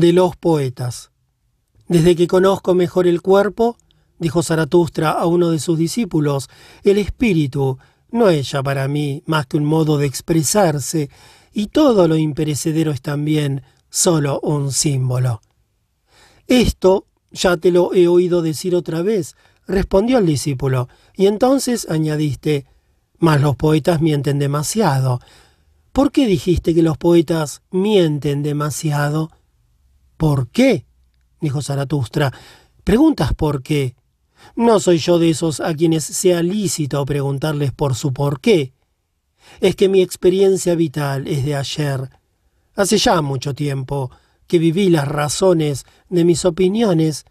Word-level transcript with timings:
de 0.00 0.12
los 0.12 0.36
poetas. 0.36 1.10
Desde 1.88 2.16
que 2.16 2.26
conozco 2.26 2.74
mejor 2.74 3.06
el 3.06 3.22
cuerpo, 3.22 3.76
dijo 4.18 4.42
Zaratustra 4.42 5.10
a 5.10 5.26
uno 5.26 5.50
de 5.50 5.58
sus 5.58 5.78
discípulos, 5.78 6.48
el 6.82 6.98
espíritu 6.98 7.78
no 8.10 8.28
es 8.28 8.50
ya 8.50 8.62
para 8.62 8.88
mí 8.88 9.22
más 9.26 9.46
que 9.46 9.56
un 9.56 9.64
modo 9.64 9.98
de 9.98 10.06
expresarse, 10.06 11.10
y 11.52 11.68
todo 11.68 12.08
lo 12.08 12.16
imperecedero 12.16 12.90
es 12.90 13.00
también 13.00 13.62
solo 13.88 14.40
un 14.40 14.72
símbolo. 14.72 15.40
Esto 16.46 17.06
ya 17.30 17.56
te 17.56 17.70
lo 17.70 17.94
he 17.94 18.08
oído 18.08 18.42
decir 18.42 18.74
otra 18.74 19.02
vez, 19.02 19.36
respondió 19.66 20.18
el 20.18 20.26
discípulo, 20.26 20.88
y 21.14 21.26
entonces 21.26 21.86
añadiste, 21.88 22.66
mas 23.18 23.40
los 23.40 23.56
poetas 23.56 24.00
mienten 24.00 24.38
demasiado. 24.38 25.20
¿Por 25.92 26.12
qué 26.12 26.26
dijiste 26.26 26.74
que 26.74 26.82
los 26.82 26.98
poetas 26.98 27.62
mienten 27.70 28.42
demasiado? 28.42 29.30
¿Por 30.16 30.48
qué? 30.48 30.86
dijo 31.40 31.62
Zaratustra. 31.62 32.32
¿Preguntas 32.84 33.34
por 33.34 33.62
qué? 33.62 33.96
No 34.54 34.80
soy 34.80 34.98
yo 34.98 35.18
de 35.18 35.30
esos 35.30 35.60
a 35.60 35.74
quienes 35.74 36.04
sea 36.04 36.42
lícito 36.42 37.04
preguntarles 37.04 37.72
por 37.72 37.94
su 37.94 38.12
por 38.12 38.40
qué. 38.40 38.72
Es 39.60 39.76
que 39.76 39.88
mi 39.88 40.02
experiencia 40.02 40.74
vital 40.74 41.26
es 41.26 41.44
de 41.44 41.56
ayer. 41.56 42.10
Hace 42.74 42.98
ya 42.98 43.22
mucho 43.22 43.54
tiempo 43.54 44.10
que 44.46 44.58
viví 44.58 44.88
las 44.90 45.08
razones 45.08 45.84
de 46.08 46.24
mis 46.24 46.44
opiniones. 46.44 47.24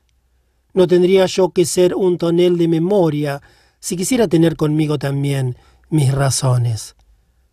No 0.73 0.87
tendría 0.87 1.25
yo 1.25 1.49
que 1.49 1.65
ser 1.65 1.95
un 1.95 2.17
tonel 2.17 2.57
de 2.57 2.67
memoria 2.67 3.41
si 3.79 3.95
quisiera 3.95 4.27
tener 4.27 4.55
conmigo 4.55 4.97
también 4.97 5.57
mis 5.89 6.13
razones. 6.13 6.95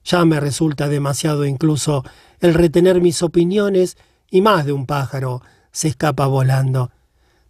Ya 0.05 0.25
me 0.25 0.41
resulta 0.41 0.89
demasiado 0.89 1.45
incluso 1.45 2.05
el 2.41 2.55
retener 2.55 3.01
mis 3.01 3.23
opiniones 3.23 3.97
y 4.33 4.41
más 4.41 4.65
de 4.65 4.73
un 4.73 4.87
pájaro 4.87 5.43
se 5.71 5.89
escapa 5.89 6.27
volando. 6.27 6.91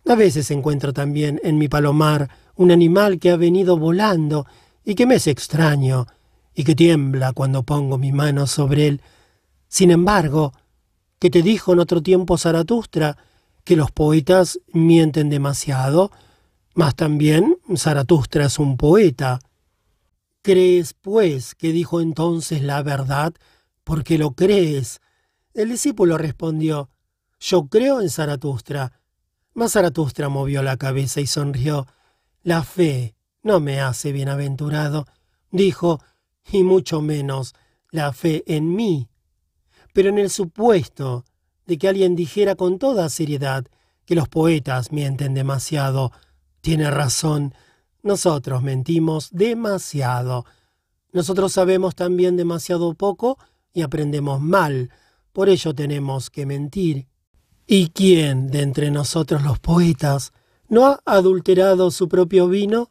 A 0.04 0.16
veces 0.16 0.50
encuentro 0.50 0.92
también 0.92 1.40
en 1.44 1.56
mi 1.56 1.68
palomar 1.68 2.28
un 2.56 2.72
animal 2.72 3.20
que 3.20 3.30
ha 3.30 3.36
venido 3.36 3.78
volando 3.78 4.46
y 4.84 4.96
que 4.96 5.06
me 5.06 5.14
es 5.14 5.28
extraño 5.28 6.08
y 6.54 6.64
que 6.64 6.74
tiembla 6.74 7.32
cuando 7.32 7.62
pongo 7.62 7.98
mi 7.98 8.10
mano 8.10 8.48
sobre 8.48 8.88
él. 8.88 9.00
Sin 9.68 9.92
embargo, 9.92 10.52
que 11.20 11.30
te 11.30 11.40
dijo 11.42 11.72
en 11.72 11.78
otro 11.78 12.02
tiempo 12.02 12.36
Zaratustra 12.36 13.16
que 13.62 13.76
los 13.76 13.92
poetas 13.92 14.58
mienten 14.72 15.30
demasiado, 15.30 16.10
mas 16.74 16.96
también 16.96 17.58
Zaratustra 17.76 18.46
es 18.46 18.58
un 18.58 18.76
poeta. 18.76 19.38
¿Crees, 20.42 20.94
pues, 20.94 21.54
que 21.54 21.70
dijo 21.70 22.00
entonces 22.00 22.60
la 22.60 22.82
verdad 22.82 23.34
porque 23.84 24.18
lo 24.18 24.32
crees? 24.32 25.00
El 25.54 25.68
discípulo 25.68 26.16
respondió, 26.16 26.88
yo 27.38 27.66
creo 27.66 28.00
en 28.00 28.08
Zaratustra. 28.08 29.00
Mas 29.54 29.72
Zaratustra 29.72 30.28
movió 30.28 30.62
la 30.62 30.76
cabeza 30.76 31.20
y 31.20 31.26
sonrió. 31.26 31.86
La 32.42 32.62
fe 32.62 33.14
no 33.42 33.60
me 33.60 33.80
hace 33.80 34.12
bienaventurado, 34.12 35.06
dijo, 35.50 36.00
y 36.50 36.62
mucho 36.62 37.02
menos 37.02 37.54
la 37.90 38.12
fe 38.12 38.44
en 38.46 38.74
mí. 38.74 39.08
Pero 39.92 40.08
en 40.08 40.18
el 40.18 40.30
supuesto 40.30 41.24
de 41.66 41.78
que 41.78 41.88
alguien 41.88 42.16
dijera 42.16 42.54
con 42.54 42.78
toda 42.78 43.08
seriedad 43.08 43.66
que 44.06 44.14
los 44.14 44.28
poetas 44.28 44.90
mienten 44.90 45.34
demasiado, 45.34 46.12
tiene 46.60 46.90
razón, 46.90 47.54
nosotros 48.02 48.62
mentimos 48.62 49.30
demasiado. 49.32 50.44
Nosotros 51.12 51.52
sabemos 51.52 51.94
también 51.94 52.36
demasiado 52.36 52.94
poco 52.94 53.38
y 53.72 53.82
aprendemos 53.82 54.40
mal, 54.40 54.90
por 55.32 55.48
ello 55.48 55.74
tenemos 55.74 56.30
que 56.30 56.46
mentir. 56.46 57.06
¿Y 57.66 57.88
quién 57.88 58.48
de 58.48 58.62
entre 58.62 58.90
nosotros 58.90 59.42
los 59.42 59.58
poetas 59.58 60.32
no 60.68 60.86
ha 60.86 61.00
adulterado 61.06 61.90
su 61.90 62.08
propio 62.08 62.48
vino? 62.48 62.90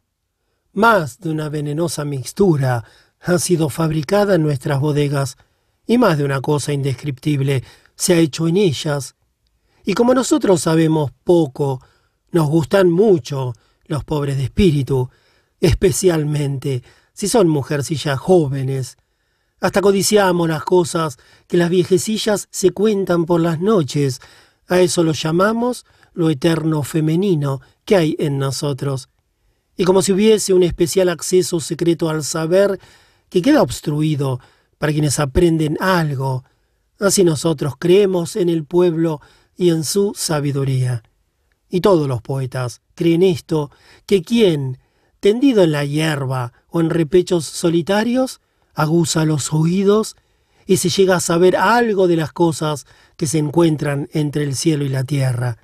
Más 0.72 1.20
de 1.20 1.30
una 1.30 1.48
venenosa 1.48 2.04
mixtura 2.04 2.84
ha 3.20 3.38
sido 3.38 3.68
fabricada 3.68 4.34
en 4.34 4.42
nuestras 4.42 4.80
bodegas, 4.80 5.36
y 5.86 5.98
más 5.98 6.18
de 6.18 6.24
una 6.24 6.40
cosa 6.40 6.72
indescriptible 6.72 7.62
se 7.94 8.14
ha 8.14 8.18
hecho 8.18 8.48
en 8.48 8.56
ellas. 8.56 9.14
Y 9.84 9.94
como 9.94 10.14
nosotros 10.14 10.62
sabemos 10.62 11.10
poco, 11.24 11.80
nos 12.30 12.48
gustan 12.48 12.90
mucho 12.90 13.52
los 13.86 14.04
pobres 14.04 14.36
de 14.38 14.44
espíritu, 14.44 15.10
especialmente 15.60 16.82
si 17.12 17.28
son 17.28 17.48
mujercillas 17.48 18.18
jóvenes. 18.18 18.96
Hasta 19.62 19.80
codiciamos 19.80 20.48
las 20.48 20.64
cosas 20.64 21.18
que 21.46 21.56
las 21.56 21.70
viejecillas 21.70 22.48
se 22.50 22.70
cuentan 22.70 23.26
por 23.26 23.40
las 23.40 23.60
noches, 23.60 24.20
a 24.66 24.80
eso 24.80 25.04
lo 25.04 25.12
llamamos 25.12 25.86
lo 26.14 26.30
eterno 26.30 26.82
femenino 26.82 27.60
que 27.84 27.94
hay 27.94 28.16
en 28.18 28.38
nosotros. 28.38 29.08
Y 29.76 29.84
como 29.84 30.02
si 30.02 30.10
hubiese 30.10 30.52
un 30.52 30.64
especial 30.64 31.08
acceso 31.08 31.60
secreto 31.60 32.10
al 32.10 32.24
saber 32.24 32.80
que 33.28 33.40
queda 33.40 33.62
obstruido 33.62 34.40
para 34.78 34.92
quienes 34.92 35.20
aprenden 35.20 35.78
algo, 35.80 36.42
así 36.98 37.22
nosotros 37.22 37.74
creemos 37.78 38.34
en 38.34 38.48
el 38.48 38.64
pueblo 38.64 39.20
y 39.56 39.70
en 39.70 39.84
su 39.84 40.12
sabiduría. 40.16 41.04
Y 41.68 41.82
todos 41.82 42.08
los 42.08 42.20
poetas 42.20 42.82
creen 42.96 43.22
esto, 43.22 43.70
que 44.06 44.22
quien, 44.22 44.78
tendido 45.20 45.62
en 45.62 45.70
la 45.70 45.84
hierba 45.84 46.52
o 46.66 46.80
en 46.80 46.90
repechos 46.90 47.44
solitarios, 47.44 48.40
aguza 48.74 49.24
los 49.24 49.52
oídos 49.52 50.16
y 50.66 50.76
se 50.76 50.88
llega 50.88 51.16
a 51.16 51.20
saber 51.20 51.56
algo 51.56 52.08
de 52.08 52.16
las 52.16 52.32
cosas 52.32 52.86
que 53.16 53.26
se 53.26 53.38
encuentran 53.38 54.08
entre 54.12 54.44
el 54.44 54.54
cielo 54.54 54.84
y 54.84 54.88
la 54.88 55.04
tierra. 55.04 55.58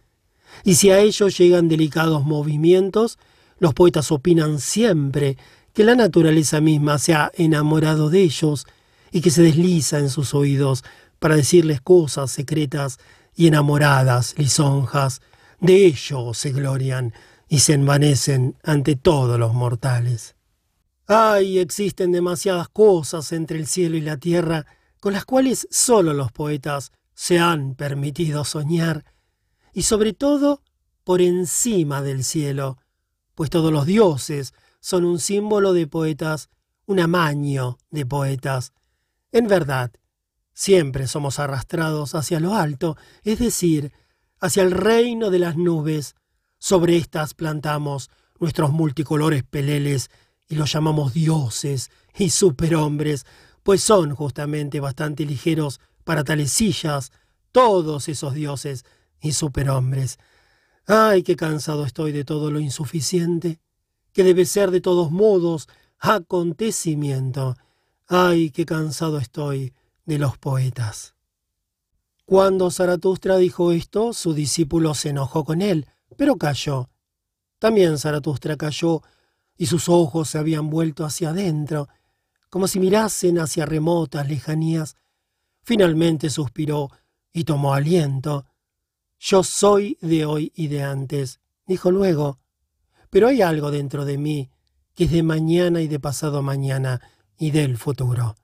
Y 0.64 0.74
si 0.74 0.90
a 0.90 0.98
ellos 0.98 1.38
llegan 1.38 1.68
delicados 1.68 2.24
movimientos, 2.24 3.18
los 3.58 3.74
poetas 3.74 4.10
opinan 4.12 4.58
siempre 4.58 5.36
que 5.72 5.84
la 5.84 5.94
naturaleza 5.94 6.60
misma 6.60 6.98
se 6.98 7.14
ha 7.14 7.30
enamorado 7.34 8.10
de 8.10 8.22
ellos 8.22 8.66
y 9.12 9.20
que 9.20 9.30
se 9.30 9.42
desliza 9.42 9.98
en 9.98 10.10
sus 10.10 10.34
oídos 10.34 10.84
para 11.18 11.36
decirles 11.36 11.80
cosas 11.80 12.30
secretas 12.30 12.98
y 13.36 13.46
enamoradas, 13.46 14.34
lisonjas. 14.36 15.20
De 15.60 15.86
ello 15.86 16.34
se 16.34 16.50
glorian 16.50 17.12
y 17.48 17.60
se 17.60 17.74
envanecen 17.74 18.56
ante 18.62 18.96
todos 18.96 19.38
los 19.38 19.54
mortales. 19.54 20.37
Ay, 21.10 21.58
existen 21.58 22.12
demasiadas 22.12 22.68
cosas 22.68 23.32
entre 23.32 23.58
el 23.58 23.66
cielo 23.66 23.96
y 23.96 24.02
la 24.02 24.18
tierra 24.18 24.66
con 25.00 25.14
las 25.14 25.24
cuales 25.24 25.66
sólo 25.70 26.12
los 26.12 26.32
poetas 26.32 26.92
se 27.14 27.38
han 27.38 27.74
permitido 27.74 28.44
soñar, 28.44 29.06
y 29.72 29.84
sobre 29.84 30.12
todo 30.12 30.62
por 31.04 31.22
encima 31.22 32.02
del 32.02 32.24
cielo, 32.24 32.76
pues 33.34 33.48
todos 33.48 33.72
los 33.72 33.86
dioses 33.86 34.52
son 34.80 35.06
un 35.06 35.18
símbolo 35.18 35.72
de 35.72 35.86
poetas, 35.86 36.50
un 36.84 37.00
amaño 37.00 37.78
de 37.90 38.04
poetas. 38.04 38.74
En 39.32 39.48
verdad, 39.48 39.90
siempre 40.52 41.06
somos 41.06 41.38
arrastrados 41.38 42.14
hacia 42.14 42.38
lo 42.38 42.54
alto, 42.54 42.98
es 43.22 43.38
decir, 43.38 43.94
hacia 44.40 44.62
el 44.62 44.72
reino 44.72 45.30
de 45.30 45.38
las 45.38 45.56
nubes. 45.56 46.16
Sobre 46.58 46.98
éstas 46.98 47.32
plantamos 47.32 48.10
nuestros 48.38 48.72
multicolores 48.72 49.42
peleles 49.42 50.10
y 50.48 50.54
los 50.54 50.72
llamamos 50.72 51.14
dioses 51.14 51.90
y 52.16 52.30
superhombres, 52.30 53.26
pues 53.62 53.82
son 53.82 54.14
justamente 54.14 54.80
bastante 54.80 55.24
ligeros 55.24 55.80
para 56.04 56.24
tales 56.24 56.50
sillas, 56.50 57.12
todos 57.52 58.08
esos 58.08 58.34
dioses 58.34 58.84
y 59.20 59.32
superhombres. 59.32 60.18
Ay, 60.86 61.22
qué 61.22 61.36
cansado 61.36 61.84
estoy 61.84 62.12
de 62.12 62.24
todo 62.24 62.50
lo 62.50 62.60
insuficiente, 62.60 63.60
que 64.12 64.24
debe 64.24 64.46
ser 64.46 64.70
de 64.70 64.80
todos 64.80 65.10
modos 65.10 65.68
acontecimiento. 65.98 67.56
Ay, 68.06 68.50
qué 68.50 68.64
cansado 68.64 69.18
estoy 69.18 69.74
de 70.06 70.18
los 70.18 70.38
poetas. 70.38 71.14
Cuando 72.24 72.70
Zaratustra 72.70 73.36
dijo 73.36 73.72
esto, 73.72 74.12
su 74.12 74.32
discípulo 74.34 74.94
se 74.94 75.10
enojó 75.10 75.44
con 75.44 75.60
él, 75.60 75.86
pero 76.16 76.36
cayó. 76.36 76.88
También 77.58 77.98
Zaratustra 77.98 78.56
cayó, 78.56 79.02
y 79.58 79.66
sus 79.66 79.88
ojos 79.88 80.30
se 80.30 80.38
habían 80.38 80.70
vuelto 80.70 81.04
hacia 81.04 81.30
adentro, 81.30 81.88
como 82.48 82.68
si 82.68 82.80
mirasen 82.80 83.38
hacia 83.38 83.66
remotas 83.66 84.28
lejanías. 84.28 84.96
Finalmente 85.62 86.30
suspiró 86.30 86.90
y 87.32 87.44
tomó 87.44 87.74
aliento. 87.74 88.46
Yo 89.18 89.42
soy 89.42 89.98
de 90.00 90.24
hoy 90.24 90.52
y 90.54 90.68
de 90.68 90.84
antes, 90.84 91.40
dijo 91.66 91.90
luego, 91.90 92.38
pero 93.10 93.26
hay 93.26 93.42
algo 93.42 93.70
dentro 93.70 94.04
de 94.04 94.16
mí 94.16 94.50
que 94.94 95.04
es 95.04 95.10
de 95.10 95.22
mañana 95.22 95.80
y 95.80 95.88
de 95.88 96.00
pasado 96.00 96.42
mañana 96.42 97.00
y 97.36 97.50
del 97.50 97.76
futuro. 97.76 98.36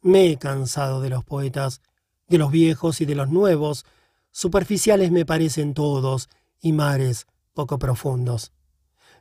Me 0.00 0.26
he 0.26 0.36
cansado 0.36 1.00
de 1.00 1.10
los 1.10 1.24
poetas, 1.24 1.80
de 2.28 2.38
los 2.38 2.50
viejos 2.50 3.00
y 3.00 3.04
de 3.04 3.14
los 3.14 3.30
nuevos, 3.30 3.84
superficiales 4.30 5.12
me 5.12 5.24
parecen 5.24 5.74
todos, 5.74 6.28
y 6.60 6.72
mares 6.72 7.26
poco 7.52 7.78
profundos. 7.78 8.52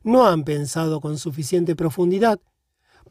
No 0.03 0.25
han 0.25 0.43
pensado 0.43 1.01
con 1.01 1.17
suficiente 1.17 1.75
profundidad 1.75 2.39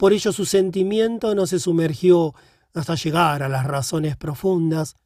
por 0.01 0.15
ello 0.15 0.33
su 0.33 0.47
sentimiento 0.47 1.35
no 1.35 1.47
se 1.47 1.59
sumergió 1.59 2.35
hasta 2.73 2.95
llegar 2.95 3.43
a 3.43 3.51
las 3.51 3.67
razones 3.67 4.17
profundas. 4.17 4.97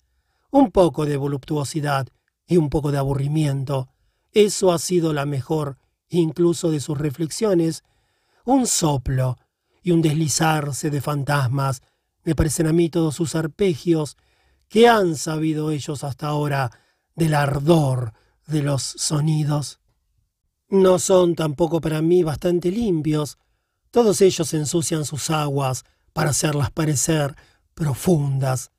Un 0.53 0.71
poco 0.71 1.05
de 1.05 1.17
voluptuosidad 1.17 2.07
y 2.47 2.59
un 2.59 2.71
poco 2.71 2.93
de 2.93 2.99
aburrimiento. 2.99 3.89
Eso 4.31 4.71
ha 4.71 4.79
sido 4.79 5.13
la 5.13 5.27
mejor, 5.27 5.79
incluso 6.11 6.71
de 6.71 6.79
sus 6.79 6.97
reflexiones. 6.97 7.83
Un 8.45 8.69
soplo 8.69 9.37
y 9.83 9.91
un 9.91 10.01
deslizarse 10.01 10.91
de 10.91 11.01
fantasmas. 11.01 11.83
Me 12.23 12.37
parecen 12.37 12.69
a 12.69 12.73
mí 12.73 12.89
todos 12.89 13.17
sus 13.17 13.35
arpegios. 13.35 14.17
¿Qué 14.69 14.87
han 14.89 15.17
sabido 15.17 15.73
ellos 15.73 16.05
hasta 16.05 16.29
ahora 16.29 16.71
del 17.17 17.35
ardor 17.35 18.13
de 18.47 18.63
los 18.63 18.83
sonidos? 18.83 19.81
No 20.75 20.99
son 20.99 21.37
tampoco 21.37 21.81
para 21.81 22.03
mí 22.03 22.25
bastante 22.25 22.73
limpios. 22.73 23.38
Todos 23.93 24.21
ellos 24.21 24.53
ensucian 24.55 25.05
sus 25.05 25.31
aguas 25.31 25.85
para 26.12 26.31
hacerlas 26.31 26.73
parecer 26.73 27.37
profundas. 27.75 28.73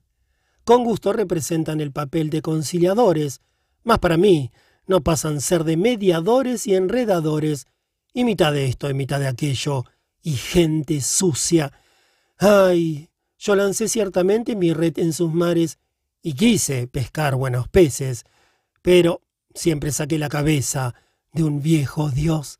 Con 0.65 0.83
gusto 0.83 1.13
representan 1.13 1.79
el 1.79 1.93
papel 1.93 2.29
de 2.29 2.41
conciliadores, 2.41 3.39
mas 3.85 3.99
para 3.99 4.17
mí 4.17 4.51
no 4.87 5.03
pasan 5.03 5.39
ser 5.39 5.63
de 5.63 5.77
mediadores 5.77 6.67
y 6.67 6.75
enredadores, 6.75 7.65
y 8.13 8.25
mitad 8.25 8.51
de 8.51 8.67
esto 8.67 8.89
y 8.89 8.93
mitad 8.93 9.21
de 9.21 9.27
aquello, 9.27 9.85
y 10.21 10.33
gente 10.33 10.99
sucia. 10.99 11.71
Ay, 12.37 13.09
yo 13.37 13.55
lancé 13.55 13.87
ciertamente 13.87 14.57
mi 14.57 14.73
red 14.73 14.99
en 14.99 15.13
sus 15.13 15.33
mares 15.33 15.79
y 16.21 16.33
quise 16.33 16.87
pescar 16.87 17.35
buenos 17.35 17.69
peces, 17.69 18.25
pero 18.81 19.21
siempre 19.53 19.93
saqué 19.93 20.19
la 20.19 20.27
cabeza 20.27 20.93
de 21.35 21.43
un 21.43 21.61
viejo 21.61 22.09
dios. 22.09 22.59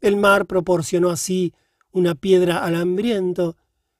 El 0.00 0.16
mar 0.16 0.46
proporcionó 0.46 1.10
así 1.10 1.54
una 1.92 2.14
piedra 2.14 2.64
al 2.64 2.74
hambriento, 2.74 3.56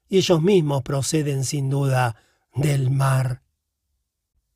y 0.08 0.16
ellos 0.16 0.42
mismos 0.42 0.82
proceden 0.82 1.44
sin 1.44 1.68
duda 1.68 2.16
del 2.54 2.90
mar. 2.90 3.42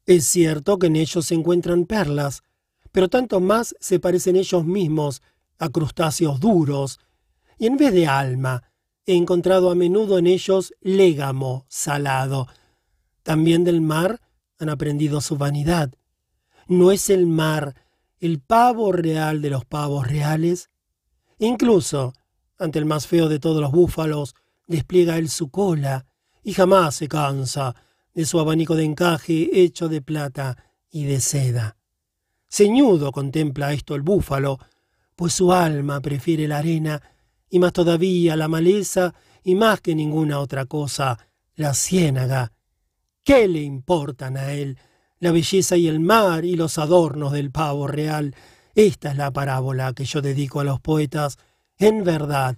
Es 0.07 0.25
cierto 0.27 0.79
que 0.79 0.89
en 0.89 0.97
ellos 0.97 1.27
se 1.27 1.35
encuentran 1.35 1.85
perlas, 1.85 2.43
pero 2.91 3.09
tanto 3.09 3.41
más 3.41 3.77
se 3.81 4.01
parecen 4.01 4.37
ellos 4.37 4.65
mismos 4.65 5.23
a 5.59 5.69
crustáceos 5.69 6.41
duros, 6.41 6.99
y 7.59 7.67
en 7.67 7.77
vez 7.77 7.93
de 7.93 8.07
alma, 8.07 8.63
he 9.07 9.15
encontrado 9.15 9.71
a 9.71 9.75
menudo 9.75 10.19
en 10.19 10.27
ellos 10.27 10.73
légamo 10.81 11.67
salado. 11.69 12.49
También 13.23 13.63
del 13.63 13.81
mar 13.81 14.21
han 14.59 14.71
aprendido 14.71 15.21
su 15.21 15.37
vanidad. 15.37 15.93
No 16.67 16.91
es 16.91 17.11
el 17.11 17.27
mar 17.27 17.75
el 18.25 18.41
pavo 18.41 18.91
real 18.91 19.43
de 19.43 19.51
los 19.51 19.67
pavos 19.67 20.07
reales. 20.09 20.71
Incluso, 21.39 22.15
ante 22.59 22.79
el 22.79 22.87
más 22.87 23.07
feo 23.07 23.29
de 23.29 23.39
todos 23.39 23.61
los 23.61 23.71
búfalos, 23.71 24.35
despliega 24.67 25.19
él 25.19 25.29
su 25.29 25.51
cola 25.51 26.07
y 26.43 26.55
jamás 26.55 26.95
se 26.95 27.07
cansa 27.07 27.77
de 28.15 28.25
su 28.25 28.41
abanico 28.41 28.77
de 28.77 28.85
encaje 28.85 29.51
hecho 29.61 29.91
de 29.91 30.01
plata 30.01 30.57
y 30.91 31.05
de 31.05 31.21
seda. 31.21 31.77
Ceñudo 32.49 33.13
contempla 33.13 33.75
esto 33.75 33.95
el 33.95 34.01
búfalo, 34.01 34.59
pues 35.17 35.35
su 35.35 35.53
alma 35.53 36.01
prefiere 36.01 36.49
la 36.49 36.59
arena 36.59 37.03
y 37.51 37.59
más 37.59 37.75
todavía 37.75 38.37
la 38.37 38.49
maleza 38.49 39.13
y 39.43 39.55
más 39.55 39.83
que 39.83 39.95
ninguna 39.95 40.39
otra 40.39 40.65
cosa 40.65 41.19
la 41.57 41.75
ciénaga. 41.75 42.53
¿Qué 43.23 43.49
le 43.49 43.61
importan 43.61 44.39
a 44.39 44.55
él 44.55 44.79
la 45.19 45.33
belleza 45.33 45.77
y 45.77 45.89
el 45.89 46.01
mar 46.01 46.45
y 46.45 46.57
los 46.57 46.79
adornos 46.79 47.33
del 47.33 47.51
pavo 47.51 47.87
real. 47.87 48.35
Esta 48.75 49.11
es 49.11 49.17
la 49.17 49.33
parábola 49.33 49.93
que 49.93 50.05
yo 50.05 50.21
dedico 50.21 50.61
a 50.61 50.65
los 50.65 50.81
poetas. 50.81 51.39
En 51.79 52.05
verdad, 52.05 52.57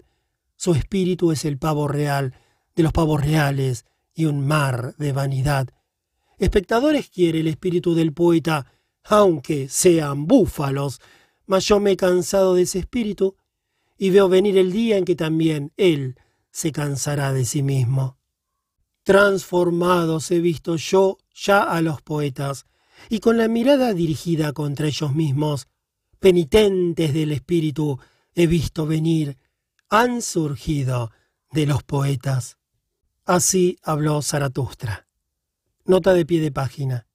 su 0.56 0.74
espíritu 0.74 1.32
es 1.32 1.44
el 1.44 1.58
pavo 1.58 1.88
real 1.88 2.34
de 2.74 2.82
los 2.82 2.92
pavos 2.92 3.24
reales 3.24 3.84
y 4.14 4.24
un 4.24 4.46
mar 4.46 4.94
de 4.96 5.12
vanidad. 5.12 5.68
Espectadores 6.38 7.08
quiere 7.08 7.40
el 7.40 7.48
espíritu 7.48 7.94
del 7.94 8.12
poeta, 8.12 8.66
aunque 9.04 9.68
sean 9.68 10.26
búfalos, 10.26 11.00
mas 11.46 11.64
yo 11.66 11.80
me 11.80 11.92
he 11.92 11.96
cansado 11.96 12.54
de 12.54 12.62
ese 12.62 12.80
espíritu 12.80 13.36
y 13.96 14.10
veo 14.10 14.28
venir 14.28 14.58
el 14.58 14.72
día 14.72 14.96
en 14.96 15.04
que 15.04 15.16
también 15.16 15.72
él 15.76 16.16
se 16.50 16.72
cansará 16.72 17.32
de 17.32 17.44
sí 17.44 17.62
mismo. 17.62 18.15
Transformados 19.06 20.32
he 20.32 20.40
visto 20.40 20.74
yo 20.74 21.18
ya 21.32 21.62
a 21.62 21.80
los 21.80 22.02
poetas, 22.02 22.66
y 23.08 23.20
con 23.20 23.38
la 23.38 23.46
mirada 23.46 23.94
dirigida 23.94 24.52
contra 24.52 24.88
ellos 24.88 25.14
mismos, 25.14 25.68
penitentes 26.18 27.14
del 27.14 27.30
espíritu, 27.30 28.00
he 28.34 28.48
visto 28.48 28.84
venir, 28.84 29.38
han 29.88 30.22
surgido 30.22 31.12
de 31.52 31.66
los 31.66 31.84
poetas. 31.84 32.58
Así 33.24 33.78
habló 33.84 34.22
Zaratustra. 34.22 35.06
Nota 35.84 36.12
de 36.12 36.26
pie 36.26 36.40
de 36.40 36.50
página. 36.50 37.06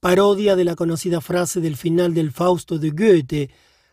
Parodia 0.00 0.56
de 0.56 0.64
la 0.64 0.74
conocida 0.74 1.20
frase 1.20 1.60
del 1.60 1.76
final 1.76 2.12
del 2.12 2.32
Fausto 2.32 2.76
de 2.76 2.90
Goethe, 2.90 3.50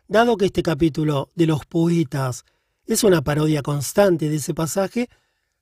dado 0.08 0.38
que 0.38 0.46
este 0.46 0.64
capítulo 0.64 1.30
de 1.36 1.46
los 1.46 1.68
poetas 1.68 2.46
es 2.88 3.04
una 3.04 3.22
parodia 3.22 3.62
constante 3.62 4.28
de 4.28 4.38
ese 4.38 4.56
pasaje, 4.56 5.08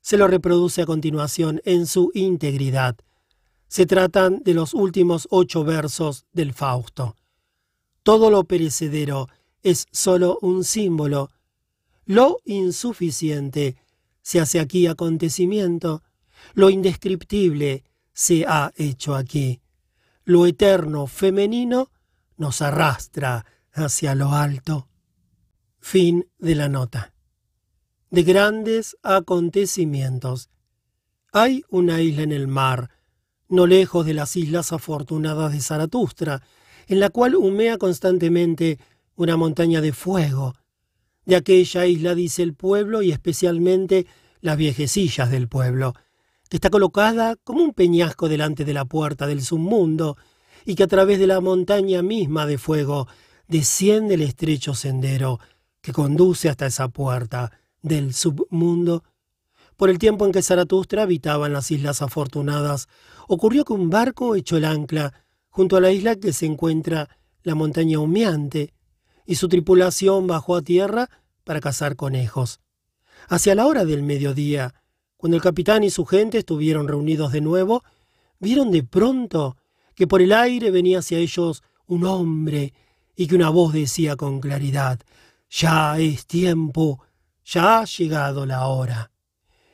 se 0.06 0.18
lo 0.18 0.28
reproduce 0.28 0.84
a 0.84 0.86
continuación 0.86 1.63
en 1.66 1.88
su 1.88 2.12
integridad. 2.13 2.96
Se 3.68 3.88
tratan 3.88 4.44
de 4.44 4.54
los 4.54 4.75
últimos 4.75 5.28
ocho 5.31 5.63
versos 5.63 6.28
del 6.31 6.54
Fausto. 6.54 7.16
Todo 8.04 8.30
lo 8.30 8.44
perecedero 8.44 9.30
es 9.63 9.88
sólo 9.92 10.38
un 10.44 10.63
símbolo. 10.63 11.31
Lo 12.06 12.38
insuficiente 12.46 13.78
se 14.22 14.40
hace 14.40 14.60
aquí 14.60 14.86
acontecimiento. 14.86 16.04
Lo 16.54 16.69
indescriptible 16.69 17.84
se 18.13 18.46
ha 18.48 18.72
hecho 18.75 19.16
aquí. 19.16 19.60
Lo 20.24 20.46
eterno 20.46 21.07
femenino 21.07 21.90
nos 22.38 22.62
arrastra 22.62 23.44
hacia 23.74 24.13
lo 24.13 24.34
alto. 24.34 24.88
Fin 25.80 26.28
de 26.38 26.54
la 26.54 26.69
nota 26.69 27.14
de 28.15 28.23
grandes 28.23 28.95
acontecimientos. 29.03 30.50
Hay 31.33 31.65
una 31.69 32.00
isla 32.00 32.23
en 32.23 32.31
el 32.31 32.47
mar, 32.47 32.89
no 33.50 33.67
lejos 33.67 34.06
de 34.06 34.13
las 34.13 34.38
islas 34.38 34.71
afortunadas 34.71 35.51
de 35.51 35.59
Zaratustra, 35.59 36.41
en 36.88 37.01
la 37.01 37.09
cual 37.09 37.35
humea 37.35 37.77
constantemente 37.77 38.79
una 39.17 39.35
montaña 39.35 39.81
de 39.81 39.91
fuego. 39.91 40.56
De 41.25 41.35
aquella 41.35 41.88
isla 41.88 42.15
dice 42.15 42.41
el 42.41 42.53
pueblo 42.53 43.01
y 43.01 43.12
especialmente 43.12 44.07
las 44.39 44.56
viejecillas 44.56 45.29
del 45.29 45.50
pueblo, 45.50 45.94
que 46.47 46.56
está 46.56 46.69
colocada 46.69 47.35
como 47.44 47.63
un 47.63 47.73
peñasco 47.73 48.29
delante 48.29 48.63
de 48.63 48.75
la 48.75 48.85
puerta 48.85 49.27
del 49.27 49.41
submundo 49.41 50.15
y 50.63 50.75
que 50.75 50.83
a 50.83 50.88
través 50.88 51.19
de 51.19 51.27
la 51.27 51.41
montaña 51.41 52.01
misma 52.01 52.45
de 52.45 52.59
fuego 52.59 53.09
desciende 53.49 54.13
el 54.13 54.21
estrecho 54.21 54.73
sendero 54.73 55.42
que 55.81 55.92
conduce 55.92 56.47
hasta 56.47 56.68
esa 56.68 56.87
puerta 56.87 57.51
del 57.85 58.13
submundo. 58.13 59.04
Por 59.77 59.89
el 59.89 59.99
tiempo 59.99 60.25
en 60.25 60.31
que 60.31 60.42
Zaratustra 60.42 61.04
habitaba 61.04 61.47
en 61.47 61.54
las 61.54 61.69
Islas 61.69 62.01
Afortunadas, 62.01 62.87
ocurrió 63.27 63.63
que 63.63 63.73
un 63.73 63.89
barco 63.89 64.35
echó 64.35 64.57
el 64.57 64.65
ancla 64.65 65.13
junto 65.49 65.77
a 65.77 65.81
la 65.81 65.92
isla 65.92 66.15
que 66.15 66.33
se 66.33 66.45
encuentra 66.45 67.09
la 67.44 67.56
montaña 67.56 67.99
humeante, 67.99 68.73
y 69.25 69.35
su 69.35 69.47
tripulación 69.47 70.27
bajó 70.27 70.56
a 70.56 70.61
tierra 70.61 71.09
para 71.44 71.61
cazar 71.61 71.95
conejos. 71.95 72.59
Hacia 73.27 73.56
la 73.56 73.65
hora 73.65 73.85
del 73.85 74.04
mediodía, 74.04 74.73
cuando 75.18 75.37
el 75.37 75.44
capitán 75.44 75.83
y 75.83 75.89
su 75.89 76.06
gente 76.06 76.39
estuvieron 76.39 76.87
reunidos 76.87 77.31
de 77.31 77.42
nuevo, 77.42 77.83
vieron 78.39 78.71
de 78.71 78.83
pronto 78.83 79.57
que 79.95 80.07
por 80.07 80.21
el 80.21 80.33
aire 80.33 80.71
venía 80.71 80.99
hacia 80.99 81.19
ellos 81.19 81.63
un 81.87 82.06
hombre 82.06 82.73
y 83.15 83.27
que 83.27 83.35
una 83.35 83.49
voz 83.49 83.73
decía 83.73 84.15
con 84.15 84.42
claridad, 84.42 84.99
Ya 85.49 85.97
es 85.99 86.25
tiempo 86.25 86.99
ya 87.45 87.80
ha 87.80 87.85
llegado 87.85 88.45
la 88.45 88.68
hora. 88.68 89.11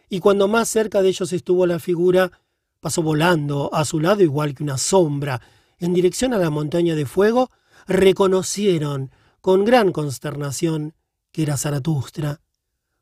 Y 0.09 0.19
cuando 0.19 0.47
más 0.47 0.69
cerca 0.69 1.01
de 1.01 1.09
ellos 1.09 1.31
estuvo 1.33 1.65
la 1.65 1.79
figura, 1.79 2.31
pasó 2.79 3.01
volando 3.01 3.73
a 3.73 3.85
su 3.85 3.99
lado 3.99 4.21
igual 4.21 4.53
que 4.53 4.63
una 4.63 4.77
sombra, 4.77 5.41
en 5.79 5.93
dirección 5.93 6.33
a 6.33 6.37
la 6.37 6.49
montaña 6.49 6.95
de 6.95 7.05
fuego, 7.05 7.49
reconocieron 7.87 9.11
con 9.39 9.65
gran 9.65 9.91
consternación 9.91 10.93
que 11.31 11.43
era 11.43 11.57
Zaratustra, 11.57 12.41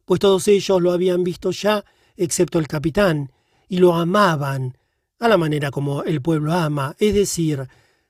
pues 0.06 0.20
todos 0.20 0.48
ellos 0.48 0.82
lo 0.82 0.92
habían 0.92 1.24
visto 1.24 1.52
ya, 1.52 1.84
excepto 2.16 2.60
el 2.60 2.68
capitán, 2.68 3.32
y 3.68 3.78
lo 3.78 3.94
amaban, 3.96 4.78
a 5.20 5.28
la 5.28 5.38
manera 5.38 5.72
como 5.72 6.04
el 6.04 6.22
pueblo 6.22 6.54
ama, 6.54 6.96
es 6.98 7.14
decir, 7.14 7.68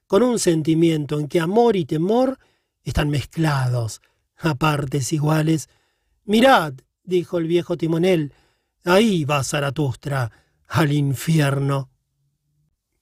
con 0.08 0.24
un 0.24 0.40
sentimiento 0.40 1.20
en 1.20 1.28
que 1.28 1.40
amor 1.40 1.76
y 1.76 1.86
temor 1.86 2.38
están 2.84 3.10
mezclados, 3.10 4.02
a 4.38 4.56
partes 4.56 5.12
iguales, 5.12 5.70
Mirad, 6.26 6.74
dijo 7.04 7.38
el 7.38 7.48
viejo 7.48 7.78
timonel, 7.78 8.34
ahí 8.84 9.26
va 9.26 9.44
Zaratustra, 9.44 10.32
al 10.68 10.94
infierno. 10.94 11.90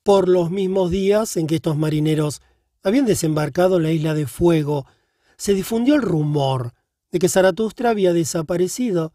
Por 0.03 0.29
los 0.29 0.49
mismos 0.49 0.89
días 0.89 1.35
en 1.35 1.47
que 1.47 1.55
estos 1.55 1.77
marineros 1.77 2.41
habían 2.81 3.05
desembarcado 3.05 3.77
en 3.77 3.83
la 3.83 3.91
isla 3.91 4.13
de 4.13 4.25
Fuego, 4.25 4.85
se 5.37 5.53
difundió 5.53 5.95
el 5.95 6.01
rumor 6.01 6.73
de 7.11 7.19
que 7.19 7.29
Zaratustra 7.29 7.89
había 7.89 8.13
desaparecido, 8.13 9.13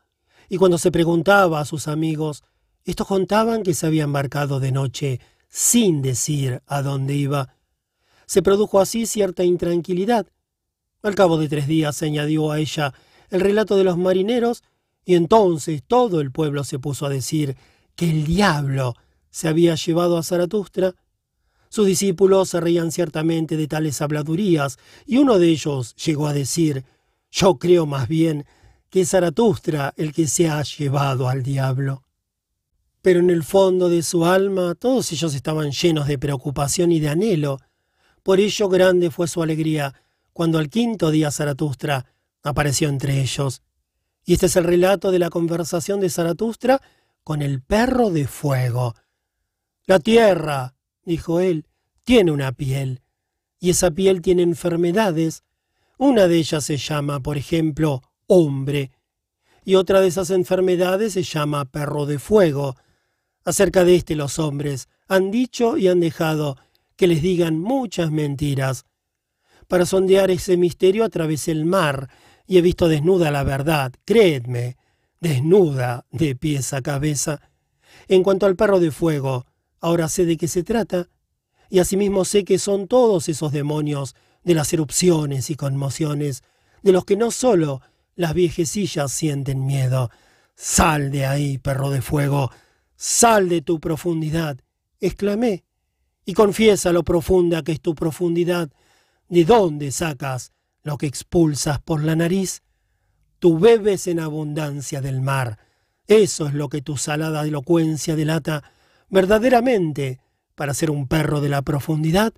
y 0.49 0.59
cuando 0.59 0.77
se 0.77 0.93
preguntaba 0.93 1.61
a 1.61 1.65
sus 1.65 1.89
amigos, 1.89 2.45
estos 2.85 3.07
contaban 3.07 3.63
que 3.63 3.75
se 3.75 3.87
había 3.87 4.05
embarcado 4.05 4.61
de 4.61 4.73
noche 4.73 5.21
sin 5.49 6.03
decir 6.03 6.63
a 6.67 6.83
dónde 6.83 7.15
iba. 7.15 7.55
Se 8.27 8.43
produjo 8.43 8.81
así 8.81 9.07
cierta 9.07 9.45
intranquilidad. 9.45 10.27
Al 11.03 11.15
cabo 11.15 11.39
de 11.39 11.49
tres 11.49 11.67
días 11.67 11.97
se 11.97 12.07
añadió 12.07 12.51
a 12.51 12.59
ella 12.59 12.93
el 13.33 13.41
relato 13.41 13.77
de 13.77 13.85
los 13.85 13.97
marineros, 13.97 14.63
y 15.05 15.15
entonces 15.15 15.83
todo 15.85 16.21
el 16.21 16.31
pueblo 16.31 16.65
se 16.65 16.79
puso 16.79 17.07
a 17.07 17.09
decir 17.09 17.57
que 17.97 18.11
el 18.11 18.25
diablo 18.25 18.95
se 19.31 19.49
había 19.49 19.75
llevado 19.75 20.19
a 20.19 20.23
Zaratustra. 20.23 20.95
Sus 21.71 21.87
discípulos 21.87 22.51
se 22.51 22.61
reían 22.61 22.93
ciertamente 22.93 23.57
de 23.57 23.67
tales 23.67 24.03
habladurías, 24.03 24.79
y 25.07 25.17
uno 25.17 25.39
de 25.39 25.49
ellos 25.49 25.97
llegó 25.97 26.27
a 26.27 26.35
decir, 26.35 26.85
yo 27.31 27.59
creo 27.59 27.87
más 27.87 28.07
bien 28.07 28.45
que 28.91 29.01
es 29.01 29.11
Zaratustra 29.11 29.95
el 29.97 30.13
que 30.13 30.29
se 30.29 30.51
ha 30.51 30.63
llevado 30.63 31.27
al 31.31 31.43
diablo. 31.43 32.05
Pero 33.01 33.21
en 33.21 33.31
el 33.31 33.43
fondo 33.45 33.89
de 33.89 34.03
su 34.03 34.27
alma 34.27 34.75
todos 34.75 35.11
ellos 35.11 35.35
estaban 35.35 35.71
llenos 35.73 36.07
de 36.07 36.19
preocupación 36.19 36.93
y 36.93 37.01
de 37.01 37.09
anhelo. 37.09 37.59
Por 38.23 38.39
ello 38.39 38.69
grande 38.69 39.11
fue 39.11 39.27
su 39.27 39.43
alegría 39.43 39.95
cuando 40.35 40.59
al 40.59 40.69
quinto 40.69 41.11
día 41.11 41.31
Zaratustra 41.31 42.05
apareció 42.43 42.89
entre 42.89 43.21
ellos. 43.21 43.63
Y 44.25 44.35
este 44.35 44.47
es 44.47 44.57
el 44.57 44.65
relato 44.65 45.11
de 45.11 45.19
la 45.19 45.31
conversación 45.31 46.01
de 46.01 46.11
Zaratustra 46.11 46.81
con 47.25 47.43
el 47.43 47.63
perro 47.63 48.11
de 48.11 48.27
fuego. 48.27 48.95
La 49.87 49.99
tierra, 49.99 50.75
dijo 51.05 51.41
él, 51.41 51.67
tiene 52.05 52.31
una 52.31 52.53
piel, 52.53 53.03
y 53.59 53.71
esa 53.71 53.91
piel 53.91 54.23
tiene 54.23 54.43
enfermedades. 54.43 55.45
Una 55.99 56.27
de 56.27 56.37
ellas 56.37 56.65
se 56.65 56.77
llama, 56.77 57.21
por 57.21 57.37
ejemplo, 57.37 58.03
hombre, 58.27 58.91
y 59.65 59.77
otra 59.77 60.01
de 60.01 60.09
esas 60.09 60.31
enfermedades 60.31 61.13
se 61.13 61.23
llama 61.23 61.65
perro 61.65 62.07
de 62.07 62.19
fuego. 62.19 62.77
Acerca 63.45 63.85
de 63.85 63.97
éste 63.97 64.17
los 64.17 64.39
hombres 64.39 64.89
han 65.07 65.31
dicho 65.31 65.77
y 65.77 65.89
han 65.89 66.01
dejado 66.01 66.57
que 66.97 67.07
les 67.07 67.23
digan 67.23 67.59
muchas 67.59 68.11
mentiras. 68.11 68.85
Para 69.69 69.87
sondear 69.87 70.31
ese 70.31 70.57
misterio 70.57 71.05
atravesé 71.05 71.53
el 71.53 71.65
mar 71.65 72.09
y 72.47 72.59
he 72.59 72.63
visto 72.63 72.89
desnuda 72.89 73.31
la 73.31 73.45
verdad, 73.45 73.93
creedme, 74.05 74.77
desnuda 75.21 76.07
de 76.11 76.35
pies 76.35 76.73
a 76.73 76.83
cabeza. 76.83 77.41
En 78.09 78.23
cuanto 78.23 78.47
al 78.47 78.57
perro 78.57 78.81
de 78.81 78.91
fuego, 78.91 79.47
ahora 79.81 80.09
sé 80.09 80.25
de 80.25 80.37
qué 80.37 80.49
se 80.49 80.63
trata, 80.63 81.09
y 81.71 81.79
asimismo 81.79 82.25
sé 82.25 82.45
que 82.45 82.59
son 82.59 82.89
todos 82.89 83.29
esos 83.29 83.53
demonios 83.53 84.15
de 84.45 84.55
las 84.55 84.73
erupciones 84.73 85.51
y 85.51 85.55
conmociones, 85.55 86.43
de 86.83 86.93
los 86.93 87.05
que 87.05 87.17
no 87.17 87.31
sólo 87.31 87.81
las 88.15 88.35
viejecillas 88.35 89.13
sienten 89.13 89.65
miedo. 89.65 90.11
Sal 90.55 91.11
de 91.11 91.27
ahí, 91.27 91.59
perro 91.59 91.91
de 91.91 92.03
fuego, 92.03 92.51
sal 92.97 93.49
de 93.49 93.63
tu 93.63 93.81
profundidad, 93.81 94.59
exclamé, 95.01 95.65
y 96.25 96.35
confiesa 96.35 96.93
lo 96.93 97.03
profunda 97.03 97.63
que 97.63 97.73
es 97.73 97.81
tu 97.81 97.95
profundidad, 97.95 98.71
¿De 99.33 99.47
dónde 99.47 99.91
sacas 99.93 100.53
lo 100.83 100.99
que 100.99 101.07
expulsas 101.07 101.81
por 101.81 102.03
la 102.03 102.17
nariz? 102.17 102.63
Tú 103.39 103.59
bebes 103.59 104.07
en 104.07 104.21
abundancia 104.21 105.01
del 105.01 105.21
mar. 105.21 105.59
Eso 106.07 106.47
es 106.47 106.55
lo 106.55 106.69
que 106.69 106.83
tu 106.83 106.97
salada 106.97 107.45
elocuencia 107.45 108.17
delata. 108.17 108.63
Verdaderamente, 109.09 110.21
para 110.55 110.75
ser 110.75 110.91
un 110.91 111.09
perro 111.09 111.41
de 111.41 111.49
la 111.49 111.63
profundidad, 111.63 112.33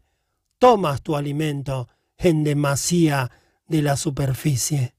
tomas 0.59 1.03
tu 1.03 1.17
alimento 1.17 1.89
en 2.17 2.45
demasía 2.45 3.31
de 3.69 3.83
la 3.83 3.97
superficie. 3.97 4.95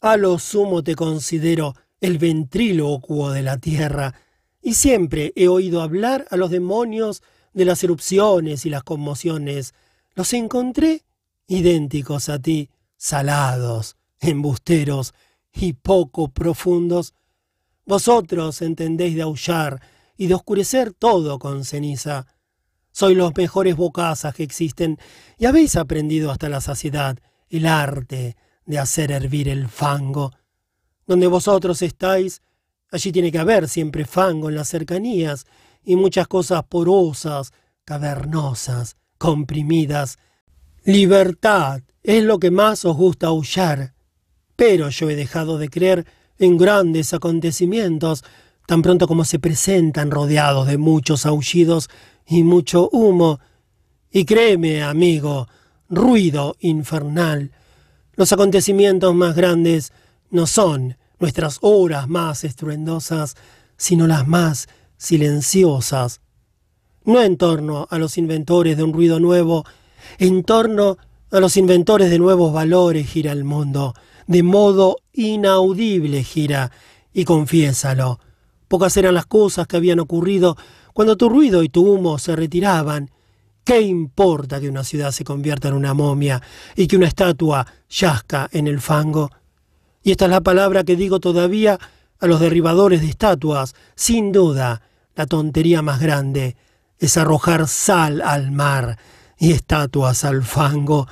A 0.00 0.16
lo 0.16 0.38
sumo 0.38 0.82
te 0.82 0.94
considero 0.94 1.74
el 2.00 2.18
ventrílocuo 2.18 3.30
de 3.30 3.42
la 3.42 3.58
tierra, 3.58 4.14
y 4.60 4.74
siempre 4.74 5.32
he 5.36 5.48
oído 5.48 5.82
hablar 5.82 6.26
a 6.30 6.36
los 6.36 6.50
demonios 6.50 7.22
de 7.52 7.64
las 7.64 7.82
erupciones 7.84 8.66
y 8.66 8.70
las 8.70 8.82
conmociones, 8.82 9.74
los 10.14 10.32
encontré 10.32 11.04
idénticos 11.46 12.28
a 12.28 12.38
ti, 12.38 12.70
salados, 12.96 13.96
embusteros 14.20 15.14
y 15.52 15.74
poco 15.74 16.28
profundos. 16.28 17.14
Vosotros 17.84 18.62
entendéis 18.62 19.14
de 19.14 19.22
aullar 19.22 19.80
y 20.16 20.26
de 20.26 20.34
oscurecer 20.34 20.92
todo 20.92 21.38
con 21.38 21.64
ceniza. 21.64 22.26
Sois 22.92 23.16
los 23.16 23.36
mejores 23.36 23.76
bocazas 23.76 24.34
que 24.34 24.42
existen 24.42 24.98
y 25.36 25.46
habéis 25.46 25.76
aprendido 25.76 26.30
hasta 26.30 26.48
la 26.48 26.60
saciedad 26.60 27.18
el 27.48 27.66
arte 27.66 28.36
de 28.66 28.78
hacer 28.78 29.10
hervir 29.10 29.48
el 29.48 29.68
fango. 29.68 30.32
Donde 31.06 31.26
vosotros 31.26 31.82
estáis, 31.82 32.40
allí 32.90 33.12
tiene 33.12 33.30
que 33.30 33.38
haber 33.38 33.68
siempre 33.68 34.04
fango 34.04 34.48
en 34.48 34.54
las 34.54 34.68
cercanías 34.68 35.44
y 35.82 35.96
muchas 35.96 36.28
cosas 36.28 36.64
porosas, 36.64 37.52
cavernosas, 37.84 38.96
comprimidas. 39.18 40.18
Libertad 40.84 41.82
es 42.02 42.22
lo 42.24 42.38
que 42.38 42.50
más 42.50 42.84
os 42.84 42.96
gusta 42.96 43.28
aullar. 43.28 43.94
Pero 44.56 44.90
yo 44.90 45.10
he 45.10 45.16
dejado 45.16 45.58
de 45.58 45.68
creer 45.68 46.06
en 46.38 46.56
grandes 46.56 47.14
acontecimientos, 47.14 48.22
tan 48.66 48.82
pronto 48.82 49.08
como 49.08 49.24
se 49.24 49.38
presentan 49.38 50.10
rodeados 50.10 50.66
de 50.66 50.78
muchos 50.78 51.26
aullidos 51.26 51.88
y 52.26 52.42
mucho 52.42 52.88
humo. 52.92 53.40
Y 54.10 54.24
créeme, 54.24 54.82
amigo, 54.82 55.48
ruido 55.88 56.56
infernal. 56.60 57.50
Los 58.14 58.32
acontecimientos 58.32 59.14
más 59.14 59.34
grandes 59.34 59.92
no 60.30 60.46
son 60.46 60.96
nuestras 61.18 61.58
horas 61.62 62.08
más 62.08 62.44
estruendosas, 62.44 63.36
sino 63.76 64.06
las 64.06 64.28
más 64.28 64.68
silenciosas 64.96 66.20
no 67.04 67.22
en 67.22 67.36
torno 67.36 67.86
a 67.90 67.98
los 67.98 68.18
inventores 68.18 68.76
de 68.76 68.82
un 68.82 68.92
ruido 68.92 69.20
nuevo, 69.20 69.64
en 70.18 70.44
torno 70.44 70.96
a 71.30 71.40
los 71.40 71.56
inventores 71.56 72.10
de 72.10 72.18
nuevos 72.18 72.52
valores 72.52 73.08
gira 73.08 73.32
el 73.32 73.44
mundo, 73.44 73.94
de 74.26 74.42
modo 74.42 74.98
inaudible 75.12 76.22
gira, 76.22 76.70
y 77.12 77.24
confiésalo. 77.24 78.20
Pocas 78.68 78.96
eran 78.96 79.14
las 79.14 79.26
cosas 79.26 79.66
que 79.66 79.76
habían 79.76 80.00
ocurrido 80.00 80.56
cuando 80.92 81.16
tu 81.16 81.28
ruido 81.28 81.62
y 81.62 81.68
tu 81.68 81.86
humo 81.86 82.18
se 82.18 82.34
retiraban. 82.34 83.10
¿Qué 83.64 83.80
importa 83.80 84.60
que 84.60 84.68
una 84.68 84.84
ciudad 84.84 85.10
se 85.10 85.24
convierta 85.24 85.68
en 85.68 85.74
una 85.74 85.94
momia 85.94 86.42
y 86.76 86.86
que 86.86 86.96
una 86.96 87.06
estatua 87.06 87.66
yazca 87.88 88.48
en 88.52 88.66
el 88.66 88.80
fango? 88.80 89.30
Y 90.02 90.10
esta 90.10 90.26
es 90.26 90.30
la 90.30 90.40
palabra 90.40 90.84
que 90.84 90.96
digo 90.96 91.20
todavía 91.20 91.78
a 92.20 92.26
los 92.26 92.40
derribadores 92.40 93.00
de 93.00 93.08
estatuas, 93.08 93.74
sin 93.94 94.32
duda, 94.32 94.82
la 95.14 95.26
tontería 95.26 95.82
más 95.82 96.00
grande 96.00 96.56
es 96.98 97.16
arrojar 97.16 97.68
sal 97.68 98.20
al 98.22 98.50
mar 98.50 98.98
y 99.38 99.52
estatuas 99.52 100.24
al 100.24 100.42
fango. 100.42 101.08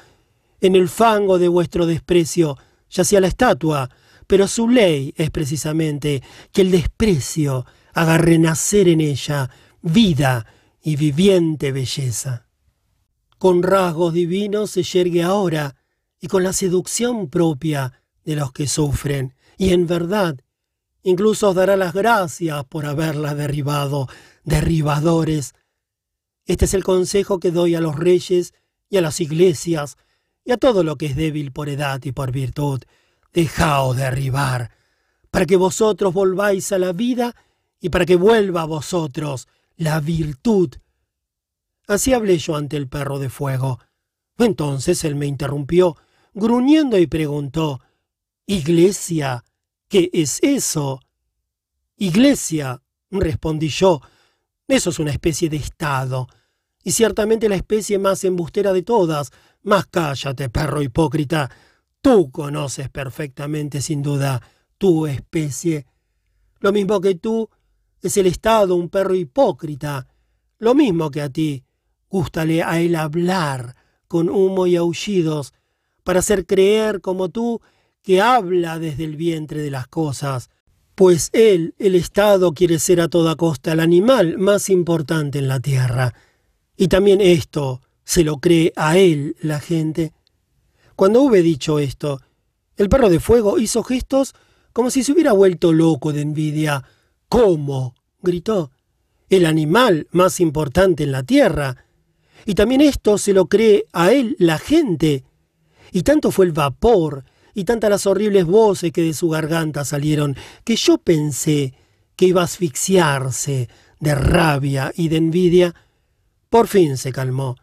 En 0.60 0.76
el 0.76 0.88
fango 0.88 1.38
de 1.38 1.48
vuestro 1.48 1.86
desprecio 1.86 2.56
yacía 2.90 3.20
la 3.20 3.26
estatua, 3.26 3.90
pero 4.26 4.48
su 4.48 4.68
ley 4.68 5.12
es 5.16 5.30
precisamente 5.30 6.22
que 6.52 6.62
el 6.62 6.70
desprecio 6.70 7.66
haga 7.92 8.18
renacer 8.18 8.88
en 8.88 9.00
ella 9.00 9.50
vida 9.82 10.46
y 10.82 10.96
viviente 10.96 11.72
belleza. 11.72 12.46
Con 13.38 13.62
rasgos 13.62 14.14
divinos 14.14 14.70
se 14.70 14.82
yergue 14.82 15.22
ahora 15.22 15.76
y 16.20 16.28
con 16.28 16.44
la 16.44 16.52
seducción 16.52 17.28
propia 17.28 17.92
de 18.24 18.36
los 18.36 18.52
que 18.52 18.68
sufren, 18.68 19.34
y 19.58 19.72
en 19.72 19.86
verdad 19.86 20.38
incluso 21.02 21.48
os 21.48 21.54
dará 21.56 21.76
las 21.76 21.92
gracias 21.92 22.64
por 22.66 22.86
haberla 22.86 23.34
derribado, 23.34 24.08
derribadores, 24.44 25.54
este 26.46 26.64
es 26.64 26.74
el 26.74 26.84
consejo 26.84 27.38
que 27.38 27.50
doy 27.50 27.74
a 27.74 27.80
los 27.80 27.96
reyes 27.96 28.54
y 28.88 28.96
a 28.96 29.00
las 29.00 29.20
iglesias 29.20 29.96
y 30.44 30.52
a 30.52 30.56
todo 30.56 30.82
lo 30.82 30.96
que 30.96 31.06
es 31.06 31.16
débil 31.16 31.52
por 31.52 31.68
edad 31.68 32.00
y 32.04 32.12
por 32.12 32.32
virtud. 32.32 32.82
Dejaos 33.32 33.96
derribar, 33.96 34.70
para 35.30 35.46
que 35.46 35.56
vosotros 35.56 36.12
volváis 36.12 36.72
a 36.72 36.78
la 36.78 36.92
vida 36.92 37.34
y 37.80 37.88
para 37.88 38.04
que 38.04 38.16
vuelva 38.16 38.62
a 38.62 38.66
vosotros 38.66 39.48
la 39.76 40.00
virtud. 40.00 40.70
Así 41.86 42.12
hablé 42.12 42.38
yo 42.38 42.56
ante 42.56 42.76
el 42.76 42.88
perro 42.88 43.18
de 43.18 43.30
fuego. 43.30 43.78
Entonces 44.38 45.04
él 45.04 45.14
me 45.14 45.26
interrumpió, 45.26 45.96
gruñendo 46.34 46.98
y 46.98 47.06
preguntó, 47.06 47.80
Iglesia, 48.46 49.44
¿qué 49.88 50.10
es 50.12 50.38
eso? 50.42 51.00
Iglesia, 51.96 52.82
respondí 53.10 53.68
yo, 53.68 54.00
eso 54.68 54.90
es 54.90 54.98
una 54.98 55.10
especie 55.10 55.48
de 55.48 55.56
Estado, 55.56 56.26
y 56.84 56.92
ciertamente 56.92 57.48
la 57.48 57.56
especie 57.56 57.98
más 57.98 58.24
embustera 58.24 58.72
de 58.72 58.82
todas. 58.82 59.30
Mas 59.62 59.86
cállate, 59.86 60.48
perro 60.48 60.82
hipócrita. 60.82 61.50
Tú 62.00 62.30
conoces 62.30 62.88
perfectamente, 62.88 63.80
sin 63.80 64.02
duda, 64.02 64.42
tu 64.78 65.06
especie. 65.06 65.86
Lo 66.58 66.72
mismo 66.72 67.00
que 67.00 67.14
tú 67.14 67.48
es 68.00 68.16
el 68.16 68.26
Estado 68.26 68.74
un 68.74 68.88
perro 68.88 69.14
hipócrita. 69.14 70.08
Lo 70.58 70.74
mismo 70.74 71.10
que 71.10 71.22
a 71.22 71.28
ti. 71.28 71.64
Gústale 72.08 72.62
a 72.62 72.80
él 72.80 72.96
hablar 72.96 73.76
con 74.08 74.28
humo 74.28 74.66
y 74.66 74.76
aullidos, 74.76 75.54
para 76.04 76.18
hacer 76.18 76.44
creer 76.44 77.00
como 77.00 77.30
tú 77.30 77.62
que 78.02 78.20
habla 78.20 78.78
desde 78.78 79.04
el 79.04 79.16
vientre 79.16 79.62
de 79.62 79.70
las 79.70 79.86
cosas, 79.86 80.50
pues 81.02 81.30
él, 81.32 81.74
el 81.80 81.96
Estado, 81.96 82.54
quiere 82.54 82.78
ser 82.78 83.00
a 83.00 83.08
toda 83.08 83.34
costa 83.34 83.72
el 83.72 83.80
animal 83.80 84.38
más 84.38 84.68
importante 84.68 85.40
en 85.40 85.48
la 85.48 85.58
tierra. 85.58 86.14
Y 86.76 86.86
también 86.86 87.20
esto 87.20 87.80
se 88.04 88.22
lo 88.22 88.36
cree 88.36 88.72
a 88.76 88.96
él 88.96 89.34
la 89.40 89.58
gente. 89.58 90.12
Cuando 90.94 91.22
hube 91.22 91.42
dicho 91.42 91.80
esto, 91.80 92.20
el 92.76 92.88
perro 92.88 93.10
de 93.10 93.18
fuego 93.18 93.58
hizo 93.58 93.82
gestos 93.82 94.32
como 94.72 94.90
si 94.90 95.02
se 95.02 95.10
hubiera 95.10 95.32
vuelto 95.32 95.72
loco 95.72 96.12
de 96.12 96.20
envidia. 96.20 96.84
¿Cómo? 97.28 97.96
gritó. 98.20 98.70
El 99.28 99.44
animal 99.44 100.06
más 100.12 100.38
importante 100.38 101.02
en 101.02 101.10
la 101.10 101.24
tierra. 101.24 101.84
Y 102.46 102.54
también 102.54 102.80
esto 102.80 103.18
se 103.18 103.32
lo 103.32 103.46
cree 103.46 103.86
a 103.92 104.12
él 104.12 104.36
la 104.38 104.56
gente. 104.56 105.24
Y 105.90 106.04
tanto 106.04 106.30
fue 106.30 106.46
el 106.46 106.52
vapor 106.52 107.24
y 107.54 107.64
tantas 107.64 107.90
las 107.90 108.06
horribles 108.06 108.44
voces 108.44 108.92
que 108.92 109.02
de 109.02 109.14
su 109.14 109.28
garganta 109.28 109.84
salieron, 109.84 110.36
que 110.64 110.76
yo 110.76 110.98
pensé 110.98 111.74
que 112.16 112.26
iba 112.26 112.40
a 112.40 112.44
asfixiarse 112.44 113.68
de 114.00 114.14
rabia 114.14 114.92
y 114.94 115.08
de 115.08 115.16
envidia. 115.16 115.74
Por 116.48 116.68
fin 116.68 116.96
se 116.96 117.12
calmó, 117.12 117.56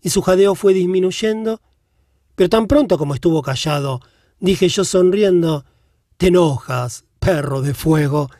y 0.00 0.10
su 0.10 0.22
jadeo 0.22 0.54
fue 0.54 0.74
disminuyendo, 0.74 1.60
pero 2.34 2.48
tan 2.48 2.66
pronto 2.66 2.98
como 2.98 3.14
estuvo 3.14 3.42
callado, 3.42 4.00
dije 4.40 4.68
yo 4.68 4.84
sonriendo, 4.84 5.64
Te 6.16 6.28
enojas, 6.28 7.04
perro 7.18 7.62
de 7.62 7.74
fuego. 7.74 8.30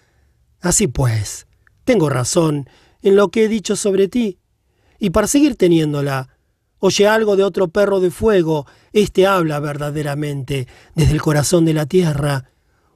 Así 0.61 0.87
pues, 0.87 1.47
tengo 1.85 2.09
razón 2.09 2.69
en 3.03 3.17
lo 3.17 3.31
que 3.31 3.45
he 3.45 3.49
dicho 3.49 3.77
sobre 3.77 4.09
ti, 4.09 4.39
y 4.99 5.11
para 5.11 5.27
seguir 5.27 5.57
teniéndola, 5.57 6.36
oye 6.79 7.09
algo 7.09 7.37
de 7.37 7.45
otro 7.45 7.69
perro 7.69 8.01
de 8.01 8.11
fuego, 8.11 8.67
este 8.93 9.27
habla 9.27 9.61
verdaderamente 9.61 10.67
desde 10.95 11.13
el 11.13 11.23
corazón 11.23 11.65
de 11.65 11.75
la 11.75 11.87
tierra. 11.87 12.51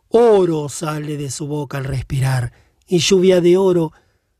Oro 0.08 0.68
sale 0.68 1.16
de 1.16 1.30
su 1.30 1.46
boca 1.46 1.78
al 1.78 1.84
respirar, 1.84 2.52
y 2.86 2.98
lluvia 2.98 3.40
de 3.40 3.56
oro. 3.56 3.92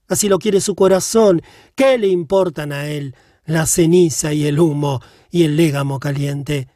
Así 0.09 0.29
lo 0.29 0.39
quiere 0.39 0.61
su 0.61 0.75
corazón. 0.75 1.43
¿Qué 1.77 1.97
le 1.97 2.09
importan 2.09 2.73
a 2.73 2.89
él 2.89 3.15
la 3.45 3.67
ceniza 3.67 4.33
y 4.33 4.47
el 4.47 4.59
humo 4.59 5.01
y 5.31 5.45
el 5.45 5.57
légamo 5.57 6.01
caliente? 6.01 6.69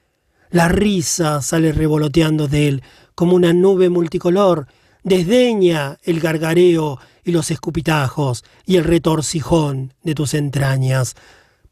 La 0.50 0.68
risa 0.68 1.42
sale 1.42 1.73
revoloteando 1.73 2.47
de 2.47 2.68
él 2.68 2.83
como 3.16 3.35
una 3.35 3.52
nube 3.52 3.88
multicolor. 3.88 4.68
Desdeña 5.02 5.99
el 6.04 6.21
gargareo 6.21 7.00
y 7.25 7.33
los 7.33 7.50
escupitajos 7.50 8.44
y 8.64 8.76
el 8.76 8.85
retorcijón 8.85 9.94
de 10.04 10.14
tus 10.14 10.35
entrañas. 10.35 11.16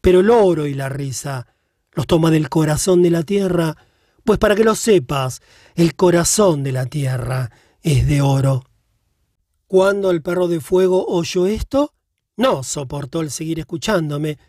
Pero 0.03 0.19
el 0.19 0.29
oro 0.31 0.67
y 0.67 0.73
la 0.73 0.89
risa 0.89 1.47
los 1.93 2.07
toma 2.07 2.29
del 2.29 2.49
corazón 2.49 3.01
de 3.01 3.09
la 3.09 3.23
tierra, 3.23 3.77
pues 4.25 4.37
para 4.37 4.53
que 4.53 4.65
lo 4.65 4.75
sepas, 4.75 5.41
el 5.75 5.95
corazón 5.95 6.61
de 6.61 6.73
la 6.73 6.87
tierra 6.87 7.51
es 7.81 8.05
de 8.05 8.21
oro. 8.21 8.65
Cuando 9.65 10.11
el 10.11 10.21
perro 10.21 10.49
de 10.49 10.59
fuego 10.59 11.05
oyó 11.07 11.47
esto, 11.47 11.93
no 12.35 12.63
soportó 12.63 13.21
el 13.21 13.31
seguir 13.31 13.59
escuchándome. 13.59 14.39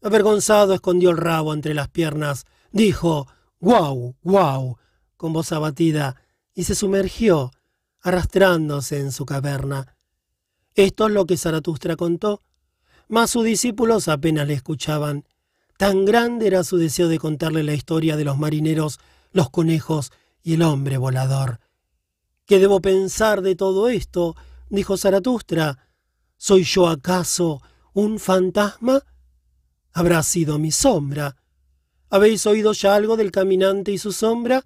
Avergonzado 0.00 0.74
escondió 0.74 1.10
el 1.10 1.16
rabo 1.16 1.54
entre 1.54 1.74
las 1.74 1.88
piernas, 1.88 2.44
dijo 2.70 3.26
guau, 3.58 4.14
guau, 4.22 4.76
con 5.16 5.32
voz 5.32 5.50
abatida, 5.50 6.22
y 6.54 6.62
se 6.62 6.76
sumergió, 6.76 7.50
arrastrándose 8.00 9.00
en 9.00 9.10
su 9.10 9.26
caverna. 9.26 9.96
Esto 10.76 11.08
es 11.08 11.12
lo 11.12 11.26
que 11.26 11.36
Zaratustra 11.36 11.96
contó, 11.96 12.44
mas 13.10 13.30
sus 13.30 13.44
discípulos 13.44 14.06
apenas 14.06 14.46
le 14.46 14.54
escuchaban. 14.54 15.24
Tan 15.76 16.04
grande 16.04 16.46
era 16.46 16.62
su 16.62 16.76
deseo 16.76 17.08
de 17.08 17.18
contarle 17.18 17.64
la 17.64 17.74
historia 17.74 18.16
de 18.16 18.24
los 18.24 18.38
marineros, 18.38 19.00
los 19.32 19.50
conejos 19.50 20.12
y 20.42 20.54
el 20.54 20.62
hombre 20.62 20.96
volador. 20.96 21.58
¿Qué 22.46 22.60
debo 22.60 22.80
pensar 22.80 23.42
de 23.42 23.56
todo 23.56 23.88
esto? 23.88 24.36
dijo 24.68 24.96
Zaratustra. 24.96 25.78
¿Soy 26.36 26.62
yo 26.62 26.86
acaso 26.86 27.60
un 27.92 28.20
fantasma? 28.20 29.02
Habrá 29.92 30.22
sido 30.22 30.58
mi 30.58 30.70
sombra. 30.70 31.36
¿Habéis 32.10 32.46
oído 32.46 32.72
ya 32.72 32.94
algo 32.94 33.16
del 33.16 33.32
caminante 33.32 33.90
y 33.90 33.98
su 33.98 34.12
sombra? 34.12 34.64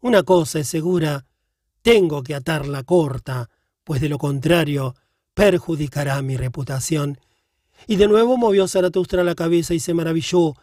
Una 0.00 0.22
cosa 0.22 0.58
es 0.58 0.68
segura. 0.68 1.24
Tengo 1.80 2.22
que 2.22 2.34
atarla 2.34 2.82
corta, 2.82 3.48
pues 3.82 4.02
de 4.02 4.10
lo 4.10 4.18
contrario 4.18 4.94
perjudicará 5.32 6.20
mi 6.20 6.36
reputación. 6.36 7.18
Y 7.86 7.96
de 7.96 8.08
nuevo 8.08 8.36
movió 8.36 8.66
Zaratustra 8.68 9.24
la 9.24 9.34
cabeza 9.34 9.74
y 9.74 9.80
se 9.80 9.94
maravilló. 9.94 10.54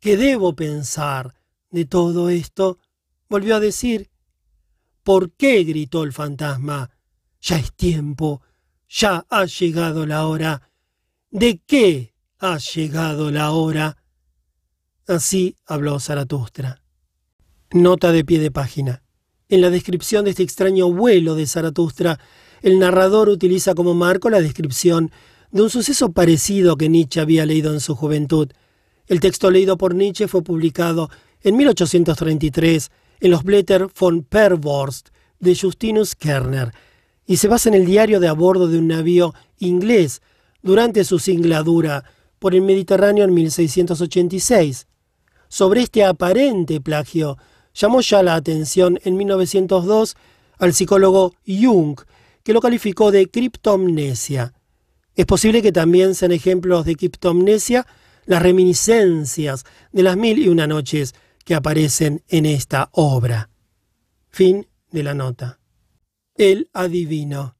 ¿Qué 0.00 0.16
debo 0.16 0.54
pensar 0.54 1.34
de 1.70 1.84
todo 1.84 2.28
esto? 2.28 2.78
Volvió 3.28 3.56
a 3.56 3.60
decir. 3.60 4.10
¿Por 5.02 5.32
qué? 5.32 5.64
gritó 5.64 6.02
el 6.02 6.12
fantasma. 6.12 6.90
Ya 7.40 7.58
es 7.58 7.72
tiempo. 7.74 8.42
Ya 8.88 9.26
ha 9.28 9.44
llegado 9.44 10.06
la 10.06 10.26
hora. 10.26 10.70
¿De 11.30 11.60
qué 11.66 12.14
ha 12.38 12.58
llegado 12.58 13.30
la 13.30 13.50
hora? 13.52 13.96
Así 15.06 15.56
habló 15.66 16.00
Zaratustra. 16.00 16.80
Nota 17.72 18.12
de 18.12 18.24
pie 18.24 18.38
de 18.38 18.50
página. 18.50 19.02
En 19.48 19.60
la 19.60 19.70
descripción 19.70 20.24
de 20.24 20.30
este 20.30 20.42
extraño 20.42 20.90
vuelo 20.90 21.34
de 21.34 21.46
Zaratustra, 21.46 22.18
el 22.62 22.78
narrador 22.78 23.28
utiliza 23.28 23.74
como 23.74 23.92
marco 23.94 24.30
la 24.30 24.40
descripción 24.40 25.10
de 25.54 25.62
un 25.62 25.70
suceso 25.70 26.10
parecido 26.10 26.76
que 26.76 26.88
Nietzsche 26.88 27.20
había 27.20 27.46
leído 27.46 27.72
en 27.72 27.78
su 27.78 27.94
juventud. 27.94 28.48
El 29.06 29.20
texto 29.20 29.52
leído 29.52 29.78
por 29.78 29.94
Nietzsche 29.94 30.26
fue 30.26 30.42
publicado 30.42 31.10
en 31.42 31.56
1833 31.56 32.90
en 33.20 33.30
los 33.30 33.44
Blätter 33.44 33.86
von 33.98 34.24
Pervorst 34.24 35.10
de 35.38 35.54
Justinus 35.54 36.16
Kerner 36.16 36.72
y 37.24 37.36
se 37.36 37.46
basa 37.46 37.68
en 37.68 37.76
el 37.76 37.86
diario 37.86 38.18
de 38.18 38.26
a 38.26 38.32
bordo 38.32 38.66
de 38.66 38.78
un 38.78 38.88
navío 38.88 39.32
inglés 39.60 40.22
durante 40.60 41.04
su 41.04 41.20
singladura 41.20 42.02
por 42.40 42.56
el 42.56 42.62
Mediterráneo 42.62 43.22
en 43.22 43.32
1686. 43.32 44.88
Sobre 45.46 45.82
este 45.82 46.02
aparente 46.02 46.80
plagio 46.80 47.38
llamó 47.74 48.00
ya 48.00 48.24
la 48.24 48.34
atención 48.34 48.98
en 49.04 49.16
1902 49.16 50.16
al 50.58 50.74
psicólogo 50.74 51.32
Jung, 51.46 52.00
que 52.42 52.52
lo 52.52 52.60
calificó 52.60 53.12
de 53.12 53.28
criptomnesia. 53.30 54.52
Es 55.16 55.26
posible 55.26 55.62
que 55.62 55.70
también 55.72 56.14
sean 56.14 56.32
ejemplos 56.32 56.84
de 56.84 56.96
criptomnesia 56.96 57.86
las 58.26 58.42
reminiscencias 58.42 59.64
de 59.92 60.02
las 60.02 60.16
mil 60.16 60.38
y 60.38 60.48
una 60.48 60.66
noches 60.66 61.14
que 61.44 61.54
aparecen 61.54 62.22
en 62.28 62.46
esta 62.46 62.88
obra. 62.92 63.50
Fin 64.30 64.66
de 64.90 65.02
la 65.02 65.14
nota. 65.14 65.60
El 66.34 66.68
adivino. 66.72 67.56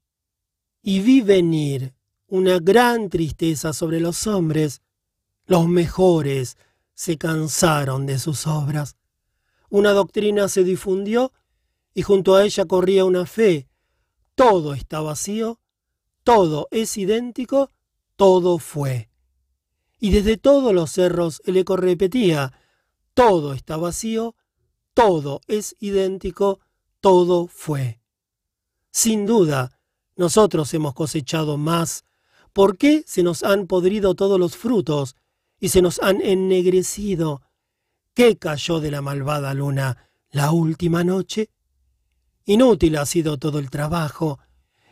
Y 0.82 1.00
vi 1.00 1.20
venir 1.20 1.94
una 2.26 2.58
gran 2.58 3.08
tristeza 3.08 3.72
sobre 3.72 4.00
los 4.00 4.26
hombres. 4.26 4.82
Los 5.46 5.68
mejores 5.68 6.56
se 6.94 7.18
cansaron 7.18 8.06
de 8.06 8.18
sus 8.18 8.46
obras. 8.46 8.96
Una 9.68 9.92
doctrina 9.92 10.48
se 10.48 10.64
difundió 10.64 11.32
y 11.94 12.02
junto 12.02 12.34
a 12.34 12.44
ella 12.44 12.64
corría 12.64 13.04
una 13.04 13.26
fe. 13.26 13.68
Todo 14.34 14.74
está 14.74 15.00
vacío 15.00 15.60
todo 16.24 16.68
es 16.70 16.96
idéntico, 16.96 17.70
todo 18.16 18.58
fue. 18.58 19.10
Y 20.00 20.10
desde 20.10 20.36
todos 20.36 20.74
los 20.74 20.90
cerros 20.90 21.40
el 21.44 21.56
eco 21.58 21.76
repetía, 21.76 22.52
todo 23.14 23.52
está 23.54 23.76
vacío, 23.76 24.34
todo 24.94 25.40
es 25.46 25.76
idéntico, 25.78 26.60
todo 27.00 27.46
fue. 27.46 28.00
Sin 28.90 29.26
duda, 29.26 29.78
nosotros 30.16 30.72
hemos 30.74 30.94
cosechado 30.94 31.56
más. 31.56 32.04
¿Por 32.52 32.78
qué 32.78 33.04
se 33.06 33.22
nos 33.22 33.42
han 33.42 33.66
podrido 33.66 34.14
todos 34.14 34.38
los 34.38 34.56
frutos 34.56 35.16
y 35.58 35.68
se 35.70 35.82
nos 35.82 36.00
han 36.00 36.20
ennegrecido? 36.20 37.42
¿Qué 38.14 38.38
cayó 38.38 38.80
de 38.80 38.90
la 38.90 39.02
malvada 39.02 39.52
luna 39.54 40.08
la 40.30 40.52
última 40.52 41.02
noche? 41.02 41.50
Inútil 42.44 42.96
ha 42.96 43.06
sido 43.06 43.38
todo 43.38 43.58
el 43.58 43.70
trabajo, 43.70 44.38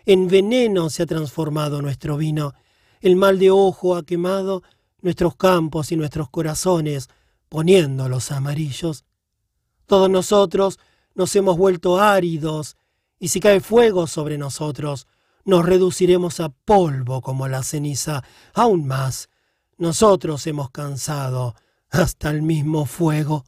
en 0.06 0.28
veneno 0.28 0.90
se 0.90 1.02
ha 1.02 1.06
transformado 1.06 1.82
nuestro 1.82 2.16
vino. 2.16 2.54
El 3.00 3.16
mal 3.16 3.38
de 3.38 3.50
ojo 3.50 3.96
ha 3.96 4.04
quemado 4.04 4.62
nuestros 5.00 5.36
campos 5.36 5.92
y 5.92 5.96
nuestros 5.96 6.30
corazones, 6.30 7.08
poniéndolos 7.48 8.30
amarillos. 8.32 9.04
Todos 9.86 10.08
nosotros 10.08 10.78
nos 11.14 11.34
hemos 11.36 11.56
vuelto 11.56 12.00
áridos, 12.00 12.76
y 13.18 13.28
si 13.28 13.40
cae 13.40 13.60
fuego 13.60 14.06
sobre 14.06 14.38
nosotros, 14.38 15.06
nos 15.44 15.64
reduciremos 15.64 16.40
a 16.40 16.48
polvo 16.48 17.20
como 17.20 17.48
la 17.48 17.62
ceniza. 17.62 18.22
Aún 18.54 18.86
más, 18.86 19.28
nosotros 19.76 20.46
hemos 20.46 20.70
cansado 20.70 21.54
hasta 21.90 22.30
el 22.30 22.42
mismo 22.42 22.86
fuego. 22.86 23.44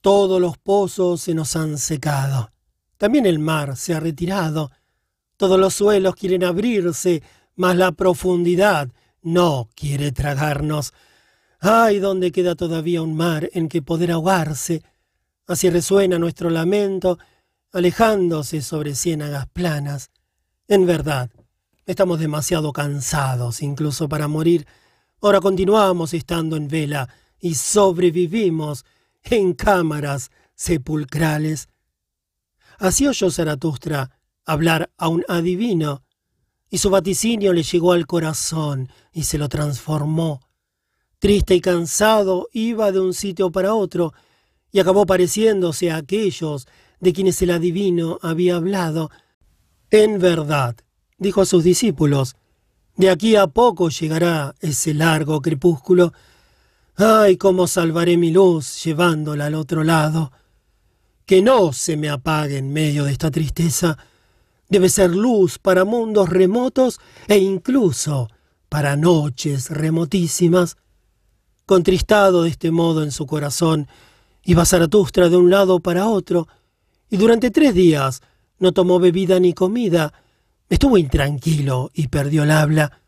Todos 0.00 0.40
los 0.40 0.58
pozos 0.58 1.22
se 1.22 1.34
nos 1.34 1.56
han 1.56 1.78
secado. 1.78 2.50
También 2.96 3.26
el 3.26 3.38
mar 3.38 3.76
se 3.76 3.94
ha 3.94 4.00
retirado 4.00 4.70
todos 5.36 5.58
los 5.58 5.74
suelos 5.74 6.14
quieren 6.14 6.44
abrirse, 6.44 7.22
mas 7.54 7.76
la 7.76 7.92
profundidad 7.92 8.88
no 9.22 9.68
quiere 9.74 10.12
tragarnos. 10.12 10.92
¡Ay, 11.60 11.98
dónde 11.98 12.32
queda 12.32 12.54
todavía 12.54 13.02
un 13.02 13.16
mar 13.16 13.48
en 13.52 13.68
que 13.68 13.82
poder 13.82 14.12
ahogarse! 14.12 14.82
Así 15.46 15.70
resuena 15.70 16.18
nuestro 16.18 16.50
lamento, 16.50 17.18
alejándose 17.72 18.62
sobre 18.62 18.94
ciénagas 18.94 19.46
planas. 19.48 20.10
En 20.68 20.86
verdad, 20.86 21.30
estamos 21.86 22.18
demasiado 22.18 22.72
cansados 22.72 23.62
incluso 23.62 24.08
para 24.08 24.28
morir, 24.28 24.66
Ahora 25.22 25.40
continuamos 25.40 26.12
estando 26.12 26.56
en 26.56 26.68
vela 26.68 27.08
y 27.40 27.54
sobrevivimos 27.54 28.84
en 29.22 29.54
cámaras 29.54 30.30
sepulcrales. 30.54 31.68
Así 32.78 33.06
oyó 33.08 33.30
Zaratustra 33.30 34.15
hablar 34.46 34.90
a 34.96 35.08
un 35.08 35.24
adivino, 35.28 36.02
y 36.70 36.78
su 36.78 36.90
vaticinio 36.90 37.52
le 37.52 37.62
llegó 37.62 37.92
al 37.92 38.06
corazón 38.06 38.88
y 39.12 39.24
se 39.24 39.38
lo 39.38 39.48
transformó. 39.48 40.40
Triste 41.18 41.54
y 41.54 41.60
cansado 41.60 42.48
iba 42.52 42.92
de 42.92 43.00
un 43.00 43.12
sitio 43.12 43.50
para 43.50 43.74
otro, 43.74 44.14
y 44.72 44.80
acabó 44.80 45.06
pareciéndose 45.06 45.90
a 45.90 45.96
aquellos 45.96 46.66
de 47.00 47.12
quienes 47.12 47.40
el 47.42 47.50
adivino 47.50 48.18
había 48.22 48.56
hablado. 48.56 49.10
En 49.90 50.18
verdad, 50.18 50.76
dijo 51.18 51.40
a 51.40 51.46
sus 51.46 51.64
discípulos, 51.64 52.36
de 52.96 53.10
aquí 53.10 53.36
a 53.36 53.46
poco 53.46 53.90
llegará 53.90 54.54
ese 54.60 54.94
largo 54.94 55.42
crepúsculo. 55.42 56.12
¡Ay, 56.96 57.36
cómo 57.36 57.66
salvaré 57.66 58.16
mi 58.16 58.30
luz 58.30 58.82
llevándola 58.84 59.46
al 59.46 59.54
otro 59.54 59.84
lado! 59.84 60.32
Que 61.26 61.42
no 61.42 61.72
se 61.72 61.96
me 61.96 62.08
apague 62.08 62.56
en 62.56 62.72
medio 62.72 63.04
de 63.04 63.12
esta 63.12 63.30
tristeza. 63.30 63.98
Debe 64.68 64.88
ser 64.88 65.10
luz 65.10 65.58
para 65.58 65.84
mundos 65.84 66.28
remotos 66.28 67.00
e 67.28 67.38
incluso 67.38 68.28
para 68.68 68.96
noches 68.96 69.70
remotísimas. 69.70 70.76
Contristado 71.66 72.42
de 72.42 72.50
este 72.50 72.70
modo 72.70 73.02
en 73.02 73.12
su 73.12 73.26
corazón, 73.26 73.88
iba 74.44 74.64
Zaratustra 74.64 75.28
de 75.28 75.36
un 75.36 75.50
lado 75.50 75.80
para 75.80 76.08
otro, 76.08 76.48
y 77.08 77.16
durante 77.16 77.50
tres 77.50 77.74
días 77.74 78.22
no 78.58 78.72
tomó 78.72 78.98
bebida 78.98 79.38
ni 79.38 79.52
comida, 79.52 80.12
Estuvo 80.68 80.98
intranquilo 80.98 81.90
y 81.94 82.08
perdió 82.08 82.42
el 82.42 82.50
habla. 82.50 83.00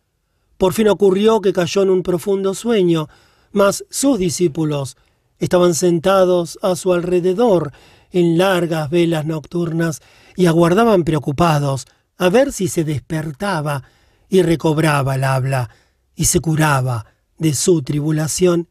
Por 0.58 0.74
fin 0.74 0.88
ocurrió 0.88 1.40
que 1.40 1.52
cayó 1.52 1.82
en 1.82 1.90
un 1.90 2.02
profundo 2.04 2.54
sueño, 2.54 3.08
mas 3.50 3.84
sus 3.90 4.18
discípulos 4.18 4.96
estaban 5.38 5.74
sentados 5.74 6.58
a 6.62 6.76
su 6.76 6.92
alrededor 6.92 7.72
en 8.12 8.38
largas 8.38 8.90
velas 8.90 9.26
nocturnas 9.26 10.00
y 10.38 10.46
aguardaban 10.46 11.02
preocupados 11.02 11.88
a 12.16 12.28
ver 12.28 12.52
si 12.52 12.68
se 12.68 12.84
despertaba 12.84 13.82
y 14.28 14.42
recobraba 14.42 15.16
el 15.16 15.24
habla 15.24 15.68
y 16.14 16.26
se 16.26 16.38
curaba 16.38 17.06
de 17.38 17.54
su 17.54 17.82
tribulación. 17.82 18.68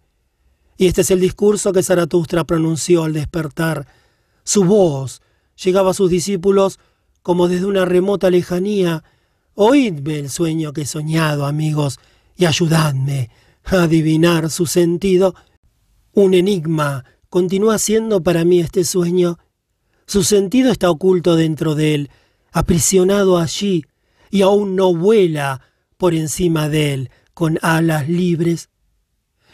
Y 0.78 0.88
este 0.88 1.02
es 1.02 1.12
el 1.12 1.20
discurso 1.20 1.74
que 1.74 1.84
Zaratustra 1.84 2.46
pronunció 2.46 3.04
al 3.04 3.12
despertar. 3.12 3.86
Su 4.46 4.64
voz 4.64 5.22
llegaba 5.62 5.92
a 5.92 5.94
sus 5.94 6.10
discípulos 6.10 6.80
como 7.22 7.50
desde 7.50 7.66
una 7.66 7.84
remota 7.84 8.30
lejanía. 8.30 9.04
Oídme 9.54 10.20
el 10.20 10.30
sueño 10.30 10.72
que 10.72 10.84
he 10.84 10.86
soñado, 10.86 11.46
amigos, 11.46 12.00
y 12.38 12.46
ayudadme 12.46 13.30
a 13.66 13.84
adivinar 13.84 14.50
su 14.50 14.68
sentido. 14.68 15.36
Un 16.14 16.34
enigma 16.34 17.04
continúa 17.28 17.78
siendo 17.78 18.24
para 18.24 18.46
mí 18.46 18.62
este 18.62 18.86
sueño. 18.86 19.38
Su 20.08 20.24
sentido 20.24 20.72
está 20.72 20.90
oculto 20.90 21.36
dentro 21.36 21.76
de 21.76 21.94
él, 21.94 22.10
aprisionado 22.52 23.38
allí, 23.38 23.84
y 24.32 24.42
aún 24.42 24.76
no 24.76 24.94
vuela 24.96 25.62
por 25.98 26.14
encima 26.14 26.70
de 26.70 26.94
él 26.94 27.12
con 27.34 27.60
alas 27.62 28.08
libres. 28.08 28.70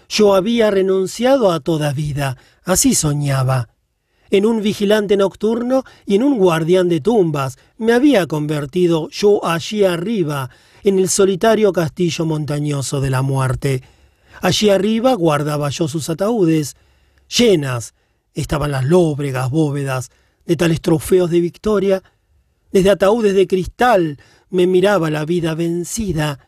Yo 0.07 0.35
había 0.35 0.69
renunciado 0.69 1.51
a 1.51 1.59
toda 1.59 1.91
vida, 1.91 2.37
así 2.63 2.93
soñaba 2.93 3.69
en 4.33 4.47
un 4.47 4.63
vigilante 4.63 5.15
nocturno 5.15 5.83
y 6.07 6.15
en 6.15 6.23
un 6.23 6.39
guardián 6.39 6.89
de 6.89 6.99
tumbas. 7.01 7.57
Me 7.77 7.93
había 7.93 8.25
convertido 8.25 9.07
yo 9.09 9.45
allí 9.45 9.83
arriba, 9.83 10.49
en 10.83 10.97
el 10.97 11.07
solitario 11.07 11.71
castillo 11.71 12.25
montañoso 12.25 12.99
de 12.99 13.11
la 13.11 13.21
muerte. 13.21 13.83
Allí 14.41 14.71
arriba 14.71 15.13
guardaba 15.13 15.69
yo 15.69 15.87
sus 15.87 16.09
ataúdes. 16.09 16.75
Llenas 17.29 17.93
estaban 18.33 18.71
las 18.71 18.85
lóbregas 18.85 19.51
bóvedas 19.51 20.09
de 20.45 20.55
tales 20.55 20.81
trofeos 20.81 21.29
de 21.29 21.39
victoria. 21.39 22.03
Desde 22.71 22.89
ataúdes 22.89 23.35
de 23.35 23.47
cristal 23.47 24.19
me 24.49 24.67
miraba 24.67 25.09
la 25.09 25.25
vida 25.25 25.55
vencida. 25.55 26.47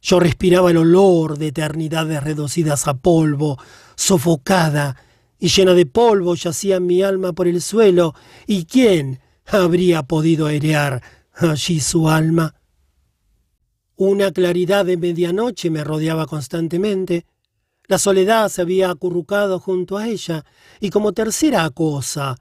Yo 0.00 0.20
respiraba 0.20 0.70
el 0.70 0.76
olor 0.76 1.38
de 1.38 1.48
eternidades 1.48 2.22
reducidas 2.22 2.86
a 2.86 2.94
polvo, 2.94 3.58
sofocada, 3.96 4.96
y 5.38 5.48
llena 5.48 5.74
de 5.74 5.86
polvo 5.86 6.34
yacía 6.34 6.80
mi 6.80 7.02
alma 7.02 7.32
por 7.32 7.46
el 7.46 7.62
suelo, 7.62 8.14
¿y 8.46 8.64
quién 8.64 9.20
habría 9.46 10.02
podido 10.02 10.46
airear 10.46 11.02
allí 11.34 11.80
su 11.80 12.08
alma? 12.08 12.54
Una 13.96 14.30
claridad 14.30 14.84
de 14.84 14.96
medianoche 14.96 15.70
me 15.70 15.82
rodeaba 15.82 16.26
constantemente. 16.26 17.26
La 17.86 17.98
soledad 17.98 18.48
se 18.48 18.62
había 18.62 18.90
acurrucado 18.90 19.58
junto 19.58 19.96
a 19.96 20.06
ella, 20.06 20.44
y 20.80 20.90
como 20.90 21.12
tercera 21.12 21.68
cosa, 21.70 22.36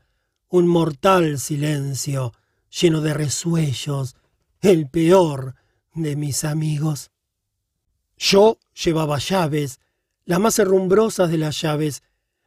un 0.50 0.68
mortal 0.68 1.40
silencio, 1.40 2.34
lleno 2.70 3.02
de 3.02 3.14
resuellos, 3.14 4.16
el 4.62 4.90
peor 4.90 5.56
de 5.94 6.16
mis 6.16 6.44
amigos. 6.44 7.12
Yo 8.18 8.58
llevaba 8.84 9.20
llaves, 9.20 9.80
las 10.26 10.40
más 10.40 10.60
herrumbrosas 10.60 11.30
de 11.30 11.38
las 11.38 11.62
llaves, 11.62 12.04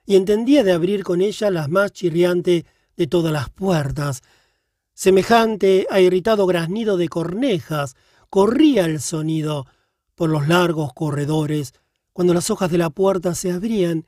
y 0.07 0.17
entendía 0.17 0.65
de 0.65 0.73
abrir 0.73 1.05
con 1.05 1.21
ella 1.21 1.51
las 1.51 1.69
más 1.69 1.93
chirriantes 1.93 2.65
de 2.97 3.07
todas 3.07 3.33
las 3.33 3.51
puertas. 3.51 4.23
Semejante 4.95 5.87
a 5.91 6.01
irritado 6.01 6.47
graznido 6.47 6.97
de 6.97 7.09
cornejas, 7.09 7.97
corría 8.29 8.87
el 8.87 9.01
sonido 9.01 9.67
por 10.15 10.31
los 10.31 10.49
largos 10.49 10.93
corredores 10.93 11.75
cuando 12.13 12.35
las 12.35 12.51
hojas 12.51 12.71
de 12.71 12.79
la 12.79 12.91
puerta 12.91 13.35
se 13.35 13.53
abrían. 13.53 14.07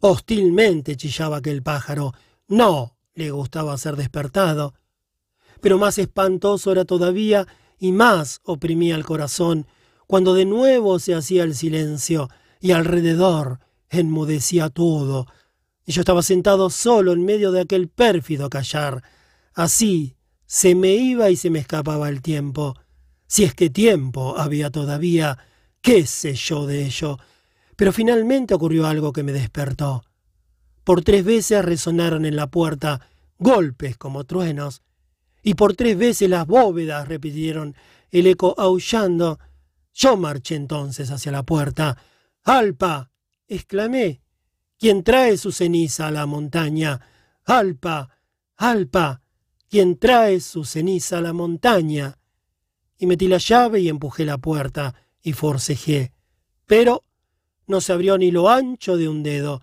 Hostilmente 0.00 0.96
chillaba 0.96 1.38
aquel 1.38 1.62
pájaro. 1.62 2.12
No 2.48 2.97
le 3.18 3.30
gustaba 3.30 3.76
ser 3.76 3.96
despertado. 3.96 4.74
Pero 5.60 5.76
más 5.76 5.98
espantoso 5.98 6.72
era 6.72 6.84
todavía 6.84 7.46
y 7.78 7.92
más 7.92 8.40
oprimía 8.44 8.94
el 8.94 9.04
corazón 9.04 9.66
cuando 10.06 10.34
de 10.34 10.46
nuevo 10.46 10.98
se 10.98 11.14
hacía 11.14 11.42
el 11.42 11.54
silencio 11.54 12.30
y 12.60 12.72
alrededor 12.72 13.60
enmudecía 13.90 14.70
todo, 14.70 15.26
y 15.84 15.92
yo 15.92 16.02
estaba 16.02 16.22
sentado 16.22 16.70
solo 16.70 17.12
en 17.12 17.24
medio 17.24 17.50
de 17.50 17.60
aquel 17.60 17.88
pérfido 17.88 18.50
callar. 18.50 19.02
Así 19.54 20.16
se 20.46 20.74
me 20.74 20.94
iba 20.94 21.30
y 21.30 21.36
se 21.36 21.50
me 21.50 21.58
escapaba 21.58 22.08
el 22.08 22.20
tiempo. 22.20 22.74
Si 23.26 23.44
es 23.44 23.54
que 23.54 23.70
tiempo 23.70 24.38
había 24.38 24.70
todavía, 24.70 25.38
qué 25.80 26.06
sé 26.06 26.34
yo 26.34 26.66
de 26.66 26.84
ello. 26.84 27.18
Pero 27.76 27.92
finalmente 27.92 28.54
ocurrió 28.54 28.86
algo 28.86 29.12
que 29.12 29.22
me 29.22 29.32
despertó. 29.32 30.04
Por 30.88 31.04
tres 31.04 31.22
veces 31.22 31.62
resonaron 31.62 32.24
en 32.24 32.34
la 32.34 32.46
puerta 32.46 33.10
golpes 33.36 33.98
como 33.98 34.24
truenos, 34.24 34.80
y 35.42 35.52
por 35.52 35.76
tres 35.76 35.98
veces 35.98 36.30
las 36.30 36.46
bóvedas 36.46 37.06
repitieron 37.06 37.74
el 38.10 38.26
eco 38.26 38.54
aullando. 38.56 39.38
Yo 39.92 40.16
marché 40.16 40.54
entonces 40.54 41.10
hacia 41.10 41.30
la 41.30 41.42
puerta. 41.42 41.98
¡Alpa! 42.42 43.10
exclamé. 43.46 44.22
¿Quién 44.78 45.04
trae 45.04 45.36
su 45.36 45.52
ceniza 45.52 46.06
a 46.06 46.10
la 46.10 46.24
montaña? 46.24 46.98
Alpa, 47.44 48.08
Alpa, 48.56 49.20
¿quién 49.68 49.98
trae 49.98 50.40
su 50.40 50.64
ceniza 50.64 51.18
a 51.18 51.20
la 51.20 51.34
montaña? 51.34 52.18
Y 52.96 53.04
metí 53.04 53.28
la 53.28 53.36
llave 53.36 53.80
y 53.80 53.90
empujé 53.90 54.24
la 54.24 54.38
puerta 54.38 54.94
y 55.20 55.34
forcejé. 55.34 56.14
Pero 56.64 57.04
no 57.66 57.82
se 57.82 57.92
abrió 57.92 58.16
ni 58.16 58.30
lo 58.30 58.48
ancho 58.48 58.96
de 58.96 59.06
un 59.06 59.22
dedo. 59.22 59.60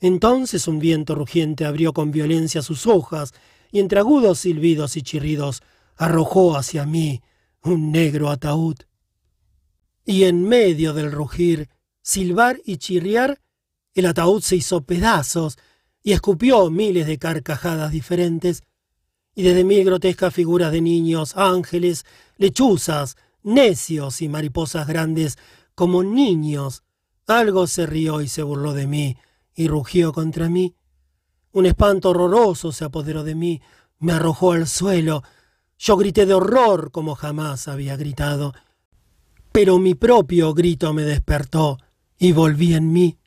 Entonces 0.00 0.68
un 0.68 0.78
viento 0.78 1.14
rugiente 1.14 1.64
abrió 1.64 1.92
con 1.92 2.10
violencia 2.10 2.62
sus 2.62 2.86
hojas 2.86 3.32
y 3.72 3.80
entre 3.80 3.98
agudos 3.98 4.40
silbidos 4.40 4.96
y 4.96 5.02
chirridos 5.02 5.62
arrojó 5.96 6.56
hacia 6.56 6.84
mí 6.86 7.22
un 7.62 7.90
negro 7.92 8.30
ataúd. 8.30 8.76
Y 10.04 10.24
en 10.24 10.44
medio 10.44 10.92
del 10.92 11.10
rugir 11.10 11.68
silbar 12.02 12.60
y 12.64 12.76
chirriar, 12.76 13.40
el 13.94 14.06
ataúd 14.06 14.42
se 14.42 14.56
hizo 14.56 14.82
pedazos 14.82 15.58
y 16.02 16.12
escupió 16.12 16.70
miles 16.70 17.06
de 17.06 17.18
carcajadas 17.18 17.90
diferentes, 17.90 18.62
y 19.34 19.42
desde 19.42 19.64
mil 19.64 19.84
grotescas 19.84 20.32
figuras 20.32 20.70
de 20.70 20.80
niños, 20.80 21.36
ángeles, 21.36 22.06
lechuzas, 22.36 23.16
necios 23.42 24.22
y 24.22 24.28
mariposas 24.28 24.86
grandes, 24.86 25.36
como 25.74 26.04
niños, 26.04 26.84
algo 27.26 27.66
se 27.66 27.86
rió 27.86 28.22
y 28.22 28.28
se 28.28 28.42
burló 28.42 28.72
de 28.72 28.86
mí, 28.86 29.16
y 29.56 29.66
rugió 29.66 30.12
contra 30.12 30.48
mí. 30.48 30.76
Un 31.50 31.66
espanto 31.66 32.10
horroroso 32.10 32.70
se 32.70 32.84
apoderó 32.84 33.24
de 33.24 33.34
mí, 33.34 33.62
me 33.98 34.12
arrojó 34.12 34.52
al 34.52 34.68
suelo. 34.68 35.24
Yo 35.78 35.96
grité 35.96 36.26
de 36.26 36.34
horror 36.34 36.92
como 36.92 37.14
jamás 37.14 37.66
había 37.66 37.96
gritado. 37.96 38.52
Pero 39.52 39.78
mi 39.78 39.94
propio 39.94 40.52
grito 40.54 40.92
me 40.92 41.02
despertó 41.02 41.78
y 42.18 42.32
volví 42.32 42.74
en 42.74 42.92
mí. 42.92 43.18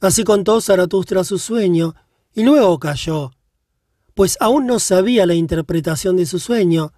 Así 0.00 0.22
contó 0.22 0.60
Zaratustra 0.60 1.24
su 1.24 1.38
sueño, 1.38 1.94
y 2.34 2.44
luego 2.44 2.78
cayó, 2.78 3.32
pues 4.14 4.36
aún 4.40 4.66
no 4.66 4.78
sabía 4.78 5.26
la 5.26 5.34
interpretación 5.34 6.16
de 6.16 6.26
su 6.26 6.38
sueño. 6.38 6.92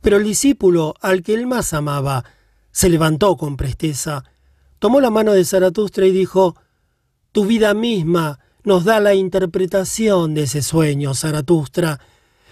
Pero 0.00 0.16
el 0.16 0.24
discípulo, 0.24 0.94
al 1.00 1.22
que 1.22 1.34
él 1.34 1.46
más 1.46 1.72
amaba, 1.72 2.24
se 2.70 2.88
levantó 2.88 3.36
con 3.36 3.56
presteza, 3.56 4.24
tomó 4.78 5.00
la 5.00 5.10
mano 5.10 5.32
de 5.32 5.44
Zaratustra 5.44 6.06
y 6.06 6.12
dijo, 6.12 6.56
Tu 7.32 7.44
vida 7.44 7.74
misma 7.74 8.38
nos 8.64 8.84
da 8.84 9.00
la 9.00 9.14
interpretación 9.14 10.34
de 10.34 10.44
ese 10.44 10.62
sueño, 10.62 11.14
Zaratustra. 11.14 12.00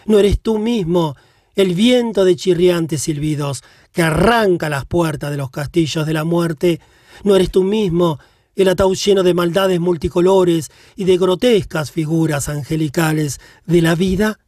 No 0.06 0.18
eres 0.18 0.40
tú 0.40 0.58
mismo 0.58 1.16
el 1.54 1.74
viento 1.74 2.24
de 2.24 2.36
chirriantes 2.36 3.02
silbidos 3.02 3.64
que 3.92 4.02
arranca 4.02 4.68
las 4.68 4.84
puertas 4.84 5.30
de 5.30 5.38
los 5.38 5.50
castillos 5.50 6.06
de 6.06 6.12
la 6.12 6.24
muerte. 6.24 6.80
No 7.24 7.34
eres 7.34 7.50
tú 7.50 7.62
mismo 7.62 8.18
el 8.54 8.68
ataúd 8.68 8.96
lleno 8.96 9.22
de 9.22 9.34
maldades 9.34 9.80
multicolores 9.80 10.70
y 10.96 11.04
de 11.04 11.18
grotescas 11.18 11.90
figuras 11.90 12.48
angelicales 12.48 13.40
de 13.66 13.82
la 13.82 13.94
vida. 13.94 14.38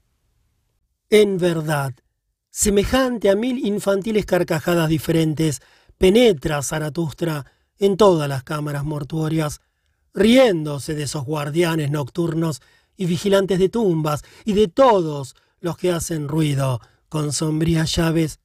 En 1.10 1.38
verdad, 1.38 1.94
semejante 2.50 3.30
a 3.30 3.36
mil 3.36 3.64
infantiles 3.66 4.26
carcajadas 4.26 4.88
diferentes, 4.88 5.60
penetra 5.96 6.62
Zaratustra 6.62 7.46
en 7.78 7.96
todas 7.96 8.28
las 8.28 8.42
cámaras 8.42 8.84
mortuorias, 8.84 9.60
riéndose 10.18 10.94
de 10.94 11.04
esos 11.04 11.24
guardianes 11.24 11.90
nocturnos 11.90 12.60
y 12.96 13.06
vigilantes 13.06 13.58
de 13.58 13.68
tumbas 13.68 14.22
y 14.44 14.52
de 14.52 14.68
todos 14.68 15.36
los 15.60 15.76
que 15.76 15.92
hacen 15.92 16.28
ruido 16.28 16.80
con 17.08 17.32
sombrías 17.32 17.94
llaves. 17.94 18.40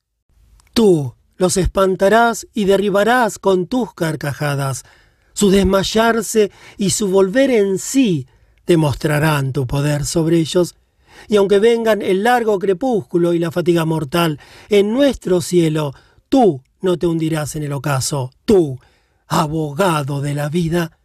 Tú 0.74 1.16
los 1.38 1.58
espantarás 1.58 2.48
y 2.54 2.66
derribarás 2.66 3.40
con 3.40 3.68
tus 3.68 3.94
carcajadas. 3.94 4.84
Su 5.34 5.50
desmayarse 5.50 6.52
y 6.78 6.92
su 6.92 7.10
volver 7.10 7.52
en 7.52 7.80
sí 7.80 8.28
demostrarán 8.66 9.52
tu 9.52 9.68
poder 9.68 10.06
sobre 10.06 10.38
ellos. 10.38 10.76
Y 11.28 11.36
aunque 11.36 11.60
vengan 11.60 12.02
el 12.02 12.24
largo 12.24 12.60
crepúsculo 12.60 13.34
y 13.34 13.40
la 13.40 13.52
fatiga 13.52 13.86
mortal, 13.86 14.40
en 14.70 14.94
nuestro 14.94 15.42
cielo 15.42 15.94
tú 16.30 16.62
no 16.82 16.98
te 16.98 17.08
hundirás 17.08 17.56
en 17.56 17.64
el 17.64 17.74
ocaso, 17.74 18.32
tú, 18.46 18.80
abogado 19.28 20.22
de 20.22 20.34
la 20.34 20.50
vida. 20.50 20.98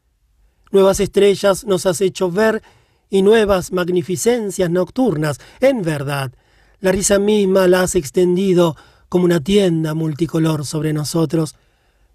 Nuevas 0.70 1.00
estrellas 1.00 1.64
nos 1.64 1.86
has 1.86 2.00
hecho 2.00 2.30
ver 2.30 2.62
y 3.10 3.22
nuevas 3.22 3.72
magnificencias 3.72 4.70
nocturnas. 4.70 5.38
En 5.60 5.82
verdad, 5.82 6.32
la 6.80 6.92
risa 6.92 7.18
misma 7.18 7.66
la 7.66 7.82
has 7.82 7.94
extendido 7.94 8.76
como 9.08 9.24
una 9.24 9.40
tienda 9.40 9.94
multicolor 9.94 10.66
sobre 10.66 10.92
nosotros. 10.92 11.56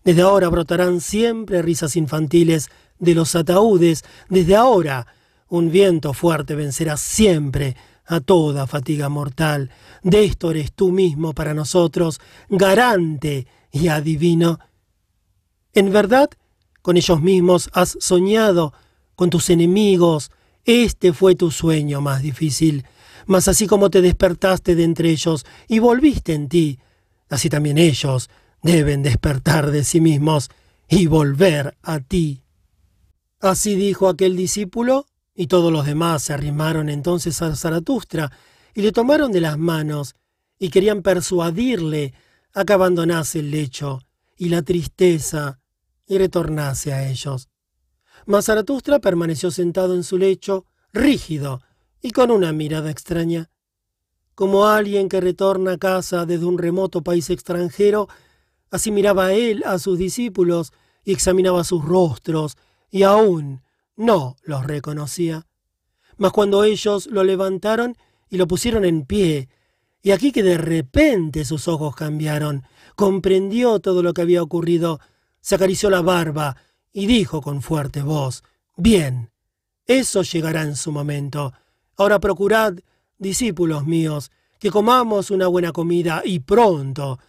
Desde 0.04 0.22
ahora 0.22 0.50
brotarán 0.50 1.02
siempre 1.02 1.62
risas 1.62 1.96
infantiles 1.96 2.70
de 3.00 3.16
los 3.16 3.36
ataúdes. 3.36 4.04
Desde 4.30 4.56
ahora 4.56 5.08
un 5.50 5.72
viento 5.72 6.14
fuerte 6.14 6.56
vencerá 6.56 6.98
siempre 6.98 7.76
a 8.06 8.20
toda 8.20 8.68
fatiga 8.68 9.10
mortal. 9.10 9.72
De 10.02 10.26
esto 10.26 10.52
eres 10.52 10.74
tú 10.74 10.92
mismo 10.92 11.34
para 11.34 11.54
nosotros, 11.54 12.20
garante 12.50 13.48
y 13.72 13.88
adivino. 13.88 14.60
En 15.74 15.92
verdad, 15.92 16.30
con 16.84 16.98
ellos 16.98 17.22
mismos 17.22 17.70
has 17.74 17.98
soñado, 18.00 18.74
con 19.16 19.32
tus 19.32 19.50
enemigos, 19.50 20.30
este 20.66 21.14
fue 21.14 21.34
tu 21.34 21.50
sueño 21.50 22.02
más 22.02 22.22
difícil. 22.22 22.86
Mas 23.26 23.48
así 23.48 23.68
como 23.68 23.90
te 23.90 24.02
despertaste 24.02 24.76
de 24.76 24.84
entre 24.84 25.10
ellos 25.10 25.46
y 25.68 25.80
volviste 25.80 26.34
en 26.34 26.50
ti, 26.50 26.80
así 27.30 27.50
también 27.50 27.78
ellos 27.78 28.30
deben 28.62 29.02
despertar 29.02 29.72
de 29.72 29.84
sí 29.84 30.02
mismos 30.02 30.50
y 30.90 31.08
volver 31.08 31.76
a 31.82 32.00
ti. 32.00 32.44
Así 33.40 33.76
dijo 33.76 34.10
aquel 34.10 34.36
discípulo, 34.36 35.08
y 35.34 35.48
todos 35.48 35.72
los 35.72 35.86
demás 35.86 36.24
se 36.24 36.34
arrimaron 36.34 36.90
entonces 36.90 37.42
a 37.42 37.56
Zaratustra 37.56 38.32
y 38.76 38.82
le 38.82 38.92
tomaron 38.92 39.32
de 39.32 39.42
las 39.42 39.58
manos 39.58 40.16
y 40.60 40.70
querían 40.70 41.02
persuadirle 41.02 42.14
a 42.54 42.66
que 42.66 42.74
abandonase 42.74 43.40
el 43.40 43.52
lecho 43.52 44.02
y 44.38 44.50
la 44.50 44.62
tristeza 44.62 45.60
y 46.08 46.18
retornase 46.18 46.94
a 46.94 47.08
ellos. 47.08 47.50
Mas 48.26 48.46
Zaratustra 48.46 49.00
permaneció 49.00 49.52
sentado 49.52 49.96
en 49.96 50.04
su 50.04 50.18
lecho, 50.18 50.66
rígido 50.92 51.62
y 52.02 52.12
con 52.12 52.32
una 52.32 52.54
mirada 52.54 52.92
extraña. 52.92 53.50
Como 54.36 54.68
alguien 54.68 55.10
que 55.10 55.22
retorna 55.22 55.74
a 55.74 55.78
casa 55.78 56.26
desde 56.26 56.46
un 56.46 56.58
remoto 56.58 57.02
país 57.02 57.30
extranjero, 57.30 58.08
así 58.72 58.92
miraba 58.92 59.34
él 59.34 59.64
a 59.66 59.78
sus 59.80 59.98
discípulos 59.98 60.72
y 61.04 61.12
examinaba 61.14 61.64
sus 61.64 61.84
rostros, 61.84 62.58
y 62.90 63.04
aún 63.04 63.62
no 63.96 64.36
los 64.44 64.66
reconocía. 64.66 65.48
Mas 66.18 66.32
cuando 66.32 66.64
ellos 66.64 67.08
lo 67.08 67.24
levantaron 67.24 67.96
y 68.30 68.38
lo 68.38 68.48
pusieron 68.48 68.86
en 68.86 69.06
pie, 69.06 69.50
y 70.02 70.12
aquí 70.12 70.32
que 70.32 70.44
de 70.44 70.58
repente 70.58 71.46
sus 71.46 71.68
ojos 71.68 71.96
cambiaron, 71.96 72.64
comprendió 72.96 73.80
todo 73.80 74.04
lo 74.04 74.14
que 74.14 74.22
había 74.22 74.44
ocurrido, 74.44 75.00
se 75.44 75.56
acarició 75.56 75.90
la 75.90 76.02
barba 76.02 76.56
y 76.94 77.06
dijo 77.06 77.42
con 77.42 77.62
fuerte 77.62 78.02
voz, 78.02 78.44
Bien, 78.78 79.30
eso 79.86 80.22
llegará 80.22 80.62
en 80.62 80.78
su 80.78 80.94
momento. 80.94 81.52
Ahora 81.98 82.20
procurad, 82.20 82.76
discípulos 83.18 83.86
míos, 83.86 84.32
que 84.58 84.72
comamos 84.72 85.32
una 85.32 85.48
buena 85.48 85.74
comida 85.74 86.22
y 86.24 86.40
pronto. 86.40 87.20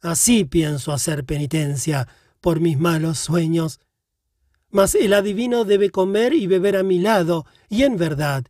Así 0.00 0.44
pienso 0.44 0.92
hacer 0.92 1.24
penitencia 1.24 2.06
por 2.40 2.60
mis 2.60 2.78
malos 2.78 3.18
sueños. 3.18 3.80
Mas 4.70 4.94
el 4.94 5.12
adivino 5.12 5.64
debe 5.64 5.90
comer 5.90 6.32
y 6.32 6.46
beber 6.46 6.76
a 6.76 6.84
mi 6.84 7.00
lado, 7.00 7.44
y 7.68 7.82
en 7.82 7.96
verdad 7.96 8.44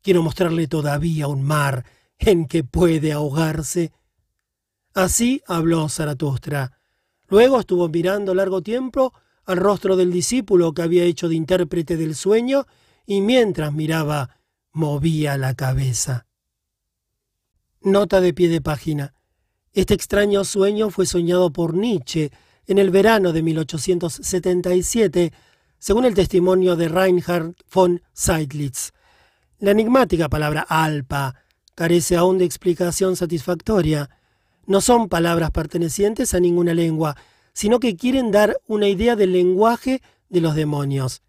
quiero 0.00 0.22
mostrarle 0.22 0.66
todavía 0.66 1.28
un 1.28 1.42
mar 1.42 1.84
en 2.18 2.46
que 2.46 2.64
puede 2.64 3.12
ahogarse. 3.12 3.92
Así 4.94 5.42
habló 5.46 5.90
Zaratustra. 5.90 6.72
Luego 7.32 7.60
estuvo 7.60 7.88
mirando 7.88 8.34
largo 8.34 8.60
tiempo 8.60 9.14
al 9.46 9.56
rostro 9.56 9.96
del 9.96 10.12
discípulo 10.12 10.74
que 10.74 10.82
había 10.82 11.04
hecho 11.04 11.30
de 11.30 11.34
intérprete 11.34 11.96
del 11.96 12.14
sueño, 12.14 12.66
y 13.06 13.22
mientras 13.22 13.72
miraba, 13.72 14.36
movía 14.72 15.38
la 15.38 15.54
cabeza. 15.54 16.26
Nota 17.80 18.20
de 18.20 18.34
pie 18.34 18.50
de 18.50 18.60
página. 18.60 19.14
Este 19.72 19.94
extraño 19.94 20.44
sueño 20.44 20.90
fue 20.90 21.06
soñado 21.06 21.50
por 21.54 21.72
Nietzsche 21.74 22.30
en 22.66 22.76
el 22.76 22.90
verano 22.90 23.32
de 23.32 23.42
1877, 23.42 25.32
según 25.78 26.04
el 26.04 26.12
testimonio 26.12 26.76
de 26.76 26.88
Reinhard 26.88 27.54
von 27.72 28.02
Seidlitz. 28.12 28.92
La 29.58 29.70
enigmática 29.70 30.28
palabra 30.28 30.66
alpa 30.68 31.34
carece 31.74 32.14
aún 32.14 32.36
de 32.36 32.44
explicación 32.44 33.16
satisfactoria 33.16 34.10
no 34.66 34.80
son 34.80 35.08
palabras 35.08 35.50
pertenecientes 35.50 36.34
a 36.34 36.40
ninguna 36.40 36.74
lengua, 36.74 37.16
sino 37.52 37.80
que 37.80 37.96
quieren 37.96 38.30
dar 38.30 38.58
una 38.66 38.88
idea 38.88 39.16
del 39.16 39.32
lenguaje 39.32 40.02
de 40.28 40.40
los 40.40 40.54
demonios. 40.54 41.22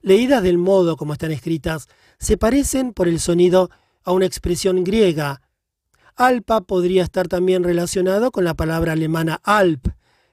Leídas 0.00 0.42
del 0.42 0.58
modo 0.58 0.96
como 0.96 1.12
están 1.12 1.32
escritas, 1.32 1.88
se 2.18 2.36
parecen 2.36 2.92
por 2.92 3.08
el 3.08 3.20
sonido 3.20 3.70
a 4.04 4.12
una 4.12 4.26
expresión 4.26 4.84
griega. 4.84 5.42
Alpa 6.16 6.62
podría 6.62 7.04
estar 7.04 7.28
también 7.28 7.62
relacionado 7.62 8.30
con 8.30 8.44
la 8.44 8.54
palabra 8.54 8.92
alemana 8.92 9.40
Alp, 9.44 9.86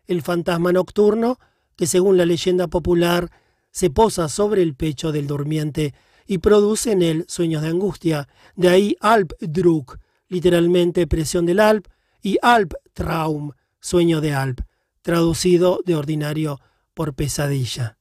el 0.08 0.22
fantasma 0.22 0.72
nocturno 0.72 1.40
que 1.76 1.88
según 1.88 2.18
la 2.18 2.26
leyenda 2.26 2.68
popular 2.68 3.32
se 3.72 3.90
posa 3.90 4.30
sobre 4.30 4.62
el 4.62 4.76
pecho 4.76 5.12
del 5.12 5.28
durmiente 5.28 5.94
y 6.26 6.38
produce 6.40 6.92
en 6.92 7.02
él 7.02 7.26
sueños 7.28 7.62
de 7.62 7.70
angustia. 7.70 8.28
De 8.56 8.70
ahí 8.70 8.96
Alpdruck, 9.02 9.98
literalmente 10.28 11.08
presión 11.08 11.46
del 11.46 11.60
Alp, 11.60 11.88
y 12.26 12.40
Albtraum, 12.42 13.52
sueño 13.80 14.20
de 14.20 14.34
Alp, 14.34 14.62
traducido 15.04 15.82
de 15.86 15.96
ordinario 15.96 16.60
por 16.96 17.14
pesadilla. 17.14 18.00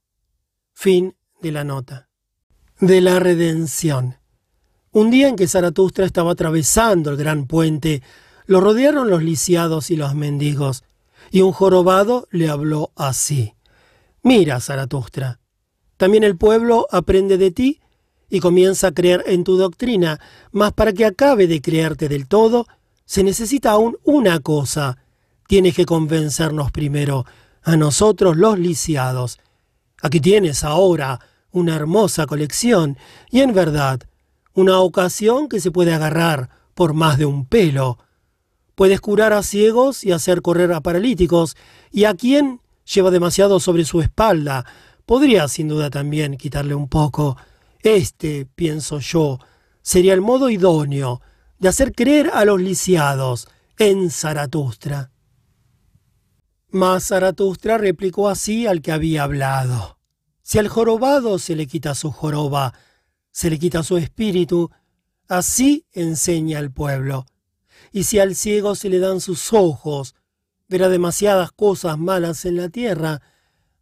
Fin 0.73 1.15
de 1.43 1.53
la 1.53 1.63
nota. 1.63 2.09
De 2.81 3.03
la 3.03 3.19
redención. 3.19 4.17
Un 4.93 5.11
día 5.11 5.29
en 5.29 5.37
que 5.37 5.47
Zaratustra 5.47 6.07
estaba 6.07 6.33
atravesando 6.33 7.11
el 7.11 7.19
gran 7.19 7.47
puente, 7.47 8.03
lo 8.47 8.63
rodearon 8.63 9.11
los 9.11 9.23
lisiados 9.23 9.91
y 9.91 9.97
los 9.97 10.15
mendigos, 10.15 10.85
y 11.31 11.43
un 11.43 11.53
jorobado 11.53 12.27
le 12.31 12.49
habló 12.49 12.93
así. 12.97 13.53
Mira, 14.23 14.59
Zaratustra, 14.59 15.39
también 15.99 16.25
el 16.25 16.39
pueblo 16.39 16.87
aprende 16.91 17.37
de 17.37 17.51
ti 17.51 17.83
y 18.31 18.41
comienza 18.41 18.87
a 18.87 18.95
creer 18.95 19.23
en 19.27 19.45
tu 19.45 19.59
doctrina, 19.59 20.19
mas 20.51 20.73
para 20.73 20.95
que 20.95 21.05
acabe 21.05 21.47
de 21.47 21.61
creerte 21.61 22.09
del 22.09 22.27
todo, 22.27 22.67
se 23.05 23.23
necesita 23.23 23.73
aún 23.73 23.97
una 24.05 24.41
cosa. 24.41 24.99
Tienes 25.47 25.75
que 25.75 25.85
convencernos 25.85 26.73
primero, 26.73 27.25
a 27.63 27.77
nosotros 27.77 28.37
los 28.37 28.59
lisiados. 28.59 29.39
Aquí 30.03 30.21
tienes 30.21 30.65
ahora 30.65 31.21
una 31.51 31.77
hermosa 31.77 32.27
colección 32.27 32.99
y 33.31 33.41
en 33.41 33.55
verdad 33.55 34.01
una 34.55 34.81
ocasión 34.81 35.49
que 35.49 35.61
se 35.61 35.71
puede 35.71 35.95
agarrar 35.95 36.51
por 36.75 36.95
más 36.95 37.19
de 37.19 37.27
un 37.27 37.47
pelo. 37.47 37.99
Puedes 38.75 39.01
curar 39.01 39.33
a 39.33 39.43
ciegos 39.43 40.05
y 40.05 40.13
hacer 40.13 40.43
correr 40.43 40.73
a 40.73 40.81
paralíticos, 40.81 41.57
y 41.91 42.05
a 42.05 42.15
quien 42.15 42.61
lleva 42.85 43.11
demasiado 43.11 43.61
sobre 43.61 43.85
su 43.85 44.01
espalda, 44.01 44.65
podría 45.07 45.49
sin 45.49 45.69
duda 45.69 45.91
también 45.91 46.37
quitarle 46.37 46.75
un 46.75 46.89
poco. 46.89 47.37
Este, 47.83 48.47
pienso 48.47 48.99
yo, 48.99 49.39
sería 49.83 50.15
el 50.15 50.21
modo 50.21 50.51
idóneo 50.51 51.21
de 51.59 51.69
hacer 51.69 51.93
creer 51.93 52.31
a 52.33 52.45
los 52.45 52.61
lisiados 52.61 53.49
en 53.79 54.11
Zaratustra. 54.11 55.11
Mas 56.71 57.09
Zaratustra 57.09 57.79
replicó 57.79 58.29
así 58.29 58.67
al 58.67 58.83
que 58.83 58.93
había 58.93 59.23
hablado. 59.23 59.99
Si 60.43 60.59
al 60.59 60.69
jorobado 60.69 61.39
se 61.39 61.57
le 61.57 61.67
quita 61.67 61.95
su 61.95 62.11
joroba, 62.11 62.75
se 63.31 63.49
le 63.49 63.59
quita 63.59 63.83
su 63.83 63.97
espíritu, 63.97 64.71
así 65.29 65.87
enseña 65.93 66.59
el 66.59 66.73
pueblo. 66.73 67.27
Y 67.93 68.05
si 68.05 68.19
al 68.19 68.35
ciego 68.35 68.75
se 68.75 68.89
le 68.89 68.99
dan 68.99 69.21
sus 69.21 69.53
ojos, 69.53 70.15
verá 70.69 70.89
demasiadas 70.89 71.53
cosas 71.53 71.99
malas 71.99 72.45
en 72.45 72.57
la 72.57 72.69
tierra, 72.69 73.23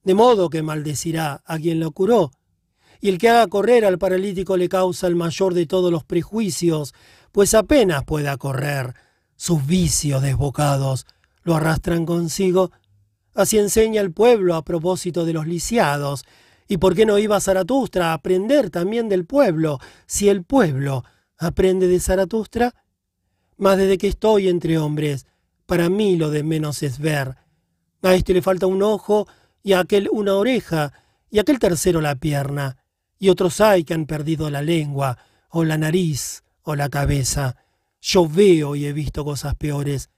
de 0.04 0.14
modo 0.14 0.50
que 0.50 0.62
maldecirá 0.62 1.42
a 1.46 1.58
quien 1.58 1.80
lo 1.80 1.92
curó. 1.92 2.30
Y 3.00 3.08
el 3.08 3.18
que 3.18 3.30
haga 3.30 3.46
correr 3.48 3.84
al 3.84 3.98
paralítico 3.98 4.56
le 4.56 4.68
causa 4.68 5.06
el 5.06 5.16
mayor 5.16 5.54
de 5.54 5.66
todos 5.66 5.90
los 5.90 6.04
prejuicios, 6.04 6.94
pues 7.32 7.54
apenas 7.54 8.04
pueda 8.04 8.36
correr. 8.36 8.94
Sus 9.36 9.66
vicios 9.66 10.22
desbocados 10.22 11.06
lo 11.42 11.56
arrastran 11.56 12.06
consigo 12.06 12.70
Así 13.34 13.58
enseña 13.58 14.00
el 14.00 14.12
pueblo 14.12 14.54
a 14.54 14.64
propósito 14.64 15.24
de 15.24 15.32
los 15.32 15.46
lisiados. 15.46 16.24
¿Y 16.68 16.76
por 16.76 16.94
qué 16.94 17.06
no 17.06 17.18
iba 17.18 17.40
Zaratustra 17.40 18.10
a 18.10 18.14
aprender 18.14 18.70
también 18.70 19.08
del 19.08 19.24
pueblo, 19.24 19.78
si 20.06 20.28
el 20.28 20.44
pueblo 20.44 21.04
aprende 21.38 21.88
de 21.88 22.00
Zaratustra? 22.00 22.74
Mas 23.56 23.78
desde 23.78 23.98
que 23.98 24.08
estoy 24.08 24.48
entre 24.48 24.78
hombres, 24.78 25.26
para 25.66 25.88
mí 25.88 26.16
lo 26.16 26.30
de 26.30 26.42
menos 26.42 26.82
es 26.82 26.98
ver. 26.98 27.36
A 28.02 28.14
este 28.14 28.34
le 28.34 28.42
falta 28.42 28.66
un 28.66 28.82
ojo, 28.82 29.26
y 29.62 29.74
a 29.74 29.80
aquel 29.80 30.08
una 30.10 30.34
oreja, 30.34 30.92
y 31.30 31.38
a 31.38 31.42
aquel 31.42 31.58
tercero 31.58 32.00
la 32.00 32.16
pierna, 32.16 32.78
y 33.18 33.28
otros 33.28 33.60
hay 33.60 33.84
que 33.84 33.94
han 33.94 34.06
perdido 34.06 34.50
la 34.50 34.62
lengua, 34.62 35.18
o 35.48 35.64
la 35.64 35.78
nariz, 35.78 36.42
o 36.62 36.74
la 36.76 36.88
cabeza. 36.88 37.56
Yo 38.00 38.28
veo 38.28 38.74
y 38.74 38.86
he 38.86 38.92
visto 38.92 39.24
cosas 39.24 39.54
peores, 39.54 40.10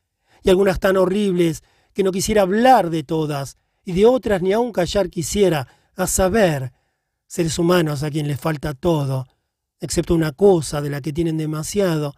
y 0.42 0.50
algunas 0.50 0.80
tan 0.80 0.96
horribles 0.96 1.62
que 1.92 2.02
no 2.02 2.12
quisiera 2.12 2.42
hablar 2.42 2.90
de 2.90 3.02
todas, 3.02 3.56
y 3.84 3.92
de 3.92 4.06
otras 4.06 4.42
ni 4.42 4.52
aun 4.52 4.72
callar 4.72 5.10
quisiera, 5.10 5.68
a 5.96 6.06
saber, 6.06 6.72
seres 7.26 7.58
humanos 7.58 8.02
a 8.02 8.10
quien 8.10 8.26
les 8.26 8.40
falta 8.40 8.74
todo, 8.74 9.26
excepto 9.80 10.14
una 10.14 10.32
cosa 10.32 10.80
de 10.80 10.90
la 10.90 11.00
que 11.00 11.12
tienen 11.12 11.36
demasiado, 11.36 12.14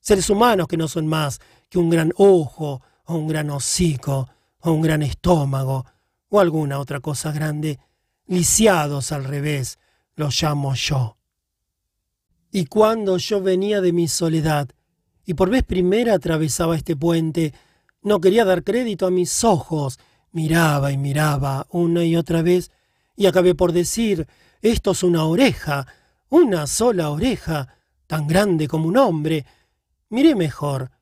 seres 0.00 0.30
humanos 0.30 0.68
que 0.68 0.76
no 0.76 0.88
son 0.88 1.06
más 1.06 1.40
que 1.68 1.78
un 1.78 1.90
gran 1.90 2.12
ojo, 2.16 2.82
o 3.06 3.14
un 3.16 3.28
gran 3.28 3.50
hocico, 3.50 4.28
o 4.60 4.72
un 4.72 4.82
gran 4.82 5.02
estómago, 5.02 5.84
o 6.28 6.40
alguna 6.40 6.78
otra 6.78 7.00
cosa 7.00 7.32
grande, 7.32 7.78
lisiados 8.26 9.12
al 9.12 9.24
revés, 9.24 9.78
los 10.14 10.40
llamo 10.40 10.74
yo. 10.74 11.16
Y 12.56 12.66
cuando 12.66 13.18
yo 13.18 13.40
venía 13.40 13.80
de 13.80 13.92
mi 13.92 14.06
soledad, 14.06 14.68
y 15.26 15.34
por 15.34 15.50
vez 15.50 15.64
primera 15.64 16.14
atravesaba 16.14 16.76
este 16.76 16.94
puente, 16.94 17.52
no 18.00 18.20
quería 18.20 18.44
dar 18.44 18.62
crédito 18.62 19.08
a 19.08 19.10
mis 19.10 19.42
ojos. 19.42 19.98
Miraba 20.30 20.92
y 20.92 20.96
miraba 20.96 21.66
una 21.70 22.04
y 22.04 22.14
otra 22.14 22.42
vez 22.42 22.70
y 23.16 23.26
acabé 23.26 23.56
por 23.56 23.72
decir, 23.72 24.28
esto 24.62 24.92
es 24.92 25.02
una 25.02 25.24
oreja, 25.24 25.84
una 26.28 26.68
sola 26.68 27.10
oreja, 27.10 27.74
tan 28.06 28.28
grande 28.28 28.68
como 28.68 28.86
un 28.86 28.98
hombre. 28.98 29.44
Miré 30.10 30.36
mejor, 30.36 30.92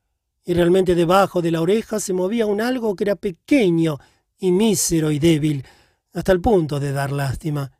y 0.46 0.54
realmente 0.54 0.94
debajo 0.94 1.42
de 1.42 1.50
la 1.50 1.60
oreja 1.60 2.00
se 2.00 2.14
movía 2.14 2.46
un 2.46 2.62
algo 2.62 2.96
que 2.96 3.04
era 3.04 3.16
pequeño 3.16 3.98
y 4.38 4.52
mísero 4.52 5.10
y 5.10 5.18
débil, 5.18 5.66
hasta 6.14 6.32
el 6.32 6.40
punto 6.40 6.80
de 6.80 6.92
dar 6.92 7.12
lástima. 7.12 7.72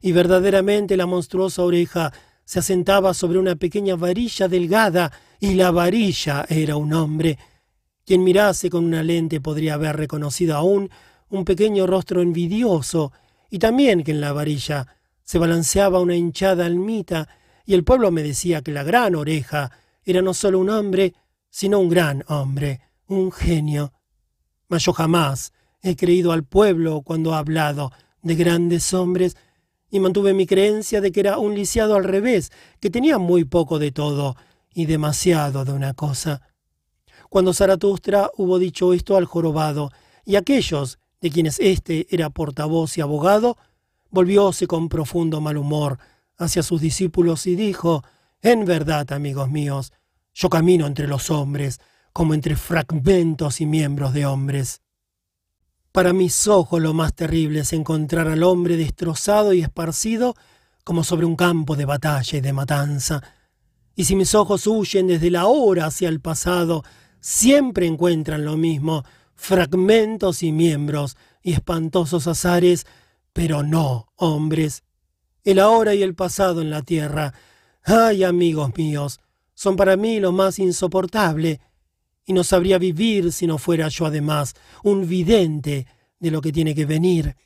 Y 0.00 0.10
verdaderamente 0.10 0.96
la 0.96 1.06
monstruosa 1.06 1.62
oreja 1.62 2.12
se 2.52 2.58
asentaba 2.58 3.14
sobre 3.14 3.38
una 3.38 3.56
pequeña 3.56 3.96
varilla 3.96 4.46
delgada, 4.46 5.10
y 5.40 5.54
la 5.54 5.70
varilla 5.70 6.44
era 6.50 6.76
un 6.76 6.92
hombre. 6.92 7.38
Quien 8.04 8.22
mirase 8.22 8.68
con 8.68 8.84
una 8.84 9.02
lente 9.02 9.40
podría 9.40 9.72
haber 9.72 9.96
reconocido 9.96 10.54
aún 10.54 10.90
un 11.30 11.46
pequeño 11.46 11.86
rostro 11.86 12.20
envidioso, 12.20 13.10
y 13.48 13.58
también 13.58 14.04
que 14.04 14.10
en 14.10 14.20
la 14.20 14.34
varilla 14.34 14.86
se 15.24 15.38
balanceaba 15.38 15.98
una 15.98 16.14
hinchada 16.14 16.66
almita, 16.66 17.26
y 17.64 17.72
el 17.72 17.84
pueblo 17.84 18.10
me 18.10 18.22
decía 18.22 18.60
que 18.60 18.70
la 18.70 18.82
gran 18.82 19.14
oreja 19.14 19.70
era 20.04 20.20
no 20.20 20.34
solo 20.34 20.58
un 20.58 20.68
hombre, 20.68 21.14
sino 21.48 21.78
un 21.78 21.88
gran 21.88 22.22
hombre, 22.28 22.82
un 23.06 23.32
genio. 23.32 23.94
Mas 24.68 24.84
yo 24.84 24.92
jamás 24.92 25.54
he 25.80 25.96
creído 25.96 26.32
al 26.32 26.44
pueblo 26.44 27.00
cuando 27.00 27.32
ha 27.32 27.38
hablado 27.38 27.92
de 28.20 28.34
grandes 28.34 28.92
hombres, 28.92 29.38
y 29.92 30.00
mantuve 30.00 30.34
mi 30.34 30.46
creencia 30.46 31.00
de 31.00 31.12
que 31.12 31.20
era 31.20 31.38
un 31.38 31.54
lisiado 31.54 31.94
al 31.94 32.02
revés, 32.02 32.50
que 32.80 32.90
tenía 32.90 33.18
muy 33.18 33.44
poco 33.44 33.78
de 33.78 33.92
todo 33.92 34.34
y 34.74 34.86
demasiado 34.86 35.64
de 35.64 35.72
una 35.72 35.94
cosa 35.94 36.42
cuando 37.32 37.54
Zaratustra 37.54 38.30
hubo 38.36 38.58
dicho 38.58 38.92
esto 38.92 39.16
al 39.16 39.24
jorobado, 39.24 39.90
y 40.26 40.36
aquellos 40.36 40.98
de 41.22 41.30
quienes 41.30 41.58
éste 41.60 42.06
era 42.10 42.28
portavoz 42.28 42.98
y 42.98 43.00
abogado, 43.00 43.56
volvióse 44.10 44.66
con 44.66 44.90
profundo 44.90 45.40
mal 45.40 45.56
humor 45.56 45.98
hacia 46.36 46.62
sus 46.62 46.82
discípulos 46.82 47.46
y 47.46 47.56
dijo, 47.56 48.04
En 48.42 48.66
verdad, 48.66 49.10
amigos 49.14 49.50
míos, 49.50 49.94
yo 50.34 50.50
camino 50.50 50.86
entre 50.86 51.08
los 51.08 51.30
hombres, 51.30 51.80
como 52.12 52.34
entre 52.34 52.54
fragmentos 52.54 53.62
y 53.62 53.66
miembros 53.66 54.12
de 54.12 54.26
hombres. 54.26 54.81
Para 55.92 56.14
mis 56.14 56.48
ojos 56.48 56.80
lo 56.80 56.94
más 56.94 57.14
terrible 57.14 57.60
es 57.60 57.74
encontrar 57.74 58.26
al 58.26 58.42
hombre 58.44 58.78
destrozado 58.78 59.52
y 59.52 59.60
esparcido 59.60 60.34
como 60.84 61.04
sobre 61.04 61.26
un 61.26 61.36
campo 61.36 61.76
de 61.76 61.84
batalla 61.84 62.38
y 62.38 62.40
de 62.40 62.52
matanza. 62.54 63.22
Y 63.94 64.04
si 64.04 64.16
mis 64.16 64.34
ojos 64.34 64.66
huyen 64.66 65.06
desde 65.06 65.30
la 65.30 65.44
hora 65.46 65.84
hacia 65.84 66.08
el 66.08 66.20
pasado, 66.20 66.82
siempre 67.20 67.86
encuentran 67.86 68.46
lo 68.46 68.56
mismo, 68.56 69.04
fragmentos 69.34 70.42
y 70.42 70.50
miembros 70.50 71.18
y 71.42 71.52
espantosos 71.52 72.26
azares, 72.26 72.86
pero 73.34 73.62
no 73.62 74.08
hombres. 74.16 74.84
El 75.44 75.58
ahora 75.58 75.94
y 75.94 76.02
el 76.02 76.14
pasado 76.14 76.62
en 76.62 76.70
la 76.70 76.80
tierra, 76.80 77.34
ay 77.84 78.24
amigos 78.24 78.70
míos, 78.78 79.20
son 79.52 79.76
para 79.76 79.98
mí 79.98 80.20
lo 80.20 80.32
más 80.32 80.58
insoportable, 80.58 81.60
y 82.24 82.32
no 82.32 82.44
sabría 82.44 82.78
vivir 82.78 83.32
si 83.32 83.46
no 83.46 83.58
fuera 83.58 83.88
yo 83.88 84.06
además 84.06 84.54
un 84.82 85.08
vidente 85.08 85.86
de 86.18 86.30
lo 86.30 86.40
que 86.40 86.52
tiene 86.52 86.74
que 86.74 86.86
venir, 86.86 87.36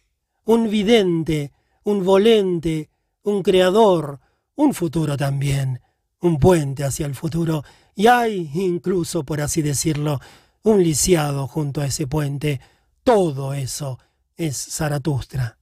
un 0.45 0.69
vidente, 0.71 1.53
un 1.85 2.05
volente, 2.05 2.91
un 3.23 3.43
creador, 3.43 4.21
un 4.55 4.75
futuro 4.75 5.17
también, 5.17 5.81
un 6.21 6.39
puente 6.39 6.85
hacia 6.85 7.07
el 7.07 7.15
futuro, 7.15 7.65
y 7.95 8.07
hay, 8.07 8.51
incluso 8.55 9.25
por 9.25 9.41
así 9.41 9.62
decirlo, 9.62 10.21
un 10.62 10.83
lisiado 10.83 11.47
junto 11.47 11.81
a 11.81 11.87
ese 11.87 12.07
puente. 12.07 12.61
Todo 13.03 13.55
eso 13.55 13.99
es 14.35 14.57
Zaratustra. 14.57 15.59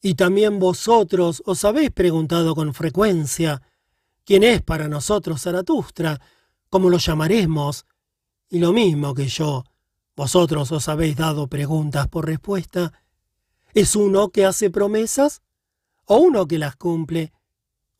Y 0.00 0.14
también 0.14 0.58
vosotros 0.58 1.42
os 1.44 1.64
habéis 1.64 1.90
preguntado 1.90 2.54
con 2.54 2.72
frecuencia, 2.72 3.60
¿quién 4.24 4.44
es 4.44 4.62
para 4.62 4.88
nosotros 4.88 5.42
Zaratustra? 5.42 6.20
¿Cómo 6.70 6.88
lo 6.88 6.98
llamaremos? 6.98 7.84
Y 8.50 8.58
lo 8.58 8.72
mismo 8.72 9.14
que 9.14 9.28
yo, 9.28 9.64
vosotros 10.16 10.72
os 10.72 10.88
habéis 10.88 11.16
dado 11.16 11.46
preguntas 11.46 12.08
por 12.08 12.26
respuesta. 12.26 12.92
¿Es 13.74 13.94
uno 13.94 14.30
que 14.30 14.44
hace 14.44 14.70
promesas? 14.70 15.40
¿O 16.04 16.16
uno 16.16 16.48
que 16.48 16.58
las 16.58 16.74
cumple? 16.74 17.32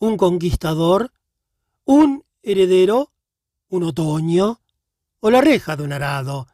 ¿Un 0.01 0.17
conquistador? 0.17 1.13
¿Un 1.85 2.25
heredero, 2.43 3.13
un 3.69 3.85
otoño, 3.85 4.61
o 5.21 5.31
la 5.31 5.41
reja 5.41 5.77
de 5.77 5.85
un 5.85 5.93
arado, 5.93 6.49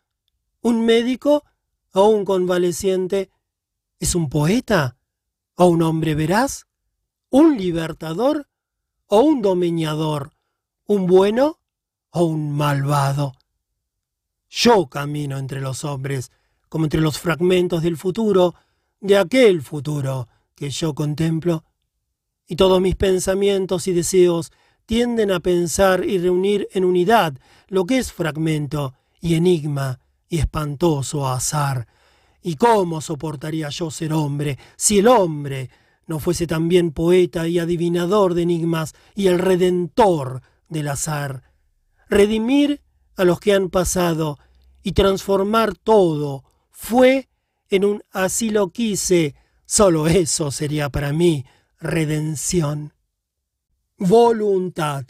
un 0.60 0.84
médico 0.84 1.44
o 1.94 2.08
un 2.08 2.24
convaleciente, 2.26 3.30
es 3.98 4.14
un 4.14 4.28
poeta 4.28 4.98
o 5.54 5.66
un 5.66 5.82
hombre 5.82 6.14
veraz, 6.14 6.66
un 7.30 7.56
libertador 7.56 8.46
o 9.06 9.20
un 9.20 9.40
domeñador, 9.40 10.32
un 10.84 11.06
bueno 11.06 11.60
o 12.10 12.24
un 12.24 12.54
malvado. 12.54 13.32
Yo 14.58 14.86
camino 14.86 15.36
entre 15.36 15.60
los 15.60 15.84
hombres, 15.84 16.32
como 16.70 16.86
entre 16.86 17.02
los 17.02 17.18
fragmentos 17.18 17.82
del 17.82 17.98
futuro, 17.98 18.54
de 19.02 19.18
aquel 19.18 19.60
futuro 19.60 20.28
que 20.54 20.70
yo 20.70 20.94
contemplo, 20.94 21.64
y 22.48 22.56
todos 22.56 22.80
mis 22.80 22.96
pensamientos 22.96 23.86
y 23.86 23.92
deseos 23.92 24.50
tienden 24.86 25.30
a 25.30 25.40
pensar 25.40 26.06
y 26.06 26.16
reunir 26.16 26.68
en 26.72 26.86
unidad 26.86 27.34
lo 27.68 27.84
que 27.84 27.98
es 27.98 28.14
fragmento 28.14 28.94
y 29.20 29.34
enigma 29.34 30.00
y 30.26 30.38
espantoso 30.38 31.28
azar. 31.28 31.86
¿Y 32.40 32.56
cómo 32.56 33.02
soportaría 33.02 33.68
yo 33.68 33.90
ser 33.90 34.14
hombre 34.14 34.58
si 34.76 35.00
el 35.00 35.08
hombre 35.08 35.68
no 36.06 36.18
fuese 36.18 36.46
también 36.46 36.92
poeta 36.92 37.46
y 37.46 37.58
adivinador 37.58 38.32
de 38.32 38.42
enigmas 38.42 38.94
y 39.14 39.26
el 39.26 39.38
redentor 39.38 40.40
del 40.70 40.88
azar? 40.88 41.42
Redimir 42.08 42.80
a 43.16 43.24
los 43.24 43.38
que 43.38 43.52
han 43.52 43.68
pasado 43.68 44.38
y 44.86 44.92
transformar 44.92 45.76
todo 45.76 46.44
fue 46.70 47.28
en 47.70 47.84
un 47.84 48.04
así 48.12 48.50
lo 48.50 48.70
quise, 48.70 49.34
solo 49.64 50.06
eso 50.06 50.52
sería 50.52 50.90
para 50.90 51.12
mí 51.12 51.44
redención. 51.80 52.94
Voluntad. 53.98 55.06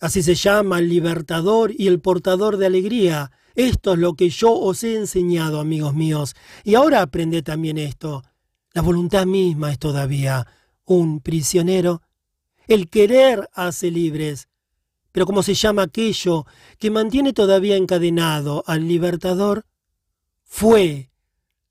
Así 0.00 0.24
se 0.24 0.34
llama 0.34 0.80
el 0.80 0.88
libertador 0.88 1.70
y 1.70 1.86
el 1.86 2.00
portador 2.00 2.56
de 2.56 2.66
alegría, 2.66 3.30
Esto 3.54 3.92
es 3.92 4.00
lo 4.00 4.14
que 4.14 4.28
yo 4.28 4.54
os 4.54 4.82
he 4.82 4.96
enseñado, 4.96 5.60
amigos 5.60 5.94
míos, 5.94 6.34
y 6.64 6.74
ahora 6.74 7.00
aprended 7.00 7.44
también 7.44 7.78
esto. 7.78 8.24
La 8.72 8.82
voluntad 8.82 9.24
misma 9.24 9.70
es 9.70 9.78
todavía 9.78 10.48
un 10.84 11.20
prisionero. 11.20 12.02
El 12.66 12.90
querer 12.90 13.48
hace 13.54 13.92
libres. 13.92 14.48
Pero 15.12 15.26
¿cómo 15.26 15.42
se 15.42 15.54
llama 15.54 15.82
aquello 15.82 16.46
que 16.78 16.90
mantiene 16.90 17.32
todavía 17.32 17.76
encadenado 17.76 18.64
al 18.66 18.88
libertador? 18.88 19.66
Fue. 20.44 21.10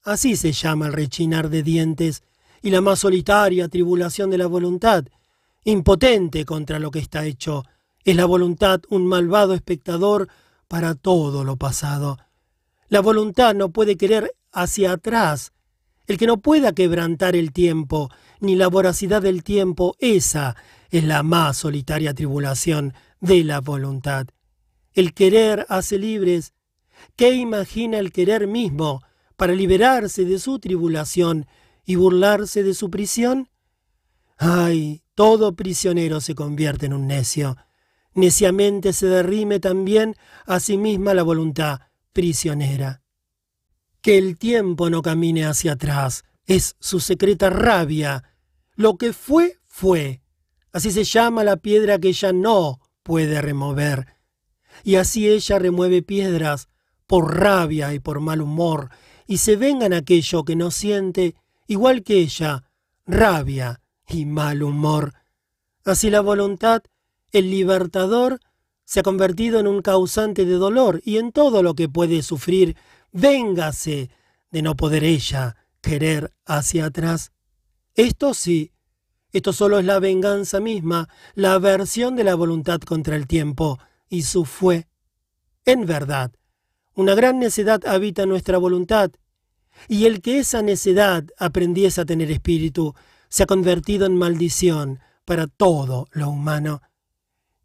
Así 0.04 0.36
se 0.36 0.52
llama 0.52 0.88
el 0.88 0.94
rechinar 0.94 1.50
de 1.50 1.64
dientes 1.64 2.24
y 2.62 2.70
la 2.70 2.82
más 2.82 3.00
solitaria 3.00 3.68
tribulación 3.68 4.30
de 4.30 4.38
la 4.38 4.48
voluntad, 4.48 5.06
impotente 5.64 6.46
contra 6.46 6.80
lo 6.80 6.92
que 6.92 7.00
está 7.00 7.26
hecho. 7.26 7.64
Es 8.04 8.16
la 8.16 8.26
voluntad 8.26 8.82
un 8.90 9.08
malvado 9.08 9.54
espectador 9.54 10.28
para 10.68 10.96
todo 10.96 11.44
lo 11.44 11.58
pasado. 11.58 12.18
La 12.90 13.00
voluntad 13.00 13.56
no 13.56 13.70
puede 13.70 13.98
querer 13.98 14.36
hacia 14.52 14.94
atrás. 14.94 15.54
El 16.08 16.18
que 16.18 16.28
no 16.28 16.38
pueda 16.38 16.74
quebrantar 16.74 17.36
el 17.36 17.54
tiempo, 17.54 18.10
ni 18.40 18.56
la 18.56 18.68
voracidad 18.68 19.22
del 19.22 19.44
tiempo, 19.44 19.96
esa 20.00 20.56
es 20.90 21.04
la 21.04 21.24
más 21.24 21.58
solitaria 21.58 22.14
tribulación 22.14 22.94
de 23.22 23.46
la 23.46 23.62
voluntad. 23.62 24.28
El 24.94 25.14
querer 25.14 25.66
hace 25.70 25.98
libres. 25.98 26.54
¿Qué 27.16 27.32
imagina 27.32 27.98
el 27.98 28.12
querer 28.12 28.48
mismo 28.48 29.02
para 29.38 29.54
liberarse 29.54 30.26
de 30.26 30.38
su 30.38 30.60
tribulación 30.60 31.48
y 31.86 31.96
burlarse 31.96 32.62
de 32.62 32.74
su 32.74 32.90
prisión? 32.90 33.50
Ay, 34.38 35.04
todo 35.16 35.56
prisionero 35.56 36.20
se 36.20 36.36
convierte 36.36 36.88
en 36.88 36.94
un 36.94 37.08
necio 37.08 37.56
neciamente 38.14 38.94
se 38.94 39.08
derrime 39.08 39.60
también 39.60 40.16
a 40.46 40.60
sí 40.60 40.78
misma 40.78 41.14
la 41.14 41.24
voluntad 41.24 41.80
prisionera. 42.14 43.02
Que 44.02 44.18
el 44.18 44.38
tiempo 44.38 44.90
no 44.90 45.02
camine 45.02 45.46
hacia 45.46 45.74
atrás 45.74 46.24
es 46.46 46.76
su 46.80 47.00
secreta 47.00 47.50
rabia. 47.50 48.24
Lo 48.76 48.98
que 48.98 49.14
fue, 49.14 49.60
fue. 49.68 50.22
Así 50.74 50.92
se 50.92 51.04
llama 51.04 51.44
la 51.44 51.58
piedra 51.58 52.00
que 52.00 52.10
ella 52.10 52.34
no 52.34 52.80
puede 53.04 53.42
remover. 53.42 54.08
Y 54.84 54.96
así 54.96 55.30
ella 55.30 55.60
remueve 55.60 56.02
piedras 56.02 56.68
por 57.08 57.38
rabia 57.38 57.94
y 57.94 58.00
por 58.00 58.20
mal 58.20 58.42
humor, 58.42 58.90
y 59.28 59.38
se 59.38 59.56
vengan 59.56 59.94
aquello 59.94 60.46
que 60.46 60.56
no 60.56 60.72
siente, 60.72 61.36
igual 61.68 62.04
que 62.04 62.20
ella, 62.20 62.64
rabia 63.06 63.82
y 64.08 64.26
mal 64.26 64.64
humor. 64.64 65.14
Así 65.84 66.10
la 66.10 66.22
voluntad 66.22 66.84
el 67.32 67.50
libertador 67.50 68.40
se 68.86 69.00
ha 69.00 69.04
convertido 69.04 69.60
en 69.60 69.68
un 69.68 69.82
causante 69.82 70.46
de 70.46 70.54
dolor 70.54 71.02
y 71.06 71.18
en 71.18 71.32
todo 71.32 71.64
lo 71.64 71.76
que 71.76 71.88
puede 71.88 72.24
sufrir, 72.24 72.76
véngase 73.12 74.10
de 74.52 74.62
no 74.62 74.76
poder 74.76 75.04
ella 75.04 75.56
querer 75.82 76.34
hacia 76.46 76.86
atrás. 76.86 77.32
Esto 77.96 78.34
sí, 78.34 78.72
esto 79.32 79.54
solo 79.54 79.80
es 79.80 79.86
la 79.86 80.00
venganza 80.00 80.60
misma, 80.60 81.10
la 81.36 81.54
aversión 81.54 82.16
de 82.16 82.24
la 82.24 82.36
voluntad 82.36 82.80
contra 82.82 83.16
el 83.16 83.28
tiempo 83.28 83.80
y 84.10 84.24
su 84.24 84.46
fue. 84.46 84.88
En 85.66 85.86
verdad, 85.86 86.32
una 86.94 87.16
gran 87.16 87.40
necedad 87.40 87.86
habita 87.86 88.26
nuestra 88.26 88.58
voluntad, 88.58 89.12
y 89.88 90.06
el 90.06 90.22
que 90.22 90.40
esa 90.40 90.62
necedad 90.62 91.26
aprendiese 91.38 92.02
a 92.02 92.06
tener 92.06 92.30
espíritu, 92.30 92.94
se 93.30 93.44
ha 93.44 93.46
convertido 93.46 94.06
en 94.06 94.18
maldición 94.18 95.00
para 95.24 95.48
todo 95.48 96.08
lo 96.12 96.30
humano 96.30 96.82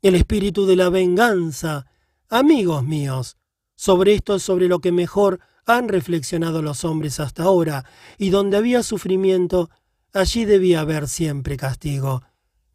el 0.02 0.14
espíritu 0.14 0.66
de 0.66 0.76
la 0.76 0.88
venganza. 0.88 1.86
Amigos 2.28 2.84
míos, 2.84 3.36
sobre 3.74 4.14
esto 4.14 4.36
es 4.36 4.42
sobre 4.42 4.68
lo 4.68 4.78
que 4.78 4.92
mejor 4.92 5.40
han 5.64 5.88
reflexionado 5.88 6.62
los 6.62 6.84
hombres 6.84 7.18
hasta 7.18 7.42
ahora, 7.42 7.84
y 8.16 8.30
donde 8.30 8.56
había 8.56 8.84
sufrimiento, 8.84 9.68
allí 10.16 10.44
debía 10.44 10.80
haber 10.80 11.08
siempre 11.08 11.56
castigo. 11.56 12.22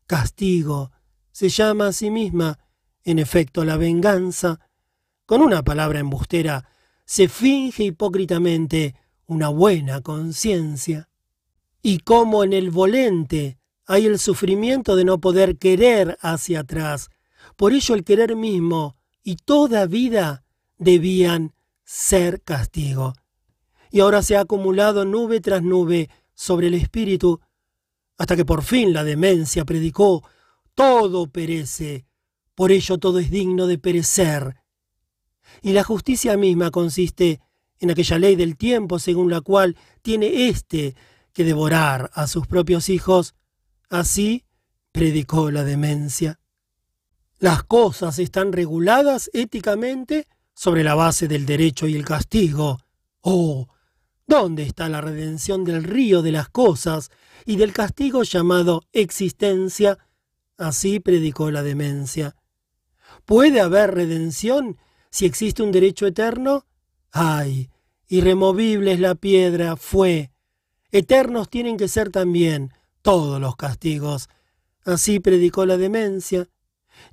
Castigo 0.05 0.91
se 1.31 1.49
llama 1.49 1.87
a 1.87 1.93
sí 1.93 2.11
misma, 2.11 2.59
en 3.03 3.19
efecto, 3.19 3.65
la 3.65 3.77
venganza. 3.77 4.59
Con 5.25 5.41
una 5.41 5.63
palabra 5.63 5.99
embustera, 5.99 6.67
se 7.05 7.27
finge 7.27 7.83
hipócritamente 7.83 8.95
una 9.25 9.49
buena 9.49 10.01
conciencia. 10.01 11.09
Y 11.81 11.99
como 11.99 12.43
en 12.43 12.53
el 12.53 12.69
volente 12.69 13.57
hay 13.87 14.05
el 14.05 14.19
sufrimiento 14.19 14.95
de 14.95 15.05
no 15.05 15.19
poder 15.19 15.57
querer 15.57 16.17
hacia 16.21 16.59
atrás, 16.59 17.09
por 17.55 17.73
ello 17.73 17.95
el 17.95 18.03
querer 18.03 18.35
mismo 18.35 18.97
y 19.23 19.37
toda 19.37 19.87
vida 19.87 20.43
debían 20.77 21.53
ser 21.83 22.41
castigo. 22.41 23.13
Y 23.89 23.99
ahora 23.99 24.21
se 24.21 24.37
ha 24.37 24.41
acumulado 24.41 25.05
nube 25.05 25.41
tras 25.41 25.63
nube 25.63 26.09
sobre 26.41 26.69
el 26.69 26.73
espíritu, 26.73 27.39
hasta 28.17 28.35
que 28.35 28.45
por 28.45 28.63
fin 28.63 28.93
la 28.93 29.03
demencia 29.03 29.63
predicó, 29.63 30.27
todo 30.73 31.27
perece, 31.27 32.07
por 32.55 32.71
ello 32.71 32.97
todo 32.97 33.19
es 33.19 33.29
digno 33.29 33.67
de 33.67 33.77
perecer. 33.77 34.55
Y 35.61 35.73
la 35.73 35.83
justicia 35.83 36.37
misma 36.37 36.71
consiste 36.71 37.41
en 37.79 37.91
aquella 37.91 38.17
ley 38.17 38.35
del 38.35 38.57
tiempo 38.57 38.97
según 38.97 39.29
la 39.29 39.41
cual 39.41 39.77
tiene 40.01 40.47
éste 40.47 40.95
que 41.31 41.43
devorar 41.43 42.09
a 42.15 42.25
sus 42.25 42.47
propios 42.47 42.89
hijos. 42.89 43.35
Así 43.91 44.43
predicó 44.91 45.51
la 45.51 45.63
demencia. 45.63 46.39
Las 47.37 47.61
cosas 47.65 48.17
están 48.17 48.51
reguladas 48.51 49.29
éticamente 49.33 50.27
sobre 50.55 50.83
la 50.83 50.95
base 50.95 51.27
del 51.27 51.45
derecho 51.45 51.87
y 51.87 51.95
el 51.95 52.03
castigo. 52.03 52.79
Oh, 53.21 53.67
¿dónde 54.27 54.63
está 54.63 54.89
la 54.89 55.01
redención 55.01 55.63
del 55.63 55.83
río 55.83 56.21
de 56.21 56.31
las 56.31 56.49
cosas 56.49 57.11
y 57.45 57.55
del 57.55 57.73
castigo 57.73 58.23
llamado 58.23 58.83
existencia? 58.93 59.97
Así 60.57 60.99
predicó 60.99 61.51
la 61.51 61.63
demencia. 61.63 62.35
¿Puede 63.25 63.61
haber 63.61 63.93
redención 63.93 64.77
si 65.09 65.25
existe 65.25 65.63
un 65.63 65.71
derecho 65.71 66.07
eterno? 66.07 66.65
Ay, 67.11 67.69
irremovible 68.07 68.93
es 68.93 68.99
la 68.99 69.15
piedra, 69.15 69.75
fue. 69.75 70.31
Eternos 70.91 71.49
tienen 71.49 71.77
que 71.77 71.87
ser 71.87 72.09
también 72.09 72.73
todos 73.01 73.39
los 73.39 73.55
castigos. 73.55 74.29
Así 74.85 75.19
predicó 75.19 75.65
la 75.65 75.77
demencia. 75.77 76.47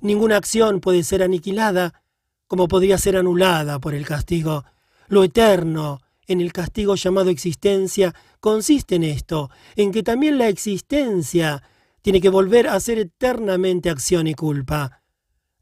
Ninguna 0.01 0.37
acción 0.37 0.79
puede 0.81 1.03
ser 1.03 1.23
aniquilada 1.23 2.03
como 2.47 2.67
podría 2.67 2.97
ser 2.97 3.15
anulada 3.15 3.79
por 3.79 3.93
el 3.93 4.05
castigo. 4.05 4.65
Lo 5.07 5.23
eterno 5.23 6.01
en 6.29 6.41
el 6.41 6.53
castigo 6.53 6.95
llamado 6.95 7.31
existencia 7.31 8.13
consiste 8.39 8.95
en 8.95 9.03
esto, 9.03 9.49
en 9.75 9.91
que 9.91 10.03
también 10.03 10.37
la 10.37 10.47
existencia 10.47 11.63
tiene 12.01 12.21
que 12.21 12.29
volver 12.29 12.67
a 12.67 12.79
ser 12.79 12.99
eternamente 12.99 13.89
acción 13.89 14.27
y 14.27 14.35
culpa, 14.35 15.01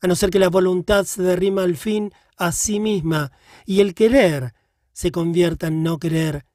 a 0.01 0.07
no 0.07 0.15
ser 0.15 0.30
que 0.30 0.39
la 0.39 0.49
voluntad 0.49 1.05
se 1.05 1.24
derrima 1.24 1.63
al 1.63 1.78
fin 1.78 2.11
a 2.38 2.51
sí 2.51 2.82
misma 2.82 3.32
y 3.65 3.80
el 3.80 3.95
querer 3.95 4.53
se 4.91 5.11
convierta 5.11 5.68
en 5.68 5.84
no 5.84 5.99
querer. 5.99 6.45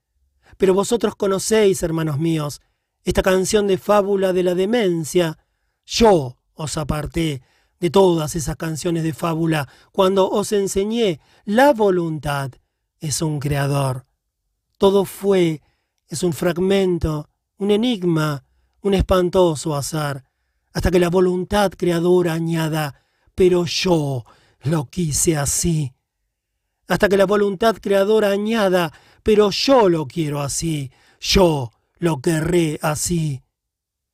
Pero 0.59 0.75
vosotros 0.75 1.17
conocéis, 1.17 1.83
hermanos 1.83 2.19
míos, 2.19 2.61
esta 3.05 3.23
canción 3.23 3.67
de 3.67 3.79
fábula 3.79 4.35
de 4.35 4.43
la 4.43 4.55
demencia. 4.55 5.39
Yo 5.87 6.37
os 6.53 6.77
aparté 6.77 7.43
de 7.81 7.91
todas 7.91 8.37
esas 8.37 8.57
canciones 8.57 9.05
de 9.05 9.15
fábula 9.15 9.69
cuando 9.91 10.29
os 10.29 10.53
enseñé 10.53 11.19
la 11.45 11.73
voluntad 11.73 12.53
es 13.03 13.21
un 13.21 13.41
creador. 13.41 14.07
Todo 14.79 15.05
fue, 15.05 15.61
es 16.09 16.23
un 16.23 16.33
fragmento, 16.33 17.29
un 17.59 17.73
enigma, 17.73 18.45
un 18.81 18.95
espantoso 18.95 19.75
azar, 19.75 20.25
hasta 20.73 20.91
que 20.91 21.01
la 21.01 21.11
voluntad 21.11 21.73
creadora 21.77 22.33
añada, 22.33 23.03
pero 23.35 23.67
yo 23.67 24.25
lo 24.63 24.85
quise 24.87 25.37
así. 25.37 25.93
Hasta 26.87 27.09
que 27.09 27.17
la 27.17 27.27
voluntad 27.27 27.77
creadora 27.81 28.31
añada, 28.31 28.93
pero 29.23 29.51
yo 29.51 29.89
lo 29.89 30.07
quiero 30.07 30.41
así, 30.41 30.91
yo 31.21 31.73
lo 31.99 32.21
querré 32.21 32.79
así. 32.83 33.43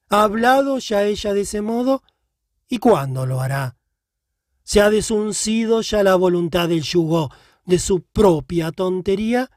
¿Ha 0.09 0.23
hablado 0.23 0.79
ya 0.79 1.05
ella 1.05 1.35
de 1.35 1.43
ese 1.43 1.61
modo? 1.61 2.03
¿Y 2.69 2.79
cuándo 2.79 3.27
lo 3.27 3.43
hará? 3.43 3.77
¿Se 4.65 4.81
ha 4.81 4.89
desuncido 4.89 5.83
ya 5.83 6.03
la 6.03 6.15
voluntad 6.15 6.69
del 6.69 6.83
yugo 6.83 7.31
de 7.69 7.79
su 7.79 8.03
propia 8.03 8.73
tontería? 8.73 9.49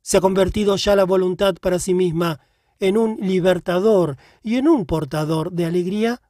¿Se 0.00 0.16
ha 0.16 0.20
convertido 0.22 0.76
ya 0.76 0.96
la 0.96 1.04
voluntad 1.04 1.56
para 1.60 1.78
sí 1.78 1.92
misma 1.92 2.40
en 2.78 2.96
un 2.96 3.18
libertador 3.20 4.16
y 4.42 4.56
en 4.56 4.68
un 4.68 4.86
portador 4.86 5.52
de 5.52 5.66
alegría? 5.66 6.22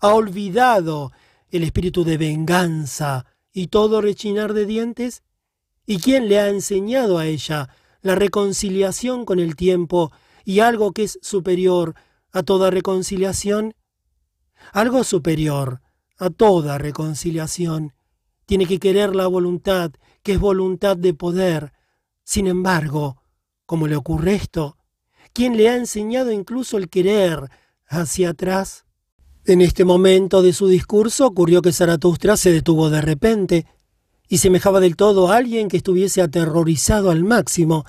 ¿Ha 0.00 0.14
olvidado 0.14 1.12
el 1.50 1.62
espíritu 1.62 2.04
de 2.04 2.16
venganza 2.16 3.26
y 3.52 3.66
todo 3.66 4.00
rechinar 4.00 4.54
de 4.54 4.64
dientes? 4.64 5.22
¿Y 5.84 5.98
quién 5.98 6.30
le 6.30 6.40
ha 6.40 6.48
enseñado 6.48 7.18
a 7.18 7.26
ella 7.26 7.68
la 8.00 8.14
reconciliación 8.14 9.26
con 9.26 9.38
el 9.38 9.56
tiempo 9.56 10.10
y 10.44 10.60
algo 10.60 10.92
que 10.92 11.04
es 11.04 11.18
superior 11.20 11.94
a 12.32 12.42
toda 12.42 12.70
reconciliación? 12.70 13.74
algo 14.72 15.04
superior 15.04 15.80
a 16.18 16.30
toda 16.30 16.78
reconciliación. 16.78 17.94
Tiene 18.46 18.66
que 18.66 18.78
querer 18.78 19.16
la 19.16 19.26
voluntad 19.26 19.92
que 20.22 20.32
es 20.32 20.40
voluntad 20.40 20.96
de 20.96 21.14
poder. 21.14 21.72
Sin 22.24 22.46
embargo, 22.46 23.22
¿cómo 23.66 23.86
le 23.86 23.96
ocurre 23.96 24.34
esto? 24.34 24.76
¿Quién 25.32 25.56
le 25.56 25.68
ha 25.68 25.76
enseñado 25.76 26.30
incluso 26.30 26.76
el 26.76 26.88
querer 26.88 27.50
hacia 27.86 28.30
atrás? 28.30 28.84
En 29.44 29.60
este 29.60 29.84
momento 29.84 30.40
de 30.42 30.52
su 30.52 30.68
discurso 30.68 31.26
ocurrió 31.26 31.62
que 31.62 31.72
Zaratustra 31.72 32.36
se 32.36 32.52
detuvo 32.52 32.90
de 32.90 33.00
repente 33.00 33.66
y 34.28 34.38
semejaba 34.38 34.78
del 34.78 34.96
todo 34.96 35.30
a 35.30 35.36
alguien 35.36 35.68
que 35.68 35.78
estuviese 35.78 36.22
aterrorizado 36.22 37.10
al 37.10 37.24
máximo. 37.24 37.84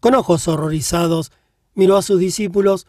Con 0.00 0.14
ojos 0.14 0.48
horrorizados, 0.48 1.30
miró 1.74 1.96
a 1.96 2.02
sus 2.02 2.18
discípulos. 2.18 2.86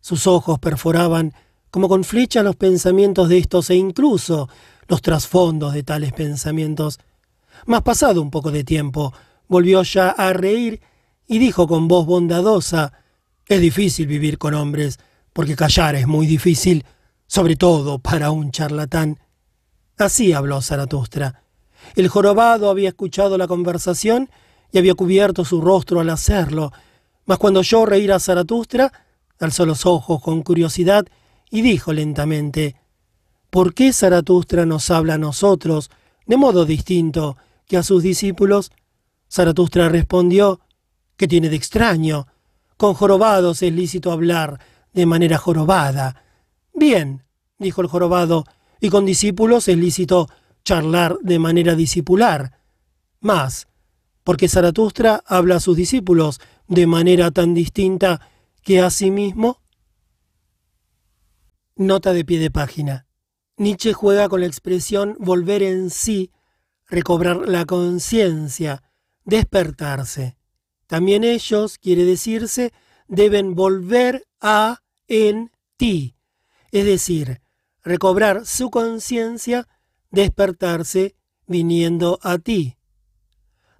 Sus 0.00 0.26
ojos 0.26 0.58
perforaban 0.58 1.34
como 1.70 1.88
con 1.88 2.04
flecha 2.04 2.42
los 2.42 2.56
pensamientos 2.56 3.28
de 3.28 3.38
estos 3.38 3.68
e 3.70 3.74
incluso 3.74 4.48
los 4.88 5.02
trasfondos 5.02 5.74
de 5.74 5.82
tales 5.82 6.12
pensamientos. 6.12 6.98
Mas 7.66 7.82
pasado 7.82 8.22
un 8.22 8.30
poco 8.30 8.52
de 8.52 8.62
tiempo, 8.62 9.12
volvió 9.48 9.82
ya 9.82 10.10
a 10.10 10.32
reír 10.32 10.80
y 11.26 11.38
dijo 11.38 11.66
con 11.66 11.88
voz 11.88 12.06
bondadosa, 12.06 12.92
Es 13.48 13.60
difícil 13.60 14.06
vivir 14.06 14.38
con 14.38 14.54
hombres, 14.54 14.98
porque 15.32 15.56
callar 15.56 15.96
es 15.96 16.06
muy 16.06 16.26
difícil, 16.26 16.84
sobre 17.26 17.56
todo 17.56 17.98
para 17.98 18.30
un 18.30 18.52
charlatán. 18.52 19.18
Así 19.98 20.32
habló 20.32 20.62
Zaratustra. 20.62 21.42
El 21.96 22.08
jorobado 22.08 22.70
había 22.70 22.88
escuchado 22.88 23.36
la 23.36 23.48
conversación 23.48 24.30
y 24.70 24.78
había 24.78 24.94
cubierto 24.94 25.44
su 25.44 25.60
rostro 25.60 26.00
al 26.00 26.10
hacerlo, 26.10 26.72
mas 27.24 27.38
cuando 27.38 27.60
oyó 27.60 27.84
reír 27.84 28.12
a 28.12 28.20
Zaratustra, 28.20 28.92
alzó 29.40 29.66
los 29.66 29.86
ojos 29.86 30.22
con 30.22 30.42
curiosidad 30.42 31.06
y 31.50 31.62
dijo 31.62 31.92
lentamente, 31.92 32.76
¿Por 33.50 33.74
qué 33.74 33.92
Zaratustra 33.92 34.66
nos 34.66 34.90
habla 34.90 35.14
a 35.14 35.18
nosotros 35.18 35.90
de 36.26 36.36
modo 36.36 36.64
distinto 36.64 37.36
que 37.66 37.76
a 37.76 37.82
sus 37.82 38.02
discípulos? 38.02 38.70
Zaratustra 39.30 39.88
respondió, 39.88 40.60
¿qué 41.16 41.28
tiene 41.28 41.48
de 41.48 41.56
extraño? 41.56 42.26
Con 42.76 42.94
jorobados 42.94 43.62
es 43.62 43.72
lícito 43.72 44.12
hablar 44.12 44.60
de 44.92 45.06
manera 45.06 45.38
jorobada. 45.38 46.22
Bien, 46.74 47.24
dijo 47.58 47.80
el 47.80 47.88
jorobado, 47.88 48.44
y 48.80 48.90
con 48.90 49.06
discípulos 49.06 49.68
es 49.68 49.76
lícito 49.76 50.28
charlar 50.64 51.18
de 51.22 51.38
manera 51.38 51.74
discipular. 51.74 52.58
Más, 53.20 53.68
porque 54.24 54.48
Zaratustra 54.48 55.22
habla 55.26 55.56
a 55.56 55.60
sus 55.60 55.76
discípulos 55.76 56.40
de 56.68 56.86
manera 56.86 57.30
tan 57.30 57.54
distinta 57.54 58.20
que 58.62 58.80
a 58.80 58.90
sí 58.90 59.10
mismo. 59.10 59.62
Nota 61.76 62.12
de 62.12 62.24
pie 62.24 62.38
de 62.38 62.50
página. 62.50 63.06
Nietzsche 63.56 63.92
juega 63.92 64.28
con 64.28 64.40
la 64.40 64.46
expresión 64.46 65.16
volver 65.18 65.62
en 65.62 65.90
sí, 65.90 66.30
recobrar 66.86 67.48
la 67.48 67.64
conciencia, 67.64 68.82
despertarse. 69.24 70.36
También 70.86 71.24
ellos, 71.24 71.78
quiere 71.78 72.04
decirse, 72.04 72.72
deben 73.08 73.54
volver 73.54 74.26
a 74.40 74.82
en 75.08 75.50
ti, 75.76 76.16
es 76.70 76.84
decir, 76.84 77.40
recobrar 77.82 78.46
su 78.46 78.70
conciencia, 78.70 79.68
despertarse 80.10 81.16
viniendo 81.46 82.18
a 82.22 82.38
ti. 82.38 82.76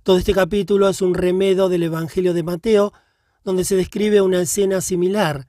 Todo 0.02 0.18
este 0.18 0.32
capítulo 0.32 0.88
es 0.88 1.02
un 1.02 1.14
remedo 1.14 1.68
del 1.68 1.82
Evangelio 1.82 2.32
de 2.32 2.44
Mateo, 2.44 2.92
donde 3.42 3.64
se 3.64 3.76
describe 3.76 4.20
una 4.20 4.42
escena 4.42 4.80
similar. 4.80 5.48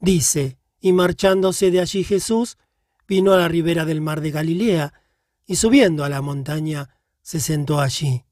Dice, 0.00 0.58
y 0.80 0.92
marchándose 0.92 1.70
de 1.70 1.80
allí 1.80 2.04
Jesús, 2.04 2.56
vino 3.06 3.32
a 3.32 3.38
la 3.38 3.48
ribera 3.48 3.84
del 3.84 4.00
mar 4.00 4.20
de 4.20 4.30
Galilea, 4.30 4.94
y 5.46 5.56
subiendo 5.56 6.04
a 6.04 6.08
la 6.08 6.22
montaña, 6.22 6.90
se 7.22 7.40
sentó 7.40 7.80
allí. 7.80 8.24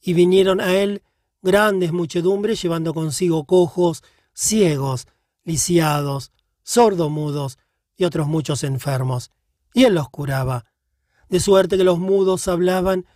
Y 0.00 0.14
vinieron 0.14 0.60
a 0.60 0.74
él 0.74 1.02
grandes 1.42 1.92
muchedumbres 1.92 2.60
llevando 2.62 2.94
consigo 2.94 3.44
cojos, 3.44 4.02
ciegos, 4.34 5.06
lisiados, 5.44 6.32
sordomudos 6.62 7.58
y 7.96 8.04
otros 8.04 8.26
muchos 8.26 8.64
enfermos, 8.64 9.32
y 9.74 9.84
él 9.84 9.94
los 9.94 10.08
curaba, 10.08 10.66
de 11.28 11.40
suerte 11.40 11.76
que 11.76 11.84
los 11.84 11.98
mudos 11.98 12.48
hablaban, 12.48 13.06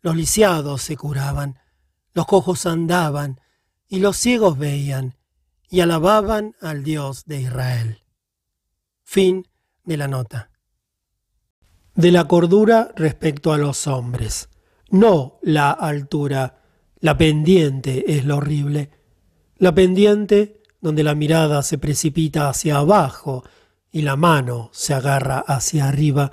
los 0.00 0.16
lisiados 0.16 0.82
se 0.82 0.96
curaban, 0.96 1.58
los 2.12 2.26
cojos 2.26 2.66
andaban, 2.66 3.40
y 3.88 4.00
los 4.00 4.16
ciegos 4.16 4.58
veían, 4.58 5.16
y 5.68 5.80
alababan 5.80 6.54
al 6.60 6.82
Dios 6.82 7.24
de 7.24 7.40
Israel. 7.40 8.04
Fin 9.04 9.48
de 9.84 9.96
la 9.96 10.08
nota. 10.08 10.51
De 11.94 12.10
la 12.10 12.26
cordura 12.26 12.90
respecto 12.96 13.52
a 13.52 13.58
los 13.58 13.86
hombres. 13.86 14.48
No 14.90 15.38
la 15.42 15.70
altura. 15.70 16.62
La 17.00 17.16
pendiente 17.16 18.16
es 18.16 18.24
lo 18.24 18.36
horrible. 18.36 18.90
La 19.58 19.74
pendiente 19.74 20.60
donde 20.80 21.02
la 21.02 21.14
mirada 21.14 21.62
se 21.62 21.78
precipita 21.78 22.48
hacia 22.48 22.78
abajo 22.78 23.44
y 23.90 24.02
la 24.02 24.16
mano 24.16 24.70
se 24.72 24.94
agarra 24.94 25.38
hacia 25.40 25.88
arriba. 25.88 26.30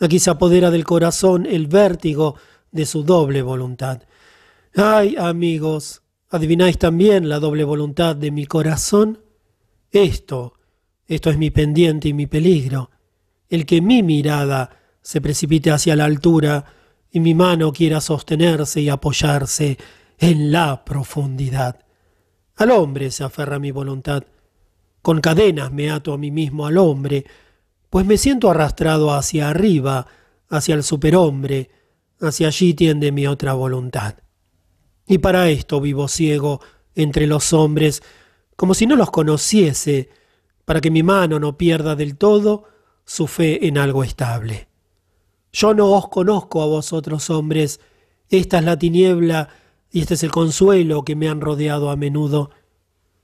Aquí 0.00 0.18
se 0.18 0.30
apodera 0.30 0.70
del 0.70 0.84
corazón 0.84 1.46
el 1.46 1.66
vértigo 1.66 2.36
de 2.70 2.86
su 2.86 3.02
doble 3.02 3.42
voluntad. 3.42 4.02
Ay, 4.74 5.16
amigos, 5.18 6.02
¿adivináis 6.30 6.78
también 6.78 7.28
la 7.28 7.38
doble 7.38 7.64
voluntad 7.64 8.14
de 8.16 8.30
mi 8.30 8.46
corazón? 8.46 9.20
Esto 9.90 10.56
esto 11.08 11.30
es 11.30 11.38
mi 11.38 11.50
pendiente 11.50 12.08
y 12.08 12.12
mi 12.12 12.26
peligro. 12.26 12.90
El 13.48 13.66
que 13.66 13.80
mi 13.80 14.02
mirada 14.02 14.70
se 15.02 15.20
precipite 15.20 15.70
hacia 15.70 15.96
la 15.96 16.04
altura 16.04 16.64
y 17.10 17.20
mi 17.20 17.34
mano 17.34 17.72
quiera 17.72 18.00
sostenerse 18.00 18.80
y 18.80 18.88
apoyarse 18.88 19.78
en 20.18 20.50
la 20.50 20.84
profundidad. 20.84 21.78
Al 22.56 22.70
hombre 22.70 23.10
se 23.10 23.22
aferra 23.22 23.58
mi 23.58 23.70
voluntad. 23.70 24.24
Con 25.02 25.20
cadenas 25.20 25.70
me 25.72 25.90
ato 25.90 26.12
a 26.12 26.18
mí 26.18 26.30
mismo 26.30 26.66
al 26.66 26.78
hombre, 26.78 27.24
pues 27.90 28.04
me 28.04 28.18
siento 28.18 28.50
arrastrado 28.50 29.12
hacia 29.14 29.48
arriba, 29.48 30.06
hacia 30.48 30.74
el 30.74 30.82
superhombre, 30.82 31.70
hacia 32.20 32.48
allí 32.48 32.74
tiende 32.74 33.12
mi 33.12 33.26
otra 33.26 33.52
voluntad. 33.52 34.16
Y 35.06 35.18
para 35.18 35.48
esto 35.48 35.80
vivo 35.80 36.08
ciego 36.08 36.60
entre 36.94 37.26
los 37.26 37.52
hombres, 37.52 38.02
como 38.56 38.74
si 38.74 38.86
no 38.86 38.96
los 38.96 39.10
conociese, 39.10 40.08
para 40.64 40.80
que 40.80 40.90
mi 40.90 41.02
mano 41.02 41.38
no 41.38 41.56
pierda 41.56 41.94
del 41.94 42.16
todo 42.16 42.64
su 43.06 43.26
fe 43.26 43.66
en 43.66 43.78
algo 43.78 44.04
estable. 44.04 44.68
Yo 45.52 45.72
no 45.72 45.92
os 45.92 46.08
conozco 46.08 46.60
a 46.60 46.66
vosotros 46.66 47.30
hombres, 47.30 47.80
esta 48.28 48.58
es 48.58 48.64
la 48.64 48.78
tiniebla 48.78 49.48
y 49.90 50.00
este 50.00 50.14
es 50.14 50.22
el 50.24 50.32
consuelo 50.32 51.04
que 51.04 51.16
me 51.16 51.28
han 51.28 51.40
rodeado 51.40 51.88
a 51.88 51.96
menudo. 51.96 52.50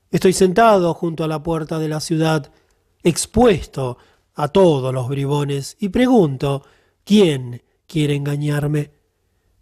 Estoy 0.09 0.33
sentado 0.33 0.93
junto 0.93 1.23
a 1.23 1.27
la 1.27 1.43
puerta 1.43 1.77
de 1.77 1.89
la 1.89 1.99
ciudad, 1.99 2.51
expuesto 3.03 3.97
a 4.33 4.47
todos 4.47 4.93
los 4.93 5.07
bribones, 5.09 5.75
y 5.79 5.89
pregunto, 5.89 6.63
¿quién 7.03 7.61
quiere 7.85 8.15
engañarme? 8.15 8.91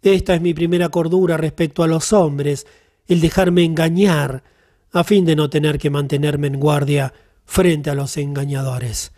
Esta 0.00 0.34
es 0.34 0.40
mi 0.40 0.54
primera 0.54 0.88
cordura 0.88 1.36
respecto 1.36 1.82
a 1.82 1.88
los 1.88 2.12
hombres, 2.12 2.66
el 3.06 3.20
dejarme 3.20 3.64
engañar, 3.64 4.44
a 4.92 5.04
fin 5.04 5.24
de 5.24 5.36
no 5.36 5.50
tener 5.50 5.78
que 5.78 5.90
mantenerme 5.90 6.46
en 6.46 6.60
guardia 6.60 7.12
frente 7.44 7.90
a 7.90 7.94
los 7.94 8.16
engañadores. 8.16 9.12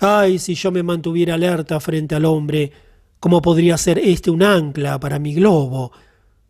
Ay, 0.00 0.38
si 0.38 0.54
yo 0.54 0.70
me 0.70 0.82
mantuviera 0.82 1.34
alerta 1.34 1.80
frente 1.80 2.14
al 2.14 2.24
hombre, 2.24 2.70
¿cómo 3.18 3.42
podría 3.42 3.76
ser 3.76 3.98
éste 3.98 4.30
un 4.30 4.42
ancla 4.42 5.00
para 5.00 5.18
mi 5.18 5.34
globo? 5.34 5.90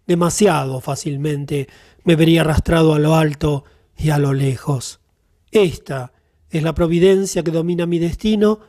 Demasiado 0.06 0.80
fácilmente 0.80 1.68
me 2.04 2.16
vería 2.16 2.42
arrastrado 2.42 2.94
a 2.94 2.98
lo 2.98 3.14
alto 3.14 3.64
y 3.96 4.10
a 4.10 4.18
lo 4.18 4.32
lejos. 4.32 5.00
Esta 5.50 6.12
es 6.50 6.62
la 6.62 6.74
providencia 6.74 7.42
que 7.42 7.50
domina 7.50 7.86
mi 7.86 7.98
destino, 7.98 8.60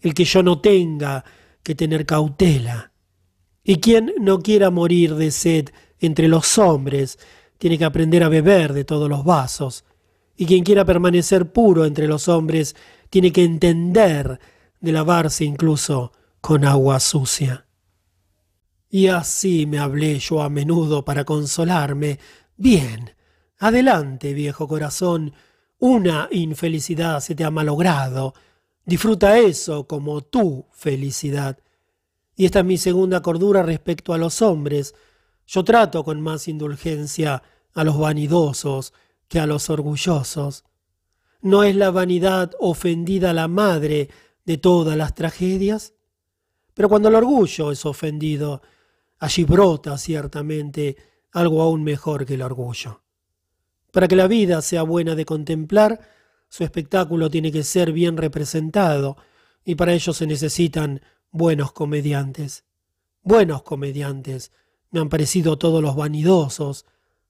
el 0.00 0.14
que 0.14 0.24
yo 0.24 0.42
no 0.42 0.60
tenga 0.60 1.24
que 1.62 1.74
tener 1.74 2.06
cautela. 2.06 2.92
Y 3.64 3.76
quien 3.76 4.12
no 4.20 4.40
quiera 4.40 4.70
morir 4.70 5.14
de 5.16 5.30
sed 5.30 5.68
entre 5.98 6.28
los 6.28 6.56
hombres, 6.58 7.18
tiene 7.58 7.78
que 7.78 7.84
aprender 7.84 8.22
a 8.22 8.28
beber 8.28 8.72
de 8.72 8.84
todos 8.84 9.08
los 9.08 9.24
vasos, 9.24 9.84
y 10.36 10.46
quien 10.46 10.64
quiera 10.64 10.84
permanecer 10.84 11.52
puro 11.52 11.84
entre 11.84 12.06
los 12.08 12.26
hombres 12.28 12.74
tiene 13.10 13.32
que 13.32 13.44
entender 13.44 14.40
de 14.80 14.92
lavarse 14.92 15.44
incluso 15.44 16.12
con 16.40 16.64
agua 16.64 17.00
sucia. 17.00 17.66
Y 18.88 19.08
así 19.08 19.66
me 19.66 19.78
hablé 19.78 20.18
yo 20.18 20.42
a 20.42 20.48
menudo 20.48 21.04
para 21.04 21.24
consolarme. 21.24 22.18
Bien, 22.56 23.14
adelante, 23.58 24.32
viejo 24.32 24.66
corazón, 24.66 25.32
una 25.78 26.28
infelicidad 26.32 27.20
se 27.20 27.34
te 27.34 27.44
ha 27.44 27.50
malogrado. 27.50 28.34
Disfruta 28.84 29.38
eso 29.38 29.86
como 29.86 30.22
tu 30.22 30.66
felicidad. 30.72 31.58
Y 32.34 32.46
esta 32.46 32.60
es 32.60 32.64
mi 32.64 32.78
segunda 32.78 33.22
cordura 33.22 33.62
respecto 33.62 34.12
a 34.12 34.18
los 34.18 34.40
hombres. 34.42 34.94
Yo 35.46 35.62
trato 35.62 36.02
con 36.04 36.20
más 36.20 36.48
indulgencia 36.48 37.42
a 37.74 37.84
los 37.84 37.98
vanidosos, 37.98 38.92
que 39.28 39.38
a 39.38 39.46
los 39.46 39.70
orgullosos. 39.70 40.64
¿No 41.42 41.64
es 41.64 41.74
la 41.74 41.90
vanidad 41.90 42.52
ofendida 42.58 43.32
la 43.32 43.48
madre 43.48 44.10
de 44.44 44.58
todas 44.58 44.96
las 44.96 45.14
tragedias? 45.14 45.94
Pero 46.74 46.88
cuando 46.88 47.08
el 47.08 47.14
orgullo 47.14 47.72
es 47.72 47.86
ofendido, 47.86 48.62
allí 49.18 49.44
brota 49.44 49.96
ciertamente 49.96 50.96
algo 51.32 51.62
aún 51.62 51.82
mejor 51.82 52.26
que 52.26 52.34
el 52.34 52.42
orgullo. 52.42 53.02
Para 53.92 54.06
que 54.06 54.16
la 54.16 54.26
vida 54.26 54.60
sea 54.62 54.82
buena 54.82 55.14
de 55.14 55.24
contemplar, 55.24 56.00
su 56.48 56.64
espectáculo 56.64 57.30
tiene 57.30 57.50
que 57.50 57.62
ser 57.62 57.92
bien 57.92 58.16
representado, 58.16 59.16
y 59.64 59.76
para 59.76 59.92
ello 59.92 60.12
se 60.12 60.26
necesitan 60.26 61.00
buenos 61.30 61.72
comediantes. 61.72 62.64
Buenos 63.22 63.62
comediantes, 63.62 64.52
me 64.90 65.00
han 65.00 65.08
parecido 65.08 65.58
todos 65.58 65.82
los 65.82 65.96
vanidosos, 65.96 66.86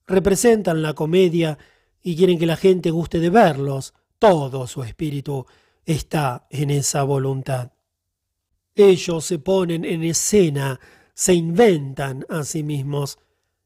representan 0.06 0.82
la 0.82 0.94
comedia 0.94 1.58
y 2.02 2.16
quieren 2.16 2.38
que 2.38 2.46
la 2.46 2.56
gente 2.56 2.90
guste 2.90 3.20
de 3.20 3.30
verlos. 3.30 3.94
Todo 4.20 4.66
su 4.66 4.82
espíritu 4.82 5.46
está 5.82 6.46
en 6.50 6.68
esa 6.68 7.04
voluntad. 7.04 7.72
Ellos 8.74 9.24
se 9.24 9.38
ponen 9.38 9.86
en 9.86 10.04
escena, 10.04 10.78
se 11.14 11.32
inventan 11.32 12.26
a 12.28 12.44
sí 12.44 12.62
mismos. 12.62 13.18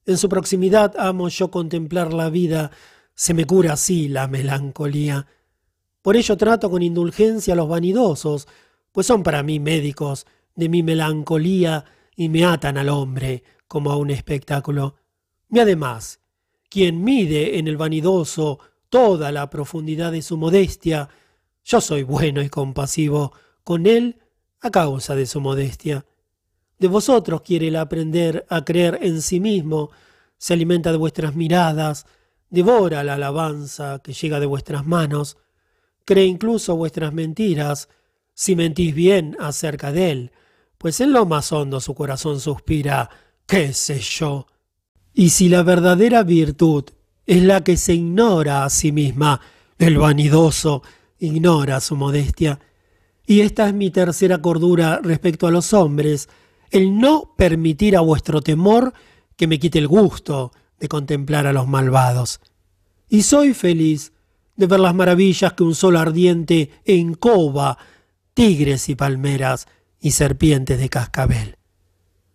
En 0.07 0.17
su 0.17 0.29
proximidad 0.29 0.95
amo 0.97 1.29
yo 1.29 1.51
contemplar 1.51 2.15
la 2.15 2.31
vida, 2.31 2.71
se 3.17 3.35
me 3.35 3.45
cura 3.47 3.73
así 3.73 4.07
la 4.07 4.29
melancolía. 4.29 5.27
Por 6.01 6.17
ello 6.17 6.37
trato 6.37 6.71
con 6.71 6.85
indulgencia 6.85 7.55
a 7.55 7.57
los 7.57 7.69
vanidosos, 7.69 8.47
pues 8.93 9.09
son 9.09 9.25
para 9.25 9.43
mí 9.43 9.59
médicos 9.59 10.25
de 10.55 10.69
mi 10.69 10.85
melancolía 10.85 11.85
y 12.15 12.29
me 12.29 12.45
atan 12.45 12.79
al 12.79 12.91
hombre 12.91 13.43
como 13.67 13.91
a 13.91 13.97
un 13.97 14.11
espectáculo. 14.11 14.95
Y 15.51 15.59
además, 15.59 16.21
quien 16.69 17.03
mide 17.03 17.59
en 17.59 17.67
el 17.67 17.77
vanidoso 17.77 18.61
toda 18.95 19.33
la 19.33 19.51
profundidad 19.51 20.13
de 20.13 20.23
su 20.23 20.37
modestia, 20.37 21.09
yo 21.65 21.81
soy 21.81 22.05
bueno 22.05 22.41
y 22.43 22.49
compasivo. 22.49 23.33
Con 23.65 23.89
él 23.89 24.21
a 24.61 24.71
causa 24.71 25.17
de 25.17 25.27
su 25.27 25.41
modestia. 25.41 26.07
De 26.79 26.87
vosotros 26.87 27.41
quiere 27.41 27.67
el 27.67 27.75
aprender 27.75 28.47
a 28.49 28.65
creer 28.65 29.01
en 29.03 29.21
sí 29.21 29.41
mismo, 29.41 29.91
se 30.39 30.53
alimenta 30.55 30.93
de 30.93 30.99
vuestras 30.99 31.35
miradas, 31.35 32.07
devora 32.51 33.03
la 33.03 33.15
alabanza 33.15 33.99
que 33.99 34.13
llega 34.13 34.39
de 34.39 34.47
vuestras 34.47 34.87
manos, 34.87 35.39
cree 36.05 36.27
incluso 36.27 36.77
vuestras 36.77 37.13
mentiras, 37.13 37.89
si 38.33 38.55
mentís 38.55 38.95
bien 38.95 39.37
acerca 39.41 39.91
de 39.91 40.13
él, 40.13 40.33
pues 40.79 41.01
en 41.01 41.13
lo 41.13 41.27
más 41.27 41.51
hondo 41.51 41.81
su 41.81 41.97
corazón 41.97 42.39
suspira, 42.39 43.11
qué 43.45 43.73
sé 43.73 43.99
yo. 43.99 44.47
Y 45.13 45.31
si 45.31 45.49
la 45.49 45.65
verdadera 45.65 46.23
virtud 46.23 46.85
es 47.27 47.43
la 47.43 47.65
que 47.65 47.77
se 47.77 47.95
ignora 47.95 48.65
a 48.65 48.71
sí 48.71 48.93
misma, 48.93 49.41
el 49.79 49.99
vanidoso 49.99 50.83
ignora 51.19 51.81
su 51.81 51.97
modestia. 51.97 52.61
Y 53.27 53.41
esta 53.41 53.69
es 53.69 53.75
mi 53.75 53.91
tercera 53.91 54.39
cordura 54.39 55.01
respecto 55.03 55.47
a 55.47 55.51
los 55.51 55.73
hombres, 55.73 56.29
el 56.71 56.99
no 56.99 57.35
permitir 57.37 57.97
a 57.97 58.01
vuestro 58.01 58.43
temor 58.43 58.93
que 59.37 59.47
me 59.47 59.59
quite 59.59 59.79
el 59.79 59.89
gusto 59.89 60.53
de 60.79 60.89
contemplar 60.89 61.47
a 61.47 61.53
los 61.53 61.67
malvados. 61.67 62.41
Y 63.09 63.23
soy 63.23 63.55
feliz 63.55 64.13
de 64.57 64.67
ver 64.67 64.81
las 64.81 64.95
maravillas 64.95 65.53
que 65.55 65.63
un 65.63 65.75
sol 65.75 65.97
ardiente 65.97 66.71
encoba, 66.85 67.79
tigres 68.35 68.89
y 68.89 68.95
palmeras 68.95 69.67
y 70.01 70.11
serpientes 70.13 70.79
de 70.79 70.89
cascabel. 70.89 71.57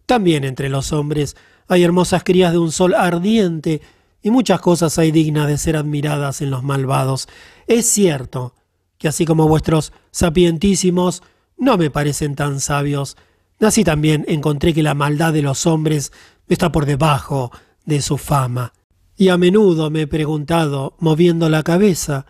También 0.05 0.43
entre 0.43 0.69
los 0.69 0.91
hombres 0.91 1.35
hay 1.67 1.83
hermosas 1.83 2.23
crías 2.23 2.51
de 2.51 2.57
un 2.57 2.71
sol 2.71 2.95
ardiente 2.95 3.81
y 4.21 4.31
muchas 4.31 4.59
cosas 4.59 4.97
hay 4.97 5.11
dignas 5.11 5.47
de 5.47 5.57
ser 5.57 5.75
admiradas 5.77 6.41
en 6.41 6.51
los 6.51 6.63
malvados. 6.63 7.27
Es 7.67 7.87
cierto 7.87 8.55
que 8.97 9.07
así 9.07 9.25
como 9.25 9.47
vuestros 9.47 9.93
sapientísimos 10.11 11.23
no 11.57 11.77
me 11.77 11.89
parecen 11.89 12.35
tan 12.35 12.59
sabios, 12.59 13.17
así 13.59 13.83
también 13.83 14.25
encontré 14.27 14.73
que 14.73 14.83
la 14.83 14.93
maldad 14.93 15.33
de 15.33 15.41
los 15.41 15.65
hombres 15.65 16.11
está 16.47 16.71
por 16.71 16.85
debajo 16.85 17.51
de 17.85 18.01
su 18.01 18.17
fama. 18.17 18.73
Y 19.15 19.29
a 19.29 19.37
menudo 19.37 19.89
me 19.89 20.01
he 20.01 20.07
preguntado, 20.07 20.95
moviendo 20.99 21.49
la 21.49 21.63
cabeza, 21.63 22.25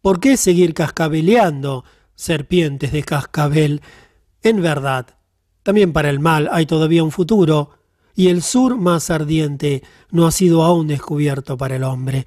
¿por 0.00 0.20
qué 0.20 0.36
seguir 0.36 0.74
cascabeleando 0.74 1.84
serpientes 2.14 2.92
de 2.92 3.02
cascabel? 3.02 3.82
En 4.42 4.62
verdad, 4.62 5.06
también 5.62 5.92
para 5.92 6.10
el 6.10 6.20
mal 6.20 6.48
hay 6.50 6.66
todavía 6.66 7.04
un 7.04 7.10
futuro, 7.10 7.70
y 8.14 8.28
el 8.28 8.42
sur 8.42 8.76
más 8.76 9.10
ardiente 9.10 9.82
no 10.10 10.26
ha 10.26 10.32
sido 10.32 10.62
aún 10.62 10.86
descubierto 10.86 11.56
para 11.56 11.76
el 11.76 11.84
hombre. 11.84 12.26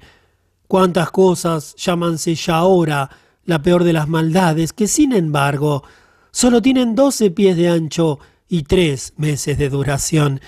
Cuántas 0.68 1.10
cosas 1.10 1.74
llámanse 1.76 2.34
ya 2.34 2.56
ahora 2.56 3.10
la 3.44 3.62
peor 3.62 3.84
de 3.84 3.92
las 3.92 4.08
maldades, 4.08 4.72
que 4.72 4.88
sin 4.88 5.12
embargo 5.12 5.84
solo 6.32 6.60
tienen 6.60 6.94
doce 6.94 7.30
pies 7.30 7.56
de 7.56 7.68
ancho 7.68 8.18
y 8.48 8.64
tres 8.64 9.14
meses 9.16 9.58
de 9.58 9.68
duración. 9.68 10.40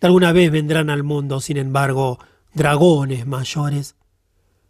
Alguna 0.00 0.32
vez 0.32 0.50
vendrán 0.50 0.90
al 0.90 1.02
mundo, 1.02 1.40
sin 1.40 1.56
embargo, 1.56 2.18
dragones 2.54 3.26
mayores. 3.26 3.94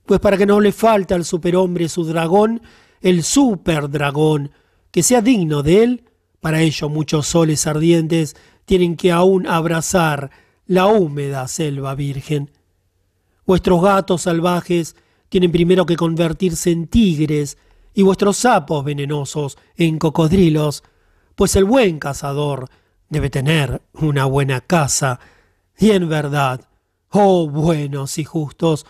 Pues 0.04 0.20
para 0.20 0.36
que 0.36 0.46
no 0.46 0.60
le 0.60 0.72
falte 0.72 1.14
al 1.14 1.24
superhombre 1.24 1.88
su 1.88 2.04
dragón, 2.04 2.62
el 3.00 3.22
superdragón, 3.22 4.50
que 4.90 5.02
sea 5.02 5.22
digno 5.22 5.62
de 5.62 5.82
él, 5.82 6.04
para 6.40 6.60
ello 6.60 6.88
muchos 6.88 7.26
soles 7.26 7.66
ardientes 7.66 8.36
tienen 8.64 8.96
que 8.96 9.12
aún 9.12 9.46
abrazar 9.46 10.30
la 10.66 10.86
húmeda 10.86 11.48
selva 11.48 11.94
virgen. 11.94 12.50
Vuestros 13.46 13.82
gatos 13.82 14.22
salvajes 14.22 14.96
tienen 15.28 15.50
primero 15.50 15.86
que 15.86 15.96
convertirse 15.96 16.70
en 16.70 16.86
tigres 16.86 17.58
y 17.94 18.02
vuestros 18.02 18.36
sapos 18.36 18.84
venenosos 18.84 19.58
en 19.76 19.98
cocodrilos, 19.98 20.84
pues 21.34 21.56
el 21.56 21.64
buen 21.64 21.98
cazador 21.98 22.68
debe 23.08 23.30
tener 23.30 23.82
una 23.94 24.24
buena 24.26 24.60
casa. 24.60 25.18
Y 25.78 25.90
en 25.90 26.08
verdad, 26.08 26.60
Oh 27.12 27.48
buenos 27.48 28.18
y 28.18 28.24
justos, 28.24 28.86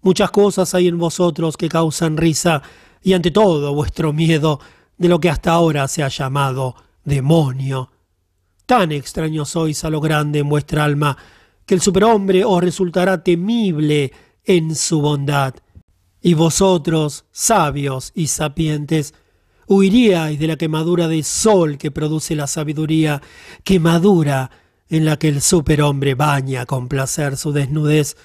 muchas 0.00 0.30
cosas 0.30 0.72
hay 0.74 0.86
en 0.86 0.98
vosotros 0.98 1.56
que 1.56 1.68
causan 1.68 2.16
risa, 2.16 2.62
y 3.02 3.12
ante 3.12 3.32
todo 3.32 3.74
vuestro 3.74 4.12
miedo 4.12 4.60
de 4.96 5.08
lo 5.08 5.18
que 5.18 5.30
hasta 5.30 5.50
ahora 5.50 5.88
se 5.88 6.04
ha 6.04 6.08
llamado 6.08 6.76
demonio. 7.04 7.90
Tan 8.66 8.90
extraño 8.90 9.44
sois 9.44 9.84
a 9.84 9.90
lo 9.90 10.00
grande 10.00 10.40
en 10.40 10.48
vuestra 10.48 10.84
alma, 10.84 11.16
que 11.64 11.74
el 11.74 11.80
superhombre 11.80 12.44
os 12.44 12.60
resultará 12.60 13.22
temible 13.22 14.12
en 14.44 14.74
su 14.74 15.00
bondad. 15.00 15.54
Y 16.20 16.34
vosotros, 16.34 17.24
sabios 17.30 18.10
y 18.14 18.26
sapientes, 18.26 19.14
huiríais 19.68 20.38
de 20.38 20.48
la 20.48 20.56
quemadura 20.56 21.06
de 21.06 21.22
sol 21.22 21.78
que 21.78 21.92
produce 21.92 22.34
la 22.34 22.48
sabiduría, 22.48 23.22
quemadura 23.62 24.50
en 24.88 25.04
la 25.04 25.16
que 25.16 25.28
el 25.28 25.42
superhombre 25.42 26.14
baña 26.14 26.66
con 26.66 26.88
placer 26.88 27.36
su 27.36 27.52
desnudez. 27.52 28.16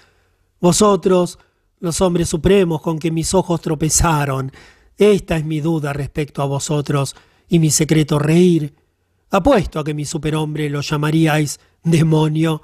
Vosotros, 0.59 1.37
los 1.79 2.01
hombres 2.01 2.29
supremos 2.29 2.81
con 2.81 2.99
que 2.99 3.11
mis 3.11 3.33
ojos 3.33 3.61
tropezaron, 3.61 4.51
esta 4.97 5.37
es 5.37 5.45
mi 5.45 5.61
duda 5.61 5.93
respecto 5.93 6.41
a 6.41 6.45
vosotros 6.45 7.15
y 7.49 7.59
mi 7.59 7.71
secreto 7.71 8.19
reír. 8.19 8.75
Apuesto 9.31 9.79
a 9.79 9.83
que 9.85 9.93
mi 9.93 10.03
superhombre 10.03 10.69
lo 10.69 10.81
llamaríais 10.81 11.59
demonio. 11.83 12.61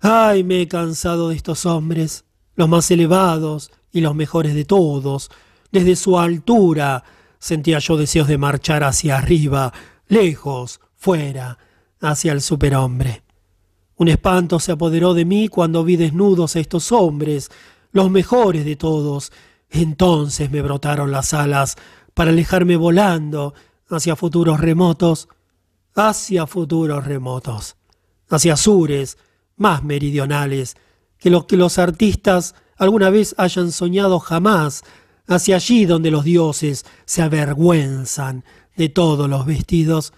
Ay, 0.00 0.44
me 0.44 0.60
he 0.60 0.68
cansado 0.68 1.30
de 1.30 1.36
estos 1.36 1.64
hombres, 1.64 2.24
los 2.54 2.68
más 2.68 2.90
elevados 2.90 3.70
y 3.90 4.02
los 4.02 4.14
mejores 4.14 4.54
de 4.54 4.66
todos. 4.66 5.30
Desde 5.72 5.96
su 5.96 6.18
altura 6.18 7.02
sentía 7.38 7.78
yo 7.78 7.96
deseos 7.96 8.28
de 8.28 8.36
marchar 8.36 8.84
hacia 8.84 9.16
arriba, 9.16 9.72
lejos, 10.06 10.80
fuera, 10.96 11.58
hacia 12.00 12.32
el 12.32 12.42
superhombre. 12.42 13.22
Un 13.96 14.08
espanto 14.08 14.60
se 14.60 14.72
apoderó 14.72 15.14
de 15.14 15.24
mí 15.24 15.48
cuando 15.48 15.82
vi 15.82 15.96
desnudos 15.96 16.56
a 16.56 16.60
estos 16.60 16.92
hombres, 16.92 17.50
los 17.92 18.10
mejores 18.10 18.66
de 18.66 18.76
todos. 18.76 19.32
Entonces 19.70 20.50
me 20.50 20.60
brotaron 20.60 21.10
las 21.10 21.32
alas 21.32 21.76
para 22.12 22.30
alejarme 22.32 22.76
volando 22.76 23.54
hacia 23.88 24.16
futuros 24.16 24.60
remotos, 24.60 25.28
hacia 25.94 26.46
futuros 26.46 27.04
remotos, 27.04 27.76
hacia 28.28 28.56
sures 28.56 29.18
más 29.56 29.82
meridionales 29.82 30.76
que 31.18 31.30
los 31.30 31.44
que 31.44 31.56
los 31.56 31.78
artistas 31.78 32.54
alguna 32.76 33.10
vez 33.10 33.34
hayan 33.36 33.72
soñado 33.72 34.18
jamás, 34.20 34.82
hacia 35.26 35.56
allí 35.56 35.84
donde 35.84 36.10
los 36.10 36.24
dioses 36.24 36.86
se 37.04 37.22
avergüenzan 37.22 38.44
de 38.76 38.88
todos 38.88 39.28
los 39.28 39.44
vestidos. 39.44 40.12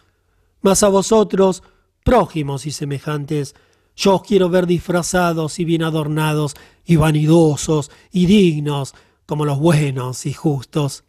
Mas 0.61 0.83
a 0.85 0.89
vosotros 0.89 1.65
prójimos 2.05 2.67
y 2.67 2.71
semejantes, 2.71 3.55
yo 3.97 4.17
os 4.17 4.23
quiero 4.23 4.49
ver 4.49 4.67
disfrazados 4.67 5.59
y 5.59 5.65
bien 5.65 5.83
adornados 5.83 6.55
y 6.85 6.97
vanidosos 6.97 7.91
y 8.11 8.27
dignos 8.27 8.95
como 9.27 9.45
los 9.45 9.59
buenos 9.59 10.25
y 10.25 10.33
justos. 10.33 11.05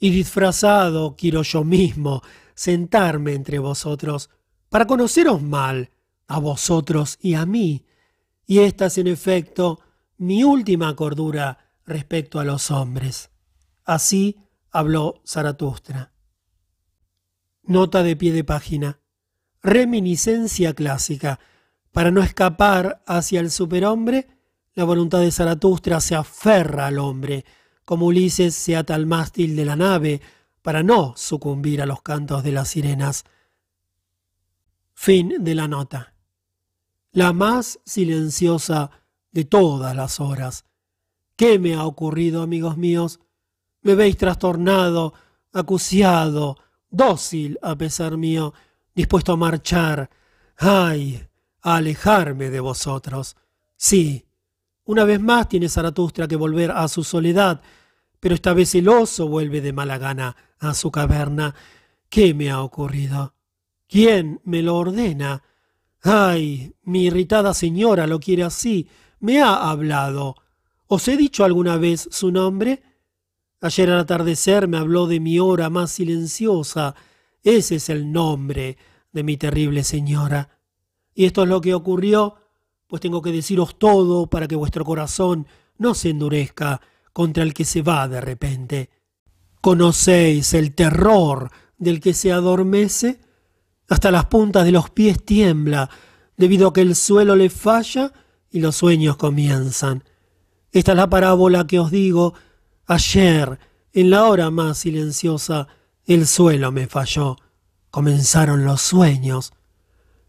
Y 0.00 0.10
disfrazado 0.10 1.14
quiero 1.16 1.42
yo 1.42 1.64
mismo 1.64 2.22
sentarme 2.54 3.34
entre 3.34 3.58
vosotros 3.58 4.30
para 4.68 4.86
conoceros 4.86 5.42
mal 5.42 5.90
a 6.26 6.38
vosotros 6.38 7.18
y 7.20 7.34
a 7.34 7.46
mí. 7.46 7.84
Y 8.46 8.60
esta 8.60 8.86
es 8.86 8.98
en 8.98 9.06
efecto 9.06 9.80
mi 10.16 10.44
última 10.44 10.94
cordura 10.96 11.58
respecto 11.86 12.40
a 12.40 12.44
los 12.44 12.70
hombres. 12.70 13.30
Así 13.84 14.38
habló 14.70 15.22
Zaratustra. 15.26 16.12
Nota 17.62 18.02
de 18.02 18.16
pie 18.16 18.32
de 18.32 18.44
página. 18.44 19.00
reminiscencia 19.62 20.74
clásica. 20.74 21.40
Para 21.90 22.10
no 22.10 22.22
escapar 22.22 23.02
hacia 23.06 23.40
el 23.40 23.50
superhombre, 23.50 24.28
la 24.74 24.84
voluntad 24.84 25.20
de 25.20 25.30
Zaratustra 25.30 26.00
se 26.00 26.14
aferra 26.14 26.88
al 26.88 26.98
hombre, 26.98 27.44
como 27.84 28.06
Ulises 28.06 28.54
se 28.54 28.76
ata 28.76 28.94
al 28.94 29.06
mástil 29.06 29.56
de 29.56 29.64
la 29.64 29.76
nave 29.76 30.20
para 30.64 30.82
no 30.82 31.12
sucumbir 31.14 31.82
a 31.82 31.86
los 31.86 32.00
cantos 32.00 32.42
de 32.42 32.50
las 32.50 32.68
sirenas. 32.68 33.26
Fin 34.94 35.44
de 35.44 35.54
la 35.54 35.68
nota. 35.68 36.14
La 37.12 37.34
más 37.34 37.80
silenciosa 37.84 38.90
de 39.30 39.44
todas 39.44 39.94
las 39.94 40.20
horas. 40.20 40.64
¿Qué 41.36 41.58
me 41.58 41.74
ha 41.74 41.84
ocurrido, 41.84 42.40
amigos 42.40 42.78
míos? 42.78 43.20
Me 43.82 43.94
veis 43.94 44.16
trastornado, 44.16 45.12
acuciado, 45.52 46.56
dócil 46.88 47.58
a 47.60 47.76
pesar 47.76 48.16
mío, 48.16 48.54
dispuesto 48.94 49.32
a 49.32 49.36
marchar. 49.36 50.08
¡Ay! 50.56 51.28
a 51.60 51.76
alejarme 51.76 52.48
de 52.48 52.60
vosotros. 52.60 53.36
Sí, 53.76 54.24
una 54.84 55.04
vez 55.04 55.20
más 55.20 55.46
tiene 55.46 55.68
Zaratustra 55.68 56.26
que 56.26 56.36
volver 56.36 56.70
a 56.70 56.88
su 56.88 57.04
soledad, 57.04 57.60
pero 58.24 58.36
esta 58.36 58.54
vez 58.54 58.74
el 58.74 58.88
oso 58.88 59.28
vuelve 59.28 59.60
de 59.60 59.74
mala 59.74 59.98
gana 59.98 60.34
a 60.58 60.72
su 60.72 60.90
caverna. 60.90 61.54
¿Qué 62.08 62.32
me 62.32 62.50
ha 62.50 62.62
ocurrido? 62.62 63.34
¿Quién 63.86 64.40
me 64.44 64.62
lo 64.62 64.78
ordena? 64.78 65.42
Ay, 66.02 66.74
mi 66.84 67.04
irritada 67.04 67.52
señora 67.52 68.06
lo 68.06 68.20
quiere 68.20 68.42
así. 68.42 68.88
Me 69.20 69.42
ha 69.42 69.68
hablado. 69.70 70.36
¿Os 70.86 71.06
he 71.08 71.18
dicho 71.18 71.44
alguna 71.44 71.76
vez 71.76 72.08
su 72.10 72.32
nombre? 72.32 72.82
Ayer 73.60 73.90
al 73.90 73.98
atardecer 73.98 74.68
me 74.68 74.78
habló 74.78 75.06
de 75.06 75.20
mi 75.20 75.38
hora 75.38 75.68
más 75.68 75.92
silenciosa. 75.92 76.94
Ese 77.42 77.74
es 77.74 77.90
el 77.90 78.10
nombre 78.10 78.78
de 79.12 79.22
mi 79.22 79.36
terrible 79.36 79.84
señora. 79.84 80.48
Y 81.14 81.26
esto 81.26 81.42
es 81.42 81.48
lo 81.50 81.60
que 81.60 81.74
ocurrió 81.74 82.36
pues 82.86 83.02
tengo 83.02 83.20
que 83.20 83.32
deciros 83.32 83.78
todo 83.78 84.28
para 84.30 84.48
que 84.48 84.56
vuestro 84.56 84.82
corazón 84.82 85.46
no 85.76 85.92
se 85.92 86.08
endurezca 86.08 86.80
contra 87.14 87.44
el 87.44 87.54
que 87.54 87.64
se 87.64 87.80
va 87.80 88.06
de 88.08 88.20
repente. 88.20 88.90
¿Conocéis 89.62 90.52
el 90.52 90.74
terror 90.74 91.50
del 91.78 92.00
que 92.00 92.12
se 92.12 92.32
adormece? 92.32 93.20
Hasta 93.88 94.10
las 94.10 94.26
puntas 94.26 94.66
de 94.66 94.72
los 94.72 94.90
pies 94.90 95.24
tiembla, 95.24 95.88
debido 96.36 96.68
a 96.68 96.72
que 96.74 96.82
el 96.82 96.94
suelo 96.96 97.36
le 97.36 97.48
falla 97.48 98.12
y 98.50 98.60
los 98.60 98.76
sueños 98.76 99.16
comienzan. 99.16 100.04
Esta 100.72 100.92
es 100.92 100.96
la 100.96 101.08
parábola 101.08 101.66
que 101.66 101.78
os 101.78 101.90
digo. 101.90 102.34
Ayer, 102.86 103.58
en 103.92 104.10
la 104.10 104.24
hora 104.24 104.50
más 104.50 104.78
silenciosa, 104.78 105.68
el 106.04 106.26
suelo 106.26 106.72
me 106.72 106.88
falló. 106.88 107.36
Comenzaron 107.90 108.64
los 108.64 108.82
sueños. 108.82 109.52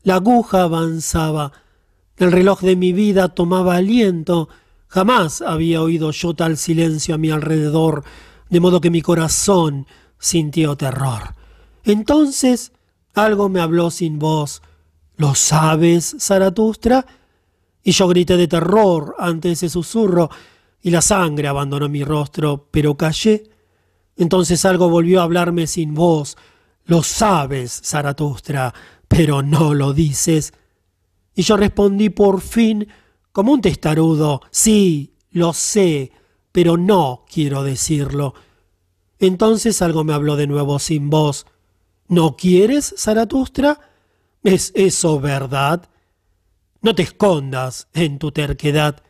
La 0.04 0.16
aguja 0.16 0.62
avanzaba, 0.62 1.52
el 2.18 2.32
reloj 2.32 2.62
de 2.62 2.76
mi 2.76 2.94
vida 2.94 3.30
tomaba 3.30 3.76
aliento. 3.76 4.50
Jamás 4.96 5.42
había 5.42 5.82
oído 5.82 6.12
yo 6.12 6.34
tal 6.36 6.56
silencio 6.56 7.16
a 7.16 7.18
mi 7.18 7.30
alrededor, 7.30 8.06
de 8.50 8.62
modo 8.62 8.80
que 8.80 8.90
mi 8.90 9.02
corazón 9.02 9.88
sintió 10.20 10.78
terror. 10.78 11.36
Entonces 11.84 12.72
algo 13.14 13.50
me 13.50 13.60
habló 13.60 13.92
sin 13.92 14.20
voz. 14.20 14.62
¿Lo 15.18 15.36
sabes, 15.36 16.16
Zaratustra? 16.18 17.06
Y 17.84 17.92
yo 17.92 18.08
grité 18.08 18.38
de 18.38 18.48
terror 18.48 19.18
ante 19.20 19.52
ese 19.52 19.68
susurro, 19.68 20.30
y 20.82 20.92
la 20.92 21.02
sangre 21.02 21.50
abandonó 21.50 21.90
mi 21.90 22.06
rostro, 22.06 22.70
pero 22.72 22.96
callé. 22.96 23.50
Entonces 24.16 24.64
algo 24.64 24.88
volvió 24.88 25.20
a 25.20 25.24
hablarme 25.24 25.68
sin 25.68 25.94
voz. 25.94 26.38
Lo 26.86 27.04
sabes, 27.04 27.82
Zaratustra, 27.84 28.74
pero 29.10 29.42
no 29.42 29.74
lo 29.74 29.92
dices. 29.92 30.54
Y 31.36 31.42
yo 31.42 31.58
respondí 31.58 32.10
por 32.12 32.40
fin, 32.40 32.88
como 33.36 33.52
un 33.52 33.60
testarudo, 33.60 34.40
sí, 34.50 35.14
lo 35.32 35.52
sé, 35.52 36.14
pero 36.54 36.78
no 36.78 37.26
quiero 37.30 37.64
decirlo. 37.64 38.34
Entonces 39.20 39.82
algo 39.82 40.06
me 40.06 40.14
habló 40.14 40.38
de 40.38 40.48
nuevo 40.48 40.80
sin 40.80 41.10
voz. 41.10 41.46
¿No 42.08 42.38
quieres, 42.38 42.96
Zaratustra? 42.98 43.78
¿Es 44.42 44.72
eso 44.74 45.20
verdad? 45.20 45.90
No 46.82 46.96
te 46.96 47.04
escondas 47.04 47.90
en 47.94 48.20
tu 48.20 48.32
terquedad. 48.32 49.04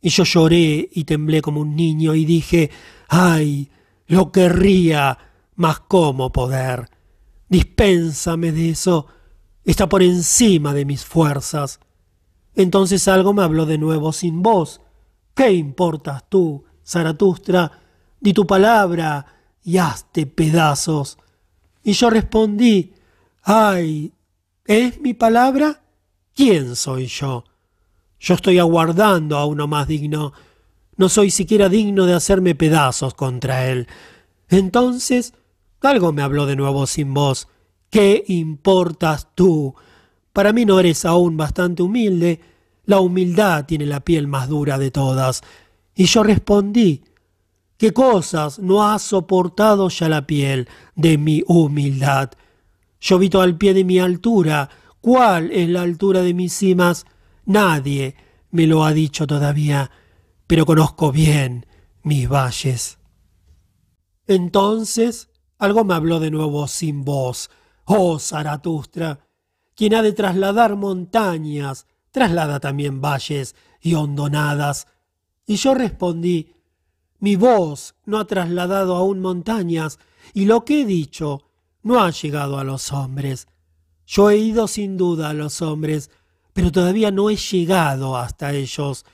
Y 0.00 0.08
yo 0.08 0.24
lloré 0.24 0.88
y 0.90 1.04
temblé 1.04 1.42
como 1.42 1.60
un 1.60 1.76
niño 1.76 2.14
y 2.14 2.24
dije, 2.24 2.70
ay, 3.08 3.70
lo 4.06 4.32
querría, 4.32 5.18
mas 5.54 5.80
cómo 5.80 6.32
poder. 6.32 6.88
Dispénsame 7.50 8.52
de 8.52 8.70
eso 8.70 9.06
está 9.66 9.86
por 9.86 10.02
encima 10.02 10.72
de 10.72 10.86
mis 10.86 11.04
fuerzas. 11.04 11.78
Entonces 12.54 13.08
algo 13.08 13.32
me 13.32 13.42
habló 13.42 13.66
de 13.66 13.78
nuevo 13.78 14.12
sin 14.12 14.42
voz. 14.42 14.80
¿Qué 15.34 15.52
importas 15.52 16.24
tú, 16.28 16.64
Zaratustra? 16.86 17.70
Di 18.20 18.32
tu 18.32 18.46
palabra 18.46 19.26
y 19.62 19.78
hazte 19.78 20.26
pedazos. 20.26 21.18
Y 21.82 21.92
yo 21.92 22.10
respondí, 22.10 22.94
ay, 23.42 24.12
¿es 24.64 25.00
mi 25.00 25.14
palabra? 25.14 25.82
¿Quién 26.34 26.76
soy 26.76 27.06
yo? 27.06 27.44
Yo 28.20 28.34
estoy 28.34 28.58
aguardando 28.58 29.36
a 29.36 29.46
uno 29.46 29.66
más 29.66 29.86
digno. 29.88 30.32
No 30.96 31.08
soy 31.08 31.30
siquiera 31.30 31.68
digno 31.68 32.06
de 32.06 32.14
hacerme 32.14 32.54
pedazos 32.54 33.14
contra 33.14 33.66
él. 33.66 33.88
Entonces 34.48 35.34
algo 35.88 36.12
me 36.12 36.22
habló 36.22 36.46
de 36.46 36.56
nuevo 36.56 36.86
sin 36.86 37.14
voz. 37.14 37.48
¿Qué 37.90 38.24
importas 38.28 39.28
tú? 39.34 39.74
Para 40.34 40.52
mí 40.52 40.66
no 40.66 40.78
eres 40.78 41.06
aún 41.06 41.38
bastante 41.38 41.82
humilde. 41.82 42.40
La 42.84 43.00
humildad 43.00 43.64
tiene 43.64 43.86
la 43.86 44.00
piel 44.00 44.26
más 44.28 44.50
dura 44.50 44.76
de 44.76 44.90
todas. 44.90 45.40
Y 45.94 46.04
yo 46.04 46.22
respondí, 46.22 47.02
¿qué 47.78 47.94
cosas 47.94 48.58
no 48.58 48.86
ha 48.86 48.98
soportado 48.98 49.88
ya 49.88 50.10
la 50.10 50.26
piel 50.26 50.68
de 50.96 51.16
mi 51.16 51.42
humildad? 51.46 52.32
Yo 53.00 53.18
vito 53.18 53.40
al 53.40 53.56
pie 53.56 53.72
de 53.72 53.84
mi 53.84 53.98
altura. 54.00 54.68
¿Cuál 55.00 55.52
es 55.52 55.68
la 55.70 55.82
altura 55.82 56.20
de 56.20 56.34
mis 56.34 56.52
cimas? 56.52 57.06
Nadie 57.46 58.16
me 58.50 58.66
lo 58.66 58.84
ha 58.84 58.92
dicho 58.92 59.26
todavía, 59.26 59.90
pero 60.46 60.66
conozco 60.66 61.12
bien 61.12 61.64
mis 62.02 62.28
valles. 62.28 62.98
Entonces 64.26 65.30
algo 65.58 65.84
me 65.84 65.94
habló 65.94 66.18
de 66.18 66.32
nuevo 66.32 66.66
sin 66.66 67.04
voz 67.04 67.50
Oh 67.84 68.18
Zaratustra, 68.18 69.20
quien 69.74 69.94
ha 69.94 70.02
de 70.02 70.12
trasladar 70.12 70.76
montañas, 70.76 71.86
traslada 72.10 72.60
también 72.60 73.00
valles 73.00 73.56
y 73.80 73.94
hondonadas. 73.94 74.86
Y 75.46 75.56
yo 75.56 75.74
respondí, 75.74 76.54
mi 77.18 77.36
voz 77.36 77.94
no 78.04 78.18
ha 78.18 78.26
trasladado 78.26 78.96
aún 78.96 79.20
montañas, 79.20 79.98
y 80.32 80.44
lo 80.44 80.64
que 80.64 80.82
he 80.82 80.84
dicho 80.84 81.42
no 81.82 82.02
ha 82.02 82.10
llegado 82.10 82.58
a 82.58 82.64
los 82.64 82.92
hombres. 82.92 83.48
Yo 84.06 84.30
he 84.30 84.36
ido 84.36 84.68
sin 84.68 84.96
duda 84.96 85.30
a 85.30 85.34
los 85.34 85.62
hombres, 85.62 86.10
pero 86.52 86.70
todavía 86.70 87.10
no 87.10 87.30
he 87.30 87.36
llegado 87.36 88.16
hasta 88.16 88.52
ellos. 88.52 89.04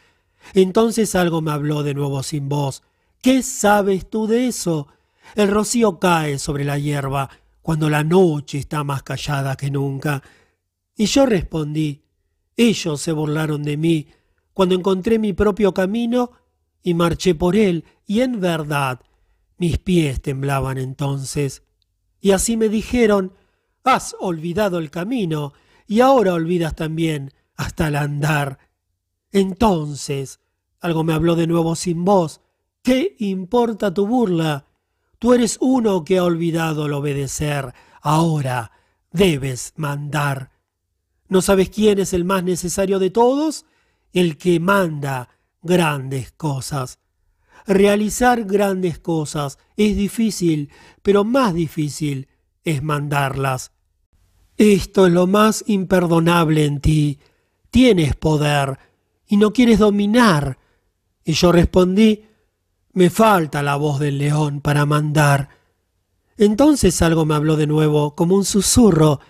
Entonces 0.55 1.15
algo 1.15 1.41
me 1.41 1.53
habló 1.53 1.83
de 1.83 1.95
nuevo 1.95 2.23
sin 2.23 2.49
voz. 2.49 2.83
¿Qué 3.23 3.43
sabes 3.43 4.09
tú 4.09 4.27
de 4.27 4.49
eso? 4.49 4.89
El 5.35 5.49
rocío 5.49 5.99
cae 5.99 6.39
sobre 6.39 6.65
la 6.65 6.79
hierba, 6.79 7.31
cuando 7.63 7.91
la 7.91 8.03
noche 8.03 8.59
está 8.59 8.83
más 8.83 9.03
callada 9.03 9.57
que 9.57 9.71
nunca. 9.71 10.23
Y 11.01 11.07
yo 11.07 11.24
respondí, 11.24 12.03
ellos 12.59 13.01
se 13.01 13.12
burlaron 13.12 13.62
de 13.62 13.78
mí 13.78 14.09
cuando 14.53 14.74
encontré 14.74 15.18
mi 15.18 15.32
propio 15.32 15.72
camino 15.72 16.32
y 16.82 16.92
marché 16.92 17.34
por 17.34 17.57
él, 17.57 17.86
y 18.05 18.20
en 18.20 18.38
verdad 18.38 19.01
mis 19.57 19.78
pies 19.78 20.20
temblaban 20.20 20.76
entonces. 20.76 21.62
Y 22.20 22.32
así 22.32 22.59
me 22.59 22.68
dijeron, 22.68 23.32
has 23.82 24.14
olvidado 24.20 24.76
el 24.76 24.90
camino, 24.90 25.55
y 25.86 26.01
ahora 26.01 26.34
olvidas 26.34 26.76
también 26.76 27.32
hasta 27.57 27.88
el 27.88 27.96
andar. 27.96 28.59
Entonces, 29.32 30.40
algo 30.80 31.03
me 31.03 31.14
habló 31.14 31.34
de 31.34 31.46
nuevo 31.46 31.76
sin 31.76 32.05
voz, 32.05 32.42
¿qué 32.82 33.16
importa 33.20 33.94
tu 33.94 34.07
burla? 34.07 34.66
Tú 35.18 35.32
eres 35.32 35.57
uno 35.62 36.05
que 36.05 36.18
ha 36.18 36.24
olvidado 36.24 36.84
el 36.84 36.92
obedecer. 36.92 37.72
Ahora 38.03 38.72
debes 39.11 39.72
mandar. 39.76 40.49
¿No 41.31 41.43
sabes 41.43 41.70
quién 41.70 42.01
es 42.01 42.12
el 42.12 42.24
más 42.24 42.43
necesario 42.43 42.99
de 42.99 43.11
todos? 43.11 43.64
El 44.12 44.37
que 44.37 44.59
manda 44.59 45.28
grandes 45.62 46.33
cosas. 46.33 46.99
Realizar 47.68 48.45
grandes 48.45 48.99
cosas 48.99 49.57
es 49.76 49.97
difícil, 49.97 50.70
pero 51.03 51.22
más 51.22 51.55
difícil 51.55 52.26
es 52.64 52.83
mandarlas. 52.83 53.70
Esto 54.57 55.07
es 55.07 55.12
lo 55.12 55.28
más 55.28 55.62
imperdonable 55.68 56.64
en 56.64 56.81
ti. 56.81 57.20
Tienes 57.70 58.16
poder 58.16 58.81
y 59.28 59.37
no 59.37 59.53
quieres 59.53 59.78
dominar. 59.78 60.59
Y 61.24 61.35
yo 61.35 61.53
respondí, 61.53 62.24
me 62.93 63.09
falta 63.09 63.62
la 63.62 63.76
voz 63.76 64.01
del 64.01 64.18
león 64.18 64.61
para 64.61 64.85
mandar. 64.85 65.51
Entonces 66.37 67.01
algo 67.03 67.24
me 67.24 67.37
habló 67.37 67.55
de 67.55 67.68
nuevo, 67.68 68.16
como 68.16 68.35
un 68.35 68.45
susurro. 68.45 69.20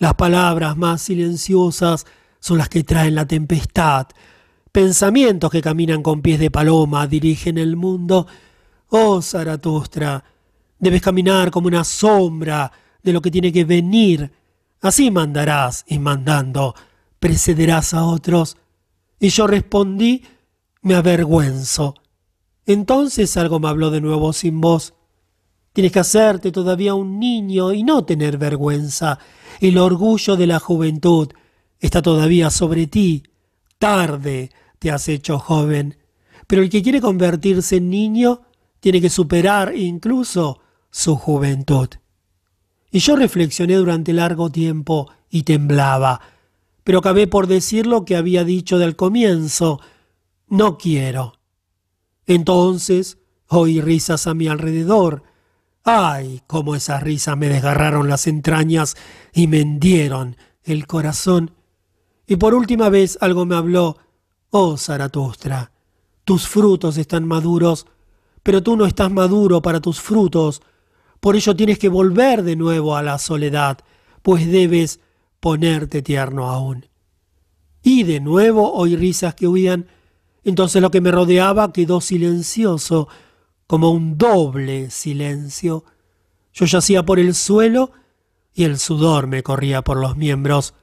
Las 0.00 0.14
palabras 0.14 0.78
más 0.78 1.02
silenciosas 1.02 2.06
son 2.38 2.56
las 2.56 2.70
que 2.70 2.84
traen 2.84 3.14
la 3.14 3.26
tempestad. 3.26 4.06
Pensamientos 4.72 5.50
que 5.50 5.60
caminan 5.60 6.02
con 6.02 6.22
pies 6.22 6.40
de 6.40 6.50
paloma 6.50 7.06
dirigen 7.06 7.58
el 7.58 7.76
mundo. 7.76 8.26
Oh 8.88 9.20
Zaratustra, 9.20 10.24
debes 10.78 11.02
caminar 11.02 11.50
como 11.50 11.68
una 11.68 11.84
sombra 11.84 12.72
de 13.02 13.12
lo 13.12 13.20
que 13.20 13.30
tiene 13.30 13.52
que 13.52 13.66
venir. 13.66 14.32
Así 14.80 15.10
mandarás 15.10 15.84
y 15.86 15.98
mandando 15.98 16.74
precederás 17.18 17.92
a 17.92 18.04
otros. 18.04 18.56
Y 19.18 19.28
yo 19.28 19.46
respondí, 19.46 20.24
me 20.80 20.94
avergüenzo. 20.94 21.94
Entonces 22.64 23.36
algo 23.36 23.60
me 23.60 23.68
habló 23.68 23.90
de 23.90 24.00
nuevo 24.00 24.32
sin 24.32 24.62
voz. 24.62 24.94
Tienes 25.74 25.92
que 25.92 26.00
hacerte 26.00 26.50
todavía 26.52 26.94
un 26.94 27.20
niño 27.20 27.74
y 27.74 27.82
no 27.82 28.02
tener 28.06 28.38
vergüenza. 28.38 29.18
El 29.60 29.76
orgullo 29.76 30.36
de 30.36 30.46
la 30.46 30.58
juventud 30.58 31.28
está 31.78 32.00
todavía 32.00 32.48
sobre 32.48 32.86
ti. 32.86 33.24
Tarde 33.78 34.50
te 34.78 34.90
has 34.90 35.06
hecho 35.08 35.38
joven. 35.38 35.98
Pero 36.46 36.62
el 36.62 36.70
que 36.70 36.82
quiere 36.82 37.02
convertirse 37.02 37.76
en 37.76 37.90
niño 37.90 38.40
tiene 38.80 39.02
que 39.02 39.10
superar 39.10 39.76
incluso 39.76 40.60
su 40.90 41.14
juventud. 41.14 41.88
Y 42.90 43.00
yo 43.00 43.16
reflexioné 43.16 43.74
durante 43.74 44.14
largo 44.14 44.50
tiempo 44.50 45.10
y 45.28 45.42
temblaba, 45.42 46.20
pero 46.82 46.98
acabé 46.98 47.26
por 47.26 47.46
decir 47.46 47.86
lo 47.86 48.06
que 48.06 48.16
había 48.16 48.44
dicho 48.44 48.78
del 48.78 48.96
comienzo. 48.96 49.78
No 50.48 50.78
quiero. 50.78 51.34
Entonces 52.26 53.18
oí 53.46 53.82
risas 53.82 54.26
a 54.26 54.32
mi 54.32 54.48
alrededor. 54.48 55.22
Ay, 55.84 56.42
cómo 56.46 56.74
esas 56.74 57.02
risas 57.02 57.36
me 57.36 57.48
desgarraron 57.48 58.08
las 58.08 58.26
entrañas 58.26 58.96
y 59.32 59.46
me 59.46 59.60
hendieron 59.60 60.36
el 60.62 60.86
corazón. 60.86 61.52
Y 62.26 62.36
por 62.36 62.54
última 62.54 62.90
vez 62.90 63.18
algo 63.20 63.46
me 63.46 63.56
habló. 63.56 63.96
Oh, 64.50 64.76
Zaratustra, 64.76 65.72
tus 66.24 66.46
frutos 66.46 66.96
están 66.96 67.26
maduros, 67.26 67.86
pero 68.42 68.62
tú 68.62 68.76
no 68.76 68.84
estás 68.84 69.10
maduro 69.10 69.62
para 69.62 69.80
tus 69.80 70.00
frutos. 70.00 70.62
Por 71.20 71.36
ello 71.36 71.56
tienes 71.56 71.78
que 71.78 71.88
volver 71.88 72.42
de 72.42 72.56
nuevo 72.56 72.96
a 72.96 73.02
la 73.02 73.18
soledad, 73.18 73.78
pues 74.22 74.50
debes 74.50 75.00
ponerte 75.40 76.02
tierno 76.02 76.50
aún. 76.50 76.86
Y 77.82 78.02
de 78.02 78.20
nuevo 78.20 78.72
oí 78.72 78.96
risas 78.96 79.34
que 79.34 79.48
huían. 79.48 79.86
Entonces 80.44 80.82
lo 80.82 80.90
que 80.90 81.00
me 81.00 81.10
rodeaba 81.10 81.72
quedó 81.72 82.00
silencioso, 82.00 83.08
como 83.70 83.92
un 83.92 84.18
doble 84.18 84.90
silencio. 84.90 85.84
Yo 86.52 86.66
yacía 86.66 87.04
por 87.04 87.20
el 87.20 87.36
suelo 87.36 87.92
y 88.52 88.64
el 88.64 88.80
sudor 88.80 89.28
me 89.28 89.44
corría 89.44 89.82
por 89.82 89.96
los 89.96 90.16
miembros. 90.16 90.74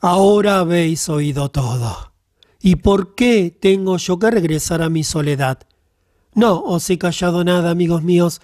Ahora 0.00 0.60
habéis 0.60 1.10
oído 1.10 1.50
todo. 1.50 2.14
¿Y 2.58 2.76
por 2.76 3.14
qué 3.14 3.54
tengo 3.60 3.98
yo 3.98 4.18
que 4.18 4.30
regresar 4.30 4.80
a 4.80 4.88
mi 4.88 5.04
soledad? 5.04 5.58
No 6.32 6.62
os 6.62 6.88
he 6.88 6.96
callado 6.96 7.44
nada, 7.44 7.68
amigos 7.68 8.02
míos, 8.02 8.40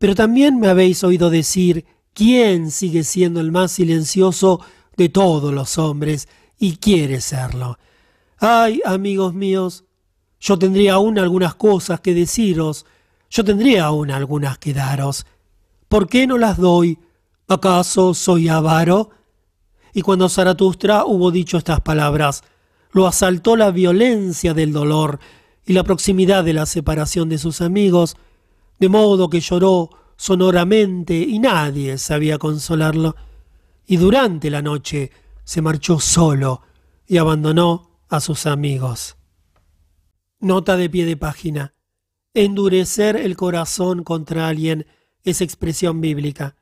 pero 0.00 0.16
también 0.16 0.58
me 0.58 0.66
habéis 0.66 1.04
oído 1.04 1.30
decir 1.30 1.86
quién 2.14 2.72
sigue 2.72 3.04
siendo 3.04 3.38
el 3.38 3.52
más 3.52 3.70
silencioso 3.70 4.60
de 4.96 5.08
todos 5.08 5.54
los 5.54 5.78
hombres 5.78 6.26
y 6.58 6.78
quiere 6.78 7.20
serlo. 7.20 7.78
Ay, 8.38 8.82
amigos 8.84 9.34
míos, 9.34 9.84
yo 10.40 10.58
tendría 10.58 10.94
aún 10.94 11.18
algunas 11.18 11.54
cosas 11.54 12.00
que 12.00 12.14
deciros, 12.14 12.86
yo 13.30 13.44
tendría 13.44 13.86
aún 13.86 14.10
algunas 14.10 14.58
que 14.58 14.72
daros. 14.72 15.26
¿Por 15.88 16.08
qué 16.08 16.26
no 16.26 16.38
las 16.38 16.58
doy? 16.58 16.98
¿Acaso 17.48 18.14
soy 18.14 18.48
avaro? 18.48 19.10
Y 19.92 20.02
cuando 20.02 20.28
Zaratustra 20.28 21.04
hubo 21.04 21.30
dicho 21.30 21.56
estas 21.58 21.80
palabras, 21.80 22.44
lo 22.92 23.06
asaltó 23.06 23.56
la 23.56 23.70
violencia 23.70 24.54
del 24.54 24.72
dolor 24.72 25.18
y 25.66 25.72
la 25.72 25.84
proximidad 25.84 26.44
de 26.44 26.54
la 26.54 26.66
separación 26.66 27.28
de 27.28 27.38
sus 27.38 27.60
amigos, 27.60 28.16
de 28.78 28.88
modo 28.88 29.28
que 29.28 29.40
lloró 29.40 29.90
sonoramente 30.16 31.14
y 31.14 31.38
nadie 31.38 31.98
sabía 31.98 32.38
consolarlo, 32.38 33.16
y 33.86 33.96
durante 33.96 34.50
la 34.50 34.62
noche 34.62 35.10
se 35.44 35.62
marchó 35.62 36.00
solo 36.00 36.62
y 37.06 37.18
abandonó 37.18 37.90
a 38.08 38.20
sus 38.20 38.46
amigos. 38.46 39.17
Nota 40.40 40.76
de 40.76 40.88
pie 40.88 41.04
de 41.04 41.16
página. 41.16 41.74
Endurecer 42.32 43.16
el 43.16 43.36
corazón 43.36 44.04
contra 44.04 44.46
alguien 44.46 44.86
es 45.24 45.40
expresión 45.40 46.00
bíblica. 46.00 46.54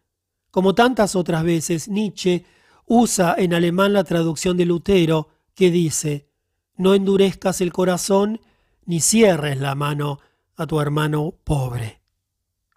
Como 0.50 0.74
tantas 0.74 1.14
otras 1.14 1.44
veces, 1.44 1.86
Nietzsche 1.88 2.46
usa 2.86 3.34
en 3.36 3.52
alemán 3.52 3.92
la 3.92 4.04
traducción 4.04 4.56
de 4.56 4.64
Lutero 4.64 5.28
que 5.54 5.70
dice, 5.70 6.30
no 6.76 6.94
endurezcas 6.94 7.60
el 7.60 7.72
corazón 7.72 8.40
ni 8.86 9.00
cierres 9.00 9.60
la 9.60 9.74
mano 9.74 10.20
a 10.56 10.66
tu 10.66 10.80
hermano 10.80 11.34
pobre. 11.44 12.00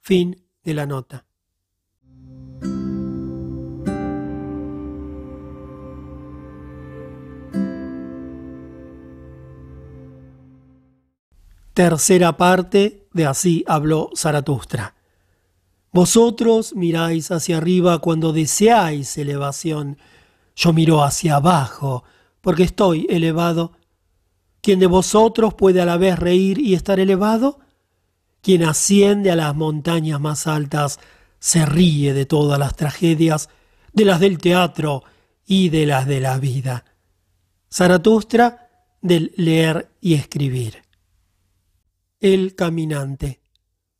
Fin 0.02 0.44
de 0.64 0.74
la 0.74 0.86
nota. 0.86 1.29
Tercera 11.80 12.36
parte 12.36 13.08
de 13.14 13.26
Así 13.26 13.64
habló 13.66 14.10
Zaratustra. 14.14 14.96
Vosotros 15.94 16.76
miráis 16.76 17.32
hacia 17.32 17.56
arriba 17.56 18.00
cuando 18.00 18.34
deseáis 18.34 19.18
elevación. 19.18 19.98
Yo 20.58 20.74
miro 20.74 21.06
hacia 21.06 21.38
abajo 21.38 22.04
porque 22.42 22.64
estoy 22.64 23.08
elevado. 23.10 23.78
¿Quién 24.62 24.80
de 24.80 24.88
vosotros 24.88 25.54
puede 25.54 25.80
a 25.80 25.86
la 25.86 25.96
vez 25.96 26.20
reír 26.20 26.60
y 26.60 26.74
estar 26.74 27.00
elevado? 27.00 27.60
Quien 28.42 28.64
asciende 28.64 29.32
a 29.32 29.38
las 29.38 29.56
montañas 29.56 30.20
más 30.20 30.48
altas 30.48 31.00
se 31.40 31.66
ríe 31.66 32.14
de 32.14 32.26
todas 32.26 32.60
las 32.60 32.76
tragedias, 32.76 33.48
de 33.94 34.04
las 34.04 34.20
del 34.20 34.38
teatro 34.40 35.06
y 35.46 35.70
de 35.70 35.86
las 35.86 36.06
de 36.08 36.20
la 36.20 36.40
vida. 36.40 36.84
Zaratustra 37.72 38.70
del 39.02 39.32
leer 39.38 39.90
y 40.02 40.16
escribir. 40.16 40.89
El 42.22 42.54
caminante. 42.54 43.40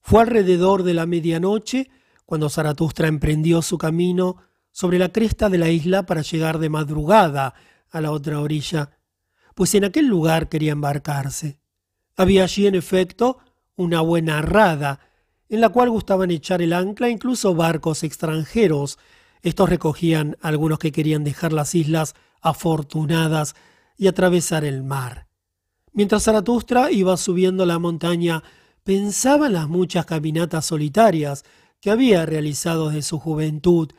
Fue 0.02 0.22
alrededor 0.22 0.84
de 0.84 0.94
la 0.94 1.06
medianoche 1.06 1.90
cuando 2.26 2.50
Zaratustra 2.50 3.08
emprendió 3.08 3.62
su 3.62 3.78
camino 3.78 4.36
sobre 4.72 5.00
la 5.00 5.14
cresta 5.14 5.48
de 5.48 5.58
la 5.58 5.70
isla 5.70 6.06
para 6.06 6.22
llegar 6.22 6.60
de 6.60 6.68
madrugada 6.68 7.54
a 7.90 8.02
la 8.02 8.12
otra 8.12 8.42
orilla, 8.42 8.92
pues 9.56 9.74
en 9.74 9.86
aquel 9.86 10.08
lugar 10.08 10.50
quería 10.50 10.74
embarcarse. 10.74 11.62
Había 12.18 12.44
allí, 12.44 12.68
en 12.68 12.76
efecto, 12.76 13.40
una 13.78 14.02
buena 14.02 14.42
rada, 14.42 15.00
en 15.48 15.62
la 15.62 15.70
cual 15.70 15.90
gustaban 15.90 16.30
echar 16.30 16.62
el 16.62 16.74
ancla 16.74 17.10
incluso 17.10 17.56
barcos 17.56 18.04
extranjeros. 18.04 19.00
Estos 19.44 19.70
recogían 19.70 20.36
a 20.42 20.50
algunos 20.50 20.78
que 20.78 20.92
querían 20.92 21.24
dejar 21.24 21.54
las 21.54 21.74
islas 21.74 22.16
afortunadas 22.42 23.56
y 23.98 24.08
atravesar 24.08 24.66
el 24.66 24.84
mar. 24.84 25.29
Mientras 25.94 26.24
Zaratustra 26.24 26.92
iba 26.92 27.18
subiendo 27.18 27.66
la 27.66 27.80
montaña, 27.80 28.44
pensaba 28.84 29.48
en 29.48 29.54
las 29.54 29.68
muchas 29.68 30.06
caminatas 30.06 30.66
solitarias 30.66 31.44
que 31.82 31.92
había 31.92 32.26
realizado 32.26 32.90
desde 32.90 33.02
su 33.04 33.20
juventud 33.20 33.92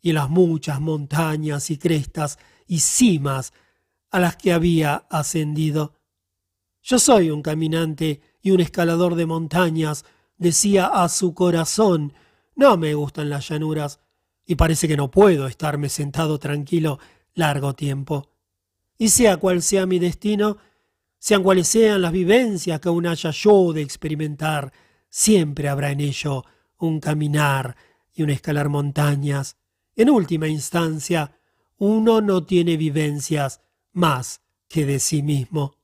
y 0.00 0.10
en 0.10 0.16
las 0.16 0.30
muchas 0.30 0.80
montañas 0.80 1.70
y 1.70 1.78
crestas 1.78 2.38
y 2.66 2.80
cimas 2.80 3.52
a 4.10 4.20
las 4.20 4.36
que 4.36 4.52
había 4.52 5.06
ascendido. 5.10 5.94
Yo 6.82 6.98
soy 6.98 7.30
un 7.30 7.42
caminante 7.42 8.20
y 8.40 8.50
un 8.50 8.60
escalador 8.60 9.14
de 9.14 9.26
montañas, 9.26 10.04
decía 10.36 10.86
a 10.86 11.08
su 11.08 11.34
corazón, 11.34 12.14
no 12.54 12.76
me 12.76 12.94
gustan 12.94 13.28
las 13.28 13.48
llanuras, 13.48 14.00
y 14.46 14.54
parece 14.54 14.88
que 14.88 14.96
no 14.96 15.10
puedo 15.10 15.46
estarme 15.46 15.90
sentado 15.90 16.38
tranquilo 16.38 16.98
largo 17.34 17.74
tiempo. 17.74 18.30
Y 18.96 19.10
sea 19.10 19.36
cual 19.36 19.62
sea 19.62 19.84
mi 19.84 19.98
destino, 19.98 20.56
sean 21.18 21.42
cuales 21.42 21.68
sean 21.68 22.02
las 22.02 22.12
vivencias 22.12 22.80
que 22.80 22.88
aún 22.88 23.06
haya 23.06 23.30
yo 23.30 23.72
de 23.72 23.82
experimentar, 23.82 24.72
siempre 25.08 25.68
habrá 25.68 25.90
en 25.90 26.00
ello 26.00 26.44
un 26.78 27.00
caminar 27.00 27.76
y 28.14 28.22
un 28.22 28.30
escalar 28.30 28.68
montañas. 28.68 29.56
En 29.96 30.10
última 30.10 30.48
instancia, 30.48 31.32
uno 31.78 32.20
no 32.20 32.44
tiene 32.44 32.76
vivencias 32.76 33.60
más 33.92 34.42
que 34.68 34.86
de 34.86 35.00
sí 35.00 35.22
mismo. 35.22 35.74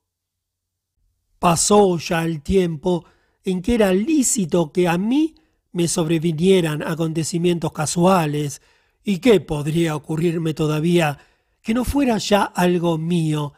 Pasó 1.39 1.99
ya 1.99 2.24
el 2.24 2.43
tiempo 2.43 3.05
en 3.45 3.61
que 3.61 3.74
era 3.74 3.93
lícito 3.93 4.72
que 4.72 4.89
a 4.89 4.97
mí 4.99 5.35
me 5.72 5.89
sobrevinieran 5.89 6.82
acontecimientos 6.82 7.72
casuales, 7.72 8.62
y 9.05 9.18
qué 9.18 9.41
podría 9.41 9.95
ocurrirme 9.95 10.55
todavía 10.55 11.18
que 11.61 11.74
no 11.74 11.85
fuera 11.85 12.16
ya 12.18 12.45
algo 12.45 12.97
mío. 12.97 13.53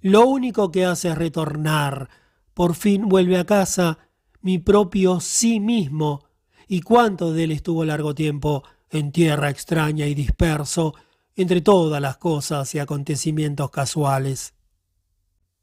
Lo 0.00 0.26
único 0.26 0.70
que 0.70 0.84
hace 0.84 1.08
es 1.08 1.18
retornar. 1.18 2.08
Por 2.54 2.74
fin 2.74 3.08
vuelve 3.08 3.38
a 3.38 3.44
casa 3.44 3.98
mi 4.40 4.58
propio 4.58 5.20
sí 5.20 5.60
mismo. 5.60 6.24
¿Y 6.66 6.82
cuánto 6.82 7.32
de 7.32 7.44
él 7.44 7.52
estuvo 7.52 7.84
largo 7.84 8.14
tiempo 8.14 8.62
en 8.90 9.12
tierra 9.12 9.50
extraña 9.50 10.06
y 10.06 10.14
disperso, 10.14 10.94
entre 11.36 11.60
todas 11.60 12.00
las 12.00 12.16
cosas 12.16 12.74
y 12.74 12.78
acontecimientos 12.78 13.70
casuales. 13.70 14.54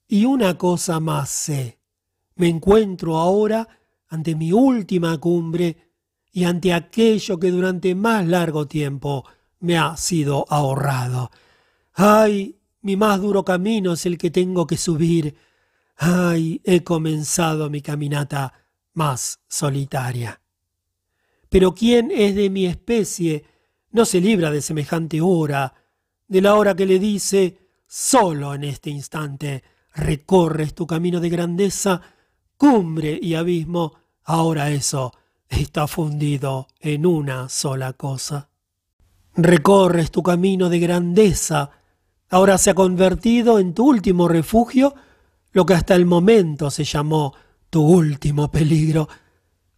Y 0.07 0.25
una 0.25 0.57
cosa 0.57 0.99
más 0.99 1.29
sé, 1.29 1.79
me 2.35 2.47
encuentro 2.47 3.17
ahora 3.17 3.67
ante 4.07 4.35
mi 4.35 4.51
última 4.51 5.17
cumbre 5.17 5.91
y 6.31 6.43
ante 6.43 6.73
aquello 6.73 7.39
que 7.39 7.51
durante 7.51 7.95
más 7.95 8.25
largo 8.27 8.67
tiempo 8.67 9.25
me 9.59 9.77
ha 9.77 9.97
sido 9.97 10.45
ahorrado. 10.49 11.31
¡Ay! 11.93 12.54
Mi 12.85 12.95
más 12.95 13.19
duro 13.19 13.43
camino 13.43 13.93
es 13.93 14.05
el 14.05 14.15
que 14.15 14.29
tengo 14.29 14.67
que 14.67 14.77
subir. 14.77 15.35
¡Ay! 15.97 16.61
He 16.63 16.83
comenzado 16.83 17.67
mi 17.67 17.81
caminata 17.81 18.53
más 18.93 19.39
solitaria. 19.47 20.39
Pero 21.49 21.73
¿quién 21.73 22.11
es 22.11 22.35
de 22.35 22.51
mi 22.51 22.67
especie 22.67 23.43
no 23.89 24.05
se 24.05 24.21
libra 24.21 24.51
de 24.51 24.61
semejante 24.61 25.19
hora, 25.19 25.73
de 26.27 26.41
la 26.41 26.53
hora 26.53 26.75
que 26.75 26.85
le 26.85 26.99
dice, 26.99 27.57
solo 27.87 28.53
en 28.53 28.65
este 28.65 28.91
instante 28.91 29.63
recorres 29.95 30.75
tu 30.75 30.85
camino 30.85 31.19
de 31.19 31.29
grandeza, 31.29 32.03
cumbre 32.55 33.17
y 33.19 33.33
abismo, 33.33 33.93
ahora 34.25 34.69
eso 34.69 35.11
está 35.49 35.87
fundido 35.87 36.67
en 36.79 37.07
una 37.07 37.49
sola 37.49 37.93
cosa. 37.93 38.47
Recorres 39.33 40.11
tu 40.11 40.21
camino 40.21 40.69
de 40.69 40.77
grandeza, 40.77 41.71
ahora 42.29 42.57
se 42.57 42.71
ha 42.71 42.75
convertido 42.75 43.59
en 43.59 43.73
tu 43.73 43.87
último 43.87 44.27
refugio, 44.27 44.93
lo 45.51 45.65
que 45.65 45.73
hasta 45.73 45.95
el 45.95 46.05
momento 46.05 46.69
se 46.69 46.83
llamó 46.83 47.33
tu 47.69 47.81
último 47.81 48.51
peligro. 48.51 49.07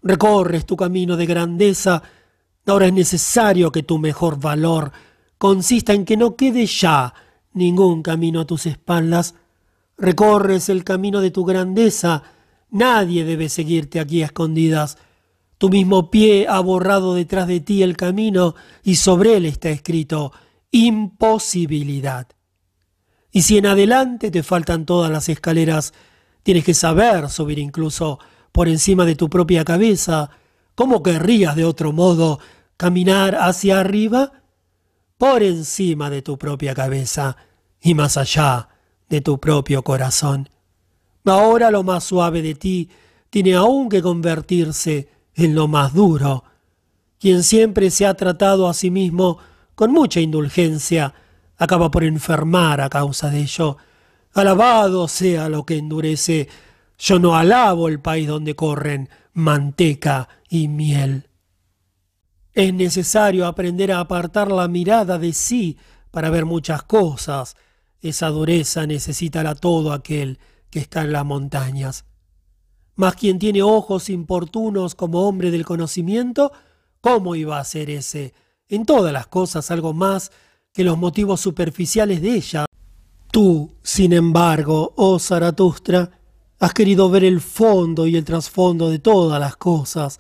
Recorres 0.01 0.65
tu 0.65 0.75
camino 0.75 1.17
de 1.17 1.25
grandeza, 1.25 2.01
ahora 2.65 2.87
es 2.87 2.93
necesario 2.93 3.71
que 3.71 3.83
tu 3.83 3.97
mejor 3.97 4.39
valor 4.39 4.91
consista 5.37 5.93
en 5.93 6.05
que 6.05 6.17
no 6.17 6.35
quede 6.35 6.65
ya 6.65 7.13
ningún 7.53 8.01
camino 8.01 8.41
a 8.41 8.45
tus 8.45 8.65
espaldas. 8.65 9.35
Recorres 9.97 10.69
el 10.69 10.83
camino 10.83 11.21
de 11.21 11.31
tu 11.31 11.43
grandeza, 11.43 12.23
nadie 12.69 13.23
debe 13.23 13.49
seguirte 13.49 13.99
aquí 13.99 14.21
a 14.21 14.27
escondidas. 14.27 14.97
Tu 15.57 15.69
mismo 15.69 16.11
pie 16.11 16.45
ha 16.47 16.59
borrado 16.59 17.15
detrás 17.15 17.47
de 17.47 17.59
ti 17.59 17.81
el 17.81 17.97
camino 17.97 18.55
y 18.83 18.95
sobre 18.95 19.37
él 19.37 19.45
está 19.45 19.69
escrito 19.69 20.31
imposibilidad. 20.71 22.27
Y 23.38 23.43
si 23.43 23.59
en 23.59 23.67
adelante 23.67 24.31
te 24.31 24.41
faltan 24.41 24.88
todas 24.88 25.11
las 25.11 25.29
escaleras, 25.29 25.93
tienes 26.41 26.63
que 26.63 26.73
saber 26.73 27.29
subir 27.29 27.59
incluso 27.59 28.17
por 28.51 28.67
encima 28.67 29.05
de 29.05 29.15
tu 29.15 29.29
propia 29.29 29.63
cabeza. 29.63 30.31
¿Cómo 30.73 31.03
querrías 31.03 31.55
de 31.55 31.63
otro 31.63 31.91
modo 31.91 32.39
caminar 32.77 33.35
hacia 33.35 33.79
arriba? 33.79 34.41
Por 35.19 35.43
encima 35.43 36.09
de 36.09 36.23
tu 36.23 36.39
propia 36.39 36.73
cabeza 36.73 37.38
y 37.79 37.93
más 37.93 38.17
allá 38.17 38.69
de 39.07 39.21
tu 39.21 39.39
propio 39.39 39.83
corazón. 39.83 40.49
Ahora 41.23 41.69
lo 41.69 41.83
más 41.83 42.05
suave 42.05 42.41
de 42.41 42.55
ti 42.55 42.89
tiene 43.29 43.53
aún 43.53 43.88
que 43.88 44.01
convertirse 44.01 45.09
en 45.35 45.53
lo 45.53 45.67
más 45.67 45.93
duro. 45.93 46.43
Quien 47.19 47.43
siempre 47.43 47.91
se 47.91 48.07
ha 48.07 48.15
tratado 48.15 48.67
a 48.67 48.73
sí 48.73 48.89
mismo 48.89 49.38
con 49.75 49.91
mucha 49.91 50.21
indulgencia, 50.21 51.13
acaba 51.58 51.91
por 51.91 52.03
enfermar 52.03 52.82
a 52.82 52.89
causa 52.89 53.30
de 53.30 53.41
ello. 53.41 53.78
Alabado 54.34 55.08
sea 55.08 55.49
lo 55.49 55.66
que 55.66 55.78
endurece. 55.78 56.47
Yo 56.97 57.20
no 57.20 57.36
alabo 57.36 57.88
el 57.88 57.99
país 57.99 58.28
donde 58.28 58.55
corren 58.55 59.10
manteca 59.34 60.30
y 60.49 60.68
miel. 60.68 61.30
Es 62.53 62.74
necesario 62.74 63.45
aprender 63.45 63.91
a 63.91 63.99
apartar 63.99 64.51
la 64.51 64.68
mirada 64.68 65.20
de 65.20 65.34
sí 65.34 65.78
para 66.12 66.30
ver 66.30 66.45
muchas 66.45 66.84
cosas. 66.84 67.55
Esa 68.01 68.30
dureza 68.30 68.88
necesita 68.88 69.47
a 69.47 69.55
todo 69.55 69.91
aquel 69.91 70.39
que 70.70 70.80
está 70.80 71.01
en 71.01 71.12
las 71.12 71.26
montañas. 71.26 72.05
Mas 72.95 73.16
quien 73.16 73.38
tiene 73.38 73.62
ojos 73.62 74.10
importunos 74.10 74.95
como 74.95 75.28
hombre 75.28 75.51
del 75.51 75.66
conocimiento, 75.66 76.51
¿cómo 76.99 77.36
iba 77.36 77.60
a 77.60 77.64
ser 77.64 77.91
ese? 77.91 78.34
En 78.68 78.86
todas 78.86 79.14
las 79.14 79.28
cosas 79.28 79.70
algo 79.70 79.93
más 79.93 80.32
que 80.78 80.84
los 80.84 80.99
motivos 80.99 81.41
superficiales 81.41 82.21
de 82.21 82.36
ella. 82.36 82.65
Tú, 83.32 83.73
sin 83.82 84.13
embargo, 84.13 84.93
oh 84.95 85.17
Zaratustra, 85.17 86.11
has 86.59 86.71
querido 86.71 87.09
ver 87.09 87.23
el 87.23 87.41
fondo 87.41 88.05
y 88.05 88.15
el 88.15 88.23
trasfondo 88.23 88.91
de 88.91 88.99
todas 88.99 89.39
las 89.39 89.57
cosas. 89.57 90.19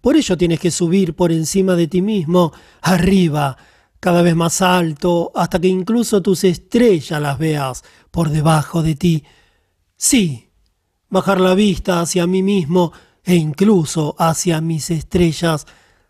Por 0.00 0.16
ello 0.16 0.36
tienes 0.36 0.58
que 0.58 0.72
subir 0.72 1.14
por 1.14 1.30
encima 1.30 1.76
de 1.76 1.86
ti 1.86 2.02
mismo, 2.02 2.52
arriba, 2.80 3.56
cada 4.00 4.22
vez 4.22 4.34
más 4.34 4.60
alto, 4.60 5.30
hasta 5.36 5.60
que 5.60 5.68
incluso 5.68 6.20
tus 6.20 6.42
estrellas 6.42 7.22
las 7.22 7.38
veas 7.38 7.84
por 8.10 8.30
debajo 8.30 8.82
de 8.82 8.96
ti. 8.96 9.22
Sí, 9.96 10.48
bajar 11.10 11.40
la 11.40 11.54
vista 11.54 12.00
hacia 12.00 12.26
mí 12.26 12.42
mismo 12.42 12.90
e 13.22 13.36
incluso 13.36 14.16
hacia 14.18 14.60
mis 14.60 14.90
estrellas. 14.90 15.64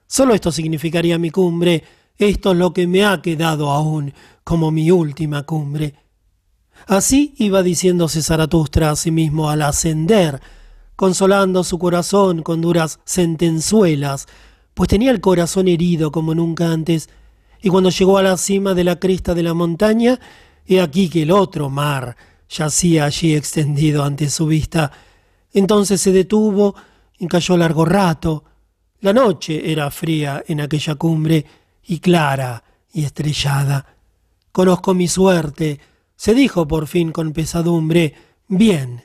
Solo 0.07 0.33
esto 0.33 0.51
significaría 0.51 1.19
mi 1.19 1.29
cumbre, 1.29 1.85
esto 2.29 2.53
es 2.53 2.59
lo 2.59 2.73
que 2.73 2.87
me 2.87 3.05
ha 3.05 3.23
quedado 3.23 3.71
aún 3.71 4.13
como 4.45 4.71
mi 4.71 4.91
última 4.91 5.45
cumbre. 5.45 5.95
Así 6.87 7.35
iba 7.39 7.63
diciéndose 7.63 8.23
Zaratustra 8.23 8.91
a 8.91 8.97
sí 8.97 9.11
mismo 9.11 9.51
al 9.51 9.63
ascender, 9.63 10.41
consolando 10.97 11.65
su 11.65 11.79
corazón 11.79 12.43
con 12.43 12.61
duras 12.61 13.01
sentenzuelas, 13.05 14.27
pues 14.75 14.89
tenía 14.89 15.11
el 15.11 15.21
corazón 15.21 15.69
herido 15.69 16.11
como 16.11 16.35
nunca 16.35 16.73
antes, 16.73 17.09
y 17.61 17.69
cuando 17.69 17.91
llegó 17.91 18.19
a 18.19 18.23
la 18.23 18.37
cima 18.37 18.75
de 18.75 18.85
la 18.85 18.99
cresta 18.99 19.35
de 19.35 19.43
la 19.43 19.55
montaña, 19.55 20.19
he 20.67 20.81
aquí 20.81 21.09
que 21.09 21.23
el 21.23 21.31
otro 21.31 21.71
mar, 21.71 22.17
yacía 22.49 23.05
allí 23.05 23.35
extendido 23.35 24.05
ante 24.05 24.29
su 24.29 24.47
vista. 24.47 24.93
Entonces 25.53 26.01
se 26.01 26.13
detuvo 26.13 26.75
y 27.19 27.27
cayó 27.29 27.57
largo 27.57 27.85
rato. 27.85 28.45
La 29.01 29.13
noche 29.13 29.71
era 29.71 29.91
fría 29.91 30.43
en 30.47 30.61
aquella 30.61 30.97
cumbre 30.97 31.45
y 31.93 32.01
clara 32.01 32.65
y 32.91 33.05
estrellada. 33.05 33.85
Conozco 34.51 34.95
mi 34.95 35.09
suerte, 35.09 35.79
se 36.17 36.33
dijo 36.33 36.67
por 36.67 36.87
fin 36.87 37.13
con 37.13 37.35
pesadumbre. 37.35 38.15
Bien, 38.49 39.05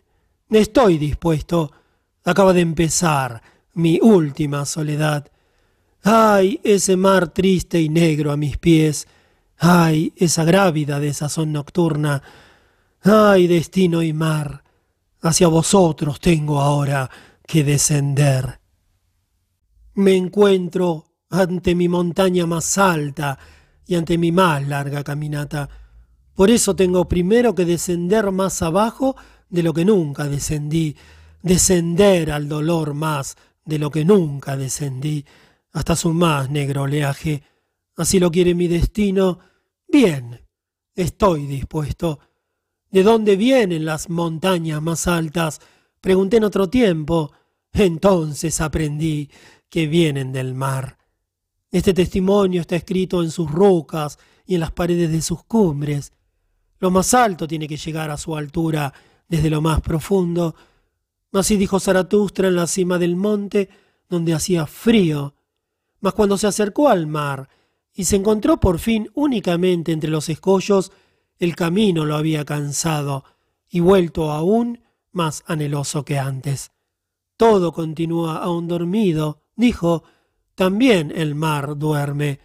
estoy 0.50 0.98
dispuesto. 0.98 1.74
Acaba 2.24 2.54
de 2.54 2.62
empezar 2.62 3.42
mi 3.74 4.00
última 4.02 4.64
soledad. 4.66 5.30
Ay, 6.02 6.62
ese 6.64 6.96
mar 6.96 7.28
triste 7.28 7.82
y 7.82 7.90
negro 7.90 8.32
a 8.32 8.38
mis 8.38 8.58
pies. 8.58 9.06
Ay, 9.58 10.14
esa 10.16 10.46
grávida 10.46 11.02
de 11.02 11.14
sazón 11.14 11.52
nocturna. 11.52 12.24
Ay, 13.04 13.48
destino 13.48 14.02
y 14.02 14.14
mar, 14.14 14.64
hacia 15.22 15.50
vosotros 15.50 16.22
tengo 16.22 16.62
ahora 16.62 17.10
que 17.46 17.66
descender. 17.66 18.62
Me 19.96 20.16
encuentro 20.16 21.07
ante 21.30 21.76
mi 21.76 21.88
montaña 21.88 22.46
más 22.46 22.78
alta 22.78 23.38
y 23.86 23.96
ante 23.96 24.18
mi 24.18 24.32
más 24.32 24.68
larga 24.68 25.04
caminata. 25.04 25.70
Por 26.34 26.50
eso 26.50 26.76
tengo 26.76 27.08
primero 27.08 27.56
que 27.56 27.66
descender 27.66 28.32
más 28.32 28.62
abajo 28.62 29.16
de 29.50 29.64
lo 29.64 29.74
que 29.74 29.86
nunca 29.86 30.26
descendí, 30.26 30.96
descender 31.42 32.32
al 32.32 32.48
dolor 32.48 32.94
más 32.94 33.38
de 33.66 33.80
lo 33.80 33.90
que 33.92 34.06
nunca 34.06 34.56
descendí, 34.56 35.26
hasta 35.74 35.96
su 35.96 36.14
más 36.14 36.50
negro 36.50 36.84
oleaje. 36.84 37.44
Así 37.96 38.20
lo 38.20 38.32
quiere 38.32 38.56
mi 38.56 38.68
destino. 38.68 39.40
Bien, 39.88 40.42
estoy 40.96 41.46
dispuesto. 41.46 42.20
¿De 42.90 43.04
dónde 43.04 43.36
vienen 43.36 43.86
las 43.86 44.10
montañas 44.10 44.82
más 44.82 45.08
altas? 45.08 45.60
Pregunté 46.02 46.38
en 46.38 46.46
otro 46.46 46.70
tiempo. 46.70 47.32
Entonces 47.74 48.62
aprendí 48.62 49.30
que 49.70 49.88
vienen 49.88 50.32
del 50.32 50.54
mar. 50.54 50.98
Este 51.72 51.94
testimonio 51.94 52.62
está 52.62 52.76
escrito 52.78 53.22
en 53.22 53.32
sus 53.32 53.52
rocas 53.52 54.18
y 54.46 54.56
en 54.56 54.62
las 54.62 54.72
paredes 54.72 55.12
de 55.12 55.22
sus 55.22 55.44
cumbres. 55.44 56.14
Lo 56.80 56.92
más 56.92 57.14
alto 57.14 57.48
tiene 57.48 57.68
que 57.68 57.78
llegar 57.78 58.10
a 58.10 58.18
su 58.18 58.36
altura 58.36 58.94
desde 59.28 59.50
lo 59.50 59.62
más 59.62 59.82
profundo. 59.82 60.56
Así 61.34 61.58
dijo 61.58 61.80
Zaratustra 61.80 62.48
en 62.48 62.56
la 62.56 62.68
cima 62.68 62.98
del 62.98 63.16
monte, 63.16 63.70
donde 64.10 64.34
hacía 64.34 64.66
frío. 64.66 65.36
Mas 66.00 66.14
cuando 66.14 66.38
se 66.38 66.48
acercó 66.48 66.88
al 66.88 67.08
mar 67.08 67.50
y 67.94 68.06
se 68.06 68.16
encontró 68.16 68.60
por 68.60 68.80
fin 68.80 69.10
únicamente 69.14 69.92
entre 69.92 70.10
los 70.10 70.30
escollos, 70.30 70.92
el 71.40 71.56
camino 71.56 72.06
lo 72.06 72.16
había 72.16 72.46
cansado 72.46 73.26
y 73.70 73.82
vuelto 73.82 74.32
aún 74.32 74.82
más 75.12 75.44
anheloso 75.48 76.06
que 76.06 76.18
antes. 76.18 76.72
Todo 77.36 77.74
continúa 77.74 78.38
aún 78.38 78.68
dormido, 78.68 79.42
dijo, 79.56 80.04
también 80.58 81.14
el 81.16 81.36
mar 81.36 81.78
duerme. 81.78 82.40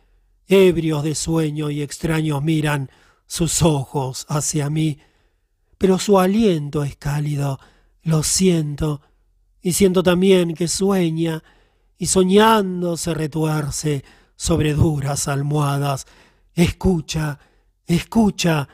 Ebrios 0.46 1.02
de 1.02 1.14
sueño 1.14 1.70
y 1.70 1.80
extraños 1.80 2.42
miran 2.42 2.90
sus 3.26 3.62
ojos 3.62 4.26
hacia 4.28 4.68
mí, 4.68 4.98
pero 5.78 5.98
su 5.98 6.18
aliento 6.18 6.84
es 6.84 6.94
cálido, 6.96 7.58
lo 8.02 8.22
siento, 8.22 9.00
y 9.62 9.72
siento 9.72 10.02
también 10.02 10.52
que 10.52 10.68
sueña, 10.68 11.42
y 11.96 12.04
soñando 12.04 12.98
se 12.98 13.14
retuerce 13.14 14.04
sobre 14.36 14.74
duras 14.74 15.26
almohadas. 15.26 16.06
Escucha, 16.54 17.38
Escucha 17.86 18.68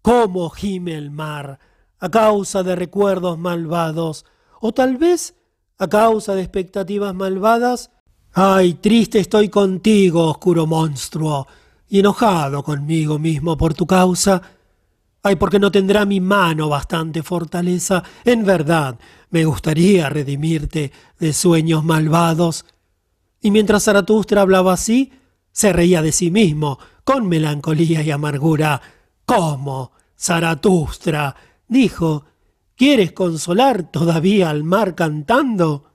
cómo 0.00 0.48
gime 0.48 0.94
el 0.94 1.10
mar 1.10 1.58
a 1.98 2.08
causa 2.08 2.62
de 2.62 2.76
recuerdos 2.76 3.38
malvados, 3.38 4.24
o 4.62 4.72
tal 4.72 4.96
vez 4.96 5.34
a 5.76 5.86
causa 5.86 6.34
de 6.34 6.40
expectativas 6.40 7.14
malvadas. 7.14 7.90
Ay, 8.32 8.74
triste 8.74 9.18
estoy 9.18 9.48
contigo, 9.48 10.28
oscuro 10.30 10.66
monstruo, 10.66 11.48
y 11.88 11.98
enojado 11.98 12.62
conmigo 12.62 13.18
mismo 13.18 13.56
por 13.56 13.74
tu 13.74 13.86
causa. 13.86 14.40
Ay, 15.22 15.34
porque 15.34 15.58
no 15.58 15.72
tendrá 15.72 16.04
mi 16.04 16.20
mano 16.20 16.68
bastante 16.68 17.24
fortaleza. 17.24 18.04
En 18.24 18.44
verdad, 18.44 18.98
me 19.30 19.44
gustaría 19.44 20.08
redimirte 20.08 20.92
de 21.18 21.32
sueños 21.32 21.84
malvados. 21.84 22.64
Y 23.40 23.50
mientras 23.50 23.84
Zaratustra 23.84 24.42
hablaba 24.42 24.74
así, 24.74 25.12
se 25.50 25.72
reía 25.72 26.00
de 26.00 26.12
sí 26.12 26.30
mismo, 26.30 26.78
con 27.02 27.28
melancolía 27.28 28.02
y 28.02 28.12
amargura. 28.12 28.80
¿Cómo? 29.26 29.90
Zaratustra, 30.16 31.34
dijo, 31.66 32.26
¿quieres 32.76 33.10
consolar 33.10 33.90
todavía 33.90 34.50
al 34.50 34.62
mar 34.62 34.94
cantando? 34.94 35.89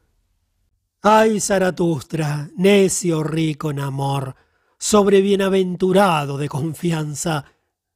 Ay, 1.07 1.39
Zaratustra, 1.39 2.49
necio 2.57 3.21
rico 3.21 3.69
en 3.69 3.79
amor, 3.79 4.35
sobrebienaventurado 4.79 6.35
de 6.39 6.49
confianza, 6.49 7.45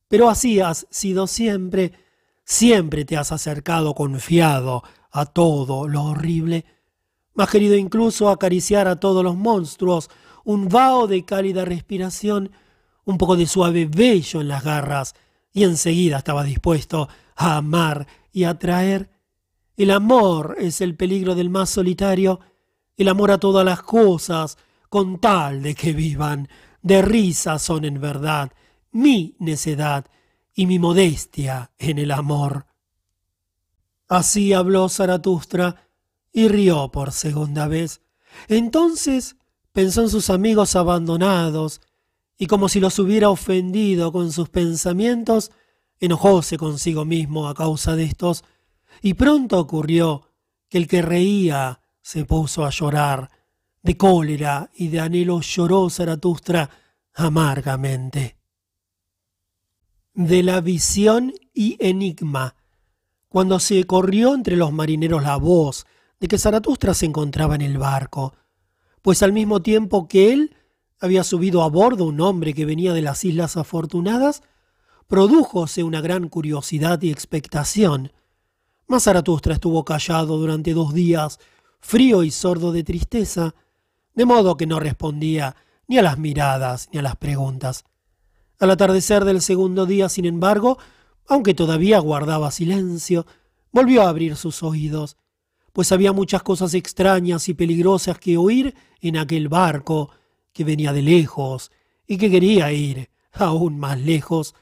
pero 0.08 0.30
así 0.30 0.60
has 0.60 0.86
sido 0.92 1.26
siempre, 1.26 1.94
siempre 2.44 3.06
te 3.06 3.18
has 3.18 3.32
acercado 3.32 3.96
confiado 3.96 4.84
a 5.10 5.26
todo 5.26 5.88
lo 5.88 6.04
horrible. 6.04 6.66
Has 7.36 7.50
querido 7.50 7.76
incluso 7.76 8.30
acariciar 8.30 8.88
a 8.88 9.00
todos 9.00 9.24
los 9.24 9.36
monstruos, 9.36 10.12
un 10.44 10.70
vaho 10.70 11.08
de 11.08 11.26
cálida 11.26 11.66
respiración, 11.66 12.52
un 13.06 13.18
poco 13.18 13.36
de 13.36 13.48
suave 13.48 13.88
vello 13.88 14.40
en 14.40 14.50
las 14.50 14.64
garras, 14.64 15.16
y 15.52 15.64
enseguida 15.64 16.20
estaba 16.20 16.44
dispuesto 16.44 17.10
a 17.36 17.58
amar 17.58 18.06
y 18.32 18.44
atraer. 18.44 19.10
El 19.78 19.90
amor 19.90 20.58
es 20.60 20.80
el 20.80 20.96
peligro 20.96 21.34
del 21.34 21.50
más 21.50 21.72
solitario, 21.72 22.40
el 23.00 23.08
amor 23.08 23.32
a 23.32 23.38
todas 23.38 23.66
las 23.66 23.82
cosas, 23.82 24.58
con 24.90 25.20
tal 25.20 25.64
de 25.64 25.74
que 25.74 25.94
vivan. 25.94 26.50
De 26.82 27.02
risa 27.02 27.60
son 27.60 27.86
en 27.86 28.00
verdad 28.00 28.52
mi 28.92 29.36
necedad 29.40 30.06
y 30.54 30.66
mi 30.66 30.80
modestia 30.80 31.72
en 31.78 31.98
el 31.98 32.12
amor. 32.12 32.66
Así 34.08 34.54
habló 34.54 34.90
Zaratustra 34.90 35.88
y 36.32 36.48
rió 36.48 36.92
por 36.92 37.12
segunda 37.12 37.68
vez. 37.68 38.02
Entonces 38.48 39.38
pensó 39.72 40.02
en 40.02 40.10
sus 40.10 40.30
amigos 40.30 40.76
abandonados 40.76 41.82
y 42.38 42.48
como 42.48 42.70
si 42.70 42.80
los 42.80 43.00
hubiera 43.00 43.30
ofendido 43.30 44.12
con 44.12 44.32
sus 44.32 44.50
pensamientos, 44.50 45.52
enojóse 46.00 46.58
consigo 46.58 47.06
mismo 47.06 47.48
a 47.48 47.54
causa 47.54 47.96
de 47.96 48.06
estos, 48.06 48.46
y 49.02 49.14
pronto 49.16 49.60
ocurrió 49.60 50.24
que 50.70 50.78
el 50.78 50.88
que 50.88 51.02
reía 51.02 51.82
se 52.02 52.26
puso 52.26 52.66
a 52.66 52.70
llorar. 52.70 53.30
De 53.82 53.96
cólera 53.96 54.70
y 54.74 54.90
de 54.90 55.00
anhelo 55.00 55.42
lloró 55.42 55.90
Zaratustra 55.90 56.70
amargamente. 57.14 58.38
De 60.14 60.44
la 60.44 60.60
visión 60.60 61.34
y 61.54 61.78
enigma 61.80 62.56
cuando 63.30 63.60
se 63.60 63.84
corrió 63.86 64.34
entre 64.34 64.58
los 64.58 64.74
marineros 64.74 65.24
la 65.24 65.38
voz 65.38 65.86
de 66.20 66.28
que 66.28 66.38
Zaratustra 66.38 66.94
se 66.94 67.06
encontraba 67.06 67.56
en 67.56 67.62
el 67.62 67.78
barco, 67.78 68.34
pues 69.02 69.24
al 69.24 69.32
mismo 69.32 69.62
tiempo 69.62 70.08
que 70.08 70.34
él 70.34 70.56
había 71.00 71.24
subido 71.24 71.64
a 71.64 71.70
bordo 71.70 72.06
un 72.06 72.20
hombre 72.20 72.54
que 72.54 72.66
venía 72.66 72.92
de 72.92 73.02
las 73.02 73.24
Islas 73.24 73.56
Afortunadas, 73.56 74.42
prodújose 75.08 75.84
una 75.84 76.02
gran 76.02 76.28
curiosidad 76.28 77.02
y 77.02 77.12
expectación. 77.12 78.12
Mas 78.88 79.04
Zaratustra 79.04 79.54
estuvo 79.54 79.86
callado 79.86 80.38
durante 80.38 80.74
dos 80.74 80.94
días, 80.94 81.40
frío 81.80 82.24
y 82.24 82.32
sordo 82.32 82.72
de 82.72 82.84
tristeza, 82.84 83.56
de 84.14 84.26
modo 84.26 84.58
que 84.58 84.68
no 84.68 84.80
respondía 84.80 85.56
ni 85.88 85.98
a 85.98 86.02
las 86.02 86.18
miradas 86.18 86.90
ni 86.92 87.00
a 87.00 87.02
las 87.02 87.16
preguntas. 87.16 87.86
Al 88.60 88.72
atardecer 88.72 89.26
del 89.26 89.42
segundo 89.42 89.86
día, 89.86 90.10
sin 90.10 90.26
embargo, 90.26 90.78
aunque 91.28 91.54
todavía 91.54 92.00
guardaba 92.00 92.52
silencio, 92.52 93.26
volvió 93.72 94.04
a 94.04 94.10
abrir 94.10 94.36
sus 94.36 94.64
oídos, 94.64 95.18
pues 95.74 95.92
había 95.92 96.12
muchas 96.12 96.44
cosas 96.44 96.74
extrañas 96.74 97.48
y 97.48 97.54
peligrosas 97.54 98.18
que 98.18 98.38
oír 98.38 98.76
en 99.02 99.18
aquel 99.18 99.48
barco 99.48 100.12
que 100.52 100.64
venía 100.64 100.92
de 100.92 101.02
lejos 101.02 101.72
y 102.08 102.18
que 102.18 102.30
quería 102.30 102.72
ir 102.72 103.10
aún 103.32 103.80
más 103.80 104.00
lejos. 104.00 104.56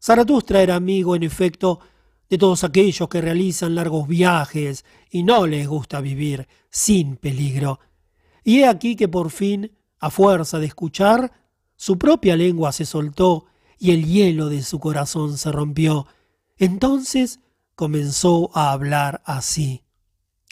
Zaratustra 0.00 0.62
era 0.62 0.74
amigo, 0.74 1.16
en 1.16 1.22
efecto, 1.22 1.80
de 2.28 2.38
todos 2.38 2.64
aquellos 2.64 3.08
que 3.08 3.20
realizan 3.20 3.74
largos 3.74 4.06
viajes 4.06 4.84
y 5.10 5.22
no 5.22 5.46
les 5.46 5.66
gusta 5.66 6.00
vivir 6.00 6.46
sin 6.70 7.16
peligro. 7.16 7.80
Y 8.44 8.60
he 8.60 8.66
aquí 8.66 8.96
que 8.96 9.08
por 9.08 9.30
fin, 9.30 9.72
a 9.98 10.10
fuerza 10.10 10.58
de 10.58 10.66
escuchar, 10.66 11.32
su 11.76 11.98
propia 11.98 12.36
lengua 12.36 12.72
se 12.72 12.84
soltó 12.84 13.46
y 13.78 13.92
el 13.92 14.04
hielo 14.06 14.48
de 14.48 14.62
su 14.62 14.80
corazón 14.80 15.38
se 15.38 15.52
rompió. 15.52 16.06
Entonces 16.56 17.40
comenzó 17.74 18.50
a 18.54 18.72
hablar 18.72 19.22
así. 19.24 19.84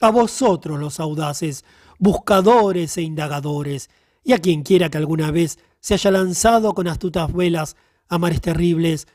A 0.00 0.10
vosotros 0.10 0.78
los 0.78 1.00
audaces, 1.00 1.64
buscadores 1.98 2.96
e 2.96 3.02
indagadores, 3.02 3.90
y 4.22 4.32
a 4.32 4.38
quien 4.38 4.62
quiera 4.62 4.90
que 4.90 4.98
alguna 4.98 5.30
vez 5.30 5.58
se 5.80 5.94
haya 5.94 6.10
lanzado 6.10 6.74
con 6.74 6.88
astutas 6.88 7.32
velas 7.32 7.76
a 8.08 8.18
mares 8.18 8.40
terribles, 8.40 9.06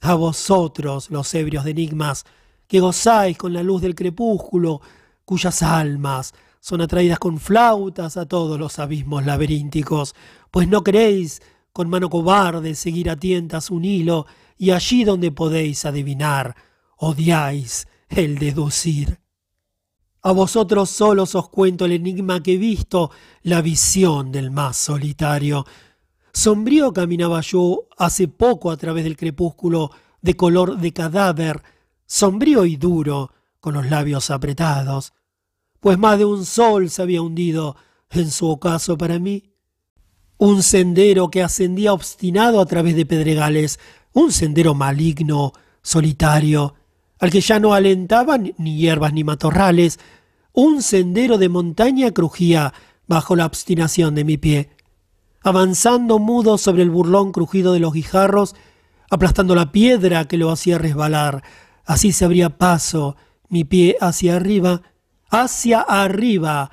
a 0.00 0.14
vosotros 0.14 1.10
los 1.10 1.32
ebrios 1.34 1.64
de 1.64 1.72
enigmas, 1.72 2.24
que 2.66 2.80
gozáis 2.80 3.36
con 3.36 3.52
la 3.52 3.62
luz 3.62 3.82
del 3.82 3.94
crepúsculo, 3.94 4.80
cuyas 5.24 5.62
almas 5.62 6.32
son 6.60 6.80
atraídas 6.80 7.18
con 7.18 7.38
flautas 7.38 8.16
a 8.16 8.26
todos 8.26 8.58
los 8.58 8.78
abismos 8.78 9.24
laberínticos, 9.24 10.14
pues 10.50 10.68
no 10.68 10.82
queréis 10.82 11.40
con 11.72 11.88
mano 11.88 12.10
cobarde 12.10 12.74
seguir 12.74 13.10
a 13.10 13.16
tientas 13.16 13.70
un 13.70 13.84
hilo, 13.84 14.26
y 14.58 14.72
allí 14.72 15.04
donde 15.04 15.32
podéis 15.32 15.84
adivinar, 15.84 16.54
odiáis 16.96 17.88
el 18.08 18.38
deducir. 18.38 19.20
A 20.22 20.32
vosotros 20.32 20.90
solos 20.90 21.34
os 21.34 21.48
cuento 21.48 21.86
el 21.86 21.92
enigma 21.92 22.42
que 22.42 22.54
he 22.54 22.58
visto, 22.58 23.10
la 23.42 23.62
visión 23.62 24.30
del 24.32 24.50
más 24.50 24.76
solitario. 24.76 25.64
Sombrío 26.32 26.92
caminaba 26.92 27.40
yo 27.40 27.88
hace 27.98 28.28
poco 28.28 28.70
a 28.70 28.76
través 28.76 29.04
del 29.04 29.16
crepúsculo 29.16 29.90
de 30.22 30.36
color 30.36 30.78
de 30.78 30.92
cadáver, 30.92 31.62
sombrío 32.06 32.64
y 32.66 32.76
duro, 32.76 33.32
con 33.60 33.74
los 33.74 33.90
labios 33.90 34.30
apretados, 34.30 35.12
pues 35.80 35.98
más 35.98 36.18
de 36.18 36.24
un 36.24 36.46
sol 36.46 36.90
se 36.90 37.02
había 37.02 37.22
hundido 37.22 37.76
en 38.10 38.30
su 38.30 38.48
ocaso 38.48 38.96
para 38.96 39.18
mí 39.18 39.50
un 40.40 40.62
sendero 40.62 41.30
que 41.30 41.42
ascendía 41.42 41.92
obstinado 41.92 42.62
a 42.62 42.66
través 42.66 42.96
de 42.96 43.04
pedregales, 43.04 43.78
un 44.14 44.32
sendero 44.32 44.74
maligno, 44.74 45.52
solitario, 45.82 46.76
al 47.18 47.30
que 47.30 47.42
ya 47.42 47.60
no 47.60 47.74
alentaban 47.74 48.54
ni 48.56 48.78
hierbas 48.78 49.12
ni 49.12 49.22
matorrales, 49.22 50.00
un 50.54 50.82
sendero 50.82 51.36
de 51.36 51.50
montaña 51.50 52.10
crujía 52.12 52.72
bajo 53.06 53.36
la 53.36 53.44
obstinación 53.44 54.14
de 54.14 54.24
mi 54.24 54.38
pie. 54.38 54.70
Avanzando 55.42 56.18
mudo 56.18 56.58
sobre 56.58 56.82
el 56.82 56.90
burlón 56.90 57.32
crujido 57.32 57.72
de 57.72 57.80
los 57.80 57.94
guijarros, 57.94 58.54
aplastando 59.10 59.54
la 59.54 59.72
piedra 59.72 60.26
que 60.26 60.36
lo 60.36 60.50
hacía 60.50 60.78
resbalar, 60.78 61.42
así 61.84 62.12
se 62.12 62.24
abría 62.24 62.58
paso, 62.58 63.16
mi 63.48 63.64
pie 63.64 63.96
hacia 64.00 64.36
arriba, 64.36 64.82
hacia 65.30 65.80
arriba, 65.80 66.70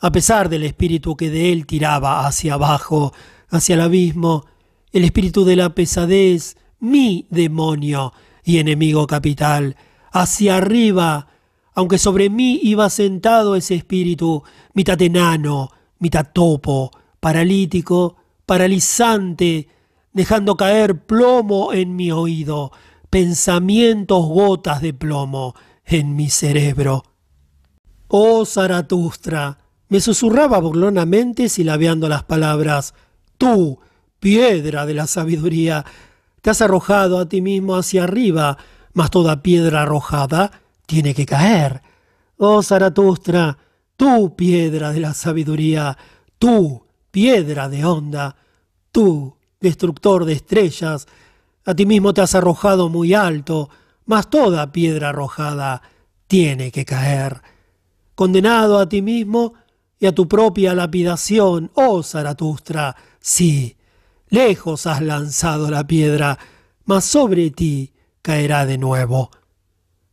a 0.00 0.12
pesar 0.12 0.48
del 0.48 0.64
espíritu 0.64 1.16
que 1.16 1.30
de 1.30 1.52
él 1.52 1.66
tiraba 1.66 2.26
hacia 2.26 2.54
abajo, 2.54 3.12
hacia 3.50 3.74
el 3.74 3.80
abismo, 3.80 4.46
el 4.92 5.04
espíritu 5.04 5.44
de 5.44 5.56
la 5.56 5.74
pesadez, 5.74 6.56
mi 6.80 7.26
demonio 7.30 8.12
y 8.44 8.58
enemigo 8.58 9.06
capital, 9.06 9.76
hacia 10.12 10.56
arriba, 10.56 11.28
aunque 11.74 11.98
sobre 11.98 12.30
mí 12.30 12.58
iba 12.62 12.90
sentado 12.90 13.54
ese 13.54 13.74
espíritu, 13.74 14.42
mitad 14.74 15.00
enano, 15.00 15.70
mitad 15.98 16.26
topo, 16.32 16.90
paralítico, 17.20 18.16
paralizante, 18.46 19.68
dejando 20.12 20.56
caer 20.56 21.06
plomo 21.06 21.72
en 21.72 21.96
mi 21.96 22.10
oído, 22.10 22.72
pensamientos 23.10 24.26
gotas 24.26 24.82
de 24.82 24.94
plomo 24.94 25.54
en 25.84 26.16
mi 26.16 26.30
cerebro. 26.30 27.04
Oh 28.08 28.44
Zaratustra, 28.44 29.58
me 29.88 30.00
susurraba 30.00 30.58
burlonamente 30.58 31.48
silabeando 31.48 32.08
las 32.08 32.24
palabras 32.24 32.94
Tú, 33.38 33.78
piedra 34.18 34.84
de 34.84 34.94
la 34.94 35.06
sabiduría, 35.06 35.84
te 36.42 36.50
has 36.50 36.60
arrojado 36.60 37.20
a 37.20 37.28
ti 37.28 37.40
mismo 37.40 37.76
hacia 37.76 38.02
arriba, 38.02 38.58
mas 38.92 39.10
toda 39.10 39.42
piedra 39.42 39.82
arrojada 39.82 40.50
tiene 40.86 41.14
que 41.14 41.24
caer. 41.24 41.82
Oh 42.36 42.62
Zaratustra, 42.62 43.56
tú, 43.96 44.34
piedra 44.34 44.90
de 44.90 45.00
la 45.00 45.14
sabiduría, 45.14 45.96
tú, 46.38 46.87
piedra 47.18 47.68
de 47.68 47.84
onda, 47.84 48.36
tú, 48.92 49.34
destructor 49.60 50.24
de 50.24 50.34
estrellas, 50.34 51.08
A 51.64 51.74
ti 51.74 51.84
mismo 51.84 52.14
te 52.14 52.20
has 52.20 52.36
arrojado 52.36 52.88
muy 52.88 53.12
alto, 53.12 53.68
mas 54.06 54.30
toda 54.30 54.70
piedra 54.70 55.08
arrojada 55.08 55.82
tiene 56.28 56.70
que 56.70 56.84
caer. 56.84 57.42
Condenado 58.14 58.78
a 58.78 58.88
ti 58.88 59.02
mismo 59.02 59.54
y 59.98 60.06
a 60.06 60.12
tu 60.12 60.28
propia 60.28 60.74
lapidación, 60.74 61.72
oh 61.74 62.04
Zaratustra, 62.04 62.94
sí, 63.18 63.76
lejos 64.28 64.86
has 64.86 65.02
lanzado 65.02 65.68
la 65.68 65.84
piedra, 65.84 66.38
mas 66.84 67.04
sobre 67.04 67.50
ti 67.50 67.92
caerá 68.22 68.64
de 68.64 68.78
nuevo. 68.78 69.32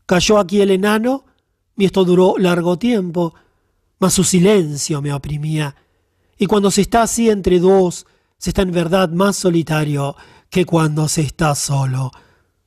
Cayó 0.07 0.39
aquí 0.39 0.59
el 0.59 0.71
enano, 0.71 1.23
y 1.77 1.85
esto 1.85 2.03
duró 2.03 2.35
largo 2.39 2.77
tiempo, 2.79 3.35
mas 3.99 4.13
su 4.13 4.23
silencio 4.23 5.03
me 5.03 5.13
oprimía, 5.13 5.75
y 6.37 6.45
cuando 6.45 6.71
se 6.71 6.81
está 6.81 7.03
así 7.03 7.29
entre 7.29 7.59
dos, 7.59 8.05
se 8.37 8.49
está 8.49 8.61
en 8.61 8.71
verdad 8.71 9.09
más 9.09 9.35
solitario 9.35 10.15
que 10.49 10.65
cuando 10.65 11.07
se 11.07 11.21
está 11.21 11.55
solo. 11.55 12.11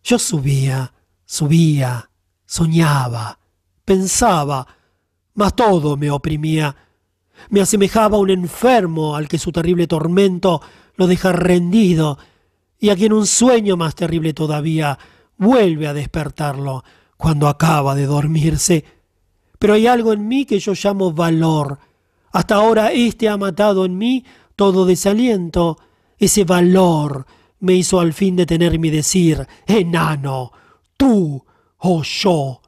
Yo 0.03 0.19
subía, 0.19 0.93
subía, 1.25 2.11
soñaba, 2.47 3.39
pensaba, 3.85 4.67
mas 5.35 5.55
todo 5.55 5.97
me 5.97 6.11
oprimía. 6.11 6.75
Me 7.51 7.61
asemejaba 7.61 8.17
a 8.17 8.21
un 8.21 8.31
enfermo 8.31 9.15
al 9.15 9.29
que 9.29 9.39
su 9.39 9.53
terrible 9.53 9.87
tormento 9.87 10.61
lo 10.97 11.07
deja 11.07 11.33
rendido, 11.33 12.19
y 12.81 12.91
a 12.91 12.97
quien 12.97 13.13
un 13.13 13.27
sueño 13.27 13.77
más 13.77 13.95
terrible 13.95 14.35
todavía 14.35 14.99
vuelve 15.37 15.87
a 15.87 15.95
despertarlo 15.95 16.85
cuando 17.17 17.49
acaba 17.49 17.95
de 17.95 18.07
dormirse. 18.07 18.85
Pero 19.59 19.75
hay 19.75 19.87
algo 19.87 20.13
en 20.13 20.27
mí 20.27 20.45
que 20.45 20.59
yo 20.59 20.73
llamo 20.75 21.13
valor. 21.13 21.79
Hasta 22.33 22.57
ahora 22.57 22.93
éste 22.93 23.29
ha 23.29 23.37
matado 23.37 23.85
en 23.85 23.97
mí 23.97 24.25
todo 24.57 24.85
desaliento. 24.87 25.79
Ese 26.19 26.45
valor 26.45 27.27
me 27.61 27.75
hizo 27.75 28.01
al 28.01 28.13
fin 28.13 28.37
detenerme 28.37 28.89
y 28.89 28.91
decir, 28.91 29.47
enano, 29.67 30.53
tú 30.97 31.45
o 31.79 32.03
yo. 32.03 32.63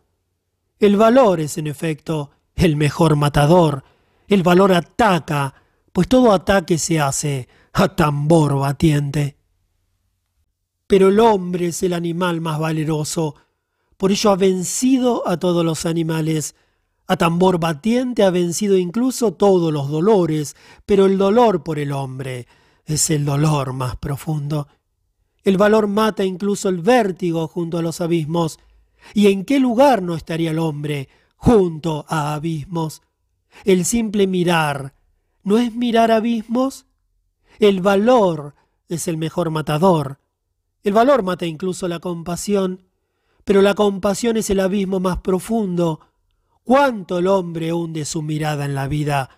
El 0.78 0.96
valor 0.96 1.40
es, 1.40 1.58
en 1.58 1.66
efecto, 1.66 2.30
el 2.54 2.76
mejor 2.76 3.16
matador. 3.16 3.84
El 4.28 4.42
valor 4.42 4.72
ataca, 4.72 5.54
pues 5.92 6.08
todo 6.08 6.32
ataque 6.32 6.78
se 6.78 7.00
hace 7.00 7.48
a 7.72 7.88
tambor 7.88 8.56
batiente. 8.58 9.36
Pero 10.86 11.08
el 11.08 11.20
hombre 11.20 11.68
es 11.68 11.82
el 11.82 11.92
animal 11.92 12.40
más 12.40 12.58
valeroso. 12.58 13.36
Por 13.96 14.10
ello 14.10 14.30
ha 14.30 14.36
vencido 14.36 15.28
a 15.28 15.36
todos 15.36 15.64
los 15.64 15.86
animales. 15.86 16.54
A 17.10 17.16
tambor 17.16 17.58
batiente 17.58 18.22
ha 18.22 18.30
vencido 18.30 18.78
incluso 18.78 19.32
todos 19.32 19.72
los 19.72 19.90
dolores, 19.90 20.54
pero 20.86 21.06
el 21.06 21.18
dolor 21.18 21.64
por 21.64 21.80
el 21.80 21.90
hombre 21.90 22.46
es 22.86 23.10
el 23.10 23.24
dolor 23.24 23.72
más 23.72 23.96
profundo. 23.96 24.68
El 25.42 25.56
valor 25.56 25.88
mata 25.88 26.24
incluso 26.24 26.68
el 26.68 26.78
vértigo 26.78 27.48
junto 27.48 27.78
a 27.78 27.82
los 27.82 28.00
abismos. 28.00 28.60
¿Y 29.12 29.26
en 29.26 29.44
qué 29.44 29.58
lugar 29.58 30.02
no 30.02 30.14
estaría 30.14 30.52
el 30.52 30.60
hombre 30.60 31.08
junto 31.34 32.06
a 32.08 32.32
abismos? 32.32 33.02
El 33.64 33.84
simple 33.86 34.28
mirar, 34.28 34.94
¿no 35.42 35.58
es 35.58 35.74
mirar 35.74 36.12
abismos? 36.12 36.86
El 37.58 37.80
valor 37.80 38.54
es 38.88 39.08
el 39.08 39.16
mejor 39.16 39.50
matador. 39.50 40.20
El 40.84 40.92
valor 40.92 41.24
mata 41.24 41.44
incluso 41.44 41.88
la 41.88 41.98
compasión, 41.98 42.84
pero 43.42 43.62
la 43.62 43.74
compasión 43.74 44.36
es 44.36 44.48
el 44.50 44.60
abismo 44.60 45.00
más 45.00 45.18
profundo. 45.18 45.98
Cuánto 46.70 47.18
el 47.18 47.26
hombre 47.26 47.72
hunde 47.72 48.04
su 48.04 48.22
mirada 48.22 48.64
en 48.64 48.76
la 48.76 48.86
vida, 48.86 49.28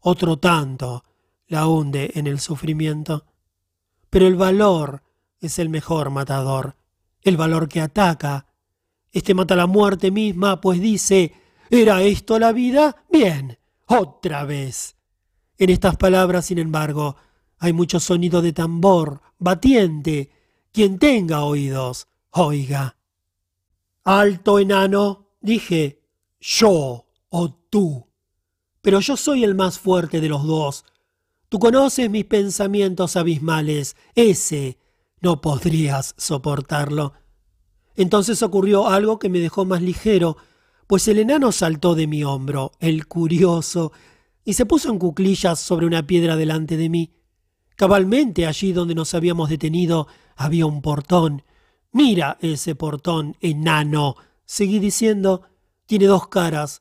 otro 0.00 0.36
tanto 0.38 1.04
la 1.46 1.66
hunde 1.66 2.10
en 2.16 2.26
el 2.26 2.38
sufrimiento. 2.38 3.24
Pero 4.10 4.26
el 4.26 4.36
valor 4.36 5.02
es 5.40 5.58
el 5.58 5.70
mejor 5.70 6.10
matador, 6.10 6.76
el 7.22 7.38
valor 7.38 7.66
que 7.66 7.80
ataca. 7.80 8.46
Este 9.10 9.32
mata 9.32 9.56
la 9.56 9.66
muerte 9.66 10.10
misma, 10.10 10.60
pues 10.60 10.82
dice, 10.82 11.32
¿era 11.70 12.02
esto 12.02 12.38
la 12.38 12.52
vida? 12.52 13.06
Bien, 13.10 13.58
otra 13.86 14.44
vez. 14.44 14.94
En 15.56 15.70
estas 15.70 15.96
palabras, 15.96 16.44
sin 16.44 16.58
embargo, 16.58 17.16
hay 17.58 17.72
mucho 17.72 18.00
sonido 18.00 18.42
de 18.42 18.52
tambor, 18.52 19.22
batiente. 19.38 20.30
Quien 20.70 20.98
tenga 20.98 21.44
oídos, 21.44 22.06
oiga. 22.32 22.98
Alto 24.04 24.58
enano, 24.58 25.30
dije, 25.40 26.01
yo 26.42 27.06
o 27.30 27.50
tú. 27.70 28.08
Pero 28.82 29.00
yo 29.00 29.16
soy 29.16 29.44
el 29.44 29.54
más 29.54 29.78
fuerte 29.78 30.20
de 30.20 30.28
los 30.28 30.44
dos. 30.44 30.84
Tú 31.48 31.58
conoces 31.58 32.10
mis 32.10 32.24
pensamientos 32.24 33.16
abismales. 33.16 33.96
Ese 34.14 34.78
no 35.20 35.40
podrías 35.40 36.14
soportarlo. 36.18 37.14
Entonces 37.94 38.42
ocurrió 38.42 38.88
algo 38.88 39.18
que 39.18 39.28
me 39.28 39.38
dejó 39.38 39.64
más 39.64 39.82
ligero, 39.82 40.36
pues 40.86 41.06
el 41.08 41.18
enano 41.18 41.52
saltó 41.52 41.94
de 41.94 42.06
mi 42.06 42.24
hombro, 42.24 42.72
el 42.80 43.06
curioso, 43.06 43.92
y 44.44 44.54
se 44.54 44.66
puso 44.66 44.90
en 44.90 44.98
cuclillas 44.98 45.60
sobre 45.60 45.86
una 45.86 46.06
piedra 46.06 46.36
delante 46.36 46.76
de 46.76 46.88
mí. 46.88 47.12
Cabalmente 47.76 48.46
allí 48.46 48.72
donde 48.72 48.94
nos 48.94 49.14
habíamos 49.14 49.48
detenido 49.48 50.08
había 50.36 50.66
un 50.66 50.82
portón. 50.82 51.44
Mira 51.92 52.38
ese 52.40 52.74
portón, 52.74 53.36
enano. 53.40 54.16
Seguí 54.44 54.78
diciendo, 54.78 55.42
tiene 55.92 56.06
dos 56.06 56.28
caras. 56.28 56.80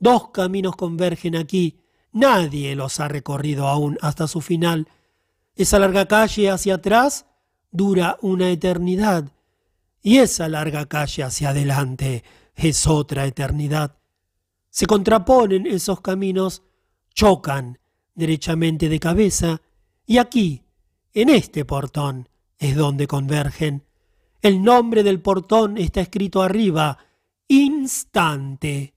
Dos 0.00 0.30
caminos 0.30 0.74
convergen 0.74 1.36
aquí. 1.36 1.78
Nadie 2.10 2.74
los 2.74 2.98
ha 2.98 3.06
recorrido 3.06 3.68
aún 3.68 3.96
hasta 4.00 4.26
su 4.26 4.40
final. 4.40 4.88
Esa 5.54 5.78
larga 5.78 6.06
calle 6.08 6.50
hacia 6.50 6.74
atrás 6.74 7.26
dura 7.70 8.18
una 8.22 8.50
eternidad 8.50 9.30
y 10.02 10.18
esa 10.18 10.48
larga 10.48 10.86
calle 10.86 11.22
hacia 11.22 11.50
adelante 11.50 12.24
es 12.56 12.88
otra 12.88 13.24
eternidad. 13.24 13.98
Se 14.68 14.86
contraponen 14.86 15.68
esos 15.68 16.00
caminos, 16.00 16.64
chocan 17.14 17.78
derechamente 18.16 18.88
de 18.88 18.98
cabeza 18.98 19.62
y 20.06 20.18
aquí, 20.18 20.64
en 21.14 21.28
este 21.28 21.64
portón, 21.64 22.28
es 22.58 22.74
donde 22.74 23.06
convergen. 23.06 23.84
El 24.42 24.64
nombre 24.64 25.04
del 25.04 25.20
portón 25.20 25.78
está 25.78 26.00
escrito 26.00 26.42
arriba, 26.42 26.98
instante. 27.50 28.94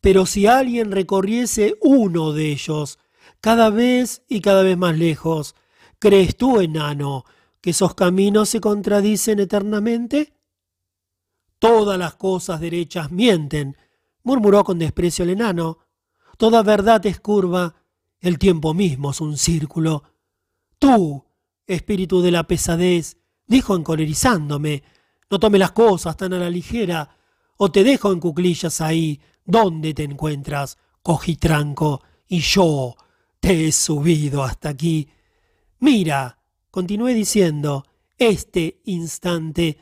Pero 0.00 0.26
si 0.26 0.46
alguien 0.46 0.90
recorriese 0.90 1.76
uno 1.80 2.32
de 2.32 2.50
ellos, 2.50 2.98
cada 3.40 3.70
vez 3.70 4.22
y 4.28 4.40
cada 4.40 4.64
vez 4.64 4.76
más 4.76 4.98
lejos, 4.98 5.54
¿crees 6.00 6.36
tú, 6.36 6.60
enano, 6.60 7.24
que 7.60 7.70
esos 7.70 7.94
caminos 7.94 8.48
se 8.48 8.60
contradicen 8.60 9.38
eternamente? 9.38 10.32
Todas 11.60 11.96
las 11.96 12.16
cosas 12.16 12.60
derechas 12.60 13.12
mienten, 13.12 13.76
murmuró 14.24 14.64
con 14.64 14.80
desprecio 14.80 15.22
el 15.22 15.30
enano. 15.30 15.78
Toda 16.38 16.64
verdad 16.64 17.06
es 17.06 17.20
curva, 17.20 17.76
el 18.20 18.38
tiempo 18.40 18.74
mismo 18.74 19.12
es 19.12 19.20
un 19.20 19.36
círculo. 19.36 20.02
Tú, 20.80 21.24
espíritu 21.68 22.20
de 22.20 22.32
la 22.32 22.48
pesadez, 22.48 23.16
dijo 23.46 23.76
encolerizándome, 23.76 24.82
no 25.30 25.38
tome 25.38 25.58
las 25.58 25.70
cosas 25.70 26.16
tan 26.16 26.32
a 26.32 26.38
la 26.38 26.50
ligera, 26.50 27.17
o 27.58 27.70
te 27.70 27.84
dejo 27.84 28.12
en 28.12 28.20
cuclillas 28.20 28.80
ahí, 28.80 29.20
donde 29.44 29.92
te 29.92 30.04
encuentras, 30.04 30.78
cojitranco, 31.02 32.02
y 32.26 32.40
yo 32.40 32.96
te 33.40 33.68
he 33.68 33.72
subido 33.72 34.42
hasta 34.42 34.70
aquí. 34.70 35.08
Mira, 35.80 36.38
Continué 36.70 37.14
diciendo, 37.14 37.86
este 38.18 38.82
instante, 38.84 39.78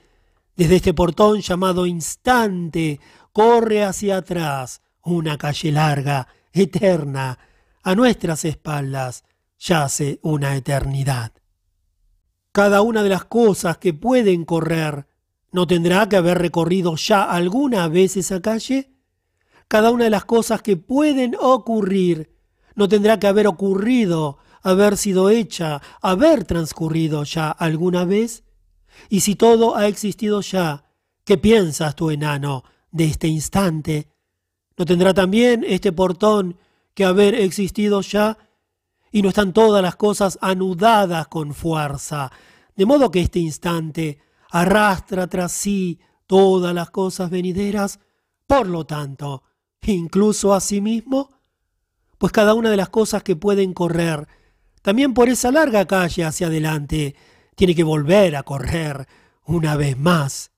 desde 0.57 0.77
este 0.77 0.95
portón 0.95 1.41
llamado 1.41 1.85
instante, 1.85 3.01
corre 3.33 3.85
hacia 3.85 4.19
atrás 4.19 4.83
una 5.03 5.37
calle 5.37 5.73
larga, 5.73 6.29
eterna, 6.53 7.39
a 7.83 7.95
nuestras 7.95 8.45
espaldas 8.45 9.25
yace 9.59 10.21
una 10.23 10.57
eternidad. 10.57 11.33
Cada 12.53 12.83
una 12.83 13.03
de 13.03 13.11
las 13.11 13.25
cosas 13.25 13.79
que 13.79 13.93
pueden 13.93 14.45
correr 14.45 15.07
¿No 15.53 15.67
tendrá 15.67 16.09
que 16.09 16.17
haber 16.17 16.39
recorrido 16.39 16.97
ya 16.97 17.25
alguna 17.25 17.89
vez 17.89 18.17
esa 18.17 18.41
calle? 18.41 18.93
Cada 19.69 19.91
una 19.91 20.05
de 20.05 20.11
las 20.11 20.25
cosas 20.25 20.63
que 20.63 20.77
pueden 20.77 21.37
ocurrir 21.41 22.37
no 22.75 22.89
tendrá 22.89 23.19
que 23.19 23.27
haber 23.27 23.47
ocurrido 23.47 24.39
haber 24.67 24.97
sido 24.97 25.31
hecha, 25.31 25.81
haber 26.03 26.45
transcurrido 26.45 27.23
ya 27.23 27.51
alguna 27.51 28.05
vez? 28.05 28.43
Y 29.09 29.21
si 29.21 29.37
todo 29.37 29.77
ha 29.77 29.87
existido 29.87 30.41
ya, 30.41 30.85
¿qué 31.25 31.39
piensas 31.39 31.95
tú, 31.95 32.11
enano, 32.11 32.65
de 32.91 33.05
este 33.05 33.29
instante? 33.29 34.09
¿No 34.77 34.85
tendrá 34.85 35.15
también 35.15 35.65
este 35.67 35.93
portón 35.93 36.59
que 36.95 37.05
haber 37.05 37.37
existido 37.37 38.01
ya? 38.01 38.39
Y 39.13 39.23
no 39.23 39.29
están 39.29 39.53
todas 39.53 39.83
las 39.83 39.95
cosas 39.95 40.37
anudadas 40.41 41.29
con 41.29 41.55
fuerza, 41.55 42.33
de 42.75 42.87
modo 42.87 43.13
que 43.13 43.21
este 43.21 43.39
instante 43.39 44.19
arrastra 44.51 45.27
tras 45.27 45.53
sí 45.53 46.01
todas 46.27 46.75
las 46.75 46.91
cosas 46.91 47.31
venideras, 47.31 48.01
por 48.47 48.67
lo 48.67 48.87
tanto, 48.87 49.43
incluso 49.83 50.55
a 50.55 50.61
sí 50.61 50.81
mismo? 50.81 51.31
Pues 52.19 52.33
cada 52.33 52.55
una 52.55 52.71
de 52.71 52.77
las 52.77 52.89
cosas 52.89 53.23
que 53.23 53.37
pueden 53.37 53.73
correr 53.73 54.27
también 54.87 55.15
por 55.15 55.29
esa 55.29 55.51
larga 55.51 55.85
calle 55.85 56.23
hacia 56.23 56.47
adelante, 56.47 57.17
tiene 57.57 57.75
que 57.75 57.83
volver 57.83 58.37
a 58.37 58.45
correr 58.45 59.09
una 59.45 59.75
vez 59.75 59.99
más. 59.99 60.53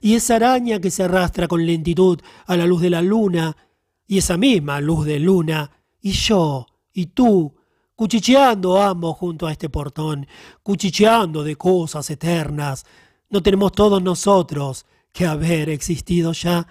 Y 0.00 0.16
esa 0.16 0.34
araña 0.34 0.80
que 0.80 0.90
se 0.90 1.04
arrastra 1.04 1.46
con 1.46 1.64
lentitud 1.64 2.18
a 2.46 2.56
la 2.56 2.66
luz 2.66 2.82
de 2.82 2.90
la 2.90 3.02
luna, 3.02 3.56
y 4.04 4.18
esa 4.18 4.36
misma 4.36 4.80
luz 4.80 5.06
de 5.06 5.20
luna, 5.20 5.70
y 6.00 6.10
yo, 6.10 6.66
y 6.92 7.06
tú, 7.06 7.54
cuchicheando 7.94 8.82
ambos 8.82 9.16
junto 9.16 9.46
a 9.46 9.52
este 9.52 9.68
portón, 9.68 10.26
cuchicheando 10.64 11.44
de 11.44 11.54
cosas 11.54 12.10
eternas, 12.10 12.84
no 13.32 13.42
tenemos 13.42 13.72
todos 13.72 14.02
nosotros 14.02 14.84
que 15.10 15.26
haber 15.26 15.70
existido 15.70 16.32
ya 16.32 16.66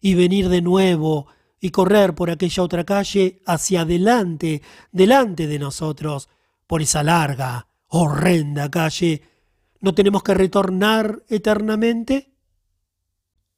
y 0.00 0.14
venir 0.14 0.48
de 0.48 0.62
nuevo 0.62 1.26
y 1.60 1.70
correr 1.70 2.14
por 2.14 2.30
aquella 2.30 2.62
otra 2.62 2.84
calle 2.84 3.42
hacia 3.44 3.80
adelante, 3.80 4.62
delante 4.92 5.48
de 5.48 5.58
nosotros, 5.58 6.28
por 6.68 6.80
esa 6.80 7.02
larga, 7.02 7.66
horrenda 7.88 8.70
calle, 8.70 9.22
¿no 9.80 9.94
tenemos 9.94 10.22
que 10.22 10.34
retornar 10.34 11.24
eternamente? 11.28 12.32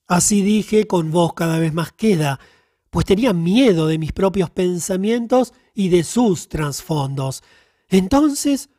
Así 0.06 0.40
dije 0.40 0.86
con 0.86 1.10
voz 1.10 1.34
cada 1.34 1.58
vez 1.58 1.74
más 1.74 1.92
queda, 1.92 2.40
pues 2.88 3.04
tenía 3.04 3.34
miedo 3.34 3.86
de 3.86 3.98
mis 3.98 4.12
propios 4.12 4.48
pensamientos 4.48 5.52
y 5.74 5.90
de 5.90 6.02
sus 6.02 6.48
trasfondos. 6.48 7.42
Entonces, 7.88 8.70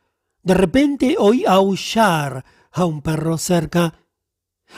de 0.42 0.54
repente 0.54 1.14
oí 1.20 1.44
aullar 1.46 2.44
a 2.70 2.84
un 2.84 3.02
perro 3.02 3.38
cerca. 3.38 3.94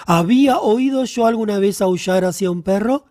¿Había 0.07 0.59
oído 0.59 1.05
yo 1.05 1.27
alguna 1.27 1.59
vez 1.59 1.81
aullar 1.81 2.25
hacia 2.25 2.51
un 2.51 2.63
perro? 2.63 3.07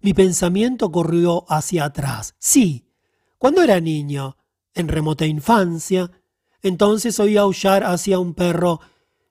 Mi 0.00 0.14
pensamiento 0.14 0.92
corrió 0.92 1.44
hacia 1.48 1.86
atrás. 1.86 2.34
Sí, 2.38 2.86
cuando 3.36 3.62
era 3.62 3.80
niño, 3.80 4.36
en 4.74 4.88
remota 4.88 5.26
infancia, 5.26 6.10
entonces 6.62 7.18
oí 7.20 7.36
aullar 7.36 7.84
hacia 7.84 8.18
un 8.18 8.34
perro 8.34 8.80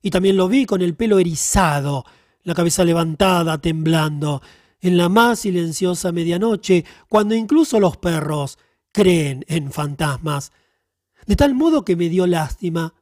y 0.02 0.10
también 0.10 0.38
lo 0.38 0.48
vi 0.48 0.66
con 0.66 0.82
el 0.82 0.96
pelo 0.96 1.20
erizado, 1.20 2.06
la 2.44 2.54
cabeza 2.54 2.84
levantada, 2.84 3.58
temblando, 3.60 4.42
en 4.80 4.98
la 4.98 5.10
más 5.10 5.40
silenciosa 5.40 6.12
medianoche, 6.12 6.86
cuando 7.10 7.36
incluso 7.36 7.80
los 7.80 7.98
perros 7.98 8.58
creen 8.92 9.44
en 9.48 9.72
fantasmas. 9.72 10.52
De 11.26 11.36
tal 11.36 11.56
modo 11.56 11.84
que 11.84 11.96
me 11.96 12.10
dio 12.10 12.28
lástima, 12.28 12.94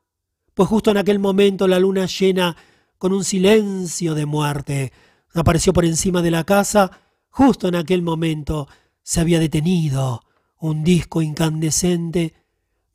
pues 0.56 0.68
justo 0.68 0.90
en 0.90 0.98
aquel 0.98 1.20
momento 1.20 1.68
la 1.68 1.80
luna 1.80 2.08
llena, 2.08 2.58
con 2.98 3.14
un 3.14 3.24
silencio 3.24 4.16
de 4.16 4.26
muerte, 4.26 4.92
apareció 5.34 5.74
por 5.74 5.86
encima 5.86 6.24
de 6.24 6.32
la 6.32 6.46
casa, 6.46 7.00
justo 7.30 7.68
en 7.68 7.76
aquel 7.76 8.02
momento 8.02 8.68
se 9.04 9.20
había 9.20 9.40
detenido 9.40 10.22
un 10.58 10.84
disco 10.84 11.22
incandescente 11.22 12.34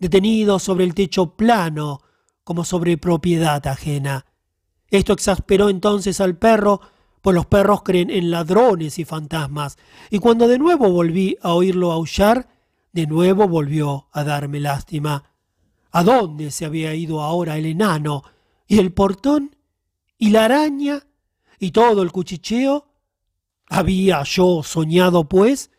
detenido 0.00 0.58
sobre 0.58 0.84
el 0.84 0.94
techo 0.94 1.36
plano, 1.36 2.00
como 2.42 2.64
sobre 2.64 2.96
propiedad 2.96 3.64
ajena. 3.66 4.24
Esto 4.88 5.12
exasperó 5.12 5.68
entonces 5.68 6.20
al 6.20 6.36
perro, 6.36 6.80
pues 7.20 7.34
los 7.34 7.46
perros 7.46 7.82
creen 7.82 8.10
en 8.10 8.30
ladrones 8.30 8.98
y 8.98 9.04
fantasmas, 9.04 9.76
y 10.08 10.18
cuando 10.18 10.48
de 10.48 10.58
nuevo 10.58 10.90
volví 10.90 11.36
a 11.42 11.52
oírlo 11.52 11.92
aullar, 11.92 12.48
de 12.92 13.06
nuevo 13.06 13.46
volvió 13.46 14.08
a 14.10 14.24
darme 14.24 14.58
lástima. 14.58 15.29
¿A 15.92 16.04
dónde 16.04 16.50
se 16.50 16.64
había 16.64 16.94
ido 16.94 17.20
ahora 17.20 17.58
el 17.58 17.66
enano? 17.66 18.22
¿Y 18.66 18.78
el 18.78 18.92
portón? 18.92 19.56
¿Y 20.18 20.30
la 20.30 20.44
araña? 20.44 21.06
¿Y 21.58 21.72
todo 21.72 22.02
el 22.02 22.12
cuchicheo? 22.12 22.86
¿Había 23.66 24.22
yo 24.22 24.62
soñado, 24.62 25.28
pues? 25.28 25.70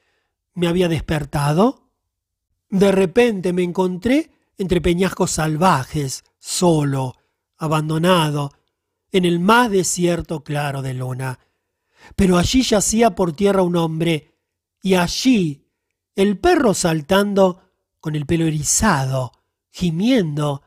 ¿Me 0.53 0.67
había 0.67 0.87
despertado? 0.87 1.89
De 2.69 2.91
repente 2.91 3.53
me 3.53 3.63
encontré 3.63 4.31
entre 4.57 4.81
peñascos 4.81 5.31
salvajes, 5.31 6.23
solo, 6.39 7.15
abandonado, 7.57 8.51
en 9.11 9.25
el 9.25 9.39
más 9.39 9.69
desierto 9.69 10.43
claro 10.43 10.81
de 10.81 10.93
luna. 10.93 11.39
Pero 12.15 12.37
allí 12.37 12.61
yacía 12.61 13.15
por 13.15 13.33
tierra 13.33 13.61
un 13.61 13.75
hombre, 13.75 14.35
y 14.81 14.95
allí 14.95 15.67
el 16.15 16.39
perro 16.39 16.73
saltando 16.73 17.61
con 17.99 18.15
el 18.15 18.25
pelo 18.25 18.45
erizado, 18.45 19.31
gimiendo. 19.71 20.61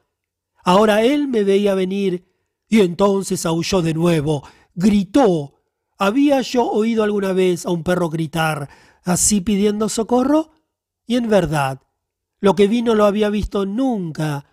Ahora 0.64 1.02
él 1.02 1.28
me 1.28 1.44
veía 1.44 1.74
venir, 1.74 2.26
y 2.68 2.80
entonces 2.80 3.46
aulló 3.46 3.82
de 3.82 3.94
nuevo, 3.94 4.42
gritó. 4.74 5.62
¿Había 5.96 6.40
yo 6.40 6.68
oído 6.68 7.04
alguna 7.04 7.32
vez 7.32 7.66
a 7.66 7.70
un 7.70 7.84
perro 7.84 8.08
gritar 8.08 8.68
así 9.04 9.40
pidiendo 9.40 9.88
socorro? 9.88 10.50
Y 11.06 11.16
en 11.16 11.28
verdad, 11.28 11.82
lo 12.40 12.54
que 12.54 12.66
vi 12.66 12.82
no 12.82 12.94
lo 12.94 13.04
había 13.04 13.30
visto 13.30 13.64
nunca. 13.64 14.46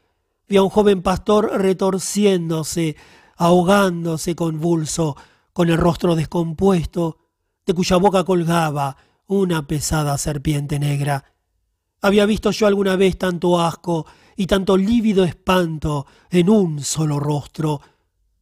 Vi 0.48 0.58
a 0.58 0.64
un 0.64 0.70
joven 0.70 1.02
pastor 1.02 1.52
retorciéndose, 1.60 2.96
ahogándose 3.38 4.36
convulso, 4.36 5.16
con 5.54 5.70
el 5.70 5.78
rostro 5.78 6.16
descompuesto, 6.16 7.18
de 7.66 7.74
cuya 7.74 7.98
boca 7.98 8.24
colgaba 8.24 8.98
una 9.28 9.66
pesada 9.66 10.18
serpiente 10.18 10.78
negra. 10.78 11.24
Había 12.02 12.26
visto 12.26 12.52
yo 12.52 12.68
alguna 12.68 12.96
vez 12.96 13.18
tanto 13.18 13.60
asco 13.60 14.06
y 14.42 14.48
tanto 14.48 14.76
lívido 14.76 15.24
espanto 15.24 16.08
en 16.32 16.50
un 16.50 16.82
solo 16.84 17.20
rostro. 17.20 17.80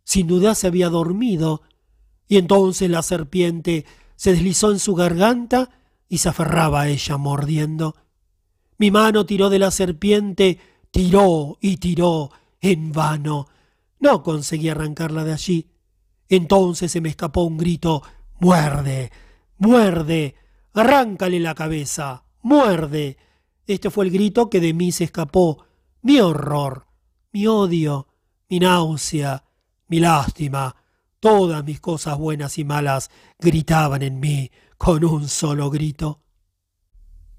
Sin 0.06 0.28
duda 0.28 0.56
se 0.56 0.68
había 0.68 0.88
dormido, 0.88 1.62
y 2.26 2.38
entonces 2.38 2.90
la 2.90 3.04
serpiente 3.04 3.86
se 4.16 4.32
deslizó 4.32 4.72
en 4.72 4.80
su 4.80 4.96
garganta 4.96 5.72
y 6.08 6.20
se 6.20 6.30
aferraba 6.30 6.84
a 6.84 6.88
ella 6.88 7.18
mordiendo. 7.18 7.98
Mi 8.78 8.92
mano 8.92 9.26
tiró 9.26 9.50
de 9.50 9.60
la 9.60 9.72
serpiente, 9.72 10.58
tiró 10.90 11.58
y 11.60 11.76
tiró, 11.76 12.32
en 12.62 12.94
vano. 12.94 13.48
No 14.00 14.24
conseguí 14.24 14.70
arrancarla 14.70 15.26
de 15.26 15.34
allí. 15.34 15.70
Entonces 16.30 16.94
se 16.94 17.02
me 17.02 17.10
escapó 17.10 17.44
un 17.44 17.58
grito, 17.58 18.04
muerde, 18.40 19.12
muerde, 19.58 20.36
arráncale 20.72 21.42
la 21.42 21.56
cabeza, 21.56 22.24
muerde. 22.42 23.18
Este 23.68 23.90
fue 23.90 24.06
el 24.06 24.12
grito 24.12 24.50
que 24.50 24.62
de 24.62 24.74
mí 24.74 24.94
se 24.94 25.04
escapó, 25.04 25.66
mi 26.02 26.20
horror, 26.20 26.86
mi 27.32 27.48
odio, 27.48 28.08
mi 28.50 28.60
náusea, 28.60 29.44
mi 29.88 30.00
lástima. 30.00 30.76
Todas 31.20 31.64
mis 31.66 31.82
cosas 31.82 32.18
buenas 32.18 32.58
y 32.58 32.64
malas 32.64 33.10
gritaban 33.38 34.02
en 34.04 34.20
mí 34.20 34.50
con 34.78 35.04
un 35.04 35.28
solo 35.28 35.70
grito. 35.70 36.22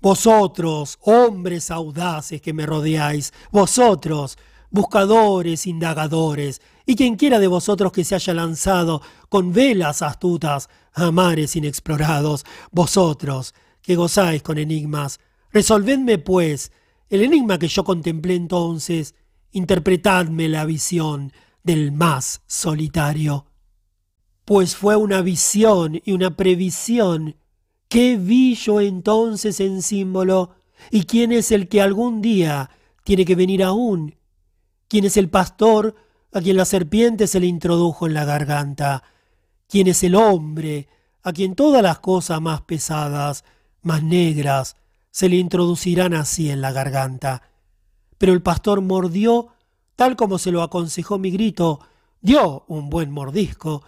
Vosotros, 0.01 0.99
hombres 1.03 1.70
audaces 1.70 2.41
que 2.43 2.53
me 2.53 2.66
rodeáis, 2.66 3.32
vosotros, 3.51 4.37
buscadores, 4.70 5.66
indagadores, 5.66 6.61
y 6.87 6.97
quien 6.97 7.16
quiera 7.16 7.39
de 7.39 7.47
vosotros 7.47 7.93
que 7.93 8.05
se 8.05 8.15
haya 8.15 8.35
lanzado 8.35 9.03
con 9.28 9.53
velas 9.53 10.03
astutas 10.03 10.69
a 10.93 11.11
mares 11.11 11.57
inexplorados, 11.57 12.45
vosotros, 12.70 13.55
que 13.82 13.97
gozáis 13.97 14.43
con 14.43 14.59
enigmas, 14.59 15.20
resolvedme, 15.51 16.19
pues, 16.19 16.73
el 17.11 17.23
enigma 17.23 17.59
que 17.59 17.69
yo 17.69 17.85
contemplé 17.85 18.35
entonces, 18.35 19.15
interpretadme 19.53 20.49
la 20.49 20.65
visión 20.65 21.32
del 21.62 21.93
más 21.93 22.41
solitario. 22.47 23.47
Pues 24.47 24.74
fue 24.74 24.97
una 24.97 25.20
visión 25.20 26.01
y 26.05 26.12
una 26.12 26.37
previsión 26.37 27.37
¿Qué 27.91 28.16
vi 28.16 28.55
yo 28.55 28.81
entonces 28.81 29.59
en 29.59 29.82
símbolo? 29.82 30.55
¿Y 30.93 31.07
quién 31.07 31.32
es 31.32 31.51
el 31.51 31.69
que 31.69 31.82
algún 31.82 32.23
día 32.23 32.70
tiene 33.03 33.24
que 33.24 33.35
venir 33.35 33.65
aún? 33.65 34.15
¿Quién 34.87 35.07
es 35.07 35.16
el 35.16 35.28
pastor 35.28 35.97
a 36.32 36.41
quien 36.41 36.57
la 36.57 36.66
serpiente 36.66 37.27
se 37.27 37.41
le 37.41 37.49
introdujo 37.49 38.07
en 38.07 38.15
la 38.15 38.24
garganta? 38.24 39.03
¿Quién 39.69 39.89
es 39.89 40.05
el 40.05 40.15
hombre 40.15 40.89
a 41.24 41.32
quien 41.32 41.57
todas 41.57 41.82
las 41.82 41.99
cosas 41.99 42.41
más 42.41 42.61
pesadas, 42.61 43.45
más 43.82 44.05
negras, 44.05 44.77
se 45.11 45.28
le 45.28 45.37
introducirán 45.37 46.15
así 46.15 46.51
en 46.51 46.61
la 46.61 46.73
garganta? 46.73 47.43
Pero 48.19 48.32
el 48.32 48.43
pastor 48.43 48.81
mordió, 48.81 49.49
tal 49.97 50.16
como 50.16 50.39
se 50.39 50.53
lo 50.53 50.62
aconsejó 50.62 51.19
mi 51.19 51.31
grito, 51.31 51.81
dio 52.20 52.65
un 52.69 52.91
buen 52.91 53.11
mordisco. 53.11 53.82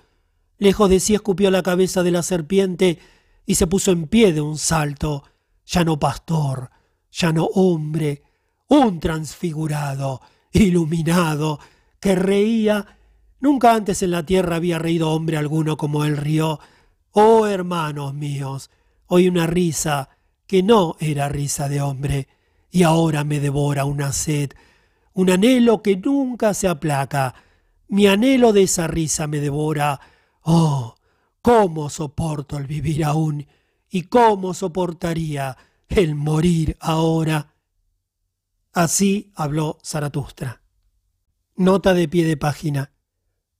Lejos 0.58 0.88
de 0.88 1.00
sí 1.00 1.14
escupió 1.14 1.50
la 1.50 1.62
cabeza 1.62 2.02
de 2.02 2.10
la 2.10 2.22
serpiente 2.22 2.98
y 3.46 3.56
se 3.56 3.66
puso 3.66 3.90
en 3.90 4.06
pie 4.06 4.32
de 4.32 4.40
un 4.40 4.58
salto, 4.58 5.24
ya 5.66 5.84
no 5.84 5.98
pastor, 5.98 6.70
ya 7.10 7.32
no 7.32 7.44
hombre, 7.44 8.22
un 8.68 9.00
transfigurado, 9.00 10.22
iluminado, 10.52 11.60
que 12.00 12.14
reía. 12.14 12.98
Nunca 13.40 13.74
antes 13.74 14.02
en 14.02 14.12
la 14.12 14.24
tierra 14.24 14.56
había 14.56 14.78
reído 14.78 15.10
hombre 15.10 15.36
alguno 15.36 15.76
como 15.76 16.04
él 16.04 16.16
rió. 16.16 16.58
Oh 17.10 17.46
hermanos 17.46 18.14
míos, 18.14 18.70
oí 19.06 19.28
una 19.28 19.46
risa 19.46 20.08
que 20.52 20.62
no 20.62 20.96
era 21.00 21.30
risa 21.30 21.66
de 21.66 21.80
hombre, 21.80 22.28
y 22.70 22.82
ahora 22.82 23.24
me 23.24 23.40
devora 23.40 23.86
una 23.86 24.12
sed, 24.12 24.50
un 25.14 25.30
anhelo 25.30 25.80
que 25.80 25.96
nunca 25.96 26.52
se 26.52 26.68
aplaca. 26.68 27.34
Mi 27.88 28.06
anhelo 28.06 28.52
de 28.52 28.64
esa 28.64 28.86
risa 28.86 29.26
me 29.26 29.40
devora. 29.40 29.98
Oh, 30.42 30.94
¿Cómo 31.40 31.88
soporto 31.88 32.58
el 32.58 32.66
vivir 32.66 33.02
aún? 33.02 33.46
¿Y 33.88 34.02
cómo 34.02 34.52
soportaría 34.52 35.56
el 35.88 36.16
morir 36.16 36.76
ahora? 36.80 37.54
Así 38.74 39.32
habló 39.34 39.78
Zaratustra. 39.82 40.60
Nota 41.56 41.94
de 41.94 42.08
pie 42.08 42.26
de 42.26 42.36
página. 42.36 42.92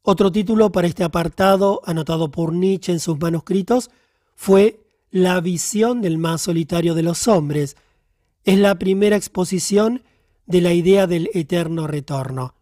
Otro 0.02 0.31
título 0.31 0.70
para 0.70 0.89
este 0.89 1.05
apartado, 1.05 1.81
anotado 1.86 2.31
por 2.31 2.52
Nietzsche 2.52 2.93
en 2.93 3.01
sus 3.01 3.19
manuscritos, 3.19 3.90
fue 4.35 4.82
La 5.13 5.43
visión 5.43 6.01
del 6.01 6.17
más 6.17 6.41
solitario 6.41 6.95
de 6.95 7.03
los 7.03 7.29
hombres. 7.29 7.77
Es 8.45 8.59
la 8.59 8.79
primera 8.79 9.15
exposición 9.15 10.05
de 10.47 10.63
la 10.63 10.73
idea 10.73 11.07
del 11.07 11.29
eterno 11.35 11.87
retorno. 11.87 12.55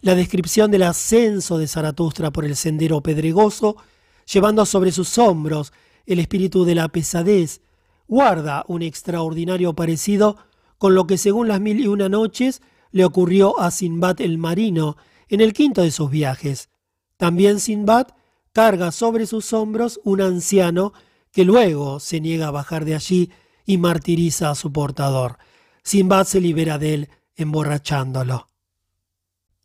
La 0.00 0.14
descripción 0.14 0.70
del 0.70 0.84
ascenso 0.84 1.58
de 1.58 1.68
Zaratustra 1.68 2.32
por 2.32 2.46
el 2.46 2.56
sendero 2.56 3.02
pedregoso, 3.02 3.76
llevando 4.24 4.64
sobre 4.64 4.92
sus 4.92 5.18
hombros 5.18 5.74
el 6.06 6.20
espíritu 6.20 6.64
de 6.64 6.74
la 6.74 6.88
pesadez, 6.88 7.60
guarda 8.08 8.64
un 8.66 8.80
extraordinario 8.80 9.74
parecido 9.74 10.38
con 10.78 10.94
lo 10.94 11.06
que 11.06 11.18
según 11.18 11.48
las 11.48 11.60
mil 11.60 11.80
y 11.80 11.86
una 11.86 12.08
noches 12.08 12.62
le 12.92 13.04
ocurrió 13.04 13.60
a 13.60 13.70
Sinbad 13.70 14.22
el 14.22 14.38
marino 14.38 14.96
en 15.28 15.42
el 15.42 15.52
quinto 15.52 15.82
de 15.82 15.90
sus 15.90 16.10
viajes. 16.10 16.70
También 17.18 17.60
Sinbad 17.60 18.06
carga 18.54 18.90
sobre 18.90 19.26
sus 19.26 19.52
hombros 19.52 20.00
un 20.02 20.22
anciano 20.22 20.94
que 21.34 21.44
luego 21.44 21.98
se 21.98 22.20
niega 22.20 22.46
a 22.46 22.52
bajar 22.52 22.84
de 22.84 22.94
allí 22.94 23.30
y 23.66 23.76
martiriza 23.76 24.50
a 24.50 24.54
su 24.54 24.72
portador. 24.72 25.38
Sinbad 25.82 26.26
se 26.26 26.40
libera 26.40 26.78
de 26.78 26.94
él 26.94 27.08
emborrachándolo. 27.34 28.46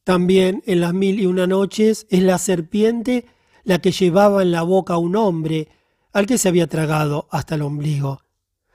También 0.04 0.64
en 0.66 0.82
las 0.82 0.96
mil 0.96 1.20
y 1.20 1.28
una 1.28 1.46
noches 1.46 2.08
es 2.10 2.24
la 2.24 2.40
serpiente 2.40 3.28
la 3.64 3.80
que 3.80 3.92
llevaba 3.92 4.42
en 4.42 4.52
la 4.52 4.64
boca 4.64 4.96
a 4.96 4.98
un 4.98 5.16
hombre 5.16 5.68
al 6.12 6.26
que 6.26 6.40
se 6.40 6.50
había 6.50 6.66
tragado 6.66 7.28
hasta 7.30 7.54
el 7.54 7.62
ombligo. 7.62 8.24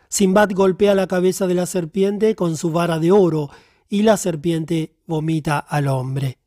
Sinbad 0.08 0.50
golpea 0.52 0.94
la 0.94 1.08
cabeza 1.08 1.48
de 1.48 1.54
la 1.54 1.66
serpiente 1.66 2.36
con 2.36 2.56
su 2.56 2.70
vara 2.70 3.00
de 3.00 3.10
oro 3.10 3.50
y 3.88 4.02
la 4.02 4.16
serpiente 4.16 4.94
vomita 5.06 5.58
al 5.58 5.88
hombre. 5.88 6.38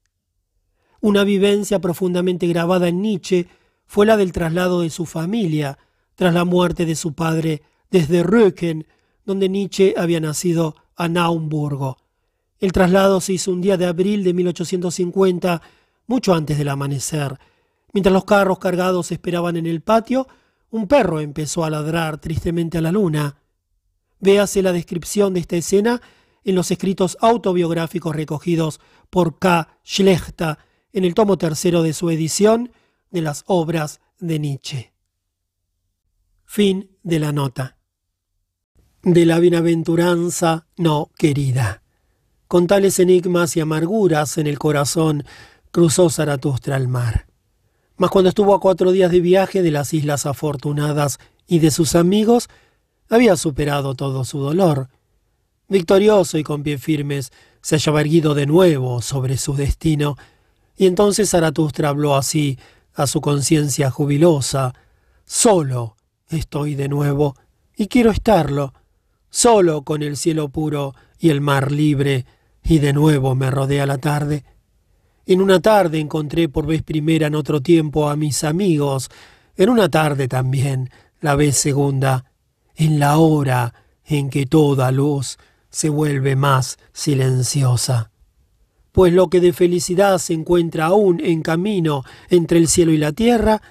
Una 1.01 1.25
vivencia 1.25 1.79
profundamente 1.79 2.47
grabada 2.47 2.87
en 2.87 3.01
Nietzsche 3.01 3.47
fue 3.85 4.05
la 4.05 4.15
del 4.15 4.31
traslado 4.31 4.81
de 4.81 4.89
su 4.89 5.05
familia 5.05 5.77
tras 6.17 6.33
la 6.33 6.45
muerte 6.45 6.85
de 6.85 6.95
su 6.95 7.13
padre 7.13 7.61
desde 7.91 8.23
Rücken, 8.23 8.87
donde 9.23 9.47
Nietzsche 9.47 9.93
había 9.95 10.19
nacido, 10.19 10.75
a 10.95 11.07
Naumburgo. 11.07 11.97
El 12.59 12.71
traslado 12.71 13.21
se 13.21 13.33
hizo 13.33 13.51
un 13.51 13.61
día 13.61 13.77
de 13.77 13.85
abril 13.85 14.23
de 14.23 14.33
1850, 14.33 15.61
mucho 16.07 16.33
antes 16.33 16.57
del 16.57 16.69
amanecer. 16.69 17.37
Mientras 17.93 18.11
los 18.11 18.25
carros 18.25 18.57
cargados 18.57 19.11
esperaban 19.11 19.57
en 19.57 19.67
el 19.67 19.81
patio, 19.81 20.27
un 20.71 20.87
perro 20.87 21.19
empezó 21.19 21.63
a 21.63 21.69
ladrar 21.69 22.17
tristemente 22.17 22.79
a 22.79 22.81
la 22.81 22.91
luna. 22.91 23.37
Véase 24.19 24.63
la 24.63 24.73
descripción 24.73 25.35
de 25.35 25.41
esta 25.41 25.55
escena 25.55 26.01
en 26.43 26.55
los 26.55 26.71
escritos 26.71 27.15
autobiográficos 27.21 28.15
recogidos 28.15 28.79
por 29.11 29.37
K. 29.37 29.77
Schlechter 29.85 30.57
en 30.93 31.05
el 31.05 31.13
tomo 31.13 31.37
tercero 31.37 31.83
de 31.83 31.93
su 31.93 32.09
edición 32.09 32.71
de 33.11 33.21
las 33.21 33.43
obras 33.45 34.01
de 34.19 34.39
Nietzsche. 34.39 34.96
Fin 36.49 36.97
de 37.03 37.19
la 37.19 37.33
nota. 37.33 37.77
De 39.03 39.25
la 39.25 39.37
bienaventuranza 39.37 40.65
no 40.77 41.11
querida. 41.17 41.83
Con 42.47 42.67
tales 42.67 42.99
enigmas 42.99 43.57
y 43.57 43.59
amarguras 43.59 44.37
en 44.37 44.47
el 44.47 44.57
corazón 44.57 45.25
cruzó 45.71 46.09
Zaratustra 46.09 46.77
el 46.77 46.87
mar. 46.87 47.27
Mas 47.97 48.11
cuando 48.11 48.29
estuvo 48.29 48.55
a 48.55 48.61
cuatro 48.61 48.93
días 48.93 49.11
de 49.11 49.19
viaje 49.19 49.61
de 49.61 49.71
las 49.71 49.93
Islas 49.93 50.25
Afortunadas 50.25 51.19
y 51.47 51.59
de 51.59 51.69
sus 51.69 51.95
amigos, 51.95 52.47
había 53.09 53.35
superado 53.35 53.93
todo 53.93 54.23
su 54.23 54.39
dolor. 54.39 54.87
Victorioso 55.67 56.37
y 56.37 56.43
con 56.43 56.63
pies 56.63 56.81
firmes, 56.81 57.31
se 57.61 57.75
hallaba 57.75 58.01
erguido 58.01 58.33
de 58.35 58.45
nuevo 58.45 59.01
sobre 59.01 59.37
su 59.37 59.53
destino, 59.53 60.15
y 60.77 60.87
entonces 60.87 61.29
Zaratustra 61.29 61.89
habló 61.89 62.15
así 62.15 62.57
a 62.93 63.05
su 63.05 63.19
conciencia 63.19 63.91
jubilosa. 63.91 64.73
Solo 65.25 65.96
estoy 66.29 66.75
de 66.75 66.89
nuevo, 66.89 67.35
y 67.75 67.87
quiero 67.87 68.11
estarlo, 68.11 68.73
solo 69.29 69.83
con 69.83 70.01
el 70.01 70.17
cielo 70.17 70.49
puro 70.49 70.95
y 71.19 71.29
el 71.29 71.41
mar 71.41 71.71
libre, 71.71 72.25
y 72.63 72.79
de 72.79 72.93
nuevo 72.93 73.35
me 73.35 73.51
rodea 73.51 73.85
la 73.85 73.97
tarde. 73.97 74.43
En 75.25 75.41
una 75.41 75.59
tarde 75.59 75.99
encontré 75.99 76.49
por 76.49 76.65
vez 76.65 76.83
primera 76.83 77.27
en 77.27 77.35
otro 77.35 77.61
tiempo 77.61 78.09
a 78.09 78.15
mis 78.15 78.43
amigos, 78.43 79.09
en 79.55 79.69
una 79.69 79.89
tarde 79.89 80.27
también, 80.27 80.89
la 81.19 81.35
vez 81.35 81.57
segunda, 81.57 82.25
en 82.75 82.99
la 82.99 83.17
hora 83.17 83.73
en 84.05 84.29
que 84.29 84.45
toda 84.45 84.91
luz 84.91 85.37
se 85.69 85.89
vuelve 85.89 86.35
más 86.35 86.77
silenciosa. 86.93 88.11
Pues 88.91 89.13
lo 89.13 89.29
que 89.29 89.39
de 89.39 89.53
felicidad 89.53 90.17
se 90.17 90.33
encuentra 90.33 90.87
aún 90.87 91.19
en 91.23 91.41
camino 91.41 92.03
entre 92.29 92.57
el 92.57 92.67
cielo 92.67 92.91
y 92.91 92.97
la 92.97 93.11
tierra, 93.11 93.61